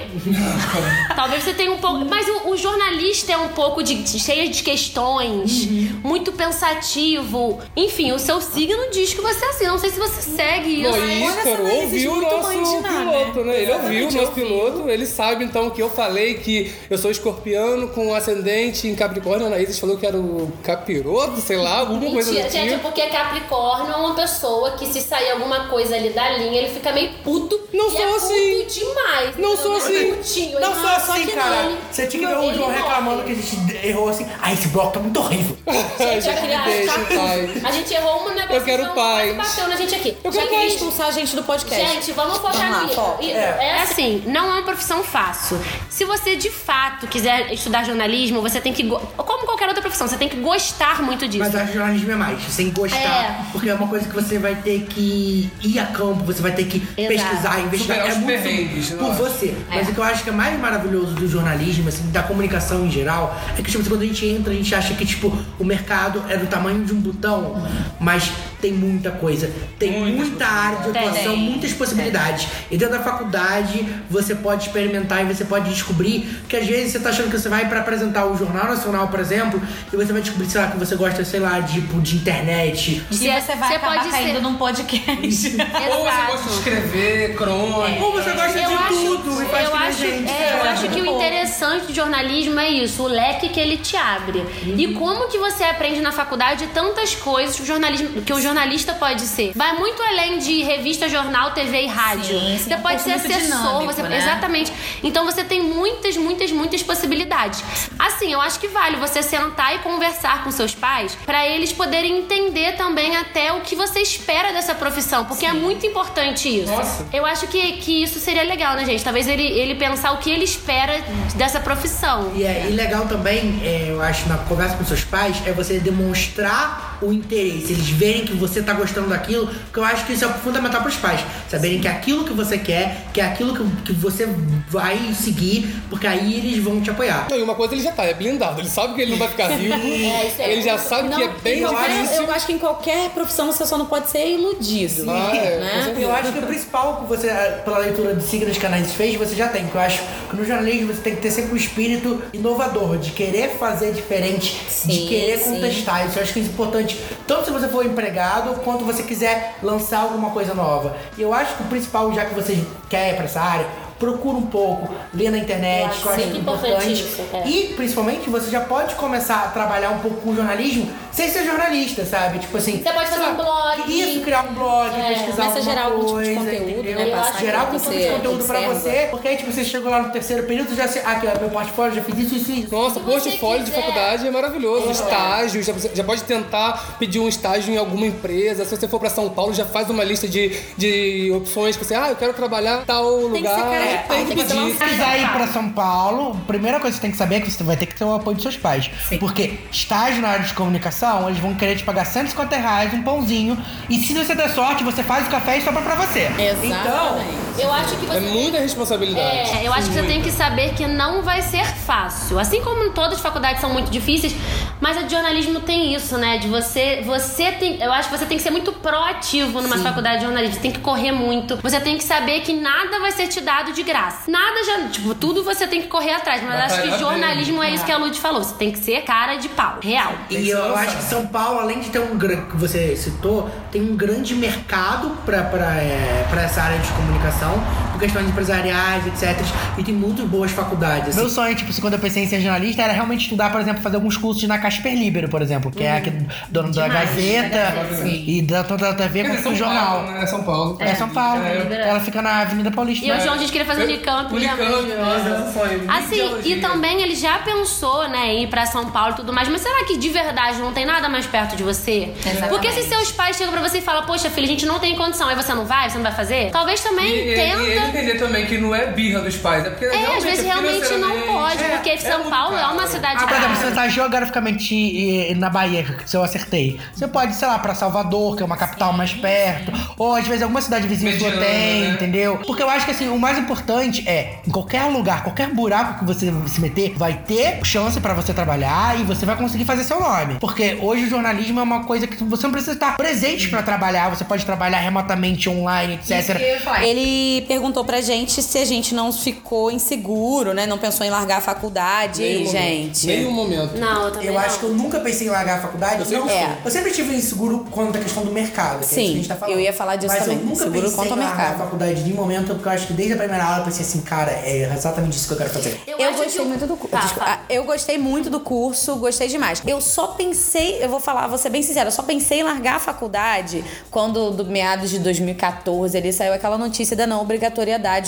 Talvez 1.16 1.44
você 1.44 1.54
tenha 1.54 1.72
um 1.72 1.78
pouco. 1.78 2.06
Mas 2.06 2.28
o, 2.28 2.50
o 2.50 2.58
jornalista 2.58 3.32
é 3.34 3.38
um 3.38 3.50
pouco 3.50 3.82
de, 3.84 3.96
de- 4.04 4.20
cheio 4.20 4.50
de 4.50 4.64
questões, 4.64 5.68
muito 6.04 6.32
pensativo. 6.32 7.60
Enfim, 7.76 8.12
o 8.12 8.20
seu 8.20 8.42
signo 8.42 8.90
diz 8.92 9.14
que 9.14 9.22
você 9.22 9.46
é 9.46 9.50
assim. 9.50 9.66
Não 9.68 9.78
sei 9.78 9.90
se 9.92 10.00
você 10.00 10.22
segue 10.22 10.82
isso. 10.82 10.92
Não, 10.92 11.06
e 11.08 11.24
Ícaro 11.26 11.76
ouviu 11.82 12.14
o 12.14 12.22
nosso 12.22 12.84
piloto, 12.84 13.44
né? 13.44 13.62
Ele 13.62 13.72
ouviu 13.72 14.08
o 14.08 14.12
nosso 14.12 14.32
piloto, 14.32 14.90
ele 14.90 15.06
sabe 15.06 15.44
então 15.46 15.70
que 15.70 15.82
eu 15.82 15.90
falei 15.90 16.36
que 16.36 16.74
eu 16.90 16.98
sou 16.98 17.12
escorpiano 17.12 17.90
com 17.90 18.14
ascendente 18.14 18.88
em 18.88 18.96
Capricórnio. 18.96 19.46
A 19.46 19.48
Anaíses 19.48 19.80
falou 19.80 19.98
que 19.98 20.06
era 20.06 20.18
o 20.18 20.52
capiroto, 20.64 21.40
sei 21.42 21.58
lá, 21.58 21.80
alguma 21.80 22.12
coisa 22.12 22.32
Mentira, 22.32 22.48
do 22.50 22.54
gente, 22.54 22.68
é 22.68 22.78
tipo. 22.78 22.82
porque 22.84 23.02
Capricórnio 23.08 23.92
é 23.94 23.96
uma 23.96 24.16
pessoa 24.16 24.72
que 24.72 24.86
se 24.88 25.02
sair 25.02 25.32
alguma 25.32 25.68
coisa 25.68 25.96
ali 25.96 26.10
da 26.10 26.30
linha, 26.38 26.60
ele 26.60 26.70
fica 26.70 26.92
meio 26.92 27.12
puto. 27.24 27.60
Não 27.74 27.88
e 27.88 27.92
sou 27.92 28.02
é 28.02 28.16
assim. 28.16 28.68
demais. 28.80 29.38
Não 29.38 29.58
sou 29.58 29.74
é 29.76 29.78
assim. 29.78 30.14
putinho, 30.14 30.60
Não 30.60 30.74
sou 30.76 30.88
assim, 30.90 31.28
cara. 31.28 31.72
Você 31.92 32.08
tinha 32.08 32.22
que 32.28 32.28
ver 32.28 32.38
o 32.40 32.54
João 32.54 32.68
morre. 32.70 32.78
reclamando 32.82 33.24
que 33.24 33.32
a 33.32 33.36
gente 33.36 33.86
errou 33.88 34.10
assim. 34.10 34.28
Ah, 34.42 34.54
esse 34.54 34.68
bloco 34.70 34.92
tá 34.94 35.00
muito 35.00 35.20
horrível. 35.20 35.58
Gente, 35.98 36.26
Já 36.26 36.32
a 36.32 36.36
que 36.36 36.42
me 36.42 36.48
criança- 36.48 36.66
deixa, 36.66 37.00
pai. 37.00 37.62
A 37.64 37.72
gente 37.72 37.94
errou 37.94 38.24
um 38.26 38.34
negócio. 38.34 38.56
Eu 38.56 38.64
quero 38.64 38.86
paz. 38.94 39.36
bateu 39.36 39.68
na 39.68 39.76
gente 39.76 39.96
aqui. 39.96 40.18
Eu 40.24 40.32
quero 40.32 40.50
Gente, 40.50 40.74
expulsar 40.76 41.08
a 41.08 41.12
gente 41.12 41.36
do 41.36 41.44
podcast. 41.44 41.86
Gente, 41.94 42.12
vamos 42.12 42.38
focar 42.38 42.54
Vamos 42.56 42.72
lá, 42.78 42.84
nisso. 42.84 42.96
foca. 42.96 43.24
Isso, 43.24 43.36
É. 43.36 43.82
assim, 43.82 44.24
não 44.28 44.50
é 44.50 44.54
uma 44.56 44.64
profissão 44.64 45.04
fácil. 45.04 45.60
Se 45.90 46.04
você 46.06 46.36
de 46.36 46.50
fato 46.50 47.08
quiser 47.08 47.52
estudar 47.54 47.84
jornalismo, 47.86 48.42
você 48.42 48.60
tem 48.60 48.74
que. 48.74 48.84
go- 48.84 49.00
Como 49.18 49.46
qualquer 49.46 49.68
outra 49.68 49.82
profissão, 49.82 50.08
você 50.08 50.18
tem 50.18 50.28
que 50.30 50.38
gostar 50.38 51.02
muito 51.02 51.28
disso. 51.28 51.40
Mas 51.44 51.54
eu 51.54 51.60
acho 51.62 51.72
que 51.72 51.78
jornalismo 51.78 52.12
é 52.12 52.16
mais. 52.16 52.42
Você 52.44 52.64
tem 52.64 52.72
que 52.72 52.80
gostar. 52.80 52.98
É. 53.00 53.38
Porque 53.52 53.70
é 53.70 53.74
uma 53.74 53.88
coisa 53.88 54.08
que 54.08 54.14
você 54.14 54.38
vai 54.38 54.56
ter 54.56 54.82
que 54.84 55.50
ir 55.64 55.80
a 55.80 55.86
campo, 55.88 56.24
você 56.24 56.42
vai 56.42 56.52
ter 56.52 56.66
que 56.66 56.80
pesquisar, 56.80 57.55
investigar. 57.62 57.98
Superar 57.98 58.08
é 58.08 58.12
os 58.12 58.24
muito 58.24 58.44
perrengues, 58.44 58.90
por 58.92 59.12
é? 59.12 59.16
você. 59.16 59.56
Mas 59.70 59.90
o 59.90 59.94
que 59.94 59.98
eu 59.98 60.04
acho 60.04 60.24
que 60.24 60.30
é 60.30 60.34
mais 60.34 60.60
maravilhoso 60.60 61.14
do 61.14 61.28
jornalismo, 61.28 61.90
assim, 61.90 62.10
da 62.12 62.24
comunicação 62.24 62.86
em 62.86 62.92
geral, 62.92 63.40
é 63.58 63.62
que 63.62 63.72
tipo, 63.72 63.84
quando 63.88 64.02
a 64.02 64.06
gente 64.06 64.26
entra, 64.26 64.52
a 64.54 64.56
gente 64.56 64.74
acha 64.74 64.94
que 64.94 65.06
tipo, 65.06 65.36
o 65.60 65.64
mercado 65.64 66.24
é 66.30 66.38
do 66.38 66.48
tamanho 66.48 66.84
de 66.84 66.94
um 66.94 67.00
botão, 67.00 67.68
mas 68.00 68.32
tem 68.66 68.74
muita 68.74 69.12
coisa. 69.12 69.52
Tem 69.78 69.92
muita 69.92 70.46
área 70.48 70.80
de 70.80 70.98
atuação, 70.98 71.34
Tem. 71.34 71.38
muitas 71.38 71.72
possibilidades. 71.74 72.48
E 72.72 72.78
dentro 72.78 72.98
da 72.98 73.04
faculdade, 73.04 73.86
você 74.10 74.34
pode 74.34 74.66
experimentar 74.68 75.22
e 75.24 75.34
você 75.34 75.46
pode 75.46 75.70
descobrir 75.70 76.28
que 76.50 76.56
às 76.58 76.66
vezes 76.66 76.92
você 76.94 77.00
tá 77.00 77.10
achando 77.10 77.30
que 77.30 77.38
você 77.38 77.48
vai 77.48 77.70
para 77.70 77.82
apresentar 77.82 78.26
o 78.26 78.36
Jornal 78.36 78.66
Nacional, 78.66 79.08
por 79.10 79.20
exemplo, 79.20 79.62
e 79.94 79.96
você 79.96 80.12
vai 80.12 80.22
descobrir, 80.22 80.50
sei 80.50 80.62
lá, 80.62 80.68
que 80.68 80.78
você 80.78 80.96
gosta, 80.96 81.24
sei 81.24 81.40
lá, 81.40 81.62
tipo, 81.62 82.02
de 82.02 82.16
internet. 82.16 83.04
E 83.12 83.16
Você- 83.16 83.26
você 83.40 83.56
vai 83.56 83.70
você 83.70 83.76
acabar 83.76 83.98
pode 84.00 84.10
caindo 84.10 84.34
ser- 84.36 84.42
num 84.42 84.56
podcast. 84.56 85.58
Ou 85.92 86.04
você 86.06 86.32
gosta 86.32 86.50
de 86.50 86.56
escrever, 86.56 87.36
crônica. 87.36 88.04
Ou 88.04 88.12
você 88.14 88.32
gosta 88.32 88.60
Eu 88.60 88.68
de 88.70 88.74
acho, 88.76 88.88
tudo 89.18 89.44
e 89.44 89.46
faz 89.46 89.68
eu 89.70 89.76
acho, 89.76 89.98
gente. 90.00 90.30
é, 90.32 90.60
eu 90.60 90.64
acho 90.72 90.90
que 90.90 91.02
o 91.02 91.06
interessante 91.06 91.86
do 91.88 91.94
jornalismo 91.94 92.60
é 92.60 92.70
isso, 92.70 93.04
o 93.04 93.08
leque 93.08 93.50
que 93.50 93.60
ele 93.60 93.78
te 93.78 93.96
abre. 93.96 94.44
E 94.66 94.88
como 94.94 95.28
que 95.28 95.38
você 95.38 95.64
aprende 95.64 96.02
na 96.02 96.12
faculdade 96.12 96.68
tantas 96.74 97.14
coisas 97.16 97.56
que 97.56 97.62
o, 97.62 97.66
jornalismo, 97.66 98.22
que 98.22 98.34
o 98.34 98.40
jornalista 98.56 98.94
pode 98.94 99.24
ser. 99.24 99.52
Vai 99.54 99.78
muito 99.78 100.02
além 100.02 100.40
de 100.40 100.64
revista, 100.64 101.10
jornal, 101.10 101.52
TV 101.52 101.84
e 101.84 101.88
rádio. 101.88 102.40
Sim, 102.40 102.58
sim, 102.58 102.64
você 102.64 102.74
é 102.74 102.78
um 102.78 102.82
pode 102.82 103.02
ser 103.02 103.12
assessor, 103.12 103.42
dinâmico, 103.42 103.94
você, 103.94 104.02
né? 104.04 104.18
exatamente. 104.18 104.72
Então 105.04 105.26
você 105.26 105.44
tem 105.44 105.62
muitas, 105.62 106.16
muitas, 106.16 106.52
muitas 106.52 106.82
possibilidades. 106.82 107.62
Assim, 108.00 108.32
eu 108.32 108.40
acho 108.40 108.60
que 108.60 108.70
vale 108.70 108.96
você 108.96 109.22
sentar 109.22 109.76
e 109.76 109.80
conversar 109.80 110.44
com 110.44 110.52
seus 110.52 110.74
pais 110.74 111.18
pra 111.26 111.46
eles 111.46 111.74
poderem 111.74 112.20
entender 112.20 112.78
também 112.78 113.18
até 113.18 113.52
o 113.52 113.60
que 113.60 113.76
você 113.76 114.00
espera 114.00 114.54
dessa 114.54 114.74
profissão, 114.74 115.26
porque 115.26 115.46
é 115.46 115.54
muito 115.54 115.86
importante 115.86 116.48
isso. 116.48 116.72
Nossa. 116.72 117.06
Eu 117.12 117.26
acho 117.26 117.48
que, 117.48 117.74
que 117.74 118.04
isso 118.04 118.20
seria 118.20 118.44
legal, 118.44 118.76
né, 118.76 118.86
gente? 118.86 119.04
Talvez 119.04 119.28
ele, 119.28 119.44
ele 119.44 119.76
pensar 119.76 120.14
o 120.14 120.18
que 120.18 120.30
ele 120.30 120.46
espera 120.46 121.04
dessa 121.36 121.60
profissão. 121.60 122.32
E 122.34 122.44
é 122.46 122.68
e 122.70 122.74
legal 122.74 123.06
também, 123.06 123.60
é, 123.64 123.88
eu 123.90 124.02
acho, 124.02 124.30
na 124.30 124.38
conversa 124.38 124.78
com 124.78 124.86
seus 124.86 125.04
pais, 125.04 125.42
é 125.46 125.52
você 125.52 125.78
demonstrar 125.80 126.98
o 127.02 127.12
interesse, 127.12 127.74
eles 127.74 127.90
verem 127.90 128.26
que 128.26 128.34
você 128.34 128.45
tá 128.62 128.74
gostando 128.74 129.10
daquilo, 129.10 129.48
porque 129.48 129.80
eu 129.80 129.84
acho 129.84 130.06
que 130.06 130.14
isso 130.14 130.26
é 130.26 130.30
fundamental 130.30 130.82
pros 130.82 130.96
pais. 130.96 131.22
Saberem 131.50 131.80
que 131.80 131.88
é 131.88 131.92
aquilo 131.92 132.24
que 132.24 132.34
você 132.34 132.58
quer, 132.58 133.08
que 133.14 133.22
é 133.22 133.26
aquilo 133.26 133.54
que, 133.56 133.84
que 133.84 133.94
você 133.94 134.28
vai 134.70 135.14
seguir, 135.14 135.68
porque 135.90 136.08
aí 136.08 136.36
eles 136.36 136.64
vão 136.64 136.82
te 136.82 136.90
apoiar. 136.90 137.28
Não, 137.30 137.38
e 137.38 137.42
uma 137.42 137.56
coisa 137.56 137.74
ele 137.74 137.84
já 137.84 137.92
tá, 137.92 138.04
é 138.04 138.14
blindado. 138.14 138.62
Ele 138.62 138.70
sabe 138.70 138.96
que 138.96 139.02
ele 139.02 139.12
não 139.12 139.18
vai 139.18 139.30
ficar 139.30 139.48
rico. 139.56 139.76
isso 139.76 140.42
é 140.42 140.52
ele 140.52 140.62
já 140.62 140.78
sabe 140.78 141.10
que 141.10 141.24
é 141.24 141.28
bem 141.44 141.66
difícil. 141.66 142.24
eu 142.24 142.32
acho 142.32 142.46
que 142.46 142.54
em 142.54 142.60
qualquer 142.60 143.10
profissão 143.12 143.52
você 143.52 143.66
só 143.66 143.78
não 143.78 143.86
pode 143.86 144.10
ser 144.10 144.28
iludido. 144.28 145.10
Ah, 145.10 145.36
é, 145.36 145.60
né? 145.60 145.96
Eu 145.98 146.12
acho 146.14 146.32
que 146.32 146.40
o 146.40 146.44
principal 146.44 146.98
que 147.02 147.08
você, 147.08 147.28
pela 147.64 147.78
leitura 147.80 148.16
de 148.16 148.24
signos 148.24 148.58
que 148.58 148.66
a 148.66 148.70
Anaís 148.70 148.94
fez, 148.94 149.16
você 149.16 149.36
já 149.36 149.48
tem. 149.48 149.64
Porque 149.64 149.78
eu 149.78 149.82
acho 149.82 150.04
que 150.30 150.36
no 150.36 150.46
jornalismo 150.46 150.94
você 150.94 151.02
tem 151.02 151.16
que 151.16 151.22
ter 151.22 151.32
sempre 151.32 151.54
um 151.54 151.56
espírito 151.56 152.22
inovador, 152.34 152.98
de 152.98 153.12
querer 153.12 153.58
fazer 153.60 153.92
diferente, 153.94 154.62
de 154.66 154.72
Sim, 154.72 155.08
querer 155.08 155.40
sim. 155.40 155.54
contestar. 155.56 156.08
Isso 156.08 156.18
eu 156.20 156.24
acho 156.24 156.34
que 156.34 156.40
é 156.40 156.44
importante, 156.44 157.00
tanto 157.28 157.46
se 157.46 157.52
você 157.52 157.68
for 157.68 157.86
empregado, 157.86 158.25
quanto 158.64 158.86
você 158.86 159.04
quiser 159.04 159.58
lançar 159.62 160.00
alguma 160.00 160.32
coisa 160.32 160.54
nova. 160.54 160.96
E 161.18 161.22
eu 161.22 161.34
acho 161.34 161.56
que 161.56 161.64
o 161.64 161.68
principal, 161.68 162.12
já 162.14 162.26
que 162.26 162.36
você 162.36 162.66
quer 162.90 163.14
ir 163.14 163.16
pra 163.16 163.26
essa 163.26 163.42
área, 163.42 163.68
procura 164.00 164.38
um 164.38 164.46
pouco, 164.48 164.94
lê 165.14 165.30
na 165.30 165.38
internet, 165.38 165.96
Eu 165.96 166.02
que 166.02 166.08
eu 166.08 166.12
acho 166.12 166.22
é 166.22 166.26
muito 166.26 166.40
importante. 166.40 166.92
isso, 166.92 167.22
é. 167.34 167.48
E, 167.48 167.74
principalmente, 167.76 168.30
você 168.30 168.52
já 168.52 168.62
pode 168.62 168.96
começar 168.96 169.44
a 169.46 169.48
trabalhar 169.48 169.92
um 169.92 170.00
pouco 170.00 170.22
com 170.22 170.36
jornalismo 170.36 170.92
sem 171.12 171.30
ser 171.30 171.46
jornalista, 171.46 172.04
sabe? 172.06 172.40
Tipo 172.40 172.58
assim... 172.58 172.82
Você 172.84 172.92
pode 172.92 173.10
fazer 173.10 173.24
um 173.30 173.36
blog. 173.36 173.82
Isso, 173.88 174.22
criar 174.22 174.44
um 174.44 174.54
blog, 174.54 174.90
pesquisar 174.90 175.44
começa 175.44 175.44
a 175.44 175.46
alguma 175.46 175.62
gerar 175.62 175.84
algum 175.86 176.06
tipo 176.06 176.08
de 176.08 176.36
coisa, 176.36 176.40
conteúdo, 176.40 176.70
entendeu? 176.72 177.06
né, 177.06 177.12
passar 177.12 177.40
gerar 177.40 177.62
algum 177.62 177.80
tipo 177.80 177.92
de 177.92 178.08
conteúdo 178.10 178.44
pra 178.46 178.60
observa. 178.60 178.80
você, 178.80 179.08
porque 179.12 179.28
aí 179.28 179.38
tipo, 179.38 179.52
você 179.52 179.64
chegou 179.64 179.90
lá 179.92 180.04
no 180.04 180.12
terceiro 180.12 180.44
período, 180.44 180.76
já 180.76 180.88
se, 180.88 181.00
ah, 181.00 181.12
aqui 181.12 181.28
ó, 181.28 181.40
meu 181.40 181.50
portfólio, 181.50 181.96
já 181.96 182.02
fiz 182.04 182.20
isso, 182.20 182.36
isso, 182.36 182.52
isso. 182.52 182.76
Nossa, 182.76 183.00
portfólio 183.00 183.64
de 183.64 183.72
faculdade 183.72 184.28
é 184.28 184.32
maravilhoso. 184.32 184.92
Estágio, 184.92 185.64
já, 185.64 185.74
já 185.94 186.04
pode 186.04 186.24
tentar 186.24 186.98
pedir 187.00 187.20
um 187.20 187.28
estágio 187.28 187.74
em 187.74 187.78
alguma 187.78 188.06
empresa. 188.06 188.66
Se 188.66 188.76
você 188.76 188.88
for 188.88 189.00
pra 189.00 189.10
São 189.10 189.30
Paulo, 189.30 189.54
já 189.54 189.66
faz 189.66 189.90
uma 189.90 190.04
lista 190.04 190.28
de, 190.28 190.50
de 190.78 191.32
opções 191.36 191.78
que 191.78 191.86
você, 191.86 191.96
ah, 191.96 192.10
eu 192.10 192.16
quero 192.16 192.34
trabalhar 192.34 192.82
em 192.82 192.86
tal 192.86 193.30
Tem 193.32 193.42
que 193.42 193.50
ser 193.50 193.56
lugar. 193.56 193.85
Pau, 194.08 194.18
tem 194.18 194.26
que 194.26 194.36
pedir. 194.36 194.72
Se 194.78 194.84
quiser 194.84 195.22
ir 195.22 195.30
pra 195.30 195.48
São 195.48 195.70
Paulo, 195.70 196.32
a 196.44 196.48
primeira 196.48 196.80
coisa 196.80 196.96
que 196.96 196.98
você 196.98 197.02
tem 197.02 197.12
que 197.12 197.18
saber 197.18 197.36
é 197.36 197.40
que 197.42 197.52
você 197.52 197.64
vai 197.64 197.78
ter 197.78 197.86
que 197.86 197.96
ter 197.96 198.04
o 198.04 198.14
apoio 198.14 198.36
dos 198.36 198.44
seus 198.44 198.58
pais. 198.58 198.90
Porque 199.20 199.60
estágio 199.72 200.22
na 200.22 200.30
área 200.30 200.46
de 200.46 200.54
comunicação, 200.54 201.28
eles 201.30 201.40
vão 201.40 201.54
querer 201.56 201.76
te 201.76 201.84
pagar 201.84 202.06
150 202.06 202.56
reais, 202.58 202.94
um 202.94 203.04
pãozinho. 203.04 203.58
E 203.90 203.98
se 204.00 204.14
você 204.14 204.36
der 204.36 204.50
sorte, 204.50 204.84
você 204.84 205.04
faz 205.04 205.28
o 205.28 205.30
café 205.30 205.58
e 205.58 205.62
sobra 205.62 205.82
pra 205.82 205.96
você. 205.96 206.30
Então, 206.64 207.20
Eu 207.58 207.72
acho 207.72 207.96
que 207.96 208.06
você 208.06 208.18
É 208.18 208.20
muita 208.20 208.60
responsabilidade. 208.60 209.28
É, 209.38 209.62
eu 209.64 209.74
acho 209.74 209.88
que 209.88 209.94
você 209.94 210.04
tem 210.04 210.22
que 210.22 210.32
saber 210.32 210.74
que 210.74 210.86
não 210.88 211.22
vai 211.22 211.42
ser 211.42 211.66
fácil. 211.66 212.38
Assim 212.40 212.62
como 212.62 212.90
todas 212.92 213.14
as 213.14 213.22
faculdades 213.22 213.62
são 213.62 213.72
muito 213.72 213.90
difíceis, 213.90 214.36
mas 214.82 214.98
a 214.98 215.04
de 215.04 215.12
jornalismo 215.12 215.62
tem 215.62 215.94
isso, 215.94 216.18
né? 216.18 216.38
De 216.38 216.48
você. 216.48 217.02
Você 217.06 217.52
tem. 217.54 217.82
Eu 217.82 217.94
acho 217.94 218.10
que 218.10 218.18
você 218.18 218.26
tem 218.26 218.38
que 218.38 218.44
ser 218.44 218.52
muito 218.52 218.72
proativo 218.74 219.62
numa 219.62 219.78
faculdade 219.78 220.20
de 220.20 220.26
jornalismo. 220.26 220.56
Você 220.56 220.62
tem 220.62 220.72
que 220.72 220.80
correr 220.80 221.12
muito. 221.12 221.58
Você 221.62 221.80
tem 221.80 221.98
que 221.98 222.04
saber 222.04 222.42
que 222.42 222.54
nada 222.54 223.00
vai 223.00 223.12
ser 223.12 223.28
te 223.28 223.40
dado 223.42 223.72
de 223.76 223.84
graça. 223.84 224.32
Nada 224.32 224.64
já. 224.64 224.88
Tipo, 224.90 225.14
tudo 225.14 225.44
você 225.44 225.68
tem 225.68 225.82
que 225.82 225.88
correr 225.88 226.14
atrás. 226.14 226.42
Mas 226.42 226.72
acho 226.72 226.82
que 226.82 226.98
jornalismo 226.98 227.62
é 227.62 227.72
isso 227.72 227.86
que 227.86 227.92
a 227.92 227.98
Lud 227.98 228.20
falou. 228.20 228.44
Você 228.44 228.56
tem 228.56 228.72
que 228.72 228.80
ser 228.80 229.02
cara 229.02 229.36
de 229.36 229.50
pau. 229.50 229.78
Real. 229.82 230.14
E 230.30 230.50
eu 230.50 230.76
acho 230.76 230.98
que 230.98 231.04
São 231.04 231.28
Paulo, 231.28 231.60
além 231.60 231.80
de 231.80 231.90
ter 231.90 232.00
um 232.00 232.18
grande, 232.18 232.48
que 232.48 232.58
você 232.58 232.96
citou, 232.96 233.50
tem 233.72 233.82
um 233.82 233.96
grande 233.96 234.34
mercado 234.34 235.10
pra, 235.26 235.44
pra, 235.44 235.76
é, 235.76 236.26
pra 236.30 236.44
essa 236.44 236.62
área 236.62 236.80
de 236.80 236.92
comunicação. 236.94 237.54
Por 237.96 238.00
questões 238.00 238.28
empresariais, 238.28 239.08
etc. 239.08 239.40
E 239.78 239.84
tem 239.84 239.94
muito 239.96 240.26
boas 240.28 240.52
faculdades. 240.52 241.10
assim. 241.10 241.20
Meu 241.20 241.30
sonho, 241.30 241.56
tipo, 241.56 241.74
quando 241.82 241.94
eu 241.94 242.00
pensei 242.00 242.24
em 242.24 242.28
ser 242.28 242.42
jornalista, 242.42 242.82
era 242.82 242.92
realmente 242.94 243.22
estudar, 243.22 243.52
por 243.52 243.62
exemplo, 243.62 243.82
fazer 243.82 243.96
alguns 243.96 244.18
cursos 244.18 244.44
na 244.44 244.58
Casper 244.58 244.94
Libero, 244.94 245.30
por 245.30 245.42
exemplo, 245.42 245.72
que 245.72 245.84
é 245.84 245.98
aqui 245.98 246.12
dono 246.50 246.72
da 246.74 246.88
Demais, 246.88 247.10
Gazeta 247.10 247.58
da 247.58 247.72
Gazeta, 247.84 248.08
e 248.08 248.42
da 248.42 248.64
toda 248.64 248.90
a 248.90 248.94
TV 248.94 249.24
com 249.42 249.50
o 249.50 249.56
jornal. 249.56 249.86
Paulo, 249.86 250.12
né? 250.12 250.24
É 250.24 250.26
São 250.26 250.44
Paulo. 250.44 250.78
É 250.80 250.96
São 250.96 251.10
Paulo. 251.10 251.44
É. 251.44 251.90
Ela 251.90 252.00
fica 252.00 252.22
na 252.22 252.42
Avenida 252.42 252.72
Paulista. 252.72 253.06
E 253.06 253.12
o? 253.12 253.20
João 253.22 253.38
diz 253.38 253.50
que 253.50 253.58
ele 253.58 253.66
fazer 253.66 253.84
Unicamp. 253.84 254.34
Unicamp, 254.34 254.62
né? 254.62 254.96
nossa, 254.98 255.52
sonho. 255.54 255.84
Assim, 255.88 256.38
e 256.44 256.56
também 256.60 257.02
ele 257.02 257.16
já 257.16 257.38
pensou, 257.40 258.08
né, 258.10 258.34
em 258.34 258.44
ir 258.44 258.48
pra 258.48 258.66
São 258.66 258.90
Paulo 258.92 259.14
e 259.14 259.16
tudo 259.16 259.32
mais, 259.32 259.48
mas 259.48 259.62
será 259.62 259.86
que 259.86 259.98
de 259.98 260.10
verdade 260.10 260.60
não 260.60 260.74
tem 260.74 260.86
nada 260.86 261.08
mais 261.08 261.26
perto 261.26 261.56
de 261.56 261.64
você? 261.64 262.14
Exatamente. 262.20 262.50
Porque 262.50 262.72
se 262.72 262.84
seus 262.84 263.12
pais 263.12 263.38
chegam 263.38 263.54
pra 263.54 263.62
você 263.62 263.78
e 263.78 263.82
falam, 263.82 264.04
poxa, 264.06 264.30
filho, 264.30 264.46
a 264.46 264.50
gente 264.50 264.66
não 264.66 264.80
tem 264.80 264.96
condição, 264.96 265.28
aí 265.30 265.36
você 265.36 265.54
não 265.54 265.66
vai, 265.66 265.90
você 265.90 265.96
não 265.98 266.04
vai 266.04 266.14
fazer? 266.14 266.50
Talvez 266.52 266.82
também 266.82 267.06
E, 267.16 267.32
e- 267.32 267.36
tenta. 267.36 267.85
E 267.86 267.90
ele 267.90 267.98
entender 267.98 268.20
também 268.20 268.46
que 268.46 268.58
não 268.58 268.74
é 268.74 268.88
birra 268.88 269.22
dos 269.22 269.36
pais, 269.38 269.66
é 269.66 269.70
porque 269.70 269.86
É, 269.86 270.18
às 270.18 270.24
vezes 270.24 270.46
realmente 270.46 270.94
não 270.98 271.22
pode, 271.22 271.64
porque 271.64 271.98
São 271.98 272.18
muito 272.20 272.30
Paulo 272.30 272.58
é 272.58 272.62
caro. 272.62 272.74
uma 272.74 272.88
cidade 272.88 273.24
Ah, 273.24 273.28
por 273.28 273.36
exemplo, 273.38 273.56
se 273.56 273.62
cara. 273.62 273.70
você 273.70 273.76
tá 273.76 273.88
geograficamente 273.88 275.30
eh, 275.32 275.36
na 275.36 275.50
Bahia, 275.50 275.86
se 276.06 276.16
eu 276.18 276.24
acertei, 276.24 276.80
você 276.94 277.08
pode, 277.08 277.36
sei 277.36 277.48
lá, 277.48 277.60
pra 277.60 277.74
Salvador, 277.76 278.36
que 278.36 278.44
é 278.44 278.46
uma 278.46 278.58
capital 278.58 278.94
mais 278.94 279.14
perto, 279.14 279.72
ou 279.98 280.14
às 280.16 280.28
vezes 280.28 280.42
alguma 280.44 280.62
cidade 280.62 280.88
vizinha 280.88 281.18
sua 281.18 281.30
Mediana, 281.30 281.46
tem, 281.46 281.82
né? 281.82 281.90
entendeu? 281.92 282.38
Porque 282.46 282.62
eu 282.64 282.70
acho 282.70 282.86
que 282.86 282.92
assim, 282.92 283.10
o 283.10 283.18
mais 283.20 283.38
importante 283.38 284.08
é, 284.08 284.36
em 284.48 284.52
qualquer 284.52 284.84
lugar, 284.86 285.24
qualquer 285.24 285.50
buraco 285.50 286.00
que 286.00 286.06
você 286.06 286.32
se 286.48 286.62
meter, 286.62 286.94
vai 286.96 287.14
ter 287.14 287.60
chance 287.64 288.00
pra 288.00 288.14
você 288.14 288.34
trabalhar 288.34 289.00
e 289.00 289.04
você 289.04 289.26
vai 289.26 289.36
conseguir 289.36 289.66
fazer 289.66 289.84
seu 289.84 290.00
nome. 290.00 290.36
Porque 290.40 290.78
hoje 290.82 291.06
o 291.06 291.10
jornalismo 291.10 291.60
é 291.60 291.64
uma 291.64 291.84
coisa 291.84 292.08
que 292.08 292.24
você 292.24 292.44
não 292.48 292.52
precisa 292.52 292.74
estar 292.74 292.98
presente 292.98 293.48
pra 293.50 293.62
trabalhar, 293.64 294.10
você 294.10 294.24
pode 294.24 294.46
trabalhar 294.46 294.80
remotamente, 294.80 295.50
online, 295.50 295.96
etc. 295.96 296.40
Ele 296.82 297.42
perguntou 297.48 297.75
pra 297.84 298.00
gente 298.02 298.42
se 298.42 298.58
a 298.60 298.66
gente 298.66 298.94
não 298.96 299.12
ficou 299.12 299.72
inseguro, 299.72 300.54
né? 300.54 300.66
Não 300.66 300.78
pensou 300.78 301.06
em 301.06 301.10
largar 301.10 301.38
a 301.40 301.42
faculdade. 301.42 302.22
Nenhum 302.22 302.46
momento. 302.46 302.52
gente? 302.62 303.08
Nenhum 303.08 303.32
momento. 303.32 303.78
Não, 303.78 304.04
eu 304.06 304.12
também 304.12 304.28
Eu 304.28 304.34
não. 304.34 304.40
acho 304.40 304.60
que 304.60 304.66
eu 304.66 304.74
nunca 304.74 305.00
pensei 305.00 305.28
em 305.28 305.30
largar 305.30 305.58
a 305.58 305.62
faculdade. 305.62 306.00
Eu 306.00 306.06
sempre 306.06 306.20
não, 306.22 306.28
fui. 306.30 306.58
eu 306.66 306.72
sempre 306.72 306.92
tive 306.92 307.16
inseguro 307.16 307.66
quanto 307.72 307.98
à 307.98 308.02
questão 308.02 308.24
do 308.24 308.32
mercado. 308.32 308.80
que 308.80 308.84
é 308.84 308.88
isso 308.88 308.94
Sim, 308.96 309.06
que 309.06 309.12
a 309.12 309.16
gente 309.16 309.28
tá 309.28 309.36
falando. 309.36 309.56
eu 309.56 309.60
ia 309.62 309.74
falar 309.74 309.96
disso 309.96 310.14
Mas 310.14 310.24
também, 310.24 310.38
Eu 310.38 310.44
nunca 310.46 310.54
inseguro 310.56 310.82
pensei 310.82 310.96
quanto 310.96 311.08
em 311.08 311.20
largar 311.20 311.38
mercado. 311.38 311.56
a 311.56 311.64
faculdade 311.66 312.04
de 312.04 312.14
momento, 312.14 312.48
porque 312.54 312.68
eu 312.68 312.72
acho 312.72 312.88
que 312.88 312.94
desde 312.94 313.14
a 313.14 313.18
primeira 313.18 313.44
aula 313.44 313.58
eu 313.60 313.64
pensei 313.66 313.82
assim, 313.86 314.02
cara, 314.02 314.32
é 314.32 314.72
exatamente 314.74 315.18
isso 315.18 315.28
que 315.28 315.34
eu 315.34 315.38
quero 315.38 315.50
fazer. 315.50 315.82
Eu, 315.88 315.98
Eu 315.98 316.14
gostei 316.14 316.32
que- 316.44 316.48
muito 316.48 316.68
do 316.68 316.78
curso. 316.78 316.96
Tá. 317.16 317.16
Ah, 317.22 317.40
Eu 317.50 317.64
gostei 317.66 317.98
muito 317.98 318.30
do 318.30 318.40
curso, 318.40 318.96
gostei 318.98 319.28
demais. 319.28 319.62
Eu 319.66 319.82
só 319.82 320.08
pensei, 320.08 320.84
eu 320.84 320.90
vou 320.90 321.00
falar, 321.00 321.28
vou 321.28 321.38
ser 321.38 321.50
bem 321.50 321.62
sincera, 321.64 321.88
eu 321.88 321.92
só 321.92 322.04
pensei 322.04 322.40
em 322.40 322.44
largar 322.44 322.76
a 322.76 322.80
faculdade 322.80 323.64
quando, 323.90 324.32
do 324.32 324.46
meados 324.46 324.90
de 324.90 325.00
2014, 325.00 325.98
ali 325.98 326.14
saiu 326.14 326.34
aquela 326.34 326.58
notícia 326.58 326.96
da 326.96 327.08
não 327.08 327.22
obrigatoriedade 327.22 327.65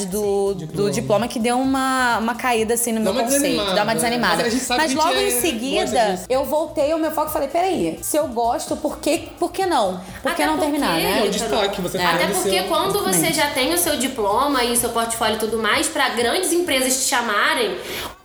do 0.10 0.54
do 0.54 0.92
diploma, 0.92 1.28
que 1.28 1.40
deu 1.40 1.58
uma, 1.60 2.18
uma 2.20 2.36
caída 2.36 2.74
assim 2.76 2.92
no 2.94 3.04
Dá 3.04 3.12
meu 3.14 3.24
conceito, 3.24 3.58
dá 3.58 3.84
uma 3.84 3.86
né? 3.86 3.96
desanimada. 3.96 4.36
Mas 4.38 4.46
a 4.48 4.50
gente 4.50 4.64
sabe 4.64 4.82
Mas 4.82 4.94
logo 4.94 5.14
em 5.16 5.28
é- 5.28 5.32
seguida, 5.32 6.20
eu 6.30 6.46
voltei 6.46 6.92
ao 6.92 7.00
meu 7.00 7.12
foco 7.12 7.30
e 7.30 7.34
falei: 7.34 7.48
peraí, 7.48 8.00
se 8.02 8.18
eu 8.18 8.28
gosto, 8.28 8.76
por 8.78 9.00
que, 9.00 9.18
por 9.40 9.52
que 9.52 9.66
não? 9.66 10.00
Por 10.22 10.34
que 10.36 10.44
Até 10.44 10.46
não 10.46 10.58
terminar, 10.58 10.92
porque- 10.94 11.04
né? 11.04 11.22
É 11.24 11.28
o 11.28 11.32
destaque, 11.32 11.82
você 11.82 11.98
Até 11.98 12.08
falando 12.08 12.28
do 12.30 12.42
porque 12.42 12.60
seu- 12.60 12.68
quando 12.68 13.04
você 13.04 13.34
já 13.34 13.48
tem 13.52 13.74
o 13.74 13.78
seu 13.78 13.98
diploma 13.98 14.64
e 14.64 14.76
seu 14.78 14.90
portfólio 14.90 15.36
e 15.36 15.40
tudo 15.40 15.58
mais, 15.58 15.88
pra 15.88 16.10
grandes 16.10 16.52
empresas 16.54 16.98
te 17.04 17.10
chamarem, 17.10 17.78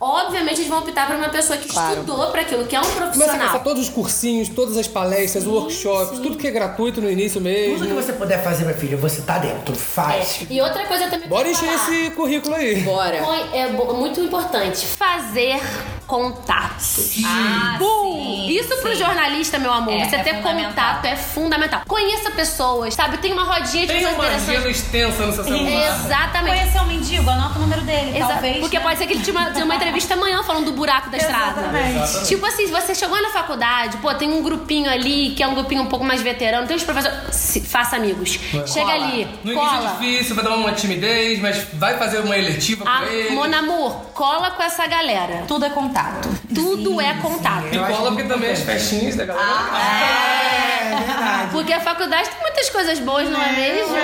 obviamente 0.03 0.59
eles 0.59 0.67
vão 0.67 0.79
optar 0.79 1.07
por 1.07 1.15
uma 1.15 1.29
pessoa 1.29 1.57
que 1.57 1.67
Claro. 1.69 2.01
estudou 2.01 2.27
pra 2.31 2.41
aquilo, 2.41 2.65
que 2.65 2.75
é 2.75 2.79
um 2.79 2.83
Começa 2.83 3.03
a 3.03 3.07
profissional. 3.11 3.59
todos 3.61 3.83
os 3.83 3.89
cursinhos, 3.89 4.49
todas 4.49 4.77
as 4.77 4.87
palestras, 4.87 5.45
workshops, 5.47 6.19
tudo 6.19 6.37
que 6.37 6.47
é 6.47 6.51
gratuito 6.51 7.01
no 7.01 7.09
início 7.09 7.39
mesmo. 7.41 7.75
Tudo 7.79 7.87
que 7.87 7.93
você 7.93 8.13
puder 8.13 8.43
fazer, 8.43 8.65
minha 8.65 8.75
filha, 8.77 8.97
você 8.97 9.21
tá 9.21 9.37
dentro. 9.37 9.75
Faz. 9.75 10.41
E 10.49 10.61
outra 10.61 10.85
coisa 10.85 11.07
também. 11.07 11.27
Bora 11.27 11.47
encher 11.49 11.69
falar. 11.69 11.89
esse 11.93 12.11
currículo 12.11 12.55
aí. 12.55 12.81
Bora. 12.81 13.17
É 13.53 13.69
muito 13.69 14.19
importante 14.19 14.85
fazer 14.85 15.59
contatos. 16.07 17.13
Ah, 17.25 17.75
Bum! 17.79 18.45
sim, 18.47 18.47
Isso 18.49 18.75
pro 18.77 18.91
sim. 18.91 18.99
jornalista, 18.99 19.57
meu 19.59 19.71
amor, 19.73 19.93
É, 19.93 20.07
você 20.09 20.15
é 20.17 20.23
ter 20.23 20.41
contato 20.41 21.05
é 21.05 21.15
fundamental. 21.15 21.81
Conheça 21.87 22.31
pessoas, 22.31 22.93
sabe? 22.93 23.17
Tem 23.17 23.31
uma 23.33 23.43
rodinha 23.43 23.85
de 23.85 23.93
Tem 23.93 23.97
pessoas 24.03 24.15
uma 24.15 24.25
agenda 24.27 24.69
extensa 24.69 25.25
no 25.25 25.33
seu 25.33 25.43
celular. 25.43 25.95
Exatamente. 25.95 26.57
Conhecer 26.59 26.79
um 26.81 26.85
mendigo, 26.85 27.29
anota 27.29 27.57
o 27.57 27.61
número 27.61 27.81
dele, 27.81 28.17
Exa- 28.17 28.27
talvez. 28.27 28.57
Porque 28.59 28.77
né? 28.77 28.83
pode 28.83 28.97
ser 28.97 29.07
que 29.07 29.13
ele 29.13 29.23
te 29.23 29.31
tenha 29.31 29.65
uma 29.65 29.75
entrevista 29.75 30.13
amanhã 30.13 30.43
falando 30.43 30.65
do 30.65 30.71
buraco 30.73 31.09
da 31.09 31.17
estrada. 31.17 31.61
Exatamente. 31.61 32.27
Tipo 32.27 32.45
assim, 32.45 32.67
você 32.67 32.95
chegou 32.95 33.21
na 33.21 33.29
faculdade, 33.29 33.97
pô, 33.97 34.13
tem 34.13 34.31
um 34.31 34.41
grupinho 34.43 34.89
ali 34.89 35.31
que 35.35 35.43
é 35.43 35.47
um 35.47 35.53
grupinho 35.55 35.81
um 35.83 35.87
pouco 35.87 36.05
mais 36.05 36.21
veterano, 36.21 36.67
tem 36.67 36.75
os 36.75 36.83
professores. 36.83 37.17
se- 37.31 37.61
faça 37.61 37.95
amigos. 37.95 38.39
Chega 38.67 38.91
Cola. 38.91 38.93
ali, 38.93 39.27
No 39.43 39.51
início 39.51 39.67
é 39.67 39.69
cola. 39.77 39.89
difícil, 39.99 40.35
vai 40.35 40.43
dar 40.43 40.55
uma 40.55 40.71
timidez, 40.73 41.39
mas 41.41 41.65
vai 41.73 41.97
fazer 41.97 42.19
uma 42.19 42.37
eletiva 42.37 42.83
A, 42.87 42.99
com 42.99 43.05
ele. 43.07 43.29
Mon 43.35 43.53
amour, 43.53 43.91
cola 44.13 44.51
com 44.51 44.63
essa 44.63 44.85
galera. 44.87 45.43
Tudo 45.47 45.65
é 45.65 45.69
contato. 45.69 45.92
Tudo 46.53 46.99
é 46.99 47.13
contato. 47.15 47.67
E 47.71 47.77
cola 47.77 48.11
porque 48.11 48.23
também 48.23 48.51
as 48.51 48.59
festinhas 48.59 49.15
da 49.15 49.25
galera. 49.25 49.47
É, 49.77 50.95
verdade. 50.95 51.51
Porque 51.51 51.73
a 51.73 51.79
faculdade 51.79 52.29
tem 52.29 52.39
muitas 52.41 52.69
coisas 52.69 52.99
boas, 52.99 53.29
não 53.29 53.41
é 53.41 53.51
mesmo? 53.51 53.95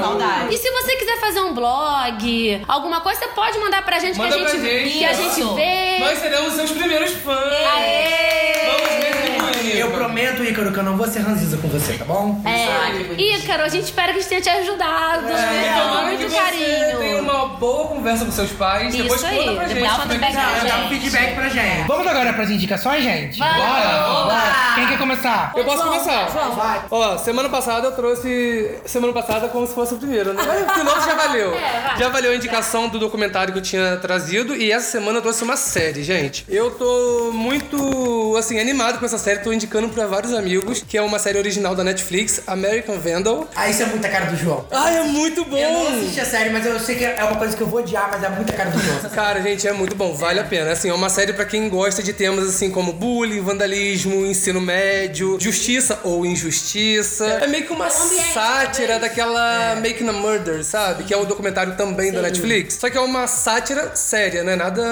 Saudade. 0.00 0.54
E 0.54 0.58
se 0.58 0.70
você 0.70 0.96
quiser 0.96 1.18
fazer 1.20 1.40
um 1.40 1.54
blog, 1.54 2.62
alguma 2.68 3.00
coisa, 3.00 3.20
você 3.20 3.28
pode 3.28 3.58
mandar 3.58 3.84
pra 3.84 3.98
gente 3.98 4.18
Manda 4.18 4.36
que 4.36 4.42
a 4.42 4.48
gente, 4.48 4.60
pra 4.60 4.68
gente, 4.68 4.98
que 4.98 5.04
a 5.04 5.12
gente 5.12 5.54
vê. 5.54 5.98
Nós 6.00 6.18
seremos 6.18 6.54
seus 6.54 6.70
primeiros 6.72 7.12
fãs. 7.12 7.52
Aê! 7.74 8.66
Vamos 8.66 9.31
Eu 9.70 9.90
prometo, 9.90 10.42
Ícaro, 10.42 10.72
que 10.72 10.78
eu 10.78 10.82
não 10.82 10.96
vou 10.96 11.06
ser 11.08 11.20
ranziza 11.20 11.56
com 11.56 11.68
você, 11.68 11.94
tá 11.94 12.04
bom? 12.04 12.40
É. 12.44 13.12
Ícaro, 13.20 13.62
a 13.62 13.68
gente 13.68 13.84
espera 13.84 14.12
que 14.12 14.18
a 14.18 14.20
gente 14.22 14.28
tenha 14.28 14.40
te 14.40 14.48
ajudado. 14.50 15.22
Com 15.22 15.28
que 15.28 16.16
muito 16.16 16.30
você 16.30 16.36
carinho. 16.36 16.98
tenha 16.98 17.22
uma 17.22 17.46
boa 17.46 17.88
conversa 17.88 18.24
com 18.24 18.32
seus 18.32 18.50
pais. 18.52 18.92
Isso 18.94 19.02
depois 19.02 19.24
aí, 19.24 19.36
conta 19.38 19.52
pra 19.52 19.64
depois 19.66 19.80
gente. 19.84 19.90
conta 19.90 20.02
como 20.02 20.12
é 20.12 20.18
pra 20.18 20.26
que 20.28 20.32
gente. 20.34 20.70
tá. 20.70 20.76
Dá 20.76 20.84
um 20.84 20.88
feedback 20.88 21.34
pra 21.34 21.48
gente. 21.48 21.86
Vamos 21.88 22.06
agora 22.06 22.32
pras 22.32 22.50
indicações, 22.50 23.02
gente? 23.04 23.38
Vamos. 23.38 23.56
Bora? 23.56 24.24
Bora. 24.24 24.72
Quem 24.74 24.86
quer 24.88 24.98
começar? 24.98 25.52
Eu 25.56 25.64
posso 25.64 25.82
começar. 25.82 26.24
Vai. 26.26 26.82
Ó, 26.90 27.18
semana 27.18 27.48
passada 27.48 27.86
eu 27.88 27.92
trouxe. 27.92 28.78
Semana 28.84 29.12
passada 29.12 29.48
como 29.48 29.66
se 29.66 29.74
fosse 29.74 29.94
o 29.94 29.98
primeiro, 29.98 30.32
né? 30.34 30.42
Mas 30.46 30.66
o 30.68 30.80
final 30.80 31.00
já 31.00 31.14
valeu. 31.14 31.52
Já 31.98 32.08
valeu 32.08 32.32
a 32.32 32.34
indicação 32.34 32.88
do 32.88 32.98
documentário 32.98 33.52
que 33.52 33.58
eu 33.58 33.62
tinha 33.62 33.96
trazido. 33.98 34.56
E 34.56 34.72
essa 34.72 34.90
semana 34.90 35.18
eu 35.18 35.22
trouxe 35.22 35.44
uma 35.44 35.56
série, 35.56 36.02
gente. 36.02 36.44
Eu 36.48 36.70
tô 36.70 37.30
muito, 37.32 38.34
assim, 38.38 38.58
animado 38.58 38.98
com 38.98 39.04
essa 39.04 39.18
série. 39.18 39.40
Tô 39.40 39.51
indicando 39.54 39.88
pra 39.88 40.06
vários 40.06 40.32
amigos, 40.32 40.84
que 40.86 40.96
é 40.96 41.02
uma 41.02 41.18
série 41.18 41.38
original 41.38 41.74
da 41.74 41.84
Netflix, 41.84 42.42
American 42.46 42.98
Vandal. 42.98 43.48
Ah, 43.54 43.68
isso 43.68 43.82
é 43.82 43.86
muita 43.86 44.08
cara 44.08 44.26
do 44.26 44.36
João. 44.36 44.66
Ai, 44.70 44.98
é 44.98 45.02
muito 45.02 45.44
bom! 45.44 45.56
Eu 45.56 45.72
não 45.72 45.88
assisti 45.88 46.20
a 46.20 46.24
série, 46.24 46.50
mas 46.50 46.64
eu 46.66 46.78
sei 46.78 46.96
que 46.96 47.04
é 47.04 47.24
uma 47.24 47.36
coisa 47.36 47.56
que 47.56 47.62
eu 47.62 47.66
vou 47.66 47.80
odiar, 47.80 48.08
mas 48.10 48.22
é 48.22 48.28
muita 48.28 48.52
cara 48.52 48.70
do 48.70 48.78
João. 48.78 48.92
Cara, 49.12 49.40
gente, 49.42 49.66
é 49.66 49.72
muito 49.72 49.94
bom, 49.94 50.14
vale 50.14 50.40
a 50.40 50.44
pena. 50.44 50.72
Assim, 50.72 50.88
é 50.88 50.94
uma 50.94 51.08
série 51.08 51.32
pra 51.32 51.44
quem 51.44 51.68
gosta 51.68 52.02
de 52.02 52.12
temas 52.12 52.48
assim 52.48 52.70
como 52.70 52.92
bullying, 52.92 53.40
vandalismo, 53.40 54.24
ensino 54.26 54.60
médio, 54.60 55.38
justiça 55.40 56.00
ou 56.02 56.24
injustiça. 56.24 57.26
É 57.26 57.46
meio 57.46 57.66
que 57.66 57.72
uma 57.72 57.90
sátira 57.90 58.98
daquela 58.98 59.76
Making 59.76 60.08
a 60.08 60.12
Murder, 60.12 60.64
sabe? 60.64 61.04
Que 61.04 61.12
é 61.12 61.16
um 61.16 61.24
documentário 61.24 61.76
também 61.76 62.12
da 62.12 62.22
Netflix. 62.22 62.78
Só 62.80 62.88
que 62.88 62.96
é 62.96 63.00
uma 63.00 63.26
sátira 63.26 63.94
séria, 63.94 64.42
né? 64.42 64.56
Nada. 64.56 64.82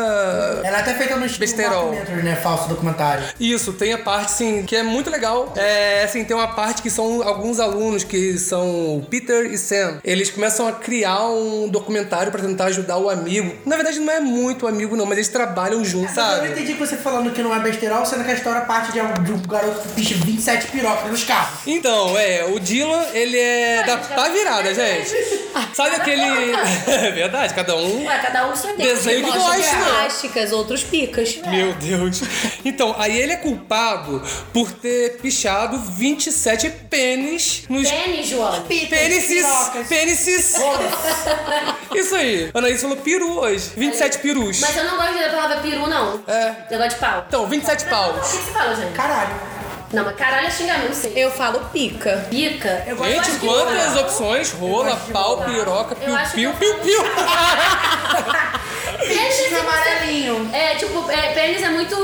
Ela 0.64 0.78
é 0.78 0.80
até 0.80 0.94
feita 0.94 1.16
no 1.16 1.26
estilo 1.26 1.50
né? 2.22 2.36
Falso 2.36 2.68
documentário. 2.68 3.24
Isso, 3.38 3.72
tem 3.72 3.92
a 3.92 3.98
parte, 3.98 4.32
assim, 4.32 4.49
que 4.66 4.76
é 4.76 4.82
muito 4.82 5.10
legal. 5.10 5.52
É, 5.56 6.02
assim, 6.04 6.24
tem 6.24 6.36
uma 6.36 6.48
parte 6.48 6.82
que 6.82 6.90
são 6.90 7.22
alguns 7.26 7.58
alunos 7.60 8.04
que 8.04 8.38
são 8.38 8.96
o 8.98 9.06
Peter 9.08 9.46
e 9.46 9.56
Sam. 9.58 10.00
Eles 10.04 10.30
começam 10.30 10.66
a 10.68 10.72
criar 10.72 11.26
um 11.28 11.68
documentário 11.68 12.30
pra 12.30 12.40
tentar 12.40 12.66
ajudar 12.66 12.98
o 12.98 13.08
amigo. 13.08 13.54
Na 13.64 13.76
verdade, 13.76 13.98
não 14.00 14.12
é 14.12 14.20
muito 14.20 14.66
amigo, 14.66 14.96
não, 14.96 15.06
mas 15.06 15.18
eles 15.18 15.28
trabalham 15.28 15.84
juntos, 15.84 16.16
Eu 16.16 16.22
não 16.22 16.30
sabe? 16.30 16.48
entendi 16.50 16.74
que 16.74 16.78
você 16.78 16.96
falando 16.96 17.30
que 17.32 17.42
não 17.42 17.54
é 17.54 17.60
besterol, 17.60 18.04
sendo 18.04 18.24
que 18.24 18.30
a 18.30 18.34
história 18.34 18.62
parte 18.62 18.92
de 18.92 19.00
um, 19.00 19.12
de 19.24 19.32
um 19.32 19.42
garoto 19.42 19.80
que 19.80 19.88
picha 19.94 20.14
27 20.14 20.66
pirocas 20.68 21.10
nos 21.10 21.24
carros. 21.24 21.60
Então, 21.66 22.16
é, 22.18 22.44
o 22.44 22.58
Dylan, 22.60 23.04
ele 23.12 23.38
é 23.38 23.82
da 23.84 23.96
pá 23.96 24.28
virada, 24.28 24.74
gente. 24.74 25.10
Sabe 25.74 25.96
aquele. 25.96 26.20
É 26.90 27.10
verdade, 27.10 27.54
cada 27.54 27.76
um. 27.76 28.04
Ué, 28.06 28.18
cada 28.18 28.48
um 28.48 28.56
seu 28.56 28.76
Desenho 28.76 29.24
que 29.24 29.38
Gosta 29.38 29.76
plásticas, 29.76 30.52
outros 30.52 30.82
picas. 30.82 31.38
Meu 31.46 31.72
Deus. 31.74 32.22
Então, 32.64 32.94
aí 32.98 33.18
ele 33.18 33.32
é 33.32 33.36
culpado 33.36 34.22
por 34.52 34.70
ter 34.72 35.18
pichado 35.18 35.78
27 35.78 36.70
pênis 36.90 37.64
nos. 37.68 37.88
Tênis, 37.88 38.28
João. 38.28 38.62
Pênises! 38.62 39.28
pirocas. 39.28 39.86
Pênises! 39.88 40.54
Isso 41.94 42.14
aí. 42.14 42.50
Anaís 42.54 42.80
falou 42.80 42.96
peru 42.98 43.38
hoje. 43.38 43.70
27 43.76 44.18
perus. 44.18 44.60
Mas 44.60 44.76
eu 44.76 44.84
não 44.84 44.96
gosto 44.96 45.18
da 45.18 45.28
palavra 45.30 45.56
peru, 45.58 45.86
não. 45.86 46.20
É. 46.26 46.54
Eu 46.70 46.78
gosto 46.78 46.90
de 46.90 46.96
pau. 47.00 47.24
Então, 47.28 47.46
27 47.46 47.84
O 47.84 47.88
paus. 47.88 48.30
que 48.30 48.38
que 48.38 48.44
você 48.44 48.50
fala, 48.52 48.74
gente? 48.76 48.92
Caralho. 48.92 49.50
Não, 49.92 50.04
mas 50.04 50.14
caralho 50.14 50.46
é 50.46 50.50
xingamento, 50.52 50.94
sei. 50.94 51.12
Eu 51.16 51.32
falo 51.32 51.58
pica. 51.72 52.24
Pica. 52.30 52.84
Eu 52.86 52.96
Gente, 52.96 53.18
acho 53.18 53.40
que 53.40 53.46
quantas 53.46 53.88
rola. 53.88 54.00
opções? 54.02 54.52
Rola, 54.52 54.96
pau, 55.12 55.42
piroca, 55.44 55.96
piu-piu, 55.96 56.52
piu-piu. 56.54 57.02
Pênis 59.20 59.52
é 59.52 59.60
amarelinho. 59.60 60.50
É, 60.52 60.74
tipo, 60.76 61.10
é, 61.10 61.32
pênis 61.34 61.62
é 61.62 61.68
muito. 61.68 61.96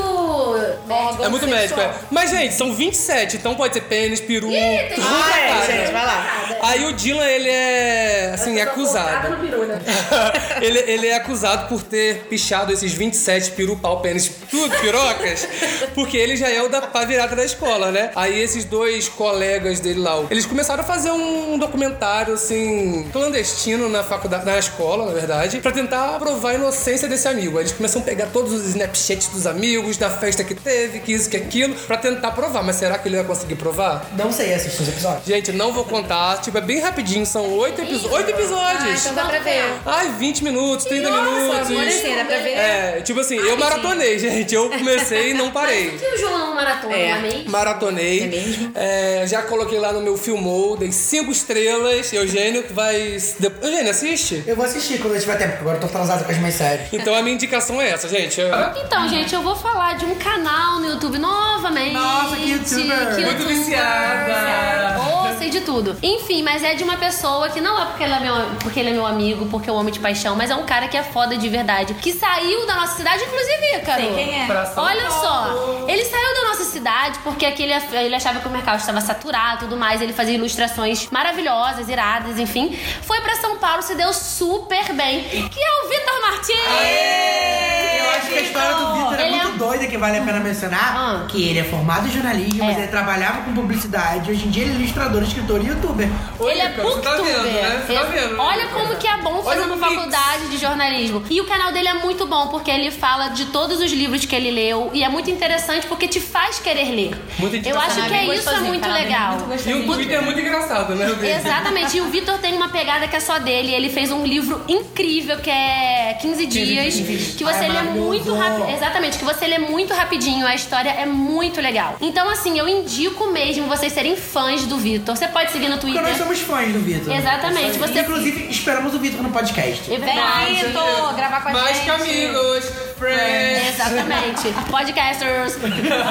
É 1.23 1.29
muito 1.29 1.47
médico, 1.47 1.79
é. 1.79 1.91
Mas, 2.11 2.29
gente, 2.29 2.53
são 2.53 2.73
27, 2.73 3.37
então 3.37 3.55
pode 3.55 3.73
ser 3.73 3.81
pênis, 3.81 4.19
peru, 4.21 4.47
tudo 4.47 4.53
tem- 4.95 5.03
Ah, 5.03 5.39
é, 5.39 5.65
gente, 5.65 5.91
vai 5.91 6.05
lá. 6.05 6.46
Aí 6.67 6.85
o 6.85 6.93
Dylan, 6.93 7.25
ele 7.25 7.49
é. 7.49 8.31
assim, 8.33 8.59
acusado. 8.59 9.29
né? 9.29 9.81
ele, 10.61 10.79
ele 10.79 11.07
é 11.07 11.15
acusado 11.15 11.67
por 11.67 11.81
ter 11.83 12.25
pichado 12.29 12.71
esses 12.73 12.93
27 12.93 13.51
peru, 13.51 13.77
pau, 13.77 14.01
pênis, 14.01 14.31
tudo, 14.49 14.75
pirocas, 14.79 15.47
porque 15.93 16.17
ele 16.17 16.35
já 16.35 16.49
é 16.49 16.61
o 16.61 16.69
da 16.69 16.81
pá 16.81 17.05
virada 17.05 17.35
da 17.35 17.45
escola, 17.45 17.91
né? 17.91 18.11
Aí 18.15 18.39
esses 18.39 18.65
dois 18.65 19.07
colegas 19.09 19.79
dele 19.79 19.99
lá, 19.99 20.25
eles 20.29 20.45
começaram 20.45 20.83
a 20.83 20.85
fazer 20.85 21.11
um 21.11 21.57
documentário, 21.57 22.33
assim, 22.33 23.07
clandestino 23.11 23.89
na 23.89 24.03
faculdade, 24.03 24.45
na 24.45 24.57
escola, 24.57 25.05
na 25.05 25.13
verdade, 25.13 25.59
pra 25.59 25.71
tentar 25.71 26.19
provar 26.19 26.51
a 26.51 26.53
inocência 26.55 27.07
desse 27.07 27.27
amigo. 27.27 27.57
Aí 27.57 27.63
eles 27.63 27.73
começam 27.73 28.01
a 28.01 28.05
pegar 28.05 28.27
todos 28.27 28.51
os 28.51 28.65
snapchats 28.67 29.27
dos 29.27 29.47
amigos, 29.47 29.97
da 29.97 30.09
festa 30.09 30.43
que 30.43 30.55
teve, 30.55 30.99
que 30.99 31.13
isso, 31.13 31.29
que 31.29 31.37
aquilo, 31.37 31.75
pra 31.75 31.97
tentar 31.97 32.31
provar. 32.31 32.63
Mas 32.63 32.77
será 32.77 32.97
que 32.97 33.07
ele 33.07 33.17
vai 33.17 33.25
conseguir 33.25 33.55
provar? 33.55 34.05
Não 34.17 34.31
sei 34.31 34.53
assistir 34.53 34.81
os 34.81 34.89
episódios. 34.89 35.25
Gente, 35.25 35.51
não 35.51 35.71
vou 35.73 35.83
contar. 35.85 36.39
Tipo, 36.41 36.56
é 36.57 36.61
bem 36.61 36.79
rapidinho. 36.79 37.25
São 37.25 37.51
oito, 37.57 37.81
episo 37.81 38.09
oito 38.11 38.27
Ah, 38.27 38.29
episódios. 38.39 39.01
então 39.01 39.13
dá 39.15 39.25
pra 39.25 39.39
ver. 39.39 39.63
Ai, 39.85 40.09
20 40.17 40.43
minutos, 40.43 40.85
30 40.85 41.09
minutos. 41.11 41.69
Morezinha, 41.69 42.17
dá 42.17 42.25
pra 42.25 42.37
ver. 42.37 42.49
É, 42.57 43.01
tipo 43.03 43.19
assim, 43.19 43.35
eu 43.37 43.57
maratonei, 43.57 44.17
gente. 44.19 44.53
Eu 44.55 44.69
comecei 44.69 45.31
e 45.31 45.33
não 45.33 45.51
parei. 45.51 45.91
Que 45.91 46.05
o 46.05 46.17
João 46.17 46.55
maratona, 46.55 46.95
É. 46.95 47.19
não 47.21 47.27
é? 47.27 47.43
Maratonei. 47.47 48.23
É 48.23 48.27
mesmo? 48.27 48.71
É, 48.75 49.25
já 49.27 49.41
coloquei 49.43 49.79
lá 49.79 49.91
no 49.93 50.01
meu 50.01 50.17
Filmou, 50.17 50.75
dei 50.77 50.91
cinco 50.91 51.31
estrelas. 51.31 52.11
Eugênio 52.13 52.63
que 52.63 52.73
vai. 52.73 53.17
Eugênio, 53.61 53.89
assiste? 53.91 54.43
Eu 54.45 54.55
vou 54.55 54.65
assistir 54.65 54.99
quando 54.99 55.15
eu 55.15 55.19
tiver 55.19 55.35
tempo, 55.37 55.49
porque 55.51 55.61
agora 55.61 55.77
eu 55.77 55.81
tô 55.81 55.87
atrasado 55.87 56.23
com 56.25 56.31
as 56.31 56.37
minhas 56.37 56.55
séries. 56.55 56.87
Então 56.91 57.13
a 57.15 57.21
minha 57.21 57.35
indicação 57.35 57.81
é 57.81 57.89
essa, 57.89 58.07
gente. 58.07 58.41
Então, 58.85 59.07
gente, 59.09 59.33
eu 59.33 59.41
vou 59.41 59.55
falar 59.55 59.97
de 59.97 60.05
um 60.05 60.15
canal 60.15 60.79
no 60.79 60.87
YouTube 60.87 61.17
novamente. 61.19 61.93
Nossa, 61.93 62.35
que 62.35 62.49
youtuber. 62.51 63.15
Que 63.15 63.21
Muito 63.25 63.45
viciada. 63.47 64.97
Oh, 64.99 65.37
sei 65.37 65.49
de 65.49 65.61
tudo. 65.61 65.97
Enfim, 66.37 66.43
mas 66.43 66.63
é 66.63 66.75
de 66.75 66.83
uma 66.83 66.97
pessoa 66.97 67.49
que 67.49 67.59
não 67.59 67.81
é 67.81 67.85
porque 67.85 68.03
ele 68.03 68.13
é, 68.13 68.19
meu, 68.19 68.35
porque 68.59 68.79
ele 68.79 68.89
é 68.89 68.93
meu 68.93 69.07
amigo, 69.07 69.47
porque 69.47 69.67
eu 69.67 69.75
amo 69.75 69.89
de 69.89 69.99
paixão, 69.99 70.35
mas 70.35 70.51
é 70.51 70.55
um 70.55 70.65
cara 70.67 70.87
que 70.87 70.95
é 70.95 71.01
foda 71.01 71.35
de 71.35 71.49
verdade. 71.49 71.95
Que 71.95 72.13
saiu 72.13 72.63
da 72.67 72.75
nossa 72.75 72.95
cidade, 72.95 73.23
inclusive, 73.23 73.79
cara. 73.83 74.01
Sei 74.03 74.13
quem 74.13 74.41
é. 74.41 74.47
Olha 74.75 75.07
Paulo. 75.07 75.09
só, 75.09 75.85
ele 75.87 76.05
saiu 76.05 76.35
da 76.35 76.49
nossa 76.49 76.63
cidade 76.65 77.17
porque 77.23 77.43
aquele, 77.43 77.73
ele 77.73 78.13
achava 78.13 78.39
que 78.39 78.47
o 78.47 78.51
mercado 78.51 78.77
estava 78.79 79.01
saturado 79.01 79.55
e 79.55 79.67
tudo 79.67 79.77
mais. 79.77 79.99
Ele 79.99 80.13
fazia 80.13 80.35
ilustrações 80.35 81.09
maravilhosas, 81.09 81.89
iradas, 81.89 82.37
enfim. 82.37 82.77
Foi 83.01 83.19
pra 83.21 83.35
São 83.37 83.57
Paulo, 83.57 83.81
se 83.81 83.95
deu 83.95 84.13
super 84.13 84.93
bem. 84.93 85.23
Que 85.23 85.59
é 85.59 85.85
o 85.85 85.89
Vitor 85.89 86.21
Martins! 86.21 87.97
Eu 87.99 88.09
acho 88.11 88.27
que 88.27 88.37
a 88.37 88.41
história 88.41 88.75
do 88.75 88.93
Vitor 88.93 89.13
é 89.19 89.27
Ele 89.27 89.35
é 89.35 89.43
muito 89.43 89.57
doida, 89.57 89.87
que 89.87 89.97
vale 89.97 90.17
a 90.19 90.21
pena 90.21 90.39
mencionar. 90.39 90.95
Ah. 90.95 91.25
Que 91.27 91.49
ele 91.49 91.59
é 91.59 91.63
formado 91.63 92.07
em 92.07 92.11
jornalismo, 92.11 92.63
mas 92.63 92.77
É. 92.77 92.81
ele 92.81 92.87
trabalhava 92.89 93.41
com 93.41 93.53
publicidade. 93.53 94.29
Hoje 94.29 94.45
em 94.47 94.51
dia 94.51 94.63
ele 94.63 94.73
é 94.73 94.75
ilustrador, 94.75 95.23
escritor 95.23 95.61
e 95.63 95.67
youtuber. 95.67 96.07
Ele 96.39 96.59
é 96.59 96.69
cara, 96.69 96.83
você 96.83 97.01
tá 97.01 97.09
booktuber. 97.11 97.41
vendo, 97.41 97.53
né? 97.53 97.83
Você 97.85 97.93
tá 97.93 98.03
vendo, 98.03 98.37
né? 98.37 98.43
Olha 98.43 98.67
como 98.67 98.95
que 98.95 99.07
é 99.07 99.17
bom 99.17 99.43
fazer 99.43 99.61
uma 99.61 99.75
mix. 99.75 99.95
faculdade 99.95 100.47
de 100.49 100.57
jornalismo. 100.57 101.23
E 101.29 101.41
o 101.41 101.45
canal 101.45 101.71
dele 101.71 101.87
é 101.87 101.93
muito 101.93 102.25
bom, 102.25 102.47
porque 102.47 102.69
ele 102.71 102.91
fala 102.91 103.29
de 103.29 103.45
todos 103.45 103.79
os 103.79 103.91
livros 103.91 104.25
que 104.25 104.35
ele 104.35 104.51
leu. 104.51 104.89
E 104.93 105.03
é 105.03 105.09
muito 105.09 105.29
interessante 105.29 105.87
porque 105.87 106.07
te 106.07 106.19
faz 106.19 106.59
querer 106.59 106.91
ler. 106.91 107.15
Muito 107.39 107.67
Eu 107.67 107.79
acho 107.79 107.95
que 107.95 108.13
é 108.13 108.35
isso, 108.35 108.49
é 108.49 108.59
muito 108.59 108.87
legal. 108.87 109.37
muito 109.39 109.69
E 109.69 109.73
o 109.73 109.93
Twitter 109.93 110.17
é 110.17 110.21
muito 110.21 110.39
engraçado, 110.39 110.95
né? 110.95 111.07
Exatamente, 111.37 111.97
e 111.97 112.01
o 112.01 112.05
Vitor 112.05 112.37
tem 112.39 112.53
uma 112.53 112.69
pegada 112.69 113.07
que 113.07 113.15
é 113.15 113.19
só 113.19 113.39
dele. 113.39 113.73
Ele 113.73 113.89
fez 113.89 114.11
um 114.11 114.25
livro 114.25 114.63
incrível 114.67 115.37
que 115.37 115.49
é 115.49 116.17
15 116.21 116.45
dias. 116.45 116.95
Que 117.37 117.43
você 117.43 117.65
Ai, 117.65 117.69
lê 117.69 117.81
muito 117.83 118.33
rápido. 118.33 118.69
Exatamente, 118.69 119.17
que 119.17 119.25
você 119.25 119.45
lê 119.47 119.59
muito 119.59 119.93
rapidinho. 119.93 120.45
A 120.45 120.55
história 120.55 120.89
é 120.89 121.05
muito 121.05 121.61
legal. 121.61 121.95
Então, 122.01 122.29
assim, 122.29 122.57
eu 122.57 122.67
indico 122.67 123.27
mesmo 123.31 123.67
vocês 123.67 123.93
serem 123.93 124.15
fãs 124.15 124.65
do 124.65 124.77
Vitor. 124.77 125.15
Você 125.15 125.27
pode 125.27 125.51
seguir 125.51 125.69
no 125.69 125.77
Twitter. 125.77 126.03
Nós 126.17 126.27
somos 126.27 126.39
fãs 126.41 126.73
do 126.73 126.79
Vitor. 126.79 127.13
Exatamente, 127.13 127.77
você- 127.77 127.99
Inclusive, 127.99 128.47
esperamos 128.49 128.93
o 128.93 128.99
Vitor 128.99 129.21
no 129.21 129.29
podcast. 129.31 129.93
É 129.93 129.97
verdade. 129.97 130.45
Vem, 130.53 130.63
Vitor, 130.65 131.13
gravar 131.15 131.41
com 131.41 131.49
a 131.49 131.53
Mais 131.53 131.75
gente. 131.77 131.83
que 131.85 131.89
amigos, 131.91 132.65
friends. 132.97 133.69
Exatamente. 133.75 134.53
Podcasters. 134.69 135.57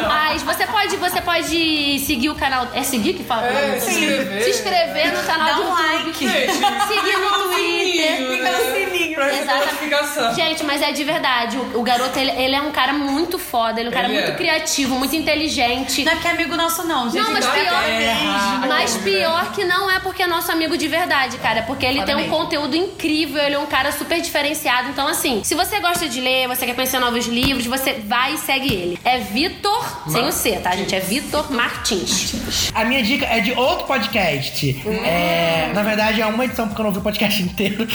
Mas 0.08 0.42
você 0.42 0.66
pode, 0.66 0.96
você 0.96 1.20
pode 1.20 1.98
seguir 2.00 2.30
o 2.30 2.34
canal. 2.34 2.68
É 2.74 2.82
seguir 2.82 3.14
que 3.14 3.24
fala? 3.24 3.46
É, 3.46 3.78
se 3.80 3.90
inscrever. 3.90 4.42
Se 4.42 4.50
inscrever 4.50 5.12
no 5.16 5.22
canal 5.24 5.46
Dá 5.46 5.52
do 5.54 5.62
um 5.62 5.68
YouTube. 5.68 5.92
like. 5.96 6.28
Gente, 6.28 6.52
Seguir 6.86 7.16
no 7.18 7.30
Twitter. 7.44 8.16
Fica 8.30 8.50
no 8.52 8.74
sininho. 8.74 9.16
Pra 9.16 9.56
notificação. 9.58 10.34
Gente, 10.34 10.64
mas 10.64 10.82
é 10.82 10.92
de 10.92 11.02
verdade. 11.04 11.56
O, 11.56 11.80
o 11.80 11.82
garoto, 11.82 12.18
ele, 12.18 12.30
ele 12.32 12.54
é 12.54 12.60
um 12.60 12.70
cara 12.70 12.92
muito 12.92 13.38
foda. 13.38 13.80
Ele 13.80 13.88
é 13.88 13.90
um 13.90 13.94
cara 13.94 14.08
Ele 14.08 14.14
muito 14.18 14.32
é. 14.32 14.34
criativo, 14.34 14.94
muito 14.96 15.16
inteligente. 15.16 16.04
Não 16.04 16.12
é 16.12 16.14
porque 16.16 16.28
é 16.28 16.30
amigo 16.32 16.56
nosso, 16.56 16.84
não, 16.86 17.10
gente. 17.10 17.22
Não, 17.22 17.32
mas 17.32 17.46
pior, 17.46 17.82
beijo. 17.84 18.68
mas 18.68 18.96
pior 18.98 19.52
que 19.52 19.64
não 19.64 19.90
é 19.90 19.98
porque 20.00 20.22
é 20.22 20.26
nosso 20.26 20.52
amigo 20.52 20.76
de 20.76 20.86
verdade, 20.88 21.38
cara. 21.38 21.60
É 21.60 21.62
porque 21.62 21.86
ele 21.86 22.00
Foda 22.00 22.06
tem 22.06 22.14
um 22.14 22.18
mesmo. 22.18 22.36
conteúdo 22.36 22.76
incrível, 22.76 23.42
ele 23.42 23.54
é 23.54 23.58
um 23.58 23.66
cara 23.66 23.90
super 23.92 24.20
diferenciado. 24.20 24.90
Então, 24.90 25.06
assim, 25.08 25.42
se 25.42 25.54
você 25.54 25.80
gosta 25.80 26.08
de 26.08 26.20
ler, 26.20 26.46
você 26.48 26.66
quer 26.66 26.74
conhecer 26.76 26.98
novos 27.00 27.26
livros, 27.26 27.66
você 27.66 27.94
vai 28.06 28.34
e 28.34 28.38
segue 28.38 28.72
ele. 28.72 28.98
É 29.04 29.18
Vitor, 29.18 30.02
sem 30.08 30.24
o 30.28 30.32
C, 30.32 30.52
tá, 30.58 30.76
gente? 30.76 30.94
É 30.94 31.00
Vitor 31.00 31.50
Martins. 31.52 32.70
A 32.74 32.84
minha 32.84 33.02
dica 33.02 33.26
é 33.26 33.40
de 33.40 33.52
outro 33.52 33.86
podcast. 33.86 34.76
É, 35.04 35.70
na 35.74 35.82
verdade, 35.82 36.20
é 36.20 36.26
uma 36.26 36.44
edição, 36.44 36.68
porque 36.68 36.80
eu 36.80 36.84
não 36.84 36.92
vi 36.92 36.98
o 36.98 37.02
podcast 37.02 37.42
inteiro. 37.42 37.86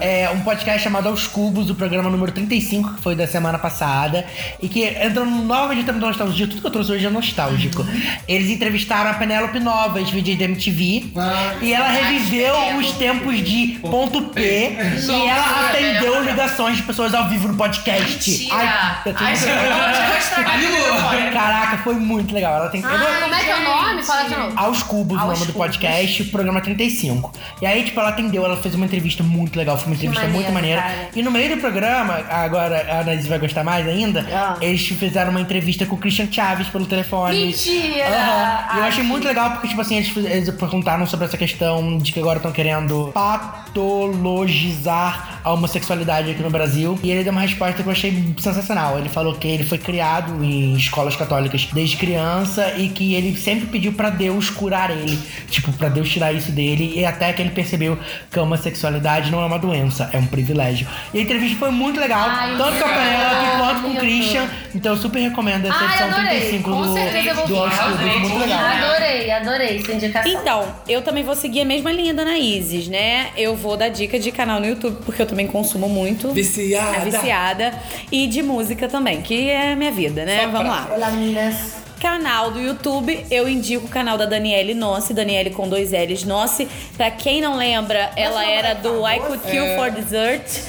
É 0.00 0.30
um 0.30 0.40
podcast 0.40 0.82
chamado 0.82 1.08
Aos 1.08 1.26
Cubos, 1.26 1.68
o 1.68 1.74
programa 1.74 2.08
número 2.08 2.32
35, 2.32 2.94
que 2.94 3.02
foi 3.02 3.14
da 3.14 3.26
semana 3.26 3.58
passada. 3.58 4.24
E 4.62 4.68
que 4.68 4.84
entrando 4.84 5.30
novamente 5.30 5.84
dentro 5.84 6.00
da 6.00 6.06
nostalgia, 6.06 6.46
tudo 6.46 6.60
que 6.60 6.66
eu 6.66 6.70
trouxe 6.70 6.92
hoje 6.92 7.06
é 7.06 7.10
nostálgico. 7.10 7.84
Eles 8.28 8.50
entrevistaram 8.50 9.10
a 9.10 9.14
Penélope 9.14 9.58
Nova, 9.60 10.00
vídeos 10.00 10.38
da 10.38 10.44
MTV. 10.44 11.04
e 11.60 11.72
ela 11.72 11.88
reviveu 11.88 12.54
os 12.78 12.92
tempos 12.92 13.42
de 13.42 13.78
ponto 13.80 14.22
P. 14.28 14.40
e 14.40 15.28
ela 15.28 15.68
atendeu 15.70 16.22
ligações 16.24 16.76
de 16.76 16.82
pessoas 16.84 17.12
ao 17.14 17.28
vivo 17.28 17.48
no 17.48 17.54
podcast. 17.56 17.95
Mentira. 18.04 18.54
Ai, 18.54 18.98
eu 19.06 19.14
tô 19.14 19.24
Ai, 19.24 19.36
gente, 19.36 19.48
eu. 19.50 21.32
Caraca, 21.32 21.78
foi 21.78 21.94
muito 21.94 22.34
legal. 22.34 22.54
Ela 22.56 22.68
tem. 22.68 22.82
Ah, 22.84 23.18
como 23.22 23.34
é 23.34 23.44
que 23.44 23.50
é 23.50 23.56
o 23.56 23.60
nome? 23.62 24.02
Fala 24.02 24.28
de 24.28 24.36
novo. 24.36 24.52
Aos 24.56 24.82
Cubos, 24.82 25.20
o 25.22 25.26
nome 25.26 25.46
do 25.46 25.52
podcast, 25.52 26.24
programa 26.24 26.60
35. 26.60 27.32
E 27.60 27.66
aí, 27.66 27.84
tipo, 27.84 27.98
ela 28.00 28.08
atendeu, 28.10 28.44
ela 28.44 28.56
fez 28.56 28.74
uma 28.74 28.86
entrevista 28.86 29.22
muito 29.22 29.56
legal, 29.56 29.76
foi 29.76 29.86
uma 29.88 29.94
entrevista 29.96 30.24
maneiro, 30.24 30.42
muito 30.42 30.52
maneira. 30.54 30.82
cara. 30.82 31.08
E 31.14 31.22
no 31.22 31.30
meio 31.30 31.54
do 31.56 31.60
programa, 31.60 32.14
agora 32.30 32.86
a 32.90 33.00
Anaís 33.00 33.26
vai 33.26 33.38
gostar 33.38 33.64
mais 33.64 33.86
ainda, 33.86 34.26
Ah. 34.32 34.56
eles 34.60 34.86
fizeram 34.86 35.30
uma 35.30 35.40
entrevista 35.40 35.84
com 35.86 35.94
o 35.96 35.98
Christian 35.98 36.28
Chaves 36.30 36.68
pelo 36.68 36.86
telefone. 36.86 37.46
Mentira! 37.46 38.06
Aham. 38.06 38.74
E 38.74 38.78
eu 38.78 38.82
Ai, 38.82 38.88
achei 38.88 39.04
muito 39.04 39.26
legal 39.26 39.50
porque, 39.52 39.68
tipo 39.68 39.80
assim, 39.80 39.96
eles, 39.96 40.14
eles 40.16 40.50
perguntaram 40.50 41.06
sobre 41.06 41.26
essa 41.26 41.36
questão 41.36 41.98
de 41.98 42.12
que 42.12 42.20
agora 42.20 42.36
estão 42.38 42.52
querendo 42.52 43.10
patologizar 43.12 45.40
a 45.44 45.52
homossexualidade 45.52 46.30
aqui 46.30 46.42
no 46.42 46.50
Brasil. 46.50 46.98
E 47.02 47.10
ele 47.10 47.22
deu 47.24 47.32
uma 47.32 47.40
resposta 47.42 47.82
que 47.86 47.88
eu 47.88 47.92
achei 47.92 48.34
sensacional. 48.38 48.98
Ele 48.98 49.08
falou 49.08 49.34
que 49.34 49.46
ele 49.46 49.64
foi 49.64 49.78
criado 49.78 50.42
em 50.42 50.74
escolas 50.74 51.14
católicas 51.16 51.66
desde 51.72 51.96
criança 51.96 52.74
e 52.76 52.88
que 52.88 53.14
ele 53.14 53.36
sempre 53.36 53.66
pediu 53.66 53.92
pra 53.92 54.10
Deus 54.10 54.50
curar 54.50 54.90
ele. 54.90 55.18
Tipo, 55.50 55.72
pra 55.72 55.88
Deus 55.88 56.08
tirar 56.08 56.32
isso 56.32 56.50
dele. 56.50 56.92
E 56.96 57.04
até 57.04 57.32
que 57.32 57.40
ele 57.40 57.50
percebeu 57.50 57.98
que 58.30 58.38
a 58.38 58.42
homossexualidade 58.42 59.30
não 59.30 59.40
é 59.40 59.46
uma 59.46 59.58
doença, 59.58 60.10
é 60.12 60.18
um 60.18 60.26
privilégio. 60.26 60.86
E 61.14 61.18
a 61.18 61.22
entrevista 61.22 61.56
foi 61.58 61.70
muito 61.70 62.00
legal, 62.00 62.28
Ai, 62.28 62.56
tanto 62.56 62.78
com 62.78 62.84
a 62.84 62.88
Penélope 62.88 63.58
quanto 63.58 63.82
com 63.82 63.88
o. 63.88 63.96
Christian. 63.96 64.48
Então 64.74 64.92
eu 64.92 64.98
super 65.00 65.20
recomendo 65.20 65.66
essa 65.66 65.78
Ai, 65.78 65.86
edição 65.86 66.08
adorei. 66.08 66.40
35 66.40 66.70
Com 66.70 66.82
do, 66.82 66.92
certeza 66.92 67.28
eu 67.28 67.34
vou 67.34 67.46
do 67.46 67.54
Cubos. 67.54 68.20
Muito 68.20 68.38
legal. 68.38 68.58
Adorei, 68.60 69.30
adorei 69.30 69.78
essa 69.78 69.92
indicação. 69.92 70.32
Então, 70.32 70.74
eu 70.88 71.02
também 71.02 71.24
vou 71.24 71.34
seguir 71.34 71.60
a 71.60 71.64
mesma 71.64 71.92
linha 71.92 72.12
da 72.12 72.22
Anaíses, 72.22 72.88
né? 72.88 73.28
Eu 73.36 73.54
vou 73.56 73.76
dar 73.76 73.88
dica 73.88 74.18
de 74.18 74.30
canal 74.32 74.60
no 74.60 74.66
YouTube, 74.66 74.98
porque 75.04 75.22
eu 75.22 75.26
também 75.26 75.46
consumo 75.46 75.88
muito. 75.88 76.32
Viciada. 76.32 76.96
É 76.96 77.00
viciada. 77.00 77.74
E 78.10 78.26
de 78.26 78.42
música 78.42 78.88
também, 78.88 79.22
que 79.22 79.48
é 79.50 79.72
a 79.72 79.76
minha 79.76 79.92
vida, 79.92 80.24
né? 80.24 80.46
Vamos 80.46 80.68
lá. 80.68 80.88
Olá, 80.94 81.10
meninas. 81.10 81.76
Canal 82.00 82.50
do 82.50 82.60
YouTube, 82.60 83.26
eu 83.30 83.48
indico 83.48 83.86
o 83.86 83.88
canal 83.88 84.18
da 84.18 84.26
Daniele 84.26 84.74
Nossi, 84.74 85.14
Daniele 85.14 85.50
com 85.50 85.66
dois 85.68 85.92
L's 85.92 86.24
Nossi. 86.24 86.68
Pra 86.96 87.10
quem 87.10 87.40
não 87.40 87.56
lembra, 87.56 88.10
ela 88.16 88.44
era 88.44 88.74
do 88.74 89.06
I 89.08 89.18
Could 89.20 89.50
Kill 89.50 89.64
for 89.76 89.90
Dessert. 89.90 90.62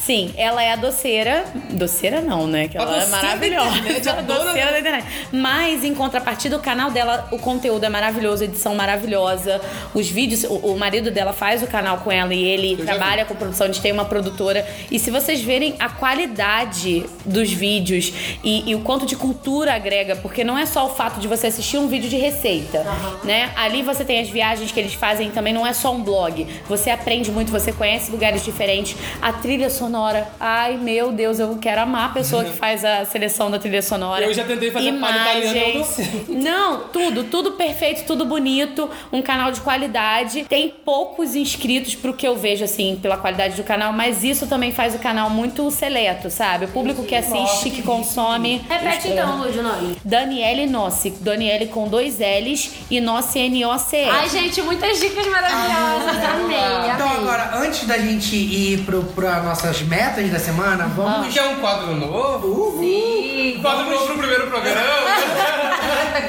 Sim, 0.00 0.32
ela 0.36 0.62
é 0.62 0.72
a 0.72 0.76
doceira. 0.76 1.44
Doceira 1.70 2.22
não, 2.22 2.46
né? 2.46 2.68
Que 2.68 2.78
ela 2.78 3.02
é 3.02 3.06
maravilhosa. 3.06 3.76
internet, 3.78 4.08
a 4.08 4.12
doceira 4.22 4.70
da- 4.72 4.80
internet. 4.80 5.06
Mas, 5.30 5.84
em 5.84 5.94
contrapartida, 5.94 6.56
o 6.56 6.60
canal 6.60 6.90
dela, 6.90 7.28
o 7.30 7.38
conteúdo 7.38 7.84
é 7.84 7.88
maravilhoso, 7.90 8.42
a 8.42 8.46
edição 8.46 8.74
maravilhosa. 8.74 9.60
Os 9.94 10.08
vídeos, 10.08 10.44
o, 10.44 10.54
o 10.54 10.78
marido 10.78 11.10
dela 11.10 11.34
faz 11.34 11.62
o 11.62 11.66
canal 11.66 11.98
com 11.98 12.10
ela 12.10 12.32
e 12.34 12.42
ele 12.42 12.76
já 12.76 12.84
trabalha 12.84 13.26
com 13.26 13.34
produção, 13.34 13.66
a 13.66 13.70
gente 13.70 13.82
tem 13.82 13.92
uma 13.92 14.06
produtora. 14.06 14.66
E 14.90 14.98
se 14.98 15.10
vocês 15.10 15.42
verem 15.42 15.74
a 15.78 15.90
qualidade 15.90 17.04
dos 17.26 17.52
vídeos 17.52 18.10
e, 18.42 18.70
e 18.70 18.74
o 18.74 18.80
quanto 18.80 19.04
de 19.04 19.16
cultura 19.16 19.74
agrega, 19.74 20.16
porque 20.16 20.42
não 20.42 20.56
é 20.56 20.64
só 20.64 20.86
o 20.86 20.94
fato 20.94 21.20
de 21.20 21.28
você 21.28 21.48
assistir 21.48 21.76
um 21.76 21.88
vídeo 21.88 22.08
de 22.08 22.16
receita, 22.16 22.86
né? 23.22 23.50
Ali 23.54 23.82
você 23.82 24.02
tem 24.02 24.18
as 24.20 24.30
viagens 24.30 24.72
que 24.72 24.80
eles 24.80 24.94
fazem 24.94 25.30
também, 25.30 25.52
não 25.52 25.66
é 25.66 25.74
só 25.74 25.92
um 25.92 26.02
blog. 26.02 26.46
Você 26.68 26.88
aprende 26.90 27.30
muito, 27.30 27.52
você 27.52 27.70
conhece 27.70 28.10
lugares 28.10 28.42
diferentes. 28.42 28.96
A 29.20 29.32
trilha 29.34 29.68
sonora 29.68 29.89
sonora. 29.90 30.28
Ai, 30.38 30.76
meu 30.76 31.10
Deus, 31.10 31.40
eu 31.40 31.56
quero 31.60 31.80
amar 31.80 32.10
a 32.10 32.12
pessoa 32.12 32.44
que 32.44 32.52
faz 32.56 32.84
a 32.84 33.04
seleção 33.04 33.50
da 33.50 33.58
trilha 33.58 33.82
sonora. 33.82 34.24
Eu 34.24 34.32
já 34.32 34.44
tentei 34.44 34.70
fazer 34.70 34.92
palha 34.92 35.18
italiana, 35.20 35.78
não 35.78 35.84
certo. 35.84 36.30
Não, 36.40 36.80
tudo, 36.88 37.24
tudo 37.24 37.52
perfeito, 37.52 38.04
tudo 38.06 38.24
bonito, 38.24 38.88
um 39.12 39.20
canal 39.20 39.50
de 39.50 39.60
qualidade. 39.60 40.44
Tem 40.48 40.68
poucos 40.84 41.34
inscritos 41.34 41.94
pro 41.94 42.14
que 42.14 42.26
eu 42.26 42.36
vejo, 42.36 42.64
assim, 42.64 42.98
pela 43.02 43.16
qualidade 43.16 43.56
do 43.56 43.64
canal, 43.64 43.92
mas 43.92 44.22
isso 44.22 44.46
também 44.46 44.72
faz 44.72 44.94
o 44.94 44.98
canal 44.98 45.28
muito 45.28 45.68
seleto, 45.70 46.30
sabe? 46.30 46.66
O 46.66 46.68
público 46.68 47.04
que 47.04 47.14
assiste, 47.14 47.70
que 47.70 47.82
consome. 47.82 48.62
Repete 48.68 49.08
então, 49.08 49.38
Lud, 49.42 49.58
o 49.58 49.62
nome. 49.62 49.96
Daniele 50.04 50.66
Nossi. 50.66 51.10
Daniele 51.20 51.66
com 51.66 51.88
dois 51.88 52.18
L's 52.18 52.70
e 52.90 53.00
Nossi 53.00 53.40
N-O-C-E. 53.40 54.08
Ai, 54.08 54.28
gente, 54.28 54.62
muitas 54.62 55.00
dicas 55.00 55.26
maravilhosas. 55.26 56.24
Amei, 56.24 56.56
Então 56.94 57.06
amei. 57.08 57.18
agora, 57.18 57.50
antes 57.58 57.86
da 57.86 57.98
gente 57.98 58.36
ir 58.36 58.78
pro, 58.84 59.02
pra 59.02 59.40
metas 59.82 60.30
da 60.30 60.38
semana, 60.38 60.86
vamos. 60.86 61.32
Já 61.34 61.44
é 61.44 61.48
um 61.48 61.56
quadro 61.60 61.94
novo? 61.94 62.78
Sim. 62.80 63.58
Quadro 63.60 63.90
novo 63.90 64.06
pro 64.06 64.18
primeiro 64.18 64.46
programa. 64.48 64.80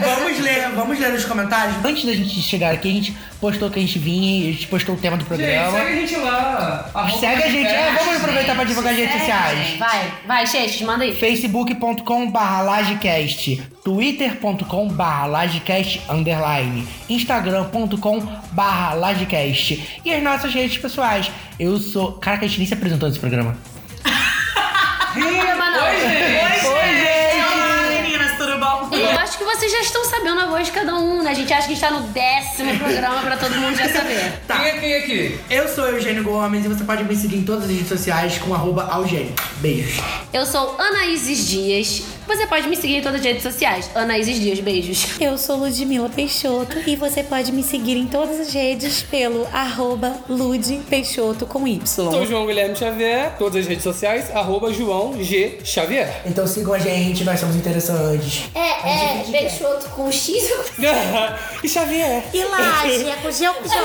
Vamos 0.02 0.40
ler, 0.40 0.70
vamos 0.76 1.00
ler 1.00 1.14
os 1.14 1.26
comentários. 1.26 1.76
Antes 1.86 2.06
da 2.06 2.14
gente 2.14 2.42
chegar 2.42 2.74
aqui, 2.74 2.90
a 2.90 2.94
gente 2.94 3.18
postou 3.40 3.70
que 3.70 3.78
a 3.78 3.82
gente 3.82 4.00
vinha, 4.00 4.50
a 4.50 4.54
gente 4.54 4.68
postou 4.68 4.96
o 4.96 4.98
tema 4.98 5.16
do 5.18 5.22
Gente, 5.22 5.28
programa. 5.28 5.72
segue 5.78 5.92
a 5.92 5.96
gente 5.96 6.16
lá. 6.18 6.90
Arroba 6.94 7.20
Segue 7.20 7.44
a 7.44 7.48
gente, 7.50 7.68
é, 7.68 7.92
vamos 7.94 8.16
aproveitar 8.18 8.56
pra 8.56 8.64
divulgar 8.64 8.94
as 8.94 9.00
redes 9.00 9.14
sociais. 9.20 9.78
Vai, 9.78 10.14
vai, 10.26 10.48
Cheixo, 10.48 10.86
manda 10.86 11.04
aí. 11.04 11.16
facebook.com 11.16 12.32
barra 12.32 12.62
lagecast, 12.62 13.62
twitter.com 13.84 14.90
barra 14.90 15.48
underline, 16.10 16.88
instagram.com 17.10 18.20
barra 18.52 18.96
e 20.06 20.14
as 20.14 20.24
nossas 20.24 20.54
redes 20.54 20.78
pessoais. 20.78 21.32
Eu 21.60 21.78
sou... 21.80 22.14
Caraca, 22.14 22.46
a 22.46 22.48
gente 22.48 22.60
nem 22.60 22.68
se 22.68 22.74
apresentou 22.74 23.10
nesse 23.10 23.20
programa. 23.20 23.58
Oi, 25.16 26.00
gente. 26.00 26.66
Olá, 26.66 28.02
meninas, 28.02 28.38
tudo 28.38 28.60
bom? 28.60 28.90
E 28.96 29.02
eu 29.02 29.20
acho 29.20 29.38
que 29.38 29.44
vocês 29.44 29.72
já 29.72 29.82
estão 29.82 30.06
sabendo 30.06 30.42
a 30.42 30.46
voz 30.48 30.68
de 30.68 30.74
cada 30.74 30.96
um, 30.96 31.24
né? 31.24 31.32
A 31.32 31.34
gente 31.34 31.52
acha 31.52 31.68
que 31.68 31.74
está 31.74 31.90
no 31.92 32.02
décimo 32.08 32.78
programa 32.78 33.22
pra 33.22 33.38
todo 33.38 33.56
mundo 33.56 33.76
já 33.76 33.90
saber. 33.90 34.42
Quem 34.48 34.66
é 34.66 34.80
quem 34.80 34.94
aqui? 34.96 35.40
Eu 35.50 35.68
sou 35.68 35.88
Eugênio 35.88 36.24
Gomes 36.24 36.66
e 36.66 36.68
você 36.68 36.84
pode 36.84 37.04
me 37.04 37.16
seguir 37.16 37.38
em 37.38 37.44
todas 37.44 37.64
as 37.64 37.72
redes 37.72 37.88
sociais 37.88 38.38
com 38.38 38.54
arroba 38.54 38.84
Algênio. 38.86 39.34
Beijos. 39.58 40.02
Eu 40.32 40.46
sou 40.46 40.76
Anaíses 40.80 41.48
Dias. 41.48 42.04
Você 42.32 42.48
pode 42.48 42.70
me 42.70 42.78
seguir 42.78 42.96
em 42.96 43.02
todas 43.02 43.20
as 43.20 43.26
redes 43.26 43.44
sociais. 43.44 43.92
Anaíses 43.94 44.40
Dias, 44.40 44.58
beijos. 44.62 45.20
Eu 45.20 45.38
sou 45.38 45.58
Ludmila 45.58 46.08
Peixoto 46.08 46.78
e 46.88 46.96
você 46.96 47.22
pode 47.22 47.52
me 47.52 47.62
seguir 47.62 47.98
em 47.98 48.08
todas 48.08 48.40
as 48.40 48.54
redes 48.54 49.04
pelo 49.04 49.46
arroba 49.52 50.16
Lud 50.30 50.82
Peixoto 50.90 51.46
com 51.46 51.68
Y. 51.68 51.86
Sou 51.86 52.26
João 52.26 52.48
Guilherme 52.48 52.74
Xavier, 52.74 53.36
todas 53.38 53.58
as 53.58 53.68
redes 53.68 53.84
sociais, 53.84 54.34
arroba 54.34 54.72
João 54.72 55.22
G. 55.22 55.60
Xavier. 55.66 56.22
Então 56.26 56.48
sigam 56.48 56.74
a 56.74 56.80
gente, 56.80 57.26
nós 57.26 57.38
somos 57.38 57.58
interessantes. 57.58 58.50
É, 58.56 59.20
é, 59.20 59.24
Peixoto 59.30 59.90
com 59.90 60.10
X. 60.10 60.32
e 61.62 61.68
Xavier. 61.68 62.24
E 62.34 62.46
Laje, 62.46 63.10
é 63.12 63.16
com 63.22 63.30
G 63.30 63.50
ou 63.50 63.56
com 63.56 63.68
J? 63.68 63.76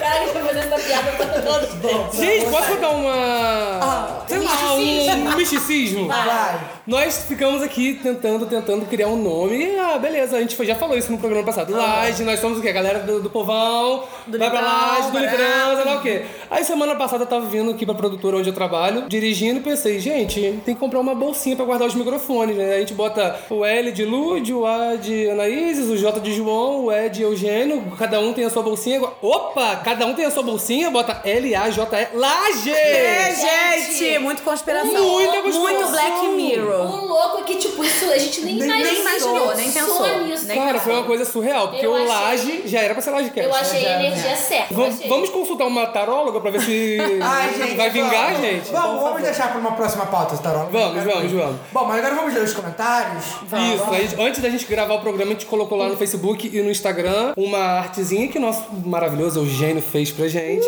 Cara, 0.00 0.24
eu 0.24 0.32
vou 0.32 0.42
fazer 0.42 0.58
essa 0.58 0.78
piada 0.80 1.12
pra 1.12 1.42
todos. 1.42 2.18
Gente, 2.18 2.50
posso 2.50 2.68
botar 2.70 2.90
uma. 2.90 4.24
sei 4.26 4.38
lá, 4.40 4.74
um 4.74 5.36
misticismo? 5.36 6.08
Vai. 6.08 6.77
Nós 6.88 7.26
ficamos 7.28 7.60
aqui 7.62 8.00
tentando, 8.02 8.46
tentando 8.46 8.86
criar 8.86 9.08
um 9.08 9.16
nome. 9.22 9.58
E, 9.62 9.78
ah, 9.78 9.98
beleza, 9.98 10.38
a 10.38 10.40
gente 10.40 10.56
foi- 10.56 10.64
já 10.64 10.74
falou 10.74 10.96
isso 10.96 11.12
no 11.12 11.18
programa 11.18 11.44
passado. 11.44 11.70
Laje, 11.70 12.24
nós 12.24 12.40
somos 12.40 12.58
o 12.58 12.62
quê? 12.62 12.70
A 12.70 12.72
galera 12.72 13.00
do, 13.00 13.20
do 13.20 13.28
povão, 13.28 14.04
vai 14.26 14.48
pra 14.50 14.60
Laje, 14.62 15.10
do 15.10 15.18
Librão, 15.18 15.76
sei 15.76 15.84
lá 15.84 15.96
o 15.96 16.00
quê. 16.00 16.22
Aí 16.50 16.64
semana 16.64 16.94
passada 16.96 17.24
eu 17.24 17.28
tava 17.28 17.44
vindo 17.44 17.70
aqui 17.72 17.84
pra 17.84 17.94
produtora 17.94 18.38
onde 18.38 18.48
eu 18.48 18.54
trabalho, 18.54 19.04
dirigindo, 19.06 19.60
e 19.60 19.62
pensei, 19.62 20.00
gente, 20.00 20.40
tem 20.64 20.74
que 20.74 20.80
comprar 20.80 20.98
uma 21.00 21.14
bolsinha 21.14 21.54
pra 21.54 21.66
guardar 21.66 21.86
os 21.88 21.94
microfones, 21.94 22.56
né? 22.56 22.76
A 22.76 22.78
gente 22.78 22.94
bota 22.94 23.38
o 23.50 23.66
L 23.66 23.92
de 23.92 24.06
Lud, 24.06 24.50
o 24.54 24.64
A 24.64 24.96
de 24.96 25.28
Anaíses, 25.28 25.90
o 25.90 25.96
J 25.98 26.18
de 26.20 26.32
João, 26.32 26.86
o 26.86 26.90
E 26.90 27.10
de 27.10 27.20
Eugênio, 27.20 27.84
cada 27.98 28.18
um 28.18 28.32
tem 28.32 28.44
a 28.46 28.50
sua 28.50 28.62
bolsinha. 28.62 28.98
Opa, 29.20 29.76
cada 29.84 30.06
um 30.06 30.14
tem 30.14 30.24
a 30.24 30.30
sua 30.30 30.42
bolsinha, 30.42 30.90
bota 30.90 31.20
L-A-J-E, 31.22 32.16
Laje! 32.16 32.72
É, 32.72 33.34
gente, 33.34 34.18
muito 34.20 34.42
conspiração. 34.42 34.90
Muita 34.90 35.42
conspiração. 35.42 35.60
Muito 35.60 35.90
Black 35.90 36.28
Mirror. 36.28 36.77
O 36.84 37.06
louco 37.06 37.38
é 37.40 37.42
que, 37.42 37.56
tipo, 37.56 37.82
isso 37.84 38.04
a 38.10 38.18
gente 38.18 38.40
nem, 38.42 38.54
Nem- 38.56 38.64
imaginou. 38.68 38.92
nem 38.92 39.00
imaginou, 39.00 39.54
nem 39.56 39.70
pensou. 39.72 40.18
nisso. 40.24 40.46
Nem 40.46 40.58
Cara, 40.58 40.80
foi 40.80 40.92
uma 40.92 41.04
coisa 41.04 41.24
surreal, 41.24 41.68
porque 41.68 41.84
Eu 41.84 41.90
o 41.92 41.94
achei- 41.94 42.06
Laje 42.08 42.62
já 42.66 42.80
era 42.80 42.94
pra 42.94 43.02
ser 43.02 43.10
Laje 43.10 43.32
Eu 43.36 43.54
achei 43.54 43.86
a 43.86 44.00
energia 44.00 44.36
certa. 44.36 44.72
eu 44.72 44.78
Va- 44.80 44.86
achei. 44.88 45.08
Vamos 45.08 45.28
consultar 45.30 45.66
uma 45.66 45.86
taróloga 45.86 46.40
pra 46.40 46.50
ver 46.50 46.60
se 46.60 46.98
Ai, 47.20 47.54
gente, 47.54 47.76
vai 47.76 47.90
vingar, 47.90 48.32
vamos. 48.32 48.40
gente? 48.48 48.70
Vamos, 48.72 49.02
vamos 49.02 49.22
deixar 49.22 49.50
pra 49.50 49.60
uma 49.60 49.72
próxima 49.72 50.06
pauta, 50.06 50.36
Tarola. 50.36 50.68
Vamos, 50.70 51.04
vamos, 51.04 51.32
vamos. 51.32 51.56
Bom, 51.72 51.84
mas 51.84 51.98
agora 51.98 52.14
vamos 52.14 52.34
ler 52.34 52.42
os 52.42 52.52
comentários. 52.52 53.24
Isso, 53.24 53.84
aí, 53.90 54.26
antes 54.26 54.40
da 54.42 54.48
gente 54.50 54.64
gravar 54.66 54.94
o 54.94 55.00
programa, 55.00 55.30
a 55.32 55.34
gente 55.34 55.46
colocou 55.46 55.76
lá 55.78 55.88
no 55.88 55.96
Facebook 55.96 56.50
e 56.52 56.62
no 56.62 56.70
Instagram 56.70 57.32
uma 57.36 57.58
artezinha 57.78 58.28
que 58.28 58.38
o 58.38 58.40
nosso 58.40 58.64
maravilhoso 58.84 59.40
Eugênio 59.40 59.82
fez 59.82 60.10
pra 60.10 60.28
gente. 60.28 60.66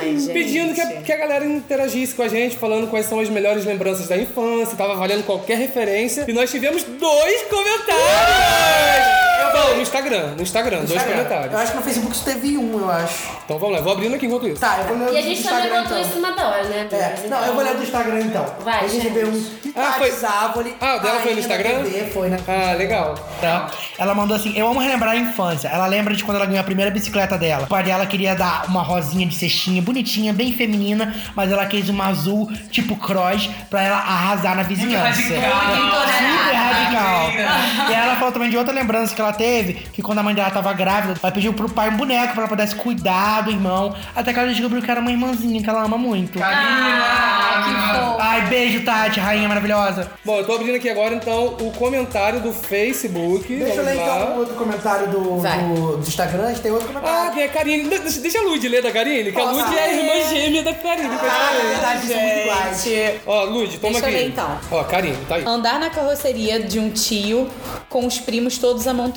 Ai, 0.00 0.16
gente. 0.18 0.32
Pedindo 0.32 0.74
que 0.74 0.80
a, 0.80 0.86
que 1.02 1.12
a 1.12 1.16
galera 1.16 1.44
interagisse 1.44 2.14
com 2.14 2.22
a 2.22 2.28
gente, 2.28 2.56
falando 2.56 2.88
quais 2.88 3.06
são 3.06 3.20
as 3.20 3.28
melhores 3.28 3.64
lembranças 3.64 4.08
da 4.08 4.16
infância, 4.16 4.76
tava 4.76 4.94
valendo 4.94 5.24
qualquer 5.24 5.51
referência. 5.54 6.24
E 6.28 6.32
nós 6.32 6.50
tivemos 6.50 6.82
dois 6.84 7.42
comentários! 7.42 9.31
Não, 9.52 9.74
no 9.76 9.82
Instagram, 9.82 10.26
no 10.36 10.42
Instagram, 10.42 10.78
dois 10.78 10.90
Instagram. 10.92 11.12
comentários. 11.24 11.52
Eu 11.52 11.58
acho 11.58 11.70
que 11.72 11.76
no 11.76 11.82
Facebook 11.82 12.16
só 12.16 12.24
teve 12.24 12.56
um, 12.58 12.78
eu 12.80 12.90
acho. 12.90 13.28
Então 13.44 13.58
vamos 13.58 13.76
lá, 13.76 13.82
vou 13.82 13.92
abrindo 13.92 14.14
aqui 14.14 14.26
enquanto 14.26 14.48
isso. 14.48 14.60
Tá, 14.60 14.78
eu 14.88 14.96
vou 14.96 15.06
ler 15.06 15.14
E 15.14 15.18
a 15.18 15.20
do 15.22 15.26
gente 15.28 15.42
também 15.42 15.58
Instagram 15.60 15.82
botou 15.82 15.98
então. 15.98 16.12
cima 16.12 16.32
da 16.32 16.48
hora, 16.48 16.64
né? 16.64 16.88
É, 16.92 17.28
não, 17.28 17.44
eu 17.44 17.54
vou 17.54 17.64
ler 17.64 17.74
do 17.74 17.82
Instagram 17.82 18.20
então. 18.20 18.46
Vai, 18.60 18.78
a 18.84 18.88
gente 18.88 19.02
gente. 19.02 19.12
vê 19.12 19.24
um 19.24 19.44
Ah, 19.76 19.92
foi- 19.98 20.12
Árvore. 20.24 20.76
Ah, 20.80 20.96
o 20.96 21.00
dela 21.00 21.20
foi 21.20 21.32
no 21.34 21.40
Instagram? 21.40 21.84
Foi 22.12 22.28
na 22.28 22.36
Ah, 22.46 22.72
legal. 22.74 23.14
Tá. 23.40 23.70
Ela 23.98 24.14
mandou 24.14 24.36
assim: 24.36 24.56
Eu 24.56 24.68
amo 24.68 24.78
relembrar 24.80 25.12
a 25.12 25.16
infância. 25.16 25.68
Ela 25.68 25.86
lembra 25.86 26.14
de 26.14 26.22
quando 26.24 26.36
ela 26.36 26.46
ganhou 26.46 26.60
a 26.60 26.64
primeira 26.64 26.90
bicicleta 26.90 27.38
dela. 27.38 27.64
O 27.64 27.66
pai 27.68 27.82
dela 27.82 28.04
queria 28.06 28.34
dar 28.34 28.66
uma 28.68 28.82
rosinha 28.82 29.26
de 29.26 29.34
cestinha 29.34 29.80
bonitinha, 29.82 30.32
bem 30.32 30.52
feminina, 30.52 31.14
mas 31.34 31.50
ela 31.50 31.64
quis 31.66 31.88
uma 31.88 32.06
azul, 32.08 32.50
tipo 32.70 32.96
cross, 32.96 33.48
pra 33.70 33.82
ela 33.82 33.96
arrasar 33.96 34.54
na 34.56 34.62
vizinhança. 34.62 35.22
Super 35.22 35.38
radical. 36.54 37.30
E 37.90 37.92
ela 37.94 38.16
falou 38.16 38.32
também 38.32 38.50
de 38.50 38.56
outra 38.56 38.72
lembrança 38.74 39.14
que 39.14 39.20
ela 39.20 39.31
teve, 39.32 39.74
que 39.92 40.00
quando 40.02 40.18
a 40.18 40.22
mãe 40.22 40.34
dela 40.34 40.50
tava 40.50 40.72
grávida, 40.72 41.14
ela 41.22 41.32
pediu 41.32 41.52
pro 41.52 41.68
pai 41.68 41.88
um 41.90 41.96
boneco 41.96 42.32
pra 42.32 42.42
ela 42.42 42.48
pudesse 42.48 42.74
cuidar 42.74 43.42
do 43.42 43.50
irmão, 43.50 43.94
até 44.14 44.32
que 44.32 44.38
ela 44.38 44.48
descobriu 44.48 44.80
que 44.82 44.90
era 44.90 45.00
uma 45.00 45.10
irmãzinha 45.10 45.62
que 45.62 45.68
ela 45.68 45.82
ama 45.84 45.98
muito. 45.98 46.38
Ai, 48.18 48.46
beijo, 48.48 48.84
Tati, 48.84 49.20
rainha 49.20 49.48
maravilhosa. 49.48 50.10
Bom, 50.24 50.38
eu 50.38 50.46
tô 50.46 50.52
abrindo 50.54 50.76
aqui 50.76 50.88
agora 50.88 51.14
então 51.14 51.56
o 51.60 51.70
comentário 51.72 52.40
do 52.40 52.52
Facebook. 52.52 53.46
Deixa 53.54 53.76
eu 53.80 53.84
ler 53.84 53.94
lá. 53.94 54.02
então 54.02 54.36
o 54.36 54.38
outro 54.40 54.54
comentário 54.54 55.08
do, 55.08 55.20
do, 55.40 55.96
do 55.98 56.08
Instagram, 56.08 56.44
a 56.44 56.48
gente 56.48 56.60
tem 56.62 56.72
outro 56.72 56.88
comentário. 56.88 57.28
Ah, 57.28 57.30
tem 57.32 57.44
a 57.44 57.48
Karine. 57.48 57.88
De- 57.88 57.98
Deixa, 58.02 58.20
deixa 58.20 58.38
a 58.38 58.42
Lud 58.42 58.66
ler 58.68 58.82
da 58.82 58.90
Karine, 58.90 59.30
que 59.32 59.40
a 59.40 59.44
Lud 59.44 59.76
é 59.76 59.82
a 59.84 59.92
irmã 59.92 60.28
gêmea 60.28 60.62
da 60.62 60.74
Karine. 60.74 61.08
que 61.08 61.14
eu 61.24 61.30
Ah, 61.30 61.50
é 61.54 61.66
verdade, 61.68 62.06
são 62.06 62.20
muito 62.20 62.38
iguais. 62.40 62.84
Gente. 62.84 63.20
Ó, 63.26 63.44
Lud, 63.44 63.78
toma 63.78 63.92
Deixa 63.92 64.06
eu 64.06 64.08
aqui. 64.10 64.16
ler, 64.22 64.28
então. 64.28 64.58
Ó, 64.70 64.84
Karine, 64.84 65.16
tá 65.28 65.34
aí. 65.36 65.44
Andar 65.46 65.78
na 65.78 65.90
carroceria 65.90 66.60
de 66.60 66.78
um 66.78 66.90
tio 66.90 67.48
com 67.88 68.06
os 68.06 68.18
primos 68.18 68.58
todos 68.58 68.86
amontoados. 68.86 69.11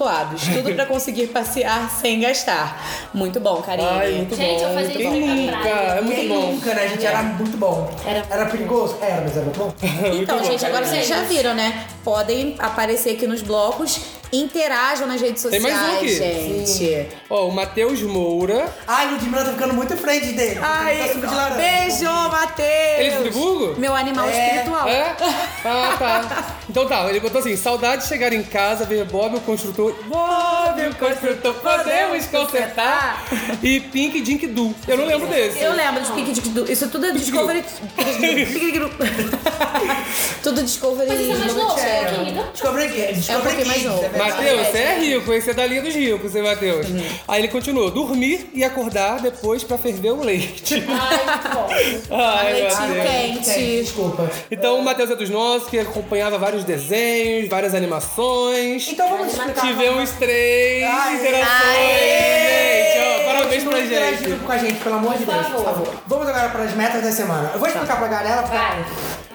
Tudo 0.54 0.74
pra 0.76 0.86
conseguir 0.86 1.28
passear 1.28 1.90
sem 1.90 2.20
gastar. 2.20 2.82
Muito 3.14 3.40
bom, 3.40 3.62
Karine. 3.62 3.88
Ai, 3.88 4.12
muito 4.14 4.36
Gente, 4.36 4.62
bom. 4.62 4.68
eu 4.70 4.74
fazia 4.76 4.96
Quem 4.96 5.18
isso 5.26 5.36
nunca? 5.36 5.58
praia. 5.58 5.74
É 5.74 6.02
muito 6.02 6.16
Quem 6.16 6.28
bom. 6.30 6.52
nunca, 6.52 6.74
né? 6.74 6.88
Gente 6.90 7.06
era 7.06 7.24
muito 7.24 7.58
bom. 7.58 7.90
Era- 8.06 8.46
perigoso? 8.46 8.98
Era, 9.02 9.22
mas 9.22 9.32
era 9.36 9.42
muito 9.46 9.58
bom. 9.60 9.74
Então, 10.22 10.38
bom, 10.40 10.44
gente, 10.44 10.66
agora 10.66 10.86
Karine. 10.86 11.04
vocês 11.04 11.08
já 11.08 11.24
viram, 11.24 11.54
né? 11.56 11.86
Podem 12.04 12.56
aparecer 12.60 13.12
aqui 13.12 13.26
nos 13.28 13.42
blocos. 13.42 14.00
Interajam 14.32 15.08
nas 15.08 15.22
redes 15.22 15.42
Tem 15.44 15.60
sociais, 15.60 15.64
mais 15.82 15.94
um 15.94 15.98
aqui. 15.98 16.66
gente. 16.66 17.08
Ó, 17.30 17.48
o 17.48 17.52
Matheus 17.52 18.02
Moura. 18.02 18.68
Ai, 18.88 19.12
Ludmilla 19.12 19.46
tá 19.46 19.52
ficando 19.52 19.74
muito 19.74 19.94
à 19.94 19.98
frente 19.98 20.28
dele. 20.34 20.60
Ai, 20.62 20.98
Tá 20.98 21.08
suco 21.14 21.28
de 21.28 21.36
laranja. 21.36 21.62
beijo, 21.62 22.06
Matheus! 22.06 22.70
Ele 22.98 23.08
é 23.08 23.12
de 23.12 23.18
Friburgo? 23.18 23.80
Meu 23.80 23.96
animal 23.96 24.28
É. 24.30 24.48
espiritual. 24.48 24.88
É? 24.90 25.16
Ah, 25.64 25.96
tá. 25.98 26.56
Então 26.70 26.88
tá, 26.88 27.08
ele 27.10 27.20
botou 27.20 27.40
assim: 27.40 27.56
saudade 27.56 28.04
de 28.04 28.08
chegar 28.10 28.34
em 28.34 28.44
casa, 28.44 28.86
ver 28.86 29.06
Bob 29.06 29.38
o 29.38 29.42
construtor. 29.42 29.94
Bob 30.06 30.82
o 30.88 30.96
construtor, 30.96 31.54
podemos 31.56 32.26
consertar. 32.28 33.24
E 33.64 33.80
Pink 33.80 34.22
Dink 34.22 34.48
Du. 34.48 34.76
Eu 34.88 34.98
não 34.98 35.06
lembro 35.06 35.28
desse. 35.28 35.62
Eu 35.62 35.74
lembro 35.74 36.02
de 36.04 36.12
Pique 36.12 36.32
de 36.34 36.42
Du. 36.50 36.70
Isso 36.72 36.88
tudo 36.90 37.06
é 37.06 37.12
Discovery. 37.12 37.64
tudo 40.44 40.62
Discovery. 40.64 41.08
Mas 41.10 41.20
isso 41.20 41.32
é 41.32 41.36
mais 41.38 41.54
novo, 41.56 41.80
É. 41.80 42.06
querida. 42.06 42.44
Descobre 42.52 42.84
aqui. 42.84 43.02
É 43.02 43.10
um 43.10 43.14
Descobre 43.14 43.42
pouquinho 43.44 43.68
mais 43.68 43.80
aqui. 43.80 43.88
novo. 43.88 44.06
é 44.06 44.10
verdade. 44.10 44.15
Matheus, 44.18 44.68
você 44.68 44.78
é 44.78 45.00
rico, 45.00 45.34
esse 45.34 45.50
é 45.50 45.54
da 45.54 45.66
linha 45.66 45.82
dos 45.82 45.94
ricos, 45.94 46.32
você, 46.32 46.42
Matheus. 46.42 46.88
Aí 47.28 47.42
ele 47.42 47.48
continuou: 47.48 47.92
dormir 47.92 48.50
e 48.54 48.64
acordar 48.64 49.20
depois 49.20 49.64
pra 49.64 49.78
ferver 49.78 50.12
o 50.12 50.24
leite. 50.24 50.84
Ai, 50.88 51.26
muito 51.26 51.50
bom. 51.56 51.68
Ai, 52.16 52.54
Leitinho 52.54 53.04
quente. 53.04 53.82
Desculpa. 53.84 54.30
Então 54.50 54.80
o 54.80 54.84
Matheus 54.84 55.12
é 55.12 55.16
dos 55.16 55.30
nossos, 55.30 55.70
que 55.70 55.80
acompanhava 55.80 56.38
vários 56.38 56.64
desenhos, 56.64 57.50
várias 57.50 57.74
animações. 57.76 58.88
Então 58.90 59.10
vamos 59.10 59.34
explicar. 59.34 59.62
Tivemos 59.62 60.10
três 60.12 60.84
Aê. 60.84 61.16
interações, 61.16 62.00
gente. 62.00 63.22
Ó, 63.22 63.26
parabéns, 63.26 63.64
pra 63.64 63.78
gente. 63.80 64.40
com 64.46 64.52
a 64.52 64.58
gente, 64.58 64.80
pelo 64.84 64.96
amor 64.96 65.18
de 65.18 65.26
Deus, 65.26 65.48
por 65.48 65.64
favor. 65.64 65.94
Vamos 66.08 66.28
agora 66.28 66.50
para 66.50 66.64
as 66.64 66.74
metas 66.74 67.04
da 67.04 67.12
semana. 67.12 67.52
Eu 67.54 67.60
vou 67.60 67.68
explicar 67.68 67.98
pra 67.98 68.08
galera, 68.08 68.44
pra, 68.44 68.78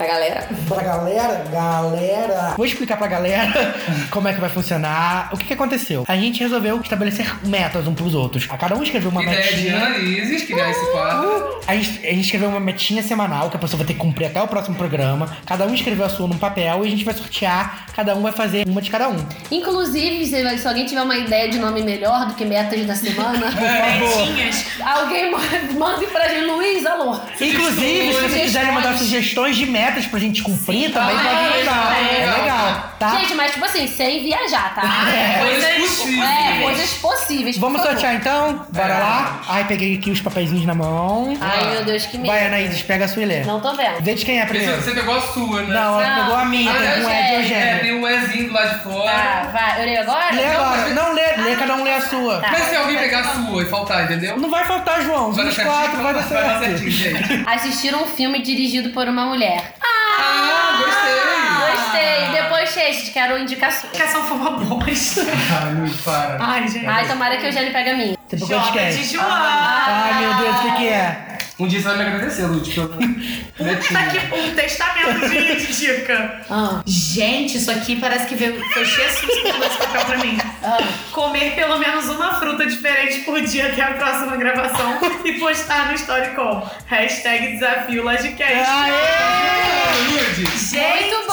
Pra 0.01 0.06
galera. 0.09 0.48
pra 0.66 0.82
galera, 0.82 1.44
galera. 1.52 2.55
Vou 2.56 2.64
explicar 2.64 2.97
pra 2.97 3.06
galera 3.06 3.74
como 4.10 4.28
é 4.28 4.32
que 4.32 4.40
vai 4.40 4.48
funcionar. 4.48 5.28
O 5.31 5.36
que, 5.36 5.44
que 5.44 5.52
aconteceu? 5.52 6.06
A 6.09 6.16
gente 6.16 6.40
resolveu 6.40 6.81
estabelecer 6.81 7.31
metas 7.47 7.86
um 7.86 7.93
pros 7.94 8.14
outros. 8.14 8.47
A 8.48 8.56
cada 8.56 8.74
um 8.77 8.82
escreveu 8.82 9.10
uma 9.10 9.22
Ideia 9.22 9.43
de 9.43 9.56
metinha. 9.64 9.77
Analises, 9.77 10.44
criar 10.44 10.70
esse 10.70 10.90
quadro. 10.90 11.60
A 11.66 11.74
gente, 11.74 11.98
a 12.06 12.10
gente 12.12 12.24
escreveu 12.24 12.48
uma 12.48 12.59
metinha 12.60 13.02
semanal 13.02 13.51
que 13.51 13.56
a 13.59 13.60
pessoa 13.60 13.77
vai 13.77 13.86
ter 13.86 13.93
que 13.93 13.98
cumprir 13.98 14.24
até 14.28 14.40
o 14.40 14.48
próximo 14.48 14.74
programa. 14.74 15.36
Cada 15.44 15.66
um 15.66 15.74
escreveu 15.74 16.06
a 16.06 16.09
sua 16.09 16.27
num 16.27 16.39
papel 16.39 16.82
e 16.82 16.89
a 16.89 16.90
gente 16.90 17.05
vai 17.05 17.12
sortear. 17.12 17.85
Cada 17.94 18.16
um 18.16 18.22
vai 18.22 18.32
fazer 18.32 18.66
uma 18.66 18.81
de 18.81 18.89
cada 18.90 19.06
um. 19.10 19.18
Inclusive, 19.51 20.24
se, 20.24 20.59
se 20.59 20.66
alguém 20.66 20.86
tiver 20.86 21.02
uma 21.02 21.16
ideia 21.18 21.51
de 21.51 21.59
nome 21.59 21.82
melhor 21.82 22.24
do 22.27 22.35
que 22.35 22.47
metas 22.47 22.86
da 22.86 22.94
semana, 22.94 23.51
Metinhas. 24.01 24.64
alguém 24.82 25.31
ma- 25.31 25.39
mande 25.78 26.06
pra 26.06 26.27
gente. 26.27 26.47
Luiz, 26.47 26.86
alô. 26.86 27.20
Inclusive, 27.39 28.12
se 28.14 28.20
vocês 28.22 28.43
quiserem 28.44 28.72
mandar 28.72 28.97
sugestões 28.97 29.56
de 29.56 29.66
metas 29.66 29.90
pra 30.07 30.19
gente 30.21 30.43
cumprir, 30.43 30.93
também 30.93 31.17
Ah, 31.17 31.21
pode 31.21 31.29
é, 31.29 31.61
é, 31.61 32.21
É, 32.21 32.23
é. 32.23 32.41
legal, 32.41 32.91
tá? 32.99 33.09
Gente, 33.21 33.35
mas 33.35 33.53
tipo 33.53 33.65
assim, 33.65 33.87
sem 33.87 34.23
viajar, 34.23 34.75
tá? 34.75 34.83
Coisas 35.41 35.75
possíveis. 35.77 36.31
É, 36.31 36.62
coisas 36.62 36.93
possíveis. 36.95 37.59
Vamos 37.59 37.83
sortear 37.83 38.15
então? 38.15 38.67
Bora 38.71 38.99
lá? 38.99 39.41
Ai, 39.49 39.65
peguei 39.67 39.97
aqui 39.97 40.11
os 40.11 40.21
papeizinhos 40.21 40.65
na 40.67 40.75
mão. 40.75 41.37
Ai, 41.41 41.71
meu 41.73 41.85
Deus, 41.85 42.07
que 42.07 42.17
medo. 42.19 42.29
Vai, 42.31 42.47
Anaíses, 42.47 42.83
pega 42.83 43.05
a 43.05 43.09
sua 43.09 43.23
e 43.23 43.27
lê. 43.27 43.41
Não 43.45 43.61
tô 43.61 43.73
vendo. 43.75 44.01
Vê 44.03 44.15
de 44.15 44.25
quem 44.25 44.41
é 44.41 44.47
primeiro. 44.47 44.81
você 44.83 44.93
pegou 44.93 45.17
a 45.17 45.21
sua, 45.21 45.62
né? 45.62 45.75
Não, 45.75 46.01
ela 46.01 46.21
pegou 46.23 46.37
a 46.37 46.45
minha, 46.45 46.71
Ah, 46.71 46.75
tem 46.75 46.83
um 46.83 46.93
Eugênio. 46.95 47.11
Ed 47.11 47.31
É, 47.31 47.41
Eugênio. 47.41 47.81
tem 47.83 47.93
um 47.95 48.09
Ezinho 48.09 48.47
do 48.49 48.53
lado 48.55 48.77
de 48.79 48.85
fora. 48.85 49.11
Tá, 49.11 49.49
vai. 49.53 49.81
Eu 49.81 49.85
leio 49.87 50.01
agora? 50.01 50.35
Lê 50.35 50.45
agora. 50.47 50.89
Não, 50.95 51.12
lê, 51.12 51.23
lê, 51.39 51.57
cada 51.57 51.75
um 51.77 51.83
lê 51.85 51.93
a 51.93 52.01
sua. 52.01 52.41
Tá. 52.41 52.49
Mas 52.53 52.62
se 52.65 52.77
alguém 52.77 52.99
pegar 52.99 53.21
a 53.21 53.35
sua 53.35 53.62
e 53.62 53.67
faltar, 53.67 54.05
entendeu? 54.05 54.37
Não 54.39 54.51
vai 54.51 54.65
faltar, 54.65 55.03
João. 55.03 55.33
Vai 55.33 55.45
dar 55.45 55.51
Os 55.51 55.57
quatro 55.59 56.03
vai 56.03 56.15
dar 56.15 56.23
certo. 56.23 56.59
certinho, 56.65 56.91
gente. 56.91 57.45
Assistir 57.47 57.95
um 57.95 58.07
filme 58.07 58.43
dirigido 58.43 58.91
por 58.91 59.09
uma 59.09 59.25
mulher. 59.27 59.75
Ah, 59.82 60.82
gostei. 60.85 61.77
Gostei. 61.77 62.43
Depois, 62.43 62.73
gente, 62.74 63.11
quero 63.12 63.39
indicação. 63.39 63.89
Indicação 63.90 64.24
foi 64.24 64.36
uma 64.36 64.51
bosta. 64.52 65.23
Ai, 65.62 65.74
Luiz, 65.74 65.97
para. 66.02 66.36
Ai, 66.40 66.69
gente. 66.69 66.86
Ai, 66.86 67.07
tomara 67.09 67.36
que 67.36 67.44
o 67.44 67.48
Eugênio 67.48 67.73
pegue 67.73 67.90
a 67.90 67.94
minha. 67.97 68.16
Você 68.28 68.36
pegou 68.36 68.48
de 68.48 68.55
Jota 68.66 68.78
quem? 68.78 68.90
de 68.90 69.05
João. 69.05 69.27
Ai, 69.31 70.15
meu 70.20 70.35
Deus, 70.35 70.57
o 70.57 70.62
que 70.62 70.73
que 70.77 70.89
é? 70.89 71.27
Um 71.61 71.66
dia 71.69 71.78
você 71.81 71.89
vai 71.89 71.97
me 71.99 72.03
agradecer, 72.05 72.47
Lud, 72.47 72.70
que 72.70 72.78
eu 72.78 72.89
Tá 73.59 73.65
Netinho. 73.65 73.99
aqui 74.01 74.19
um 74.35 74.55
testamento 74.55 75.28
de, 75.28 75.57
de 75.57 75.77
dica. 75.77 76.41
Ah. 76.51 76.82
Gente, 76.85 77.59
isso 77.59 77.70
aqui 77.70 77.95
parece 78.01 78.27
que 78.27 78.35
veio, 78.35 78.61
foi 78.73 78.85
Jesus 78.85 79.20
que 79.20 79.53
mandou 79.53 79.66
esse 79.69 79.77
papel 79.78 80.05
pra 80.05 80.16
mim. 80.19 80.39
Comer 81.12 81.55
pelo 81.55 81.78
menos 81.78 82.09
uma 82.09 82.35
fruta 82.41 82.66
diferente 82.66 83.20
por 83.20 83.41
dia 83.41 83.66
até 83.69 83.82
a 83.82 83.93
próxima 83.95 84.37
gravação 84.37 84.99
e 85.24 85.32
postar 85.35 85.87
no 85.89 85.95
story 85.95 86.31
com 86.35 86.69
hashtag 86.87 87.53
desafio 87.53 88.03
Lodcast. 88.03 88.70
Lud. 90.11 90.51
Gente, 90.59 91.01
Muito 91.05 91.27
bom. 91.27 91.32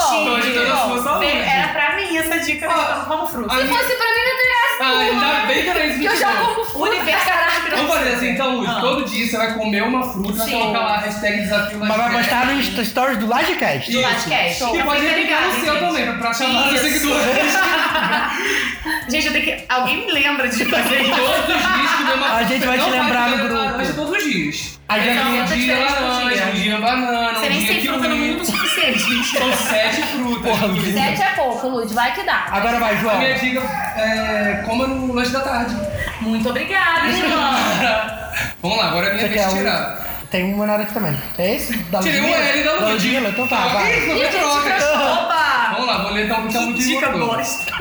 Saúde. 1.04 1.20
veio- 1.20 1.44
era 1.44 1.68
pra 1.70 1.96
mim 1.96 2.16
essa 2.18 2.40
dica 2.40 2.68
ah, 2.70 3.06
como 3.08 3.28
fruta. 3.28 3.56
Se 3.56 3.68
fosse 3.68 3.96
pra 3.96 4.08
mim, 4.08 4.24
não 4.28 4.38
teria 4.38 4.58
Ah, 4.82 5.00
ainda 5.00 5.46
bem 5.48 5.64
que 5.64 5.70
era 5.70 5.86
isso 5.88 6.00
Que 6.00 6.06
eu 6.06 6.20
já 6.20 6.34
como 6.36 6.62
O 6.62 6.66
fruta. 6.66 6.90
universo 6.92 7.26
tá 7.26 7.48
Vamos 7.76 7.94
fazer 7.96 8.10
assim, 8.16 8.30
então, 8.30 8.56
Lud. 8.58 8.80
Todo 8.82 9.06
dia 9.06 9.28
você 9.28 9.38
vai 9.38 9.54
comer 9.54 9.84
uma 9.84 10.04
fruta, 10.04 10.17
vai 10.24 10.46
Sim. 10.48 10.52
colocar 10.60 10.80
lá 10.80 10.96
a 10.96 11.00
hashtag 11.00 11.42
desafio 11.42 11.80
Mas 11.80 11.98
vai 11.98 12.12
postar 12.12 12.46
no 12.46 12.54
Insta 12.60 12.86
Stories 12.86 13.18
do 13.18 13.26
Livecast. 13.26 13.92
Do 13.92 14.02
Lodcast. 14.02 14.64
E 14.64 14.84
pode 14.84 15.02
ligar 15.08 15.42
no 15.48 15.54
seu 15.54 15.74
gente. 15.74 15.80
também, 15.86 16.18
pra 16.18 16.34
chamar 16.34 16.74
os 16.74 16.80
seguidores. 16.80 17.28
Gente, 19.10 19.28
eu 19.28 19.32
tenho 19.34 19.46
que. 19.46 19.64
Alguém 19.70 20.06
me 20.06 20.12
lembra 20.12 20.48
de 20.50 20.66
fazer 20.66 21.02
isso? 21.02 21.16
Todos 21.16 21.40
os 21.40 21.46
dias 21.48 21.92
comer 21.98 22.14
uma 22.16 22.36
A 22.36 22.44
gente 22.44 22.66
vai 22.66 22.78
te 22.78 22.90
lembrar 22.90 23.30
no 23.30 23.38
grupo. 23.38 23.54
laranja 23.54 23.94
todos 23.94 24.18
os 24.18 24.24
dias. 24.24 24.80
A 24.90 25.00
gente- 25.00 25.18
um 25.20 25.38
fruta 25.48 25.56
dia 25.56 25.78
laranja, 25.80 26.30
dia. 26.36 26.46
um 26.46 26.52
dia 26.52 26.78
banana, 26.78 27.40
Você 27.40 27.46
um 27.46 27.50
nem 27.50 27.60
dia 27.60 27.68
tem 27.74 27.82
fruta 27.86 28.08
no 28.10 28.16
kiwi. 28.16 28.28
mundo 28.32 28.42
o 28.42 28.46
suficiente, 28.46 29.00
gente. 29.00 29.38
São 29.38 29.54
sete 29.54 30.02
frutas. 30.04 30.42
Porra, 30.52 30.66
Lud. 30.68 30.94
Sete 30.94 31.22
é 31.22 31.30
pouco, 31.36 31.68
Lud. 31.70 31.94
Vai 31.94 32.14
que 32.14 32.24
dá. 32.24 32.48
Agora 32.52 32.80
vai, 32.80 32.94
A 32.94 32.98
João. 32.98 33.18
minha 33.18 33.34
dica 33.34 33.60
é 33.98 34.64
coma 34.66 34.88
no 34.88 35.14
lanche 35.14 35.32
da 35.32 35.40
tarde. 35.42 35.76
Muito 36.22 36.50
obrigada, 36.50 37.10
João. 37.12 37.56
Vamos 38.62 38.78
lá, 38.78 38.88
agora 38.88 39.08
é 39.08 39.14
minha 39.14 39.28
Você 39.28 39.34
vez 39.34 39.48
de 39.48 39.54
um? 39.54 39.58
tirar. 39.58 40.07
Tem 40.30 40.44
um 40.44 40.58
menor 40.58 40.80
aqui 40.82 40.94
também. 40.94 41.18
É 41.38 41.56
esse? 41.56 41.78
Da 41.78 42.00
Tirei 42.00 42.20
um 42.20 42.24
Ludmilla? 42.26 42.46
L 42.50 42.64
da 42.64 42.74
Lud. 42.74 42.92
Ludmilla? 42.94 43.30
Então 43.30 43.48
tá, 43.48 43.58
Ah, 43.64 43.68
vai. 43.70 43.98
Isso, 43.98 44.08
não 44.08 44.18
foi 44.18 44.28
troca. 44.28 45.14
Opa! 45.24 45.70
Vamos 45.72 45.88
lá, 45.88 45.98
vou 46.04 46.12
ler 46.12 46.26
então 46.26 46.46
o 46.46 46.48
que 46.50 46.58
a 46.58 46.62
Lud 46.62 46.78
Dica 46.86 47.10
botou. 47.10 47.36
bosta. 47.38 47.72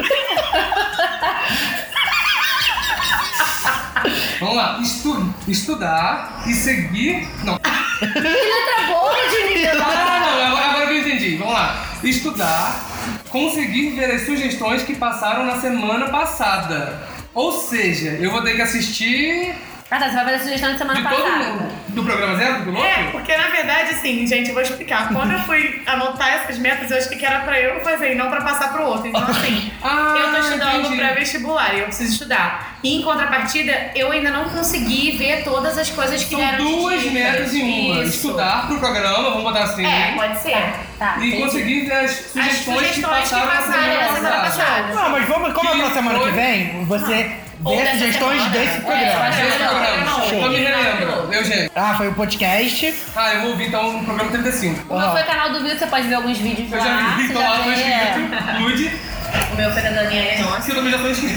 Vamos 4.39 4.57
lá, 4.57 4.79
estu 4.83 5.35
estudar 5.49 6.43
e 6.47 6.53
seguir. 6.53 7.27
Não, 7.43 7.59
Que 7.59 8.07
letra 8.07 8.87
boa, 8.87 9.11
Ludmilla. 9.13 9.75
não, 9.75 9.85
não, 10.21 10.47
agora, 10.47 10.67
agora 10.71 10.87
que 10.87 10.93
eu 10.93 10.99
entendi. 11.01 11.37
Vamos 11.37 11.55
lá. 11.55 11.87
Estudar, 12.05 12.85
conseguir 13.31 13.91
ver 13.97 14.11
as 14.13 14.27
sugestões 14.27 14.83
que 14.83 14.95
passaram 14.95 15.45
na 15.47 15.57
semana 15.61 16.09
passada. 16.11 17.03
Ou 17.35 17.53
seja, 17.53 18.11
eu 18.21 18.31
vou 18.31 18.43
ter 18.43 18.55
que 18.55 18.63
assistir 18.63 19.55
Ah, 19.89 19.99
tá. 20.01 20.09
Você 20.09 20.15
vai 20.17 20.25
fazer 20.25 20.37
a 20.37 20.41
sugestão 20.41 20.73
de 20.73 20.79
semana 20.79 21.01
de 21.01 21.09
todo 21.09 21.23
passada. 21.23 21.45
mundo. 21.45 21.77
Do 21.89 22.05
programa 22.05 22.37
zero, 22.37 22.59
do 22.59 22.65
piloto? 22.65 22.85
É, 22.85 23.05
porque 23.13 23.37
na 23.37 23.47
verdade, 23.49 23.91
assim, 23.93 24.27
gente, 24.27 24.49
eu 24.49 24.55
vou 24.55 24.63
explicar. 24.63 25.09
Quando 25.09 25.33
eu 25.33 25.39
fui 25.41 25.81
anotar 25.87 26.29
essas 26.35 26.59
metas, 26.59 26.91
eu 26.91 26.99
achei 26.99 27.17
que 27.17 27.25
era 27.25 27.41
pra 27.41 27.59
eu 27.61 27.81
fazer 27.81 28.13
e 28.13 28.15
não 28.17 28.29
pra 28.29 28.41
passar 28.43 28.73
pro 28.73 28.85
outro. 28.85 29.07
Então, 29.09 29.23
assim, 29.23 29.71
Ah, 29.83 30.15
eu 30.19 30.33
tô 30.35 30.41
estudando 30.49 30.81
entendi. 30.81 30.97
pra 30.97 31.13
vestibular 31.15 31.75
e 31.75 31.79
eu 31.79 31.85
preciso 31.87 32.13
estudar. 32.13 32.77
E 32.83 32.97
em 32.99 33.03
contrapartida, 33.03 33.93
eu 33.95 34.11
ainda 34.13 34.31
não 34.31 34.45
consegui 34.51 35.17
ver 35.17 35.45
todas 35.45 35.79
as 35.79 35.89
coisas 35.89 36.23
que 36.25 36.31
São 36.31 36.39
deram 36.41 36.65
de 36.67 36.73
duas 36.73 36.99
dicas. 37.01 37.13
metas 37.15 37.55
em 37.55 37.63
uma. 37.93 38.03
Isso. 38.03 38.17
Estudar 38.17 38.67
pro 38.67 38.79
programa, 38.79 39.23
vamos 39.23 39.43
botar 39.45 39.63
assim. 39.65 39.87
É, 39.87 40.13
pode 40.17 40.39
ser. 40.41 40.75
Tá. 40.99 41.15
E 41.19 41.29
entendi. 41.29 41.43
conseguir 41.43 41.81
ver 41.87 41.93
as 41.93 42.11
As 42.11 42.17
sugestões, 42.33 42.65
sugestões 42.79 43.25
que 43.29 43.31
passaram, 43.35 43.47
na 43.47 44.15
semana 44.15 44.41
passada. 44.41 44.95
Não, 44.95 45.11
mas 45.11 45.29
vamos, 45.29 45.53
como 45.55 45.69
é 45.71 45.77
pra 45.79 45.91
semana 45.93 46.19
que 46.19 46.31
vem, 46.31 46.85
você 46.85 47.31
Ou 47.67 47.77
vê 47.77 47.83
dessa 47.85 47.99
sugestões 47.99 48.43
semana. 48.43 48.51
desse 48.51 48.77
É, 48.77 48.81
programa. 48.81 49.21
pode 49.25 49.41
Esse 49.47 49.59
Não, 49.59 49.69
programa. 49.69 49.97
Então 50.27 50.49
me 50.51 50.61
não. 50.61 50.69
relembra. 50.71 51.37
Eugênio. 51.37 51.71
Ah, 51.75 51.95
foi 51.97 52.09
o 52.09 52.15
podcast. 52.15 52.95
Ah, 53.15 53.35
eu 53.35 53.41
vou 53.43 53.51
ouvir 53.51 53.69
então 53.69 53.93
no 53.93 54.05
programa 54.05 54.31
35. 54.31 54.95
O 54.95 54.99
meu 54.99 55.11
foi 55.11 55.23
canal 55.25 55.51
do 55.53 55.63
Viu, 55.63 55.77
você 55.79 55.87
pode 55.87 56.07
ver 56.09 56.15
alguns 56.15 56.39
vídeos 56.39 56.71
Eu 56.73 56.79
lá. 56.79 56.85
já 56.85 57.17
vi, 57.17 57.33
tô 57.33 57.39
lá 57.41 57.59
no 57.59 57.65
vê. 57.65 58.97
Escrito. 59.27 59.53
O 59.53 59.57
meu 59.57 59.71
foi 59.73 59.83
da 59.83 59.91
Daniela 59.91 60.43
Nossa. 60.51 60.63
Se 60.63 60.71
eu 60.71 60.77
também 60.77 60.93
já 60.93 60.99
tô 60.99 61.09
inscrito. 61.09 61.35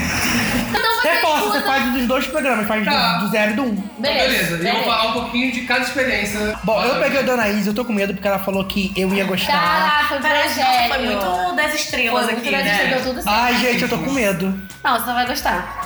Então 0.70 0.80
você 1.00 1.08
Reforça, 1.08 1.44
você 1.46 1.60
faz 1.62 1.92
dos 1.92 2.06
dois 2.06 2.26
programas, 2.26 2.66
faz 2.66 2.84
Tá. 2.84 3.14
do, 3.18 3.24
do 3.26 3.30
zero 3.30 3.50
e 3.52 3.54
do 3.54 3.62
um. 3.62 3.66
Então, 3.72 3.84
Beleza. 3.98 4.56
beleza. 4.56 4.62
E 4.62 4.68
eu 4.68 4.74
vou 4.76 4.84
falar 4.84 5.08
um 5.08 5.12
pouquinho 5.12 5.52
de 5.52 5.60
cada 5.62 5.80
experiência. 5.80 6.58
Bom, 6.62 6.82
eu 6.82 7.00
peguei 7.00 7.20
a 7.20 7.22
Dona 7.22 7.48
Isa, 7.48 7.70
eu 7.70 7.74
tô 7.74 7.84
com 7.84 7.92
medo 7.92 8.12
porque 8.14 8.28
ela 8.28 8.38
falou 8.38 8.64
que 8.64 8.92
eu 8.96 9.12
ia 9.14 9.24
gostar. 9.24 9.52
Tá, 9.52 10.04
foi 10.08 10.18
Parece, 10.20 10.60
nossa, 10.60 10.88
foi 10.88 10.98
muito 11.06 11.56
das 11.56 11.74
estrelas 11.74 12.24
Foi 12.24 12.34
aqui, 12.34 12.50
muito 12.50 12.64
né? 12.64 12.86
deu 12.94 13.02
tudo 13.02 13.22
certo. 13.22 13.28
Ai, 13.28 13.56
gente, 13.56 13.82
eu 13.82 13.88
tô 13.88 13.98
com 13.98 14.10
medo. 14.12 14.60
Não, 14.84 14.98
você 15.00 15.12
vai 15.12 15.26
gostar. 15.26 15.76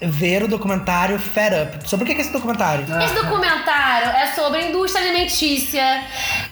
Ver 0.00 0.44
o 0.44 0.48
documentário 0.48 1.18
Fed 1.18 1.56
Up. 1.56 1.88
Sobre 1.88 2.04
o 2.04 2.06
que 2.06 2.14
que 2.14 2.20
é 2.20 2.24
esse 2.24 2.32
documentário? 2.32 2.84
Esse 3.02 3.14
documentário 3.14 4.10
é 4.10 4.26
sobre 4.32 4.60
a 4.60 4.68
indústria 4.68 5.04
alimentícia 5.04 6.04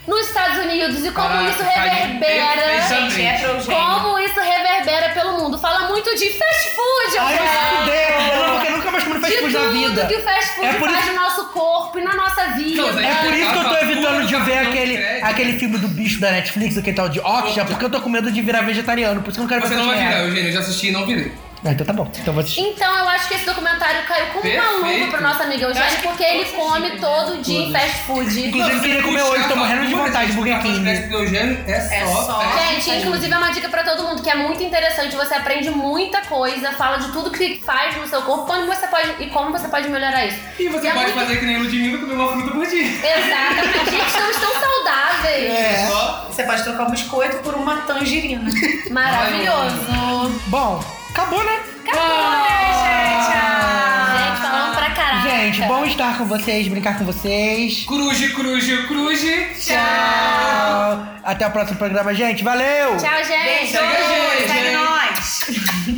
nos 0.05 0.27
Estados 0.27 0.57
Unidos 0.65 0.99
e 1.05 1.11
como 1.11 1.29
Caraca, 1.29 1.49
isso 1.51 1.59
caiu 1.59 1.93
reverbera. 1.93 2.61
é. 2.61 3.39
Como 3.65 4.19
isso 4.19 4.39
reverbera 4.41 5.09
pelo 5.13 5.37
mundo. 5.39 5.57
Fala 5.59 5.87
muito 5.87 6.09
de 6.17 6.29
fast 6.31 6.69
food, 6.75 7.17
Ai, 7.19 7.37
fudeu! 7.77 8.35
Eu 8.35 8.43
não 8.47 8.51
vou 8.51 8.59
querer 8.59 8.71
nunca 8.77 8.91
mais 8.91 9.03
comer 9.05 9.19
fast 9.21 9.33
De 9.35 9.41
food 9.41 9.53
na 9.53 9.59
tudo 9.61 9.71
vida. 9.71 10.05
que 10.07 10.15
o 10.15 10.21
fast 10.23 10.55
food 10.55 10.67
É 10.67 10.73
por 10.73 10.89
faz 10.89 11.03
isso- 11.05 11.13
no 11.13 11.19
nosso 11.21 11.45
corpo 11.47 11.99
e 11.99 12.03
na 12.03 12.15
nossa 12.15 12.45
vida. 12.57 12.81
Não, 12.81 12.99
É 12.99 13.15
por 13.15 13.33
isso 13.33 13.49
que 13.51 13.57
eu 13.57 13.63
tô 13.63 13.77
evitando 13.77 14.27
de 14.27 14.35
ver 14.41 14.57
aquele, 14.57 14.97
aquele 15.23 15.57
filme 15.57 15.77
do 15.77 15.87
bicho 15.87 16.19
da 16.19 16.31
Netflix, 16.31 16.77
aquele 16.77 16.97
tal 16.97 17.07
de 17.07 17.21
Okja, 17.21 17.63
porque 17.63 17.85
eu 17.85 17.89
tô 17.89 18.01
com 18.01 18.09
medo 18.09 18.29
de 18.29 18.41
virar 18.41 18.61
vegetariano, 18.63 19.21
por 19.21 19.29
isso 19.29 19.39
que 19.39 19.41
eu 19.41 19.43
não 19.43 19.49
quero 19.49 19.61
Você 19.69 19.75
não 19.75 19.87
vai 19.87 19.97
virar. 19.99 20.19
Eugênio. 20.23 20.49
Eu 20.49 20.51
já 20.51 20.59
assisti 20.59 20.87
e 20.87 20.91
não 20.91 21.05
virei. 21.05 21.31
Ah, 21.65 21.71
então 21.71 21.85
tá 21.85 21.93
bom. 21.93 22.07
Então 22.11 22.27
eu 22.27 22.33
vou 22.33 22.41
assistir. 22.43 22.61
Então 22.61 22.97
eu 22.97 23.09
acho 23.09 23.27
que 23.27 23.33
esse 23.33 23.45
documentário 23.45 24.03
caiu 24.07 24.27
como 24.27 24.39
uma 24.47 24.61
Perfeito. 24.61 24.99
luva 24.99 25.11
pro 25.11 25.21
nosso 25.21 25.43
amigo 25.43 25.63
Eugênio, 25.63 25.97
porque 26.03 26.23
ele 26.23 26.45
come 26.45 26.91
todo 26.99 27.41
dia 27.41 27.59
em 27.59 27.71
fast 27.71 27.97
food. 28.03 28.47
Inclusive, 28.47 28.75
eu 28.75 28.81
queria 28.81 29.03
comer 29.03 29.23
hoje, 29.23 29.47
tô 29.47 29.55
morrendo 29.55 29.87
de 29.87 29.93
vontade 29.95 30.27
de 30.31 30.33
Burger 30.37 30.61
King. 30.61 30.87
Eugênio 31.13 31.63
é 31.67 32.05
só. 32.05 32.21
só. 32.23 32.41
fast 32.41 32.81
Gente, 32.85 32.91
inclusive 33.01 33.33
é 33.33 33.37
uma 33.37 33.49
dica 33.51 33.69
pra 33.69 33.83
todo 33.83 34.03
mundo 34.03 34.21
que 34.21 34.29
é 34.29 34.35
muito 34.35 34.61
interessante. 34.63 35.15
Você 35.15 35.33
aprende 35.33 35.69
muita 35.71 36.21
coisa, 36.21 36.71
fala 36.73 36.97
de 36.97 37.11
tudo 37.11 37.31
que 37.31 37.59
faz 37.65 37.95
no 37.97 38.07
seu 38.07 38.21
corpo, 38.21 38.45
como 38.45 38.67
você 38.67 38.87
pode 38.87 39.15
e 39.23 39.27
como 39.29 39.51
você 39.51 39.67
pode 39.67 39.89
melhorar 39.89 40.25
isso. 40.25 40.39
E 40.59 40.67
você 40.69 40.87
é 40.87 40.91
pode 40.91 41.05
muito- 41.11 41.19
fazer 41.19 41.37
que 41.39 41.45
nem 41.45 41.57
Ludmilla 41.57 41.97
comer 41.97 42.13
uma 42.13 42.31
fruta 42.33 42.51
por 42.51 42.67
dia. 42.67 42.83
Exatamente. 42.85 43.89
Gente, 43.91 44.07
estamos 44.07 44.37
tão 44.37 44.53
saudáveis. 44.61 45.51
É. 45.51 45.87
Só. 45.89 46.27
Você 46.29 46.43
pode 46.43 46.63
trocar 46.63 46.83
um 46.87 46.91
biscoito 46.91 47.37
por 47.37 47.55
uma 47.55 47.77
tangerina. 47.81 48.47
Maravilhoso. 48.91 50.39
Bom, 50.47 50.83
Acabou, 51.17 51.43
né? 51.43 51.59
Acabou, 51.83 52.31
né, 52.31 52.57
gente? 52.77 53.33
Ah. 53.33 54.17
Gente, 54.19 54.39
falando 54.39 54.75
pra 54.75 54.89
caralho. 54.91 55.29
Gente, 55.31 55.61
bom 55.63 55.83
estar 55.83 56.15
com 56.15 56.25
vocês, 56.25 56.67
brincar 56.67 56.99
com 56.99 57.05
vocês. 57.05 57.85
Cruze, 57.87 58.29
cruze, 58.35 58.83
cruze. 58.85 59.47
Tchau. 59.59 61.07
Até 61.23 61.47
o 61.47 61.51
próximo 61.51 61.79
programa, 61.79 62.13
gente. 62.13 62.43
Valeu! 62.43 62.97
Tchau, 62.97 63.23
gente. 63.23 63.73
Beijo, 63.73 64.47
Segue 64.47 64.71
nós. 64.75 65.97